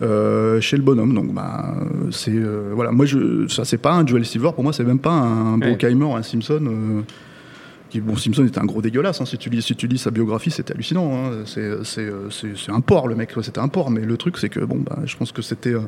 euh, 0.00 0.60
chez 0.60 0.76
le 0.76 0.82
bonhomme 0.84 1.12
donc 1.12 1.34
bah 1.34 1.74
c'est 2.12 2.30
euh, 2.32 2.70
voilà 2.72 2.92
moi 2.92 3.04
je 3.04 3.48
ça 3.48 3.64
c'est 3.64 3.78
pas 3.78 3.94
un 3.94 4.06
Joel 4.06 4.24
Silver 4.24 4.50
pour 4.54 4.62
moi 4.62 4.72
c'est 4.72 4.84
même 4.84 5.00
pas 5.00 5.10
un 5.10 5.58
Ouais. 5.58 5.66
Bruckheimer 5.70 6.12
un 6.14 6.22
Simpson 6.22 6.60
euh, 6.62 7.00
qui, 7.90 8.00
bon, 8.00 8.16
Simpson 8.16 8.44
était 8.46 8.58
un 8.58 8.64
gros 8.66 8.82
dégueulasse. 8.82 9.20
hein. 9.20 9.24
Si 9.26 9.38
tu 9.38 9.48
lis, 9.50 9.62
si 9.62 9.74
tu 9.74 9.86
lis 9.86 9.98
sa 9.98 10.10
biographie, 10.10 10.50
c'était 10.50 10.74
hallucinant. 10.74 11.10
hein. 11.14 11.30
C'est, 11.46 11.70
c'est, 11.84 12.02
euh, 12.02 12.28
c'est- 12.30 12.56
c'est 12.56 12.72
un 12.72 12.80
porc, 12.80 13.08
le 13.08 13.14
mec. 13.14 13.30
C'était 13.42 13.60
un 13.60 13.68
porc. 13.68 13.90
Mais 13.90 14.00
le 14.02 14.16
truc, 14.16 14.36
c'est 14.38 14.48
que 14.48 14.60
bon, 14.60 14.78
bah, 14.84 14.98
je 15.04 15.16
pense 15.16 15.32
que 15.32 15.42
c'était. 15.42 15.74
euh, 15.74 15.80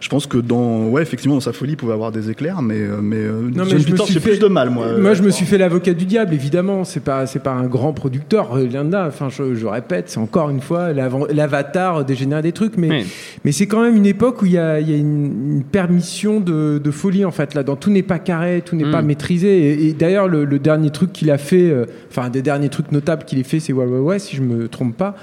je 0.00 0.08
pense 0.08 0.26
que 0.26 0.38
dans, 0.38 0.86
ouais, 0.88 1.02
effectivement, 1.02 1.34
dans 1.36 1.40
sa 1.40 1.52
folie, 1.52 1.72
il 1.72 1.76
pouvait 1.76 1.92
avoir 1.92 2.12
des 2.12 2.30
éclairs, 2.30 2.62
mais, 2.62 2.76
euh, 2.78 3.00
mais, 3.02 3.24
Non, 3.24 3.64
mais 3.64 3.70
je 3.70 3.76
me 3.88 3.92
Peters, 3.92 4.04
suis 4.06 4.14
j'ai 4.14 4.20
fait- 4.20 4.30
plus 4.30 4.38
de 4.38 4.46
mal, 4.48 4.70
moi. 4.70 4.98
Moi, 4.98 5.14
je 5.14 5.22
me 5.22 5.30
suis 5.30 5.46
fait 5.46 5.58
l'avocat 5.58 5.94
du 5.94 6.04
diable, 6.04 6.34
évidemment. 6.34 6.84
C'est 6.84 7.00
pas, 7.00 7.26
c'est 7.26 7.38
pas 7.42 7.52
un 7.52 7.66
grand 7.66 7.92
producteur, 7.92 8.56
là. 8.58 9.06
Enfin, 9.08 9.28
je, 9.30 9.54
je 9.54 9.66
répète, 9.66 10.08
c'est 10.10 10.18
encore 10.18 10.50
une 10.50 10.60
fois 10.60 10.92
l'avant- 10.92 11.26
l'avatar 11.32 12.04
dégénère 12.04 12.42
des 12.42 12.52
trucs, 12.52 12.76
mais, 12.76 12.88
Oui. 12.90 13.06
mais 13.44 13.52
c'est 13.52 13.66
quand 13.66 13.82
même 13.82 13.96
une 13.96 14.06
époque 14.06 14.42
où 14.42 14.46
il 14.46 14.52
y 14.52 14.58
a, 14.58 14.80
il 14.80 14.90
y 14.90 14.94
a 14.94 14.96
une, 14.96 15.56
une 15.56 15.64
permission 15.64 16.40
de, 16.40 16.80
de 16.82 16.90
folie 16.90 17.24
en 17.24 17.30
fait. 17.30 17.54
Là, 17.54 17.62
dans 17.62 17.76
tout 17.76 17.90
n'est 17.90 18.02
pas 18.02 18.18
carré, 18.18 18.62
tout 18.64 18.76
n'est 18.76 18.84
Mm. 18.86 18.90
pas 18.92 19.02
maîtrisé. 19.02 19.58
Et, 19.72 19.88
et 19.88 19.92
d'ailleurs, 19.92 20.28
le, 20.28 20.44
le 20.44 20.58
dernier 20.58 20.90
truc 20.90 21.12
qu'il 21.12 21.30
a 21.30 21.33
fait, 21.38 21.70
euh, 21.70 21.86
enfin, 22.10 22.22
un 22.22 22.30
des 22.30 22.42
derniers 22.42 22.68
trucs 22.68 22.92
notables 22.92 23.24
qu'il 23.24 23.38
ait 23.38 23.42
fait, 23.44 23.60
c'est 23.60 23.72
Ouais 23.72 23.84
Ouais 23.86 23.98
Ouais, 23.98 24.18
si 24.18 24.36
je 24.36 24.42
me 24.42 24.68
trompe 24.68 24.96
pas. 24.96 25.16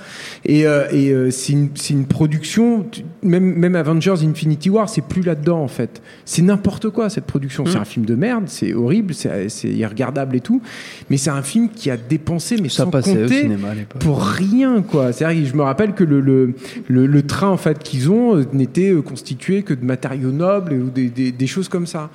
Et, 0.45 0.65
euh, 0.65 0.85
et 0.91 1.11
euh, 1.11 1.31
c'est 1.31 1.53
une, 1.53 1.69
une 1.89 2.05
production. 2.05 2.85
Même, 3.23 3.43
même 3.55 3.75
Avengers 3.75 4.15
Infinity 4.23 4.69
War, 4.69 4.89
c'est 4.89 5.03
plus 5.03 5.21
là-dedans 5.21 5.59
en 5.61 5.67
fait. 5.67 6.01
C'est 6.25 6.41
n'importe 6.41 6.89
quoi 6.89 7.09
cette 7.09 7.25
production. 7.25 7.65
C'est 7.65 7.77
Mm. 7.77 7.81
un 7.81 7.85
film 7.85 8.05
de 8.05 8.15
merde, 8.15 8.43
c'est 8.47 8.73
horrible, 8.73 9.13
c'est 9.13 9.69
irregardable 9.69 10.35
et 10.35 10.41
tout. 10.41 10.61
Mais 11.09 11.17
c'est 11.17 11.29
un 11.29 11.41
film 11.41 11.69
qui 11.69 11.89
a 11.91 11.97
dépensé, 11.97 12.57
mais 12.61 12.69
Ça 12.69 12.83
sans 12.85 12.91
passait 12.91 13.11
au 13.11 13.21
compter 13.23 13.41
cinéma 13.41 13.69
à 13.69 13.97
pour 13.99 14.21
rien 14.21 14.81
quoi. 14.81 15.11
C'est-à-dire 15.13 15.45
je 15.45 15.55
me 15.55 15.63
rappelle 15.63 15.93
que 15.93 16.03
le, 16.03 16.19
le, 16.21 16.53
le, 16.87 17.05
le 17.07 17.21
train 17.23 17.49
en 17.49 17.57
fait 17.57 17.79
qu'ils 17.79 18.09
ont 18.11 18.43
n'était 18.53 18.93
constitué 19.05 19.63
que 19.63 19.73
de 19.73 19.85
matériaux 19.85 20.31
nobles 20.31 20.73
ou 20.73 20.89
des, 20.89 21.09
des, 21.09 21.31
des 21.31 21.47
choses 21.47 21.69
comme 21.69 21.85
ça. 21.87 22.09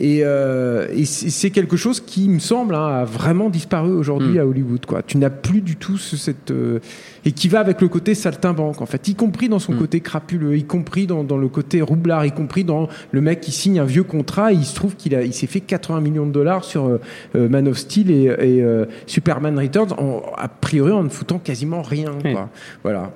Et, 0.00 0.20
euh, 0.22 0.86
et 0.92 1.04
c'est 1.04 1.50
quelque 1.50 1.76
chose 1.76 1.98
qui 2.00 2.28
me 2.28 2.38
semble 2.38 2.76
hein, 2.76 2.86
a 3.00 3.04
vraiment 3.04 3.50
disparu 3.50 3.90
aujourd'hui 3.90 4.38
Mm. 4.38 4.40
à 4.40 4.46
Hollywood 4.46 4.86
quoi. 4.86 5.02
Tu 5.02 5.18
n'as 5.18 5.28
plus 5.30 5.60
du 5.60 5.74
tout 5.74 5.98
ce- 5.98 6.16
cette 6.16 6.52
euh, 6.52 6.78
et 7.24 7.32
qui 7.32 7.48
va 7.48 7.58
avec 7.58 7.80
le 7.80 7.88
côté 7.88 8.14
saltimbanque 8.14 8.80
en 8.80 8.86
fait, 8.86 9.08
y 9.08 9.16
compris 9.16 9.48
dans 9.48 9.58
son 9.58 9.72
Mm. 9.72 9.78
côté 9.78 10.00
crapuleux, 10.00 10.56
y 10.56 10.62
compris 10.62 11.08
dans, 11.08 11.24
dans 11.24 11.36
le 11.36 11.48
côté 11.48 11.82
roublard, 11.82 12.24
y 12.24 12.30
compris 12.30 12.62
dans 12.62 12.86
le 13.10 13.20
mec 13.20 13.40
qui 13.40 13.50
signe 13.50 13.80
un 13.80 13.84
vieux 13.84 14.04
contrat. 14.04 14.52
Et 14.52 14.56
il 14.56 14.64
se 14.64 14.76
trouve 14.76 14.94
qu'il 14.94 15.16
a 15.16 15.22
il 15.22 15.34
s'est 15.34 15.48
fait 15.48 15.60
80 15.60 16.00
millions 16.00 16.26
de 16.26 16.32
dollars 16.32 16.62
sur 16.62 16.86
euh, 17.34 17.48
Man 17.48 17.66
of 17.66 17.76
Steel 17.76 18.12
et, 18.12 18.24
et, 18.40 18.64
Superman 19.06 19.58
Returns 19.58 19.94
en, 19.98 20.22
a 20.36 20.46
priori 20.46 20.92
en 20.92 21.02
ne 21.02 21.08
foutant 21.08 21.38
quasiment 21.40 21.82
rien 21.82 22.12
quoi. 22.22 22.48
Voilà. 22.84 23.10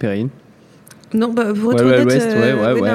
Perrine? 0.00 0.28
Non, 1.14 1.32
bah, 1.32 1.52
pour 1.54 1.72
être 1.72 1.84
honnête, 1.84 2.04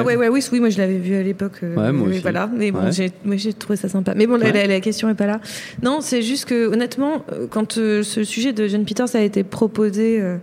oui, 0.06 0.14
oui, 0.30 0.42
oui, 0.52 0.60
moi 0.60 0.68
je 0.70 0.78
l'avais 0.78 0.98
vu 0.98 1.14
à 1.14 1.22
l'époque. 1.22 1.52
euh, 1.62 1.74
Ouais, 1.74 1.92
moi 1.92 2.06
oui, 2.06 2.12
aussi. 2.14 2.22
Voilà, 2.22 2.48
mais 2.54 2.70
bon, 2.70 2.84
Ouais. 2.84 2.92
j'ai, 2.92 3.10
moi 3.24 3.36
j'ai 3.36 3.52
trouvé 3.54 3.76
ça 3.76 3.88
sympa. 3.88 4.12
Mais 4.14 4.26
bon, 4.26 4.36
la, 4.36 4.46
Ouais. 4.46 4.52
la- 4.52 4.66
la 4.66 4.80
question 4.80 5.08
est 5.08 5.14
pas 5.14 5.26
là. 5.26 5.40
Non, 5.82 6.00
c'est 6.02 6.20
juste 6.22 6.44
que 6.44 6.66
honnêtement, 6.66 7.24
euh, 7.32 7.46
quand 7.48 7.78
euh, 7.78 8.02
ce 8.02 8.22
sujet 8.22 8.52
de 8.52 8.66
John 8.68 8.84
Peters 8.84 9.14
a 9.16 9.20
été 9.22 9.44
proposé 9.44 10.20
euh, 10.20 10.36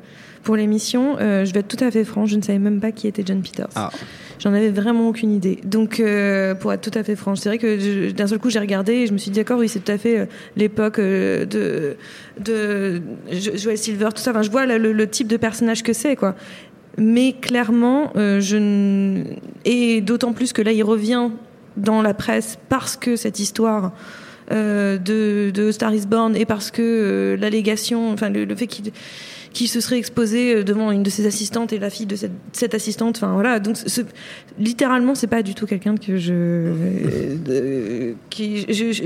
pour 0.43 0.55
l'émission, 0.55 1.17
euh, 1.19 1.45
je 1.45 1.53
vais 1.53 1.59
être 1.59 1.67
tout 1.67 1.83
à 1.83 1.91
fait 1.91 2.03
franc, 2.03 2.25
je 2.25 2.37
ne 2.37 2.41
savais 2.41 2.59
même 2.59 2.79
pas 2.79 2.91
qui 2.91 3.07
était 3.07 3.23
John 3.25 3.41
Peters. 3.41 3.67
Ah. 3.75 3.91
J'en 4.39 4.53
avais 4.53 4.69
vraiment 4.69 5.09
aucune 5.09 5.31
idée. 5.33 5.59
Donc, 5.65 5.99
euh, 5.99 6.55
pour 6.55 6.71
être 6.71 6.79
tout 6.89 6.97
à 6.97 7.03
fait 7.03 7.17
franche, 7.17 7.39
c'est 7.39 7.49
vrai 7.49 7.57
que 7.57 8.09
d'un 8.11 8.25
seul 8.25 8.39
coup, 8.39 8.49
j'ai 8.49 8.59
regardé 8.59 8.93
et 8.93 9.05
je 9.05 9.11
me 9.11 9.17
suis 9.17 9.31
dit, 9.31 9.39
d'accord, 9.39 9.59
oui, 9.59 9.67
c'est 9.67 9.81
tout 9.81 9.91
à 9.91 9.97
fait 9.97 10.17
euh, 10.19 10.25
l'époque 10.55 10.97
euh, 10.97 11.43
de, 11.45 11.97
de 12.39 13.01
Jo- 13.33 13.51
Joel 13.57 13.77
Silver, 13.77 14.07
tout 14.15 14.21
ça. 14.21 14.31
Enfin, 14.31 14.41
je 14.41 14.49
vois 14.49 14.65
le, 14.65 14.77
le- 14.77 14.93
le 14.93 15.07
type 15.09 15.27
de 15.27 15.35
personnage 15.35 15.83
que 15.83 15.91
c'est, 15.91 16.15
quoi. 16.15 16.35
Mais 16.99 17.33
clairement, 17.33 18.11
euh, 18.15 18.39
je 18.41 18.57
n- 18.57 19.25
et 19.65 20.01
d'autant 20.01 20.33
plus 20.33 20.53
que 20.53 20.61
là, 20.61 20.71
il 20.71 20.83
revient 20.83 21.29
dans 21.77 22.01
la 22.01 22.13
presse 22.13 22.57
parce 22.69 22.95
que 22.97 23.15
cette 23.15 23.39
histoire 23.39 23.93
euh, 24.51 24.97
de, 24.97 25.51
de 25.51 25.71
Star 25.71 25.93
is 25.93 26.05
Born 26.07 26.35
et 26.35 26.45
parce 26.45 26.71
que 26.71 26.81
euh, 26.81 27.37
l'allégation, 27.37 28.11
enfin 28.11 28.29
le, 28.29 28.53
fait 28.55 28.67
qu'il 28.67 28.91
qu'il 29.51 29.67
se 29.67 29.81
serait 29.81 29.97
exposé 29.97 30.63
devant 30.63 30.91
une 30.91 31.01
de 31.01 31.09
ses 31.09 31.25
assistantes 31.25 31.73
et 31.73 31.79
la 31.79 31.89
fille 31.89 32.05
de 32.05 32.15
cette, 32.51 32.75
assistante. 32.75 33.15
Enfin 33.17 33.33
voilà, 33.33 33.59
donc 33.59 33.77
ce- 33.77 34.01
littéralement, 34.59 35.15
c'est 35.15 35.25
pas 35.25 35.41
du 35.41 35.55
tout 35.55 35.65
quelqu'un 35.65 35.95
que 35.97 36.17
je, 36.17 36.71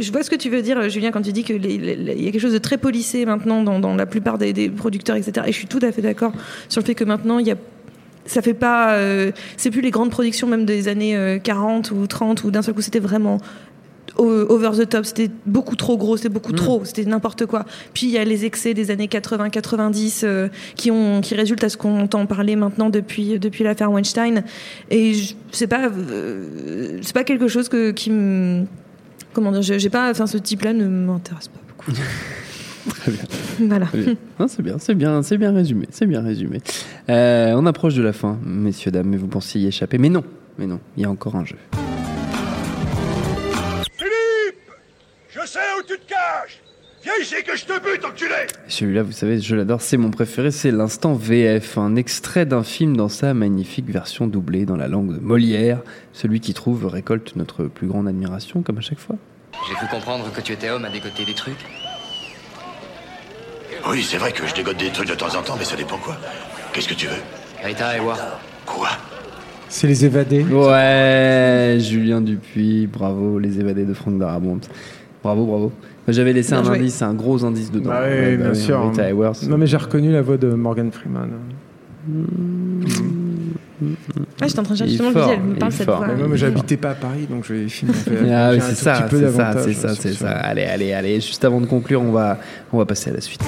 je, 0.01 0.11
vois 0.11 0.21
ce 0.23 0.29
que 0.29 0.35
tu 0.35 0.49
veux 0.49 0.61
dire, 0.61 0.89
Julien, 0.89 1.11
quand 1.11 1.21
tu 1.21 1.31
dis 1.31 1.43
que 1.43 1.53
les- 1.53 1.77
les- 1.77 1.95
les- 1.95 2.13
il 2.15 2.25
y 2.25 2.27
a 2.27 2.31
quelque 2.31 2.41
chose 2.41 2.51
de 2.53 2.57
très 2.57 2.77
policé 2.77 3.25
maintenant 3.25 3.63
dans, 3.63 3.79
dans 3.79 3.95
la 3.95 4.05
plupart 4.05 4.37
des, 4.37 4.51
des 4.51 4.69
producteurs, 4.69 5.15
etc. 5.15 5.45
Et 5.47 5.51
je 5.53 5.57
suis 5.57 5.67
tout 5.67 5.79
à 5.81 5.91
fait 5.93 6.01
d'accord 6.01 6.33
sur 6.67 6.81
le 6.81 6.85
fait 6.85 6.95
que 6.95 7.05
maintenant 7.05 7.39
il 7.39 7.47
y 7.47 7.51
a 7.51 7.55
ça 8.25 8.41
fait 8.41 8.53
pas 8.53 8.93
euh, 8.93 9.31
c'est 9.57 9.71
plus 9.71 9.81
les 9.81 9.91
grandes 9.91 10.11
productions 10.11 10.47
même 10.47 10.65
des 10.65 10.87
années 10.87 11.15
euh, 11.15 11.39
40 11.39 11.91
ou 11.91 12.07
30 12.07 12.43
où 12.43 12.51
d'un 12.51 12.61
seul 12.61 12.73
coup 12.73 12.81
c'était 12.81 12.99
vraiment 12.99 13.39
over 14.17 14.71
the 14.77 14.87
top, 14.87 15.05
c'était 15.05 15.29
beaucoup 15.45 15.75
trop 15.75 15.97
gros, 15.97 16.17
c'était 16.17 16.29
beaucoup 16.29 16.51
trop, 16.53 16.85
c'était 16.85 17.05
n'importe 17.05 17.45
quoi. 17.45 17.65
Puis 17.93 18.07
il 18.07 18.11
y 18.11 18.17
a 18.17 18.23
les 18.23 18.45
excès 18.45 18.73
des 18.73 18.91
années 18.91 19.07
80-90 19.07 20.21
euh, 20.23 20.49
qui 20.75 20.91
ont 20.91 21.21
qui 21.21 21.35
résultent 21.35 21.63
à 21.63 21.69
ce 21.69 21.77
qu'on 21.77 22.01
entend 22.01 22.25
parler 22.25 22.55
maintenant 22.55 22.89
depuis 22.89 23.39
depuis 23.39 23.63
l'affaire 23.63 23.91
Weinstein. 23.91 24.43
Et 24.91 25.13
c'est 25.51 25.67
pas 25.67 25.89
euh, 25.89 26.99
c'est 27.01 27.13
pas 27.13 27.23
quelque 27.23 27.47
chose 27.47 27.69
que 27.69 27.91
qui 27.91 28.11
me 28.11 28.65
comment 29.33 29.51
dire, 29.51 29.61
j'ai 29.61 29.89
pas, 29.89 30.11
enfin 30.11 30.27
ce 30.27 30.37
type-là 30.37 30.73
ne 30.73 30.87
m'intéresse 30.87 31.47
pas 31.47 31.59
beaucoup. 31.67 31.91
Très 32.89 33.11
bien. 33.11 33.23
Voilà. 33.61 33.87
C'est 34.47 34.61
bien, 34.61 34.77
c'est 34.77 34.93
bien, 34.93 35.23
c'est 35.23 35.37
bien 35.37 35.53
résumé, 35.53 35.87
c'est 35.89 36.05
bien 36.05 36.21
résumé. 36.21 36.59
Euh, 37.09 37.53
on 37.55 37.65
approche 37.65 37.95
de 37.95 38.01
la 38.01 38.13
fin, 38.13 38.37
messieurs 38.43 38.91
dames, 38.91 39.07
mais 39.07 39.17
vous 39.17 39.27
pensiez 39.27 39.61
y 39.61 39.67
échapper, 39.67 39.97
mais 39.97 40.09
non, 40.09 40.23
mais 40.57 40.67
non, 40.67 40.79
il 40.95 41.03
y 41.03 41.05
a 41.05 41.09
encore 41.09 41.35
un 41.35 41.43
jeu. 41.45 41.57
Philippe 43.97 44.71
Je 45.29 45.45
sais 45.45 45.59
où 45.79 45.83
tu 45.85 45.97
te 45.99 46.09
caches 46.09 46.61
Viens 47.03 47.13
ici 47.21 47.35
que 47.45 47.57
je 47.57 47.65
te 47.65 47.73
bute, 47.81 48.05
enculé 48.05 48.47
Celui-là, 48.69 49.03
vous 49.03 49.11
savez, 49.11 49.41
je 49.41 49.55
l'adore, 49.57 49.81
c'est 49.81 49.97
mon 49.97 50.09
préféré, 50.09 50.51
c'est 50.51 50.71
l'instant 50.71 51.13
VF, 51.13 51.77
un 51.77 51.97
extrait 51.97 52.45
d'un 52.45 52.63
film 52.63 52.95
dans 52.95 53.09
sa 53.09 53.33
magnifique 53.33 53.89
version 53.89 54.25
doublée 54.25 54.65
dans 54.65 54.77
la 54.77 54.87
langue 54.87 55.13
de 55.13 55.19
Molière. 55.19 55.81
Celui 56.13 56.39
qui 56.39 56.53
trouve 56.53 56.85
récolte 56.85 57.35
notre 57.35 57.65
plus 57.65 57.87
grande 57.87 58.07
admiration, 58.07 58.61
comme 58.61 58.77
à 58.77 58.81
chaque 58.81 58.99
fois. 58.99 59.17
J'ai 59.67 59.75
pu 59.75 59.85
comprendre 59.91 60.31
que 60.31 60.39
tu 60.39 60.53
étais 60.53 60.69
homme 60.69 60.85
à 60.85 60.89
dégoter 60.89 61.25
des 61.25 61.33
trucs. 61.33 61.65
Oui, 63.89 64.01
c'est 64.01 64.17
vrai 64.17 64.31
que 64.31 64.47
je 64.47 64.53
dégote 64.55 64.77
des 64.77 64.89
trucs 64.89 65.09
de 65.09 65.15
temps 65.15 65.35
en 65.35 65.41
temps, 65.41 65.57
mais 65.59 65.65
ça 65.65 65.75
dépend 65.75 65.97
quoi. 65.97 66.17
Qu'est-ce 66.73 66.87
que 66.87 66.93
tu 66.93 67.07
veux 67.07 67.13
Rita 67.63 67.95
et 67.95 67.99
War. 67.99 68.17
Quoi 68.65 68.89
C'est 69.69 69.87
les 69.87 70.05
évadés. 70.05 70.43
Ouais, 70.43 71.77
Julien 71.79 72.19
Dupuis, 72.21 72.87
bravo, 72.87 73.39
les 73.39 73.59
évadés 73.59 73.85
de 73.85 73.93
Franck 73.93 74.17
Darabont. 74.19 74.59
Bravo, 75.23 75.45
bravo. 75.45 75.71
J'avais 76.07 76.33
laissé 76.33 76.51
Bien 76.51 76.59
un 76.61 76.63
joué. 76.63 76.77
indice, 76.79 77.01
un 77.01 77.13
gros 77.13 77.45
indice 77.45 77.71
dedans. 77.71 77.91
Bah 77.91 78.01
oui, 78.05 78.09
Ouais, 78.11 78.31
bah 78.37 78.43
bien 78.43 78.53
oui, 78.53 78.59
sûr. 78.59 78.89
Rita 78.89 79.03
Hayworth. 79.07 79.43
Non 79.43 79.57
mais 79.57 79.67
j'ai 79.67 79.77
reconnu 79.77 80.11
la 80.11 80.21
voix 80.21 80.35
de 80.37 80.47
Morgan 80.49 80.91
Freeman. 80.91 81.29
Ah, 84.41 84.47
j'étais 84.47 84.59
en 84.59 84.63
train 84.63 84.73
de 84.73 84.77
chercher 84.79 84.91
justement 84.91 85.09
le 85.09 85.13
fort, 85.15 85.29
visuel, 85.29 85.43
me 85.45 85.55
parle 85.55 85.71
cette 85.71 85.85
fort. 85.85 85.97
voix. 86.03 86.07
Ouais, 86.13 86.27
moi, 86.27 86.35
j'habitais 86.37 86.77
pas 86.77 86.91
à 86.91 86.95
Paris, 86.95 87.27
donc 87.29 87.45
je 87.45 87.53
vais 87.53 87.67
filmer. 87.69 87.93
Ah 88.31 88.51
oui, 88.51 88.59
c'est 88.61 88.75
ça, 88.75 89.07
c'est 89.09 89.31
ça, 89.31 89.53
c'est 89.63 89.73
ça, 89.73 89.95
c'est 89.95 90.13
ça. 90.13 90.29
Allez, 90.31 90.63
allez, 90.63 90.93
allez. 90.93 91.15
Juste 91.21 91.43
avant 91.45 91.61
de 91.61 91.65
conclure, 91.65 92.01
on 92.01 92.11
va, 92.11 92.37
on 92.73 92.77
va 92.77 92.85
passer 92.85 93.09
à 93.09 93.13
la 93.13 93.21
suite. 93.21 93.41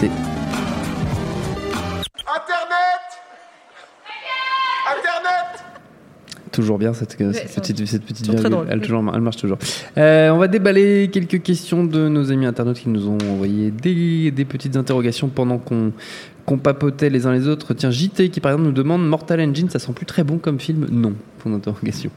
Toujours 6.56 6.77
bien 6.77 6.94
cette, 6.94 7.18
petite, 7.18 7.86
cette 7.86 8.03
petite 8.03 8.30
virgule. 8.30 8.57
Elle, 8.69 8.82
toujours- 8.82 9.03
elle 9.14 9.22
marche 9.22 9.38
toujours. 9.38 9.57
Euh, 9.98 10.30
on 10.30 10.38
va 10.38 10.48
déballer 10.48 11.10
quelques 11.11 11.41
questions 11.44 11.84
de 11.84 12.07
nos 12.07 12.32
amis 12.32 12.45
internautes 12.45 12.80
qui 12.80 12.90
nous 12.90 13.07
ont 13.07 13.18
envoyé 13.32 13.72
des, 13.72 14.32
des 14.32 14.45
petites 14.45 14.76
interrogations 14.77 15.27
pendant 15.27 15.57
qu'on 15.57 15.91
qu'on 16.45 16.60
papotait 16.60 17.10
les 17.10 17.26
uns 17.26 17.34
les 17.34 17.48
autres. 17.48 17.73
Tiens, 17.73 17.90
JT 17.90 18.30
qui 18.30 18.40
par 18.40 18.52
exemple 18.52 18.68
nous 18.68 18.73
demande 18.73 19.07
Mortal 19.07 19.41
Engine, 19.41 19.68
ça 19.69 19.80
sent 19.80 19.94
plus 19.94 20.06
très 20.06 20.23
bon 20.23 20.38
comme 20.38 20.60
film? 20.60 20.86
Non, 20.91 21.14
point 21.40 21.52
d'interrogation. 21.52 22.11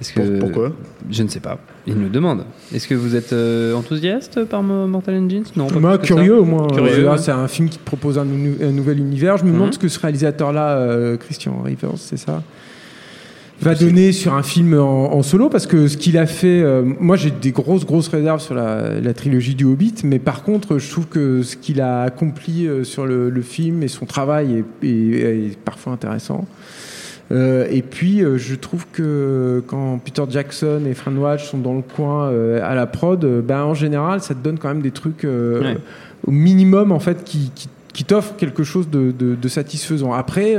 Est-ce 0.00 0.12
que 0.12 0.20
Pour- 0.20 0.48
pourquoi? 0.50 0.72
Je 1.10 1.22
ne 1.22 1.28
sais 1.28 1.38
pas. 1.38 1.58
Il 1.86 1.94
nous 1.96 2.08
demande. 2.08 2.44
Est-ce 2.74 2.88
que 2.88 2.94
vous 2.94 3.14
êtes 3.14 3.32
euh, 3.32 3.74
enthousiaste 3.74 4.44
par 4.46 4.62
Mo- 4.62 4.86
Mortal 4.88 5.16
Engines? 5.16 5.44
Non. 5.54 5.68
pas 5.68 5.78
Moi, 5.78 5.98
curieux 5.98 6.38
au 6.40 6.44
moins. 6.44 6.66
Curieux, 6.66 7.06
Euh, 7.06 7.12
ouais. 7.12 7.18
C'est 7.18 7.30
un 7.30 7.46
film 7.46 7.68
qui 7.68 7.78
propose 7.78 8.18
un, 8.18 8.24
nou- 8.24 8.56
un 8.60 8.72
nouvel 8.72 8.98
univers. 8.98 9.36
Je 9.36 9.44
me 9.44 9.52
demande 9.52 9.66
Mhm. 9.68 9.72
ce 9.74 9.78
que 9.78 9.88
ce 9.88 10.00
réalisateur-là, 10.00 10.78
euh, 10.78 11.16
Christian 11.16 11.60
Rivers, 11.62 11.92
c'est 11.96 12.16
ça? 12.16 12.42
Va 13.60 13.74
donner 13.74 14.12
sur 14.12 14.34
un 14.34 14.42
film 14.42 14.74
en, 14.78 15.14
en 15.14 15.22
solo 15.22 15.48
parce 15.48 15.66
que 15.66 15.88
ce 15.88 15.96
qu'il 15.96 16.18
a 16.18 16.26
fait, 16.26 16.60
euh, 16.62 16.82
moi 17.00 17.16
j'ai 17.16 17.30
des 17.30 17.50
grosses 17.52 17.86
grosses 17.86 18.08
réserves 18.08 18.40
sur 18.40 18.54
la, 18.54 19.00
la 19.00 19.14
trilogie 19.14 19.54
du 19.54 19.64
Hobbit, 19.64 19.94
mais 20.04 20.18
par 20.18 20.42
contre 20.42 20.78
je 20.78 20.90
trouve 20.90 21.06
que 21.06 21.42
ce 21.42 21.56
qu'il 21.56 21.80
a 21.80 22.02
accompli 22.02 22.66
euh, 22.66 22.84
sur 22.84 23.06
le, 23.06 23.30
le 23.30 23.42
film 23.42 23.82
et 23.82 23.88
son 23.88 24.06
travail 24.06 24.64
est, 24.82 24.86
est- 24.86 25.46
est 25.50 25.58
parfois 25.58 25.92
intéressant. 25.92 26.46
Euh, 27.32 27.66
et 27.70 27.80
puis 27.80 28.20
je 28.36 28.54
trouve 28.54 28.84
que 28.92 29.62
quand 29.66 29.98
Peter 30.04 30.24
Jackson 30.28 30.82
et 30.86 30.92
Fran 30.92 31.12
Walsh 31.14 31.44
sont 31.48 31.56
dans 31.58 31.74
le 31.74 31.80
coin 31.82 32.26
euh, 32.28 32.60
à 32.62 32.74
la 32.74 32.86
prod, 32.86 33.24
ben, 33.46 33.62
en 33.62 33.72
général 33.74 34.20
ça 34.20 34.34
te 34.34 34.44
donne 34.44 34.58
quand 34.58 34.68
même 34.68 34.82
des 34.82 34.90
trucs 34.90 35.24
Ouais. 35.24 35.78
au 36.26 36.30
minimum 36.30 36.92
en 36.92 37.00
fait 37.00 37.24
qui, 37.24 37.50
qui, 37.54 37.68
qui 37.94 38.04
t'offrent 38.04 38.36
quelque 38.36 38.62
chose 38.64 38.90
de, 38.90 39.10
de- 39.18 39.36
de 39.36 39.48
satisfaisant. 39.48 40.12
Après, 40.12 40.56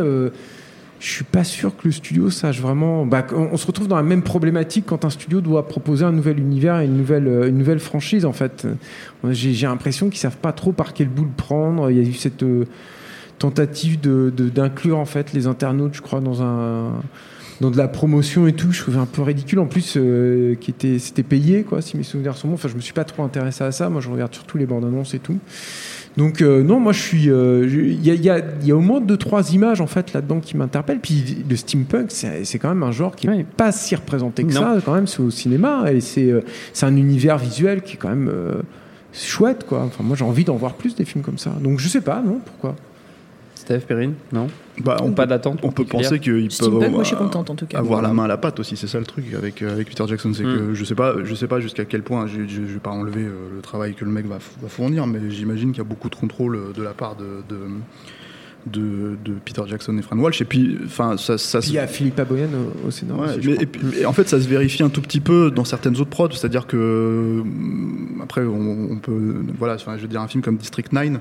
je 1.00 1.10
suis 1.10 1.24
pas 1.24 1.44
sûr 1.44 1.76
que 1.76 1.82
le 1.86 1.92
studio 1.92 2.30
sache 2.30 2.62
vraiment. 2.62 3.06
Bah, 3.06 3.26
on, 3.34 3.58
se 3.58 3.68
retrouve 3.68 3.88
dans 3.88 3.98
la 3.98 4.04
même 4.04 4.22
problématique 4.24 4.86
quand 4.88 5.06
un 5.06 5.10
studio 5.10 5.42
doit 5.42 5.68
proposer 5.68 6.06
un 6.06 6.12
nouvel 6.12 6.40
univers 6.40 6.80
et 6.80 6.86
une 6.86 6.98
nouvelle, 6.98 7.28
euh, 7.28 7.48
une 7.50 7.58
nouvelle 7.58 7.80
franchise 7.80 8.26
en 8.26 8.34
fait. 8.34 8.66
Euh, 8.66 9.32
J'ai 9.32 9.68
l'impression 9.68 10.10
qu'ils 10.10 10.20
savent 10.20 10.38
pas 10.38 10.54
trop 10.54 10.72
par 10.72 10.94
quel 10.94 11.10
bout 11.10 11.24
le 11.26 11.30
prendre. 11.36 11.92
Il 11.92 11.98
y 11.98 12.00
a 12.00 12.04
eu 12.10 12.14
cette 12.14 12.44
euh, 12.44 12.66
tentative 13.40 14.00
de- 14.00 14.32
de- 14.36 14.50
d'inclure 14.50 14.98
en 14.98 15.06
fait 15.06 15.34
les 15.34 15.48
internautes, 15.48 15.94
je 15.96 16.02
crois, 16.02 16.22
dans 16.22 16.42
un 16.42 16.94
dans 17.62 17.72
de 17.72 17.78
la 17.78 17.88
promotion 17.88 18.48
et 18.48 18.54
tout, 18.54 18.74
je 18.74 18.82
trouvais 18.82 18.98
un 18.98 19.06
peu 19.06 19.22
ridicule. 19.22 19.60
En 19.60 19.66
plus, 19.66 19.94
euh, 19.96 20.56
c'était 21.00 21.24
payé, 21.24 21.64
quoi, 21.64 21.82
si 21.82 21.96
mes 21.96 22.04
souvenirs 22.04 22.36
sont 22.36 22.50
bons. 22.50 22.56
Enfin, 22.56 22.68
je 22.68 22.76
me 22.76 22.82
suis 22.82 22.92
pas 22.94 23.06
trop 23.06 23.24
intéressé 23.24 23.64
à 23.64 23.72
ça. 23.72 23.90
Moi, 23.90 24.02
je 24.02 24.10
regarde 24.10 24.34
surtout 24.34 24.58
les 24.58 24.66
bandes 24.66 24.84
annonces 24.84 25.14
et 25.14 25.20
tout. 25.20 25.38
Donc, 26.18 26.42
euh, 26.42 26.64
non, 26.64 26.80
moi, 26.80 26.94
je 26.94 27.02
suis. 27.02 27.30
euh, 27.30 27.68
Il 27.68 28.00
y, 28.08 28.16
y 28.16 28.30
a- 28.30 28.40
il 28.62 28.68
y 28.68 28.72
a 28.72 28.76
au 28.76 28.80
moins 28.80 29.02
deux, 29.02 29.18
trois 29.18 29.52
images, 29.54 29.82
en 29.82 29.88
fait, 29.88 30.14
là-dedans 30.14 30.40
qui 30.40 30.56
m'interpellent. 30.56 31.00
Puis, 31.02 31.44
le 31.50 31.56
steampunk, 31.58 32.10
c'est 32.12 32.58
quand 32.60 32.70
même 32.70 32.84
un 32.84 32.92
genre 32.92 33.16
qui 33.16 33.28
est 33.28 33.44
pas 33.44 33.72
si 33.74 33.96
représenté 33.96 34.44
que 34.44 34.54
Non. 34.54 34.62
ça, 34.62 34.78
quand 34.86 34.94
même, 34.94 35.06
au 35.20 35.30
cinéma. 35.30 35.92
Et 35.92 36.00
c'est 36.00 36.32
euh, 36.32 36.42
c'est 36.74 36.86
un 36.86 36.96
univers 36.96 37.38
visuel 37.38 37.82
qui 37.82 37.96
est 37.96 37.98
quand 37.98 38.10
même 38.10 38.32
chouette, 39.12 39.66
quoi. 39.68 39.84
Enfin, 39.84 40.04
moi, 40.04 40.16
j'ai 40.16 40.26
envie 40.26 40.44
d'en 40.46 40.56
voir 40.56 40.76
plus 40.76 40.96
des 40.96 41.06
films 41.06 41.24
comme 41.24 41.38
ça. 41.38 41.52
Donc, 41.62 41.80
je 41.80 41.88
sais 41.90 42.02
pas, 42.02 42.22
non, 42.26 42.40
pourquoi? 42.46 42.76
Steph 43.66 43.80
Perrine 43.82 44.14
Non 44.32 44.48
Bah, 44.84 44.98
on 45.02 45.12
Pas 45.12 45.26
d'attente 45.26 45.60
On 45.64 45.72
peut 45.72 45.86
penser 45.86 46.20
qu'ils 46.20 46.52
Steampunk, 46.52 46.80
peuvent 46.82 46.92
moi, 46.92 47.04
je 47.04 47.08
suis 47.08 47.16
avoir- 47.16 47.32
contente, 47.32 47.50
en 47.50 47.56
tout 47.56 47.66
cas. 47.66 47.78
avoir 47.80 48.02
la 48.02 48.14
main 48.14 48.24
à 48.24 48.28
la 48.28 48.38
pâte 48.38 48.60
aussi. 48.60 48.78
C'est 48.78 48.88
ça 48.88 49.00
le 49.00 49.06
truc 49.06 49.26
avec, 49.36 49.62
euh, 49.62 49.72
avec 49.74 49.90
Peter 49.90 50.04
Jackson. 50.08 50.32
C'est 50.34 50.44
Mm. 50.44 50.58
que 50.70 50.74
je 50.74 50.84
sais 50.86 50.96
pas, 50.96 51.16
je 51.24 51.36
sais 51.36 51.48
pas 51.48 51.60
jusqu'à 51.60 51.86
quel 51.86 52.04
point. 52.04 52.28
Je, 52.28 52.42
je, 52.48 52.62
je 52.68 52.74
vais 52.74 52.80
pas 52.80 52.92
enlever 52.92 53.24
euh, 53.24 53.32
le 53.56 53.62
travail 53.62 53.94
que 53.96 54.06
le 54.06 54.12
mec 54.12 54.26
va, 54.28 54.38
fournir, 54.68 55.08
mais 55.08 55.20
j'imagine 55.30 55.70
qu'il 55.72 55.80
y 55.80 55.82
a 55.82 55.90
beaucoup 55.90 56.10
de 56.10 56.16
contrôle 56.16 56.56
euh, 56.56 56.74
de 56.76 56.82
la 56.84 56.94
part 56.94 57.16
de. 57.16 57.26
de 57.50 57.60
de, 58.68 59.16
de 59.24 59.34
Peter 59.46 59.62
Jackson 59.68 59.96
et 60.00 60.02
Fran 60.02 60.18
Walsh 60.18 60.42
et 60.42 60.46
puis 60.46 60.76
enfin 60.86 61.18
ça, 61.18 61.38
ça 61.38 61.60
Il 61.68 61.74
y 61.74 61.78
a 61.78 61.86
Philippe 61.86 62.20
Aboyan 62.20 62.48
au, 62.84 62.88
au 62.88 62.90
scénario. 62.90 63.22
Ouais, 63.22 63.30
aussi, 63.38 63.48
mais- 63.48 63.54
crois. 63.54 63.64
et 63.64 63.66
puis- 63.68 64.00
et 64.02 64.06
en 64.08 64.12
fait, 64.12 64.28
ça 64.28 64.42
se 64.42 64.48
vérifie 64.48 64.82
un 64.82 64.90
tout 64.90 65.02
petit 65.02 65.20
peu 65.20 65.52
dans 65.52 65.66
certaines 65.66 65.94
autres 65.98 66.10
prods, 66.10 66.32
c'est-à-dire 66.32 66.66
que 66.66 67.44
après, 68.24 68.42
on, 68.42 68.88
on 68.92 68.98
peut, 68.98 69.36
voilà, 69.60 69.78
je 69.78 69.86
veux 70.02 70.08
dire 70.08 70.20
un 70.22 70.28
film 70.28 70.42
comme 70.44 70.58
District 70.58 70.92
9. 70.92 71.20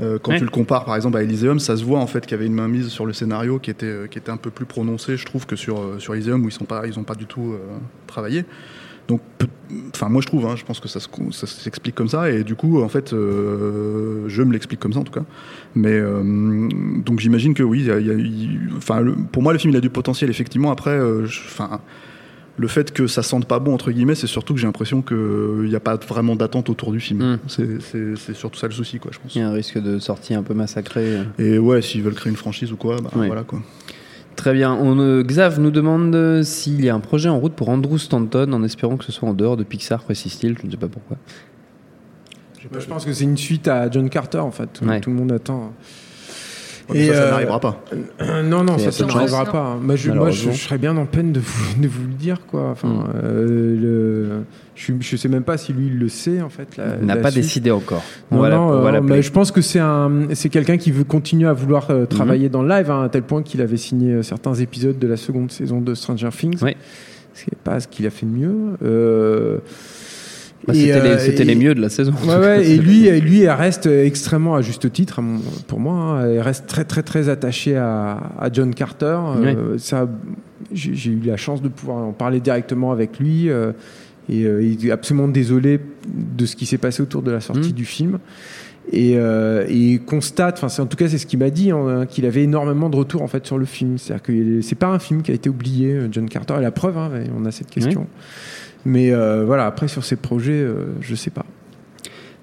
Euh, 0.00 0.18
quand 0.22 0.32
Ouais. 0.32 0.38
tu 0.38 0.44
le 0.44 0.50
compares 0.50 0.84
par 0.84 0.96
exemple 0.96 1.16
à 1.16 1.22
Elysium, 1.22 1.58
ça 1.58 1.76
se 1.76 1.84
voit 1.84 2.00
en 2.00 2.06
fait 2.06 2.20
qu'il 2.22 2.32
y 2.32 2.34
avait 2.34 2.46
une 2.46 2.54
mainmise 2.54 2.88
sur 2.88 3.06
le 3.06 3.12
scénario 3.12 3.58
qui 3.58 3.70
était, 3.70 3.86
euh, 3.86 4.06
qui 4.06 4.18
était 4.18 4.30
un 4.30 4.36
peu 4.36 4.50
plus 4.50 4.66
prononcée, 4.66 5.16
je 5.16 5.24
trouve, 5.24 5.46
que 5.46 5.56
sur, 5.56 5.78
euh, 5.78 5.98
sur 5.98 6.14
Elysium 6.14 6.44
où 6.44 6.48
ils 6.48 6.52
sont 6.52 6.64
pas, 6.66 6.86
ils 6.86 6.98
ont 6.98 7.04
pas 7.04 7.14
du 7.14 7.26
tout 7.26 7.52
euh, 7.54 7.58
travaillé. 8.06 8.44
Donc, 9.08 9.20
enfin, 9.94 10.08
moi 10.08 10.20
je 10.20 10.26
trouve, 10.26 10.46
hein, 10.46 10.56
je 10.56 10.64
pense 10.64 10.80
que 10.80 10.88
ça 10.88 10.98
se- 10.98 11.08
ça 11.30 11.46
s'explique 11.46 11.94
comme 11.94 12.08
ça, 12.08 12.28
et 12.28 12.42
du 12.42 12.56
coup, 12.56 12.82
en 12.82 12.88
fait, 12.88 13.12
euh, 13.12 14.24
je 14.26 14.42
me 14.42 14.52
l'explique 14.52 14.80
comme 14.80 14.92
ça 14.92 14.98
en 14.98 15.04
tout 15.04 15.12
cas. 15.12 15.24
Mais 15.76 16.00
donc 17.04 17.20
j'imagine 17.20 17.54
que 17.54 17.62
oui, 17.62 17.82
y 17.84 17.90
a- 17.90 17.94
a- 17.96 19.02
pour 19.30 19.42
moi 19.44 19.52
le 19.52 19.58
film 19.60 19.72
il 19.72 19.76
a 19.76 19.80
du 19.80 19.90
potentiel 19.90 20.28
effectivement. 20.28 20.72
Après, 20.72 20.98
enfin, 21.24 21.80
le 22.58 22.68
fait 22.68 22.92
que 22.92 23.06
ça 23.06 23.22
sente 23.22 23.46
pas 23.46 23.58
bon 23.58 23.74
entre 23.74 23.90
guillemets, 23.90 24.14
c'est 24.14 24.26
surtout 24.26 24.54
que 24.54 24.60
j'ai 24.60 24.66
l'impression 24.66 25.02
qu'il 25.02 25.66
n'y 25.68 25.74
a 25.74 25.80
pas 25.80 25.96
vraiment 25.96 26.36
d'attente 26.36 26.70
autour 26.70 26.90
du 26.92 27.00
film. 27.00 27.34
Mm. 27.34 27.38
C'est- 27.48 28.32
surtout 28.34 28.58
ça 28.58 28.66
le 28.66 28.72
souci, 28.72 28.98
quoi, 28.98 29.10
je 29.12 29.18
pense. 29.18 29.34
Il 29.34 29.38
y 29.38 29.42
a 29.42 29.48
un 29.48 29.52
risque 29.52 29.78
de 29.78 29.98
sortie 29.98 30.34
un 30.34 30.42
peu 30.42 30.54
massacrée. 30.54 31.18
Et 31.38 31.58
ouais, 31.58 31.82
s'ils 31.82 32.02
veulent 32.02 32.14
créer 32.14 32.30
une 32.30 32.36
franchise 32.36 32.72
ou 32.72 32.76
quoi, 32.76 32.96
bah, 33.02 33.10
Ouais. 33.16 33.26
voilà 33.26 33.42
quoi. 33.42 33.60
Très 34.36 34.52
bien. 34.52 34.74
On, 34.74 34.98
euh, 34.98 35.22
Xav 35.22 35.58
nous 35.60 35.70
demande 35.70 36.14
euh, 36.14 36.42
s'il 36.42 36.84
y 36.84 36.90
a 36.90 36.94
un 36.94 37.00
projet 37.00 37.28
en 37.30 37.38
route 37.38 37.54
pour 37.54 37.70
Andrew 37.70 37.96
Stanton, 37.98 38.52
en 38.52 38.62
espérant 38.64 38.96
que 38.98 39.04
ce 39.04 39.12
soit 39.12 39.28
en 39.28 39.32
dehors 39.34 39.56
de 39.56 39.64
Pixar, 39.64 40.02
précise-t-il. 40.02 40.56
Je 40.60 40.66
ne 40.66 40.70
sais 40.70 40.76
pas 40.76 40.88
pourquoi. 40.88 41.16
Moi, 42.70 42.80
je 42.80 42.86
pense 42.86 43.04
que 43.04 43.12
c'est 43.12 43.24
une 43.24 43.36
suite 43.36 43.68
à 43.68 43.90
John 43.90 44.10
Carter, 44.10 44.38
en 44.40 44.50
fait. 44.50 44.80
Ouais. 44.82 45.00
tout 45.00 45.10
le 45.10 45.16
monde 45.16 45.30
attend. 45.32 45.72
Ouais, 46.88 46.98
mais 47.00 47.06
ça, 47.08 47.14
ça 47.14 47.22
euh, 47.22 47.30
n'arrivera 47.32 47.58
pas. 47.60 47.84
euh, 48.20 48.42
non, 48.44 48.62
non, 48.62 48.78
ça, 48.78 48.92
ça 48.92 49.06
n'arrivera 49.06 49.44
pas. 49.44 49.76
Moi, 49.80 49.96
je, 49.96 50.12
moi 50.12 50.30
je, 50.30 50.50
serais 50.52 50.78
bien 50.78 50.96
en 50.96 51.04
peine 51.06 51.32
de 51.32 51.40
vous, 51.40 51.80
de 51.80 51.88
vous 51.88 52.02
le 52.06 52.14
dire, 52.14 52.38
quoi. 52.46 52.70
Enfin, 52.70 52.88
Mm. 52.88 53.04
euh, 53.24 53.76
le, 53.80 54.28
je, 54.76 54.92
je 55.00 55.16
sais 55.16 55.28
même 55.28 55.42
pas 55.42 55.56
si 55.58 55.72
lui 55.72 55.86
il 55.86 55.98
le 55.98 56.08
sait, 56.08 56.40
en 56.42 56.48
fait. 56.48 56.76
La, 56.76 56.84
Il 57.00 57.06
n'a 57.06 57.16
pas 57.16 57.30
suite. 57.32 57.42
décidé 57.42 57.70
encore. 57.72 58.02
On 58.30 58.36
Non, 58.36 58.42
va 58.42 58.48
la- 58.50 58.56
non, 58.56 58.62
on 58.68 58.80
va 58.82 58.88
euh, 58.88 58.92
l'appeler. 58.92 59.10
mais 59.16 59.22
je 59.22 59.32
pense 59.32 59.50
que 59.50 59.60
c'est 59.62 59.80
un, 59.80 60.28
c'est 60.34 60.48
quelqu'un 60.48 60.76
qui 60.76 60.92
veut 60.92 61.02
continuer 61.04 61.48
à 61.48 61.52
vouloir 61.52 61.90
euh, 61.90 62.06
travailler 62.06 62.48
dans 62.48 62.62
le 62.62 62.68
live, 62.68 62.90
hein, 62.90 63.02
à 63.04 63.08
tel 63.08 63.22
point 63.22 63.42
qu'il 63.42 63.60
avait 63.62 63.76
signé 63.78 64.12
euh, 64.12 64.22
certains 64.22 64.54
épisodes 64.54 64.98
de 64.98 65.06
la 65.08 65.16
seconde 65.16 65.50
saison 65.50 65.80
de 65.80 65.92
Stranger 65.94 66.28
Things. 66.30 66.62
Ouais. 66.62 66.76
Ce 67.34 67.42
n'est 67.50 67.58
pas 67.64 67.80
ce 67.80 67.88
qu'il 67.88 68.06
a 68.06 68.10
fait 68.10 68.24
de 68.26 68.30
mieux. 68.30 68.54
Euh, 68.84 69.58
Bah, 70.66 70.74
C'était 70.74 71.00
les, 71.00 71.40
euh, 71.40 71.44
les 71.44 71.54
mieux 71.54 71.74
de 71.74 71.80
la 71.80 71.88
saison. 71.88 72.12
Ouais, 72.26 72.36
ouais, 72.38 72.66
et 72.70 72.76
lui, 72.78 73.08
lui, 73.20 73.42
elle 73.42 73.50
reste 73.50 73.86
extrêmement 73.86 74.54
à 74.56 74.62
juste 74.62 74.90
titre, 74.92 75.20
pour 75.68 75.78
moi. 75.80 75.94
hein. 75.94 76.26
Elle 76.30 76.40
reste 76.40 76.66
très, 76.66 76.84
très, 76.84 77.02
très 77.02 77.28
attachée 77.28 77.76
à, 77.76 78.18
à 78.38 78.48
John 78.52 78.74
Carter. 78.74 79.18
Euh, 79.36 79.78
ça, 79.78 80.08
j'ai 80.72 81.10
eu 81.10 81.20
la 81.24 81.36
chance 81.36 81.62
de 81.62 81.68
pouvoir 81.68 81.98
en 81.98 82.12
parler 82.12 82.40
directement 82.40 82.90
avec 82.92 83.18
lui. 83.20 83.48
euh, 83.48 83.72
et 84.28 84.40
il 84.40 84.84
est 84.84 84.90
absolument 84.90 85.28
désolé 85.28 85.78
de 86.08 86.46
ce 86.46 86.56
qui 86.56 86.66
s'est 86.66 86.78
passé 86.78 87.00
autour 87.00 87.22
de 87.22 87.30
la 87.30 87.40
sortie 87.40 87.68
Mhm. 87.68 87.74
du 87.74 87.84
film. 87.84 88.18
Et, 88.92 89.14
euh, 89.18 89.64
et 89.68 89.76
il 89.76 90.00
constate, 90.04 90.60
enfin, 90.62 90.82
en 90.82 90.86
tout 90.86 90.96
cas, 90.96 91.08
c'est 91.08 91.18
ce 91.18 91.26
qu'il 91.26 91.38
m'a 91.38 91.50
dit, 91.50 91.70
hein, 91.70 92.06
qu'il 92.08 92.26
avait 92.26 92.42
énormément 92.42 92.88
de 92.90 92.96
retours 92.96 93.22
en 93.22 93.28
fait 93.28 93.46
sur 93.46 93.56
le 93.58 93.64
film. 93.66 93.98
C'est-à-dire 93.98 94.22
que 94.24 94.60
c'est 94.62 94.74
pas 94.74 94.88
un 94.88 94.98
film 94.98 95.22
qui 95.22 95.30
a 95.30 95.34
été 95.34 95.48
oublié, 95.48 95.96
John 96.10 96.28
Carter. 96.28 96.54
Et 96.58 96.62
la 96.62 96.72
preuve, 96.72 96.98
hein, 96.98 97.10
on 97.40 97.44
a 97.44 97.52
cette 97.52 97.70
question. 97.70 98.08
Mais 98.86 99.12
euh, 99.12 99.44
voilà, 99.44 99.66
après 99.66 99.88
sur 99.88 100.04
ces 100.04 100.16
projets, 100.16 100.52
euh, 100.52 100.86
je 101.00 101.14
sais 101.14 101.30
pas. 101.30 101.44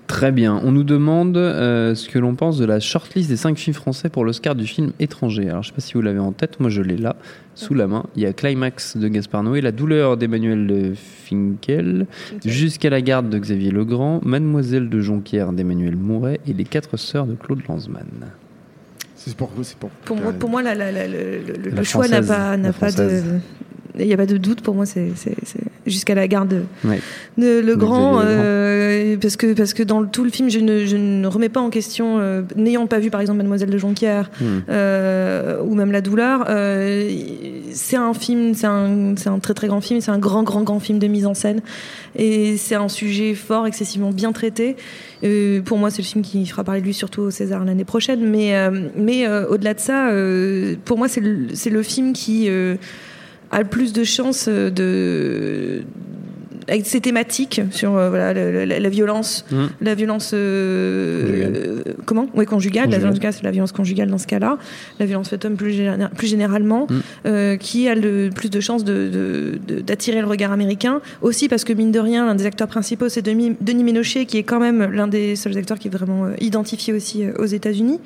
Très 0.08 0.34
bien. 0.34 0.60
On 0.64 0.72
nous 0.74 0.84
demande 0.84 1.38
euh, 1.38 1.96
ce 1.96 2.10
que 2.10 2.20
l'on 2.20 2.36
pense 2.36 2.58
de 2.60 2.66
la 2.66 2.80
shortlist 2.82 3.30
des 3.30 3.38
5 3.38 3.58
films 3.58 3.74
français 3.74 4.10
pour 4.10 4.26
l'Oscar 4.26 4.54
du 4.54 4.68
film 4.68 4.92
étranger. 5.00 5.50
Alors, 5.50 5.64
je 5.64 5.70
ne 5.70 5.72
sais 5.72 5.76
pas 5.76 5.82
si 5.82 5.94
vous 5.94 6.02
l'avez 6.02 6.20
en 6.20 6.34
tête. 6.34 6.60
Moi, 6.60 6.70
je 6.70 6.82
l'ai 6.82 6.98
là, 6.98 7.16
sous 7.56 7.74
la 7.74 7.88
main. 7.88 8.04
Il 8.18 8.22
y 8.22 8.26
a 8.26 8.34
Climax 8.34 8.98
de 8.98 9.08
Gaspard 9.08 9.44
Noé, 9.44 9.62
La 9.62 9.72
douleur 9.72 10.18
d'Emmanuel 10.18 10.68
de 10.68 10.92
Finkel, 10.94 12.06
Jusqu'à 12.46 12.90
la 12.90 13.02
garde 13.02 13.30
de 13.30 13.40
Xavier 13.40 13.72
Legrand, 13.72 14.20
Mademoiselle 14.24 14.90
de 14.90 15.00
Jonquière 15.00 15.54
d'Emmanuel 15.54 15.96
Mouret 15.96 16.42
et 16.48 16.54
Les 16.54 16.66
Quatre 16.66 16.98
Sœurs 16.98 17.26
de 17.26 17.36
Claude 17.36 17.62
Lanzmann. 17.70 18.06
C'est 19.16 19.36
pour, 19.38 19.52
c'est 19.64 19.78
pour. 19.78 19.90
Pour 19.90 20.18
moi, 20.18 20.34
pour 20.34 20.50
moi 20.50 20.62
la- 20.62 20.76
la- 20.76 20.92
la- 20.92 21.08
le, 21.08 21.84
choix 21.84 22.10
n'a 22.10 22.22
pas, 22.22 22.58
de. 22.58 23.22
Il 24.00 24.06
n'y 24.08 24.14
a 24.14 24.18
pas 24.18 24.26
de 24.26 24.38
doute 24.38 24.62
pour 24.62 24.74
moi, 24.76 24.86
c'est 24.86 25.10
jusqu'à 25.86 26.16
la 26.16 26.28
garde 26.28 26.48
de, 26.50 26.64
Ouais. 26.88 27.00
de 27.38 27.60
Le 27.60 27.76
Grand, 27.76 28.22
euh, 28.24 29.18
parce 29.22 29.36
que 29.36 29.54
parce 29.54 29.74
que 29.74 29.84
dans 29.84 30.00
le- 30.00 30.08
tout 30.08 30.24
le 30.24 30.30
film, 30.30 30.50
je 30.50 30.60
ne, 30.60 30.86
je 30.86 30.96
ne 30.98 31.28
remets 31.28 31.50
pas 31.50 31.60
en 31.60 31.70
question, 31.70 32.18
euh, 32.20 32.42
n'ayant 32.56 32.88
pas 32.88 33.00
vu 33.00 33.10
par 33.10 33.22
exemple 33.22 33.38
Mademoiselle 33.38 33.70
de 33.70 33.78
Jonquière 33.78 34.32
Hmm. 34.40 34.60
euh, 34.70 35.62
ou 35.64 35.76
même 35.76 35.92
La 35.92 36.02
Douleur, 36.02 36.46
c'est 37.74 37.96
un 37.98 38.14
film, 38.14 38.54
c'est 38.56 38.68
un, 38.68 39.14
un 39.26 39.40
très 39.40 39.54
très 39.54 39.68
grand 39.68 39.82
film, 39.82 40.02
c'est 40.02 40.12
un 40.12 40.20
grand 40.20 40.44
grand 40.44 40.64
grand 40.64 40.80
film 40.80 41.00
de 41.00 41.08
mise 41.08 41.26
en 41.26 41.34
scène 41.34 41.62
et 42.16 42.58
c'est 42.58 42.76
un 42.76 42.90
sujet 42.90 43.34
fort, 43.36 43.68
excessivement 43.68 44.12
bien 44.12 44.32
traité. 44.32 44.76
Pour 45.66 45.78
moi, 45.78 45.90
c'est 45.90 46.02
le 46.02 46.08
film 46.08 46.24
qui 46.24 46.46
fera 46.46 46.64
parler 46.64 46.82
de 46.82 46.86
lui 46.86 46.94
surtout 46.94 47.22
au 47.22 47.32
César 47.32 47.64
l'année 47.64 47.86
prochaine, 47.86 48.22
mais 48.26 48.54
mais 48.96 49.28
au-delà 49.50 49.74
de 49.74 49.80
ça, 49.80 50.10
pour 50.86 50.98
moi, 50.98 51.08
c'est 51.08 51.22
le, 51.22 51.48
le 51.72 51.84
film 51.84 52.14
qui 52.14 52.50
a 53.54 53.60
le 53.60 53.68
plus 53.70 53.94
de 53.94 54.04
chances 54.04 54.48
euh, 54.50 54.70
de 54.70 55.84
avec 56.70 56.86
ses 56.86 57.02
thématiques 57.02 57.60
sur 57.72 57.98
euh, 57.98 58.08
voilà 58.10 58.34
la, 58.34 58.66
la- 58.66 58.80
la 58.80 58.90
violence, 58.90 59.44
Mm. 59.52 59.66
la 59.82 59.96
violence 59.96 60.32
euh, 60.34 61.82
euh, 61.88 61.94
comment? 62.06 62.30
Oui 62.36 62.46
conjugale, 62.46 62.84
la 62.90 62.96
Conjugale. 62.98 63.14
violence 63.20 63.36
c'est 63.36 63.44
la 63.44 63.52
violence 63.52 63.72
conjugale 63.74 64.10
dans 64.10 64.18
ce 64.18 64.28
cas-là, 64.28 64.58
la 64.98 65.06
violence 65.06 65.28
faite 65.30 65.44
homme 65.44 65.58
plus, 65.58 65.76
plus 66.18 66.28
généralement, 66.28 66.88
Mm. 66.90 66.96
euh, 67.26 67.58
qui 67.58 67.90
a 67.90 67.96
le 67.96 68.30
plus 68.34 68.50
de 68.50 68.62
chances 68.62 68.86
de- 68.86 69.10
de- 69.12 69.60
de- 69.76 69.82
d'attirer 69.82 70.22
le 70.22 70.28
regard 70.28 70.54
américain. 70.54 71.02
Aussi 71.22 71.50
parce 71.50 71.66
que 71.66 71.74
mine 71.74 71.92
de 71.92 72.00
rien, 72.00 72.26
l'un 72.26 72.36
des 72.36 72.46
acteurs 72.46 72.70
principaux 72.70 73.10
c'est 73.10 73.22
Denis, 73.22 73.58
Denis 73.60 73.84
Ménochet, 73.84 74.26
qui 74.26 74.38
est 74.38 74.44
quand 74.44 74.60
même 74.62 74.90
l'un 74.90 75.08
des 75.08 75.36
seuls 75.36 75.58
acteurs 75.58 75.80
qui 75.80 75.90
est 75.90 75.92
vraiment 75.92 76.28
identifié 76.40 76.94
aussi 76.94 77.26
aux 77.40 77.46
États-Unis. 77.46 78.00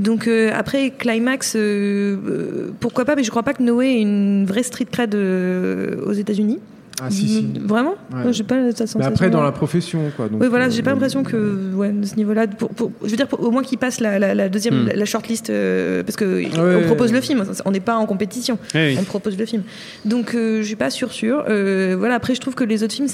Donc 0.00 0.26
euh, 0.28 0.50
après 0.54 0.90
Climax, 0.90 1.54
euh, 1.56 2.16
euh, 2.26 2.70
pourquoi 2.80 3.04
pas, 3.04 3.16
mais 3.16 3.22
je 3.22 3.30
crois 3.30 3.42
pas 3.42 3.52
que 3.52 3.62
Noé 3.62 3.86
ait 3.86 4.00
une 4.00 4.46
vraie 4.46 4.62
street 4.62 4.86
cred 4.90 5.14
aux 5.14 6.12
États-Unis. 6.12 6.58
Ah, 7.02 7.10
si, 7.10 7.28
si. 7.28 7.46
Vraiment 7.64 7.94
Ouais. 8.12 8.22
Moi, 8.24 8.32
J'ai 8.32 8.44
pas 8.44 8.56
cette 8.68 8.78
sensation. 8.78 8.98
Mais 8.98 9.06
après, 9.06 9.30
dans 9.30 9.42
la 9.42 9.52
profession, 9.52 10.00
quoi. 10.16 10.28
donc, 10.28 10.40
oui, 10.42 10.48
voilà, 10.48 10.66
euh, 10.66 10.70
j'ai 10.70 10.82
pas 10.82 10.90
l'impression 10.90 11.22
que, 11.22 11.72
ouais, 11.74 11.90
de 11.90 12.04
ce 12.06 12.16
niveau-là, 12.16 12.46
pour, 12.46 12.68
pour- 12.70 12.90
je 13.04 13.08
veux 13.10 13.16
dire, 13.16 13.26
pour- 13.28 13.40
au 13.42 13.50
moins 13.50 13.62
qu'il 13.62 13.78
passe 13.78 14.00
la, 14.00 14.18
la- 14.18 14.34
la 14.34 14.48
deuxième, 14.48 14.84
Hmm. 14.84 14.90
la, 14.94 15.04
shortlist, 15.04 15.50
euh, 15.50 16.02
parce 16.02 16.16
que 16.16 16.24
Ouais. 16.24 16.82
on 16.82 16.86
propose 16.86 17.12
le 17.12 17.20
film, 17.20 17.44
on 17.64 17.70
n'est 17.70 17.80
pas 17.80 17.96
en 17.96 18.06
compétition, 18.06 18.58
Oui, 18.74 18.80
oui. 18.88 18.96
on 19.00 19.04
propose 19.04 19.38
le 19.38 19.46
film. 19.46 19.62
Donc, 20.04 20.34
euh, 20.34 20.60
je 20.62 20.66
suis 20.66 20.76
pas 20.76 20.90
sûre, 20.90 21.12
sûre. 21.12 21.44
Euh, 21.48 21.94
voilà, 21.98 22.14
après, 22.16 22.34
je 22.34 22.40
trouve 22.40 22.54
que 22.54 22.64
les 22.64 22.82
autres 22.82 22.94
films, 22.94 23.08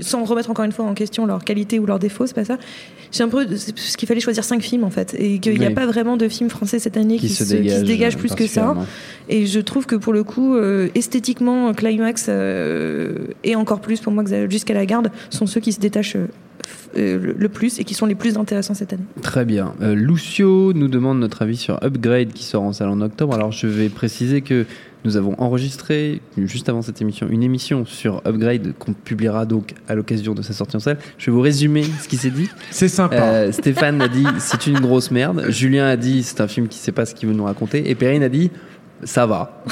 sans 0.00 0.24
remettre 0.24 0.50
encore 0.50 0.64
une 0.64 0.72
fois 0.72 0.84
en 0.86 0.94
question 0.94 1.26
leur 1.26 1.44
qualité 1.44 1.78
ou 1.78 1.86
leurs 1.86 1.98
défauts, 1.98 2.26
c'est 2.26 2.34
pas 2.34 2.44
ça. 2.44 2.58
J'ai 3.12 3.22
un 3.22 3.28
peu, 3.28 3.46
c'est 3.56 3.72
parce 3.74 3.96
qu'il 3.96 4.08
fallait 4.08 4.20
choisir 4.20 4.42
cinq 4.44 4.60
films 4.62 4.82
en 4.84 4.90
fait, 4.90 5.14
et 5.18 5.38
qu'il 5.38 5.58
n'y 5.58 5.64
a 5.66 5.70
pas 5.70 5.86
vraiment 5.86 6.16
de 6.16 6.28
films 6.28 6.50
français 6.50 6.78
cette 6.78 6.96
année 6.96 7.16
qui, 7.18 7.28
Qui 7.28 7.34
se 7.34 7.44
qui 7.44 7.50
se 7.50 7.54
dégage, 7.56 7.82
dégagent 7.84 8.16
euh, 8.16 8.18
plus 8.18 8.34
que 8.34 8.46
ça. 8.46 8.74
Et 9.28 9.46
je 9.46 9.60
trouve 9.60 9.86
que 9.86 9.96
pour 9.96 10.12
le 10.12 10.22
coup, 10.24 10.54
euh, 10.56 10.88
esthétiquement, 10.94 11.72
Climax 11.74 12.26
euh, 12.28 12.95
et 13.44 13.56
encore 13.56 13.80
plus 13.80 14.00
pour 14.00 14.12
moi 14.12 14.24
que 14.24 14.50
jusqu'à 14.50 14.74
la 14.74 14.86
garde 14.86 15.10
sont 15.30 15.46
ceux 15.46 15.60
qui 15.60 15.72
se 15.72 15.80
détachent 15.80 16.16
euh, 16.16 16.28
euh, 16.96 17.18
le, 17.18 17.32
le 17.32 17.48
plus 17.48 17.78
et 17.78 17.84
qui 17.84 17.94
sont 17.94 18.06
les 18.06 18.14
plus 18.14 18.38
intéressants 18.38 18.74
cette 18.74 18.92
année. 18.92 19.04
Très 19.22 19.44
bien. 19.44 19.74
Euh, 19.82 19.94
Lucio 19.94 20.72
nous 20.72 20.88
demande 20.88 21.20
notre 21.20 21.42
avis 21.42 21.56
sur 21.56 21.78
Upgrade 21.84 22.32
qui 22.32 22.44
sort 22.44 22.62
en 22.62 22.72
salle 22.72 22.88
en 22.88 23.00
octobre. 23.00 23.34
Alors 23.34 23.52
je 23.52 23.66
vais 23.66 23.88
préciser 23.88 24.40
que 24.40 24.64
nous 25.04 25.16
avons 25.16 25.34
enregistré 25.38 26.20
juste 26.38 26.68
avant 26.68 26.82
cette 26.82 27.00
émission 27.02 27.28
une 27.28 27.42
émission 27.42 27.84
sur 27.84 28.22
Upgrade 28.26 28.72
qu'on 28.78 28.92
publiera 28.92 29.44
donc 29.44 29.74
à 29.88 29.94
l'occasion 29.94 30.34
de 30.34 30.42
sa 30.42 30.52
sortie 30.52 30.76
en 30.76 30.80
salle. 30.80 30.98
Je 31.18 31.26
vais 31.26 31.32
vous 31.32 31.42
résumer 31.42 31.84
ce 32.02 32.08
qui 32.08 32.16
s'est 32.16 32.30
dit. 32.30 32.48
C'est 32.70 32.88
sympa. 32.88 33.16
Euh, 33.16 33.52
Stéphane 33.52 34.00
a 34.00 34.08
dit 34.08 34.26
c'est 34.38 34.66
une 34.66 34.80
grosse 34.80 35.10
merde. 35.10 35.44
Julien 35.50 35.86
a 35.86 35.96
dit 35.96 36.22
c'est 36.22 36.40
un 36.40 36.48
film 36.48 36.66
qui 36.66 36.78
sait 36.78 36.92
pas 36.92 37.04
ce 37.04 37.14
qu'il 37.14 37.28
veut 37.28 37.34
nous 37.34 37.44
raconter. 37.44 37.90
Et 37.90 37.94
Perrine 37.94 38.22
a 38.22 38.30
dit 38.30 38.50
ça 39.04 39.26
va. 39.26 39.62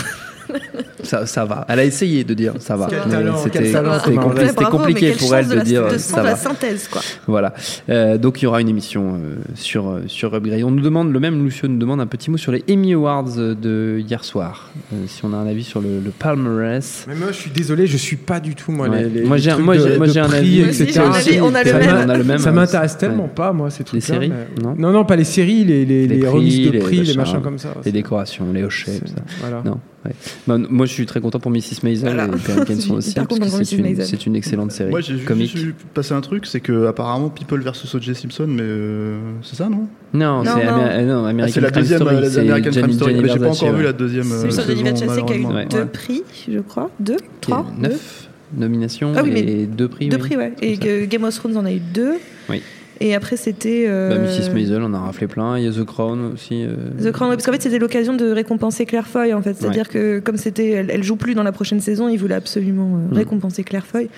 Ça, 1.02 1.26
ça 1.26 1.44
va. 1.44 1.66
Elle 1.68 1.80
a 1.80 1.84
essayé 1.84 2.24
de 2.24 2.32
dire 2.32 2.54
ça 2.60 2.76
va. 2.76 2.88
C'était 2.88 4.64
compliqué 4.70 5.12
pour 5.12 5.34
elle 5.34 5.48
de, 5.48 5.54
la, 5.54 5.62
dire 5.62 5.88
de, 5.88 5.98
ça 5.98 6.22
va. 6.22 6.30
la 6.30 6.36
synthèse 6.36 6.88
quoi. 6.88 7.02
Voilà. 7.26 7.52
Euh, 7.90 8.16
donc 8.16 8.40
il 8.40 8.44
y 8.44 8.48
aura 8.48 8.62
une 8.62 8.70
émission 8.70 9.14
euh, 9.16 9.34
sur, 9.54 9.88
euh, 9.90 10.02
sur 10.06 10.34
Upgrade. 10.34 10.62
On 10.64 10.70
nous 10.70 10.82
demande, 10.82 11.12
le 11.12 11.20
même 11.20 11.44
Lucio 11.44 11.68
nous 11.68 11.76
demande 11.78 12.00
un 12.00 12.06
petit 12.06 12.30
mot 12.30 12.38
sur 12.38 12.52
les 12.52 12.64
Emmy 12.70 12.94
Awards 12.94 13.36
de 13.36 14.02
hier 14.06 14.24
soir. 14.24 14.70
Euh, 14.94 15.04
si 15.06 15.24
on 15.26 15.34
a 15.34 15.36
un 15.36 15.46
avis 15.46 15.62
sur 15.64 15.82
le, 15.82 16.00
le 16.02 16.10
palmarès. 16.10 17.04
Mais 17.06 17.14
moi, 17.14 17.28
je 17.32 17.36
suis 17.36 17.50
désolé, 17.50 17.86
je 17.86 17.96
suis 17.98 18.16
pas 18.16 18.40
du 18.40 18.54
tout 18.54 18.72
moi. 18.72 18.88
Ouais. 18.88 19.02
Les, 19.04 19.10
les- 19.20 19.26
Moi, 19.26 19.36
les 19.36 19.42
j'ai- 19.42 19.56
moi, 19.56 19.76
j'ai- 19.76 19.96
moi, 19.98 20.06
de 20.06 20.12
j'ai 20.12 20.20
un 20.20 20.26
prix, 20.28 20.38
avis. 20.38 20.60
Etc. 20.60 20.86
j'ai 20.92 21.00
un 21.00 21.12
avis, 21.12 21.40
on 21.42 21.54
a 21.54 21.62
le 21.64 21.70
Ça 21.70 21.78
même. 21.78 21.90
m'a- 21.90 22.04
On 22.04 22.08
a 22.08 22.16
le 22.18 22.24
même, 22.24 22.38
Ça 22.38 22.48
euh, 22.48 22.52
m'intéresse 22.52 22.96
tellement 22.96 23.28
pas, 23.28 23.52
moi, 23.52 23.68
ces 23.70 23.84
trucs. 23.84 24.02
séries 24.02 24.32
Non 24.62 24.74
Non, 24.78 24.90
non, 24.90 25.04
pas 25.04 25.16
les 25.16 25.24
séries, 25.24 25.64
les, 25.64 25.84
les, 25.84 26.06
Les 26.06 26.16
les 26.16 26.18
prix, 26.20 26.28
remises 26.28 26.66
de 26.66 26.70
les 26.70 26.78
prix, 26.78 27.00
les 27.02 27.14
machins, 27.14 27.42
comme 27.42 27.58
ça. 27.58 27.74
Les 27.84 27.92
décorations, 27.92 28.46
les 28.54 28.62
hochets, 28.64 28.92
C'est- 28.92 29.00
tout 29.00 29.08
ça. 29.08 29.22
Voilà. 29.40 29.62
Non. 29.64 29.78
Ouais. 30.04 30.12
Bah, 30.46 30.58
moi, 30.58 30.86
je 30.86 30.92
suis 30.92 31.06
très 31.06 31.20
content 31.20 31.38
pour 31.40 31.50
Mrs. 31.50 31.82
Maisel 31.82 32.14
Voilà. 32.14 32.26
et 32.26 32.38
Perry 32.38 32.64
Kenson 32.66 32.94
aussi. 32.96 33.10
C'est 33.12 33.72
une, 33.76 33.82
Maisel. 33.82 34.06
c'est 34.06 34.26
une 34.26 34.36
excellente 34.36 34.72
série 34.72 34.90
Moi, 34.90 35.00
j'ai 35.00 35.14
vu 35.14 35.74
passer 35.94 36.12
un 36.14 36.20
truc, 36.20 36.46
c'est 36.46 36.60
que 36.60 36.86
apparemment 36.86 37.28
People 37.30 37.60
vs 37.60 37.94
O.J. 37.94 38.14
Simpson, 38.14 38.46
mais 38.48 38.62
euh, 38.62 39.18
c'est 39.42 39.56
ça, 39.56 39.68
non? 39.68 39.86
Non, 40.12 40.44
Non, 40.44 40.52
c'est 40.56 40.64
non. 40.64 40.72
Amé- 40.72 40.90
euh, 40.90 41.06
non, 41.06 41.24
Ah, 41.24 41.28
American 41.30 41.52
C'est 41.54 41.60
la 41.60 41.70
deuxième, 41.70 42.00
Story, 42.00 42.20
la 42.20 42.30
c'est 42.30 42.40
American 42.40 42.70
Crime 42.70 42.92
Story. 42.92 43.14
J'ai 43.14 43.38
pas 43.38 43.48
encore 43.48 43.68
ouais. 43.70 43.76
vu 43.78 43.82
la 43.84 43.92
deuxième. 43.92 44.24
C'est 44.24 44.34
euh, 44.46 44.50
sur 44.50 44.62
saison, 44.62 44.68
Denis 44.82 44.82
Versace 45.00 45.24
qui 45.26 45.32
a 45.32 45.36
eu. 45.36 45.44
Ouais. 45.46 45.66
deux 45.66 45.86
prix, 45.86 46.22
je 46.50 46.58
crois, 46.60 46.90
deux, 47.00 47.16
trois, 47.40 47.66
neuf 47.78 48.28
nominations 48.56 49.12
Ah 49.16 49.22
oui, 49.24 49.30
mais 49.32 49.40
et 49.40 49.66
deux 49.66 49.88
prix. 49.88 50.08
deux 50.08 50.18
prix 50.18 50.36
ouais. 50.36 50.52
Et 50.62 50.76
Game 51.08 51.24
of 51.24 51.34
Thrones 51.34 51.56
en 51.56 51.64
a 51.64 51.72
eu 51.72 51.80
deux. 51.80 52.14
Oui. 52.48 52.62
Et 53.00 53.14
après 53.14 53.36
c'était. 53.36 53.84
euh, 53.88 54.10
Bah, 54.10 54.18
Mrs. 54.18 54.52
Maisel, 54.54 54.82
on 54.82 54.94
a 54.94 54.98
raflé 55.00 55.26
plein. 55.26 55.58
Il 55.58 55.64
y 55.64 55.68
a 55.68 55.72
The 55.72 55.84
Crown 55.84 56.32
aussi. 56.34 56.64
euh, 56.64 56.74
The 57.02 57.10
Crown, 57.12 57.30
ouais, 57.30 57.36
parce 57.36 57.46
qu'en 57.46 57.52
fait 57.52 57.62
c'était 57.62 57.78
l'occasion 57.78 58.14
de 58.14 58.30
récompenser 58.30 58.86
Claire 58.86 59.06
Foy 59.06 59.32
en 59.34 59.42
fait, 59.42 59.54
c'est-à-dire 59.54 59.88
que 59.88 60.20
comme 60.20 60.36
c'était, 60.36 60.70
elle, 60.70 60.90
elle 60.90 61.02
joue 61.02 61.16
plus 61.16 61.34
dans 61.34 61.42
la 61.42 61.52
prochaine 61.52 61.80
saison, 61.80 62.08
ils 62.08 62.16
voulaient 62.18 62.34
absolument 62.34 62.96
euh, 62.96 63.12
Mm. 63.12 63.16
récompenser 63.16 63.64
Claire 63.64 63.84
Foy. 63.86 64.08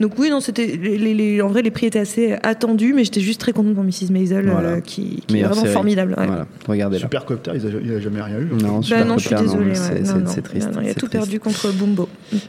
Donc 0.00 0.18
oui 0.18 0.28
non 0.30 0.40
c'était, 0.40 0.66
les, 0.66 0.98
les- 0.98 1.14
les- 1.14 1.40
en 1.42 1.48
vrai 1.48 1.62
les 1.62 1.70
prix 1.70 1.86
étaient 1.86 1.98
assez 1.98 2.34
attendus, 2.42 2.92
mais 2.94 3.04
j'étais 3.04 3.20
juste 3.20 3.40
très 3.40 3.52
contente 3.52 3.74
pour 3.74 3.84
Mrs 3.84 4.10
Maisel 4.10 4.48
euh, 4.48 4.52
Voilà. 4.52 4.80
qui, 4.80 5.22
qui 5.26 5.38
est 5.38 5.42
vraiment 5.42 5.62
série. 5.62 5.72
formidable. 5.72 6.14
ouais. 6.18 6.26
Voilà, 6.26 6.46
regardez. 6.68 6.98
Super 6.98 7.24
Copter, 7.24 7.52
il 7.54 7.66
a, 7.66 7.70
il 7.82 7.92
a 7.94 8.00
jamais 8.00 8.20
rien 8.22 8.38
eu. 8.38 8.48
Non, 8.62 8.76
Bah 8.76 8.82
Super 8.82 9.06
non, 9.06 9.18
je 9.18 9.26
suis 9.26 9.36
désolée. 9.36 9.74
c'est- 9.74 10.42
triste. 10.42 10.66
non, 10.68 10.74
non, 10.76 10.80
il 10.82 10.90
a 10.90 10.94
tout 10.94 11.06
triste. 11.06 11.12
perdu 11.12 11.40
contre 11.40 11.72
Bumbo. 11.72 12.08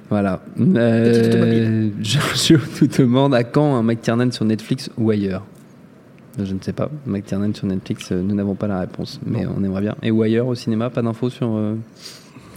Voilà. 0.09 0.41
Euh. 0.59 1.89
Giorgio 2.01 2.57
nous 2.81 2.88
demande 2.88 3.34
à 3.34 3.43
quand 3.43 3.76
un 3.76 3.84
McTiernan 3.84 4.31
sur 4.31 4.45
Netflix 4.45 4.89
ou 4.97 5.09
ailleurs 5.11 5.43
Je 6.38 6.53
ne 6.53 6.59
sais 6.61 6.73
pas. 6.73 6.89
McTiernan 7.05 7.53
sur 7.53 7.65
Netflix, 7.68 8.11
euh, 8.11 8.22
nous 8.22 8.35
n'avons 8.35 8.55
pas 8.55 8.68
la 8.68 8.80
réponse, 8.81 9.19
mais 9.26 9.45
on 9.47 9.64
aimerait 9.64 9.81
bien. 9.81 9.95
Et 10.03 10.11
ou 10.11 10.22
ailleurs 10.22 10.47
au 10.47 10.55
cinéma, 10.55 10.89
pas 10.89 11.01
d'infos 11.01 11.30
sur, 11.30 11.49
euh, 11.55 11.76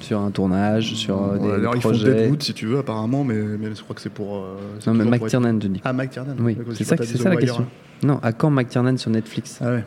sur 0.01 0.21
un 0.21 0.31
tournage, 0.31 0.95
sur 0.95 1.23
euh, 1.23 1.39
des 1.39 1.51
alors, 1.55 1.75
ils 1.77 1.81
font 1.83 1.89
projets. 1.91 2.15
Deadwood 2.15 2.43
si 2.43 2.53
tu 2.55 2.67
veux, 2.67 2.79
apparemment, 2.79 3.25
mais, 3.25 3.35
mais 3.59 3.75
je 3.75 3.83
crois 3.83 3.95
que 3.97 4.03
c'est 4.03 4.11
pour. 4.11 4.45
Non, 4.87 4.95
mais 4.95 5.05
McTiernan, 5.05 5.57
être- 5.57 5.63
je 5.63 5.69
dis. 5.69 5.81
Ah, 5.85 5.93
McTiernan. 5.93 6.37
Oui, 6.41 6.57
c'est 6.75 6.85
ça, 6.85 6.97
ça 6.99 7.29
la 7.31 7.37
question. 7.37 7.67
Non, 8.03 8.19
à 8.23 8.33
quand 8.33 8.51
McTiernan 8.51 8.97
sur 8.97 9.11
Netflix? 9.11 9.59
Ah 9.61 9.73
ouais. 9.73 9.85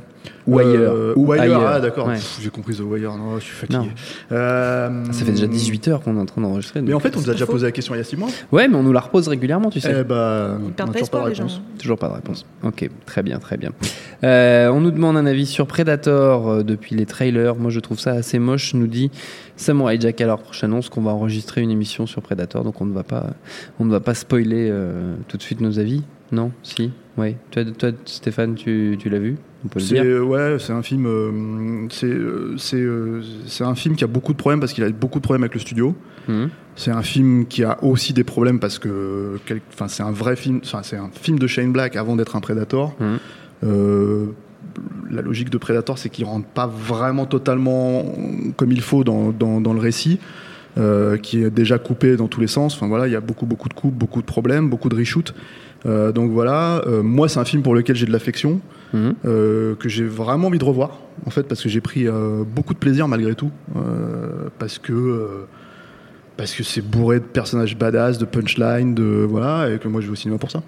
Ou 0.47 0.59
Euh, 0.59 0.63
ailleurs. 0.63 1.13
Ou 1.17 1.31
ailleurs, 1.31 1.67
ah 1.67 1.79
d'accord. 1.79 2.07
Ouais. 2.07 2.17
J'ai 2.41 2.49
compris 2.49 2.75
The 2.75 2.81
Wire, 2.81 3.15
non, 3.15 3.39
je 3.39 3.43
suis 3.45 3.53
fatigué. 3.55 3.77
Non. 3.79 3.87
Euh, 4.31 5.03
Ça 5.11 5.25
fait 5.25 5.31
déjà 5.31 5.47
18 5.47 5.87
heures 5.87 6.01
qu'on 6.01 6.17
est 6.17 6.19
en 6.19 6.25
train 6.25 6.41
d'enregistrer. 6.41 6.81
Mais 6.81 6.93
en 6.93 6.99
fait, 6.99 7.15
on 7.15 7.21
nous 7.21 7.29
a 7.29 7.33
déjà 7.33 7.45
faux. 7.45 7.53
posé 7.53 7.65
la 7.65 7.71
question 7.71 7.95
il 7.95 7.97
y 7.97 8.01
a 8.01 8.03
6 8.03 8.17
mois. 8.17 8.29
Ouais, 8.51 8.67
mais 8.67 8.75
on 8.75 8.83
nous 8.83 8.91
la 8.93 8.99
repose 8.99 9.27
régulièrement, 9.27 9.69
tu 9.69 9.79
sais. 9.79 9.95
Eh 10.01 10.03
bah, 10.03 10.57
Ils 10.65 10.71
perdent 10.73 10.91
pas 10.91 10.99
toujours 10.99 11.09
pas 11.09 11.29
de 11.29 11.33
gens. 11.33 11.43
réponse. 11.43 11.61
Toujours 11.79 11.97
pas 11.97 12.09
de 12.09 12.13
réponse. 12.13 12.45
Ok, 12.63 12.89
très 13.05 13.23
bien, 13.23 13.39
très 13.39 13.57
bien. 13.57 13.71
Euh, 14.23 14.69
on 14.69 14.81
nous 14.81 14.91
demande 14.91 15.17
un 15.17 15.25
avis 15.25 15.45
sur 15.45 15.67
Predator 15.67 16.49
euh, 16.49 16.63
depuis 16.63 16.95
les 16.95 17.05
trailers. 17.05 17.55
Moi, 17.55 17.71
je 17.71 17.79
trouve 17.79 17.99
ça 17.99 18.11
assez 18.11 18.39
moche. 18.39 18.73
Nous 18.73 18.87
dit 18.87 19.11
Samurai 19.55 19.97
Jack. 19.99 20.19
Alors, 20.21 20.39
prochaine 20.39 20.71
annonce 20.71 20.89
qu'on 20.89 21.01
va 21.01 21.11
enregistrer 21.11 21.61
une 21.61 21.71
émission 21.71 22.05
sur 22.05 22.21
Predator, 22.21 22.63
donc 22.63 22.79
on 22.81 22.85
ne 22.85 22.93
va 22.93 23.03
pas, 23.03 23.27
on 23.79 23.85
ne 23.85 23.91
va 23.91 23.99
pas 23.99 24.13
spoiler 24.13 24.69
euh, 24.71 25.15
tout 25.27 25.37
de 25.37 25.41
suite 25.43 25.59
nos 25.61 25.77
avis. 25.79 26.03
Non, 26.31 26.51
si, 26.63 26.91
oui. 27.17 27.35
Toi, 27.51 27.63
toi 27.77 27.89
Stéphane, 28.05 28.55
tu, 28.55 28.95
tu 28.99 29.09
l'as 29.09 29.19
vu? 29.19 29.37
On 29.65 29.67
peut 29.67 29.79
le 29.79 29.85
C'est 29.85 30.01
dire. 30.01 30.27
ouais, 30.27 30.57
c'est 30.59 30.73
un 30.73 30.81
film. 30.81 31.05
euh, 31.05 31.87
c'est 31.89 32.07
euh, 32.07 32.55
c'est 32.57 32.81
euh, 32.81 33.21
c'est 33.47 33.63
un 33.63 33.75
film 33.75 33.95
qui 33.95 34.03
a 34.03 34.07
beaucoup 34.07 34.33
de 34.33 34.37
problèmes 34.37 34.59
parce 34.59 34.73
qu'il 34.73 34.83
a 34.83 34.89
beaucoup 34.89 35.19
de 35.19 35.23
problèmes 35.23 35.43
avec 35.43 35.53
le 35.53 35.59
studio. 35.59 35.95
Mhm. 36.27 36.49
C'est 36.75 36.91
un 36.91 37.03
film 37.03 37.45
qui 37.45 37.63
a 37.63 37.83
aussi 37.83 38.13
des 38.13 38.23
problèmes 38.23 38.59
parce 38.59 38.79
que, 38.79 39.37
enfin, 39.73 39.87
c'est 39.87 40.01
un 40.03 40.11
vrai 40.11 40.35
film. 40.35 40.59
Enfin, 40.63 40.81
c'est 40.83 40.97
un 40.97 41.09
film 41.13 41.37
de 41.37 41.45
Shane 41.47 41.71
Black 41.71 41.95
avant 41.95 42.15
d'être 42.15 42.35
un 42.35 42.41
Predator. 42.41 42.95
Mhm. 42.99 43.19
Euh, 43.63 44.25
la 45.11 45.21
logique 45.21 45.51
de 45.51 45.57
Predator, 45.59 45.97
c'est 45.99 46.09
qu'il 46.09 46.25
rentre 46.25 46.47
pas 46.47 46.65
vraiment 46.65 47.27
totalement 47.27 48.03
comme 48.57 48.71
il 48.71 48.81
faut 48.81 49.03
dans, 49.03 49.29
dans, 49.31 49.61
dans 49.61 49.73
le 49.73 49.79
récit, 49.79 50.19
euh, 50.77 51.17
qui 51.17 51.43
est 51.43 51.49
déjà 51.49 51.77
coupé 51.77 52.15
dans 52.15 52.27
tous 52.27 52.41
les 52.41 52.47
sens. 52.47 52.75
Enfin 52.75 52.87
voilà, 52.87 53.07
il 53.07 53.13
y 53.13 53.15
a 53.15 53.21
beaucoup 53.21 53.45
beaucoup 53.45 53.69
de 53.69 53.73
coupes, 53.73 53.93
beaucoup 53.93 54.21
de 54.21 54.25
problèmes, 54.25 54.69
beaucoup 54.69 54.89
de 54.89 54.95
reshoots. 54.95 55.33
Euh, 55.85 56.11
donc 56.13 56.31
voilà, 56.31 56.81
euh, 56.87 57.03
moi 57.03 57.27
c'est 57.27 57.39
un 57.39 57.45
film 57.45 57.61
pour 57.61 57.75
lequel 57.75 57.95
j'ai 57.95 58.05
de 58.05 58.11
l'affection, 58.11 58.61
Mhm. 58.93 59.13
euh, 59.25 59.75
que 59.75 59.89
j'ai 59.89 60.05
vraiment 60.05 60.47
envie 60.47 60.59
de 60.59 60.63
revoir, 60.63 60.99
en 61.25 61.29
fait, 61.31 61.43
parce 61.43 61.61
que 61.61 61.67
j'ai 61.69 61.81
pris 61.81 62.05
beaucoup 62.55 62.73
de 62.73 62.79
plaisir 62.79 63.07
malgré 63.07 63.33
tout, 63.35 63.51
parce 64.59 64.77
que 64.79 65.45
parce 66.37 66.53
que 66.55 66.63
c'est 66.63 66.81
bourré 66.81 67.19
de 67.19 67.25
personnages 67.25 67.77
badass, 67.77 68.17
de 68.17 68.25
punchlines, 68.25 68.95
de 68.95 69.25
voilà, 69.27 69.69
et 69.71 69.77
que 69.77 69.87
moi 69.87 70.01
je 70.01 70.07
vais 70.07 70.13
au 70.13 70.15
cinéma 70.15 70.37
pour 70.39 70.49
ça. 70.51 70.63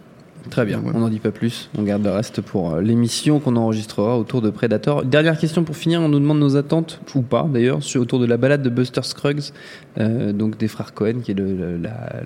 Très 0.50 0.66
bien, 0.66 0.82
on 0.84 1.00
n'en 1.00 1.10
dit 1.10 1.20
pas 1.20 1.32
plus. 1.32 1.70
On 1.78 1.84
garde 1.84 2.04
le 2.04 2.12
reste 2.12 2.42
pour 2.42 2.74
euh, 2.74 2.82
l'émission 2.82 3.40
qu'on 3.40 3.56
enregistrera 3.56 4.18
autour 4.18 4.42
de 4.42 4.50
Predator. 4.50 5.04
Dernière 5.04 5.38
question 5.38 5.64
pour 5.64 5.76
finir, 5.76 6.02
on 6.02 6.10
nous 6.10 6.20
demande 6.20 6.40
nos 6.40 6.56
attentes, 6.56 7.00
ou 7.16 7.22
pas 7.22 7.48
d'ailleurs, 7.52 7.80
autour 7.96 8.20
de 8.20 8.26
la 8.26 8.38
balade 8.38 8.62
de 8.62 8.70
Buster 8.70 9.02
Scruggs, 9.04 9.52
euh, 10.00 10.34
donc 10.34 10.58
des 10.58 10.68
frères 10.68 10.94
Cohen, 10.94 11.22
qui 11.24 11.32
est 11.32 11.38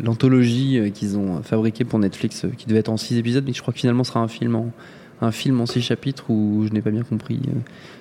l'anthologie 0.04 0.80
euh, 0.80 0.90
qu'ils 0.90 1.18
ont 1.18 1.41
fabriquée 1.44 1.86
pour 1.86 2.00
Netflix, 2.00 2.46
qui 2.58 2.66
devait 2.68 2.80
être 2.80 2.90
en 2.90 2.98
6 2.98 3.18
épisodes, 3.18 3.44
mais 3.46 3.54
je 3.54 3.62
crois 3.62 3.74
que 3.74 3.80
finalement 3.80 4.04
sera 4.04 4.20
un 4.20 4.28
film 4.28 4.56
en, 4.56 4.72
un 5.22 5.32
film 5.32 5.60
en 5.62 5.66
6 5.66 5.82
chapitres 5.82 6.30
où 6.30 6.66
je 6.68 6.74
n'ai 6.74 6.82
pas 6.82 6.91
bien 6.91 7.04
compris 7.04 7.40
euh, 7.48 7.52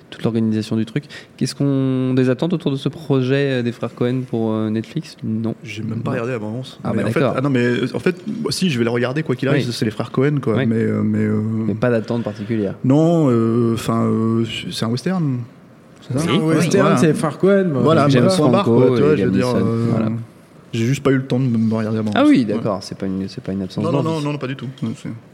toute 0.09 0.23
l'organisation 0.23 0.75
du 0.75 0.85
truc. 0.85 1.03
Qu'est-ce 1.37 1.53
qu'on 1.53 2.13
des 2.13 2.29
attentes 2.29 2.53
autour 2.53 2.71
de 2.71 2.77
ce 2.77 2.87
projet 2.89 3.59
euh, 3.59 3.61
des 3.61 3.71
frères 3.71 3.93
Cohen 3.93 4.21
pour 4.29 4.51
euh, 4.53 4.69
Netflix? 4.69 5.17
Non. 5.23 5.53
J'ai 5.63 5.83
même 5.83 6.01
pas 6.01 6.11
regardé 6.11 6.31
l'avance. 6.31 6.79
Ah 6.83 6.91
Mais 6.95 7.03
bah 7.03 7.09
en 7.09 7.11
fait, 7.11 7.19
d'accord. 7.19 7.35
ah 7.37 7.41
non 7.41 7.49
mais 7.49 7.93
en 7.93 7.99
fait, 7.99 8.15
si 8.49 8.69
je 8.69 8.77
vais 8.77 8.85
le 8.85 8.89
regarder 8.89 9.23
quoi 9.23 9.35
qu'il 9.35 9.47
arrive, 9.49 9.65
Oui. 9.67 9.73
c'est 9.73 9.85
les 9.85 9.91
frères 9.91 10.11
Cohen 10.11 10.39
quoi. 10.41 10.55
Oui. 10.55 10.65
Mais 10.65 10.75
euh, 10.77 11.01
mais, 11.03 11.19
euh, 11.19 11.41
Mais 11.67 11.75
pas 11.75 11.89
d'attente 11.89 12.23
particulière. 12.23 12.75
non, 12.83 13.25
enfin 13.73 14.03
euh, 14.05 14.45
c'est 14.71 14.85
un 14.85 14.89
western. 14.89 15.39
C'est 16.01 16.27
un 16.29 16.39
western, 16.39 16.97
c'est 16.97 17.07
les 17.07 17.13
frères 17.13 17.37
Cohen. 17.37 17.69
Voilà, 17.73 18.07
James 18.09 18.29
Franco 18.29 18.63
quoi, 18.63 18.95
tu 18.95 19.01
vois, 19.03 19.13
et 19.13 19.17
je 19.17 19.25
veux 19.25 19.31
dire. 19.31 19.47
Euh, 19.55 19.87
voilà. 19.91 20.09
J'ai 20.73 20.85
juste 20.85 21.01
pas 21.01 21.09
eu 21.11 21.15
le 21.15 21.25
temps 21.25 21.39
de 21.39 21.45
me 21.45 21.73
regarder 21.73 21.97
avant. 21.97 22.11
Ah 22.15 22.23
oui, 22.27 22.39
Ouais. 22.39 22.53
d'accord, 22.53 22.79
c'est 22.81 22.97
pas 22.97 23.07
une 23.07 23.27
c'est 23.27 23.43
pas 23.43 23.51
une 23.53 23.61
absence 23.63 23.83
Non, 23.83 23.91
non, 23.91 24.03
non, 24.03 24.21
non, 24.21 24.33
non, 24.33 24.37
pas 24.37 24.47
du 24.47 24.55
tout. 24.55 24.67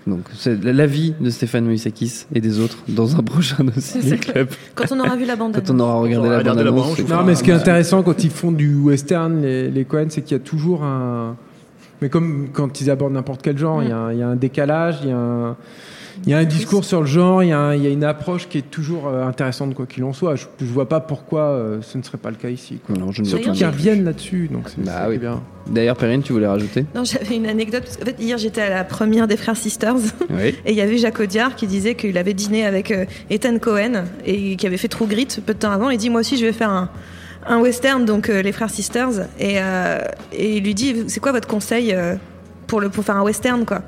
Donc 0.08 0.22
c'est 0.34 0.64
la 0.64 0.86
vie 0.86 1.14
de 1.20 1.30
Stéphane 1.30 1.66
Moïsakis 1.66 2.26
et 2.34 2.40
des 2.40 2.60
autres 2.60 2.78
dans 2.88 3.16
un 3.18 3.24
prochain 3.24 3.58
Ciné 3.78 4.18
Club. 4.18 4.48
Quand 4.76 4.86
on 4.92 5.00
aura 5.00 5.16
vu 5.16 5.26
la 5.26 5.36
bande 5.36 5.54
Quand 5.54 5.70
on 5.74 5.80
aura 5.80 5.96
regardé 5.96 6.30
la 6.30 6.38
regardé 6.38 6.64
la 6.64 6.72
c'est- 6.96 7.10
Non, 7.10 7.24
mais 7.24 7.36
ce 7.36 7.44
qui 7.44 7.52
est 7.52 7.54
intéressant 7.54 8.02
quand 8.04 8.24
ils 8.24 8.30
font 8.30 8.52
du 8.52 8.76
western, 8.76 9.42
les, 9.42 9.70
les 9.70 9.86
Cohen, 9.86 10.06
c'est 10.10 10.22
qu'il 10.22 10.38
y 10.38 10.40
a 10.40 10.44
toujours 10.44 10.84
un. 10.84 11.36
Mais 12.02 12.10
comme 12.10 12.50
quand 12.54 12.82
ils 12.82 12.90
abordent 12.90 13.14
n'importe 13.14 13.42
quel 13.42 13.58
genre, 13.58 13.82
y 13.84 13.88
il 13.88 13.90
y, 14.20 14.22
a 14.22 14.28
un 14.28 14.36
décalage, 14.36 15.00
il 15.04 15.10
y 15.10 15.12
a 15.12 15.18
un. 15.18 15.58
Il 16.24 16.30
y 16.30 16.34
a 16.34 16.38
un 16.38 16.44
discours 16.46 16.86
sur 16.86 17.02
le 17.02 17.06
genre, 17.08 17.44
il 17.44 17.50
y, 17.50 17.52
a 17.52 17.60
un- 17.60 17.76
il 17.76 17.84
y 17.84 17.88
a 17.88 17.90
une 17.90 18.04
approche 18.04 18.48
qui 18.48 18.58
est 18.60 18.72
toujours 18.72 19.08
euh, 19.08 19.26
intéressante 19.26 19.74
quoi 19.76 19.86
qu'il 19.86 20.04
en 20.04 20.14
soit. 20.14 20.36
Je, 20.36 20.46
je 20.60 20.66
vois 20.66 20.88
pas 20.88 21.00
pourquoi 21.00 21.42
euh, 21.42 21.80
ce 21.82 21.98
ne 21.98 22.04
serait 22.04 22.18
pas 22.18 22.30
le 22.30 22.36
cas 22.38 22.50
ici. 22.50 22.80
quoi. 22.86 22.96
Non, 22.96 23.12
je 23.12 23.22
ne 23.22 23.28
Surtout 23.28 23.52
qu'ils 23.52 23.66
reviennent 23.66 24.04
là-dessus, 24.06 24.50
donc 24.52 24.70
c'est 24.70 24.82
Bah 24.84 25.02
c'est 25.04 25.10
oui. 25.10 25.18
bien. 25.18 25.42
D'ailleurs, 25.68 25.98
Perrine, 25.98 26.22
tu 26.22 26.32
voulais 26.34 26.48
rajouter? 26.48 26.86
Non, 26.96 27.04
j'avais 27.04 27.36
une 27.36 27.48
anecdote. 27.48 27.84
Parce 27.84 27.98
qu'en 27.98 28.06
fait, 28.06 28.16
hier, 28.20 28.38
j'étais 28.38 28.62
à 28.62 28.70
la 28.70 28.84
première 28.84 29.28
des 29.28 29.36
Frères 29.38 29.58
Sisters. 29.58 29.96
Oui. 30.30 30.56
Et 30.66 30.72
il 30.72 30.76
y 30.76 30.82
avait 30.82 30.98
Jacques 30.98 31.20
Audiard 31.20 31.56
qui 31.56 31.68
disait 31.68 31.96
qu'il 31.96 32.18
avait 32.18 32.34
dîné 32.34 32.66
avec 32.66 32.92
euh, 32.92 33.06
Ethan 33.30 33.58
Cohen 33.60 34.06
et 34.26 34.56
qui 34.56 34.68
avait 34.68 34.78
fait 34.78 34.88
True 34.88 35.08
Grit 35.08 35.28
peu 35.46 35.54
de 35.54 35.60
temps 35.60 35.72
avant. 35.72 35.90
Il 35.90 35.98
dit 35.98 36.10
Moi 36.10 36.22
aussi, 36.22 36.38
je 36.38 36.46
vais 36.46 36.54
faire 36.54 36.70
un, 36.70 36.90
un 37.48 37.60
western, 37.60 38.06
donc 38.06 38.30
euh, 38.30 38.42
les 38.42 38.52
Frères 38.52 38.70
Sisters. 38.70 39.28
Et, 39.40 39.56
euh, 39.58 40.00
et 40.34 40.58
il 40.58 40.64
lui 40.64 40.76
dit 40.76 40.96
C'est 41.08 41.20
quoi 41.20 41.32
votre 41.32 41.48
conseil 41.48 41.94
euh, 41.94 42.16
pour, 42.68 42.80
le, 42.80 42.90
pour 42.90 43.04
faire 43.04 43.18
un 43.18 43.24
western 43.24 43.66
quoi? 43.66 43.82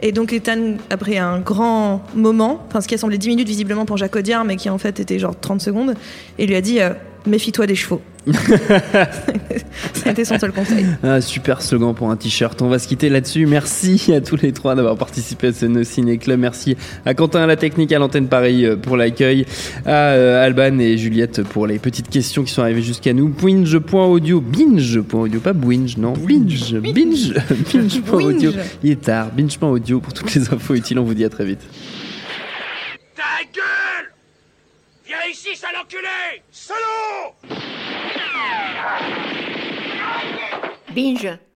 Et 0.00 0.12
donc 0.12 0.32
Ethan, 0.32 0.76
après 0.90 1.18
un 1.18 1.40
grand 1.40 2.02
moment, 2.14 2.64
enfin 2.68 2.80
ce 2.80 2.88
qui 2.88 2.94
a 2.94 2.98
semblé 2.98 3.18
10 3.18 3.28
minutes 3.28 3.48
visiblement 3.48 3.84
pour 3.84 3.96
Jacques 3.96 4.16
Audiard, 4.16 4.44
mais 4.44 4.56
qui 4.56 4.70
en 4.70 4.78
fait 4.78 5.00
était 5.00 5.18
genre 5.18 5.38
30 5.38 5.60
secondes, 5.60 5.94
et 6.38 6.46
lui 6.46 6.54
a 6.54 6.60
dit 6.60 6.80
euh, 6.80 6.90
Méfie-toi 7.26 7.66
des 7.66 7.74
chevaux. 7.74 8.00
Ça 9.94 10.08
a 10.08 10.10
été 10.10 10.24
son 10.24 10.38
seul 10.38 10.52
conseil. 10.52 10.86
Un 11.02 11.20
super 11.20 11.62
slogan 11.62 11.94
pour 11.94 12.10
un 12.10 12.16
t-shirt. 12.16 12.60
On 12.62 12.68
va 12.68 12.78
se 12.78 12.88
quitter 12.88 13.08
là-dessus. 13.08 13.46
Merci 13.46 14.12
à 14.12 14.20
tous 14.20 14.36
les 14.36 14.52
trois 14.52 14.74
d'avoir 14.74 14.96
participé 14.96 15.48
à 15.48 15.52
ce 15.52 15.66
No 15.66 15.84
Ciné 15.84 16.18
Club. 16.18 16.40
Merci 16.40 16.76
à 17.04 17.14
Quentin 17.14 17.42
à 17.42 17.46
la 17.46 17.56
technique, 17.56 17.92
à 17.92 17.98
l'antenne 17.98 18.28
Paris 18.28 18.64
euh, 18.64 18.76
pour 18.76 18.96
l'accueil, 18.96 19.46
à 19.86 20.10
euh, 20.10 20.44
Alban 20.44 20.78
et 20.78 20.98
Juliette 20.98 21.42
pour 21.42 21.66
les 21.66 21.78
petites 21.78 22.08
questions 22.08 22.44
qui 22.44 22.52
sont 22.52 22.62
arrivées 22.62 22.82
jusqu'à 22.82 23.12
nous. 23.12 23.28
Binge.audio, 23.28 24.40
binge.audio, 24.40 25.40
pas 25.40 25.52
binge, 25.52 25.96
non, 25.96 26.12
binge, 26.12 26.74
binge, 26.74 27.34
binge.audio. 27.72 28.52
Il 28.82 28.92
est 28.92 29.00
tard, 29.00 29.30
binge.audio 29.32 30.00
pour 30.00 30.12
toutes 30.12 30.34
les 30.34 30.52
infos 30.52 30.74
utiles. 30.74 30.98
On 30.98 31.04
vous 31.04 31.14
dit 31.14 31.24
à 31.24 31.30
très 31.30 31.44
vite. 31.44 31.60
Ta 33.16 33.22
gueule 33.54 34.12
Viens 35.06 35.16
ici, 35.30 35.48
sale 35.56 35.70
enculé 35.82 36.42
Salaud 36.68 37.32
Binge. 40.94 41.47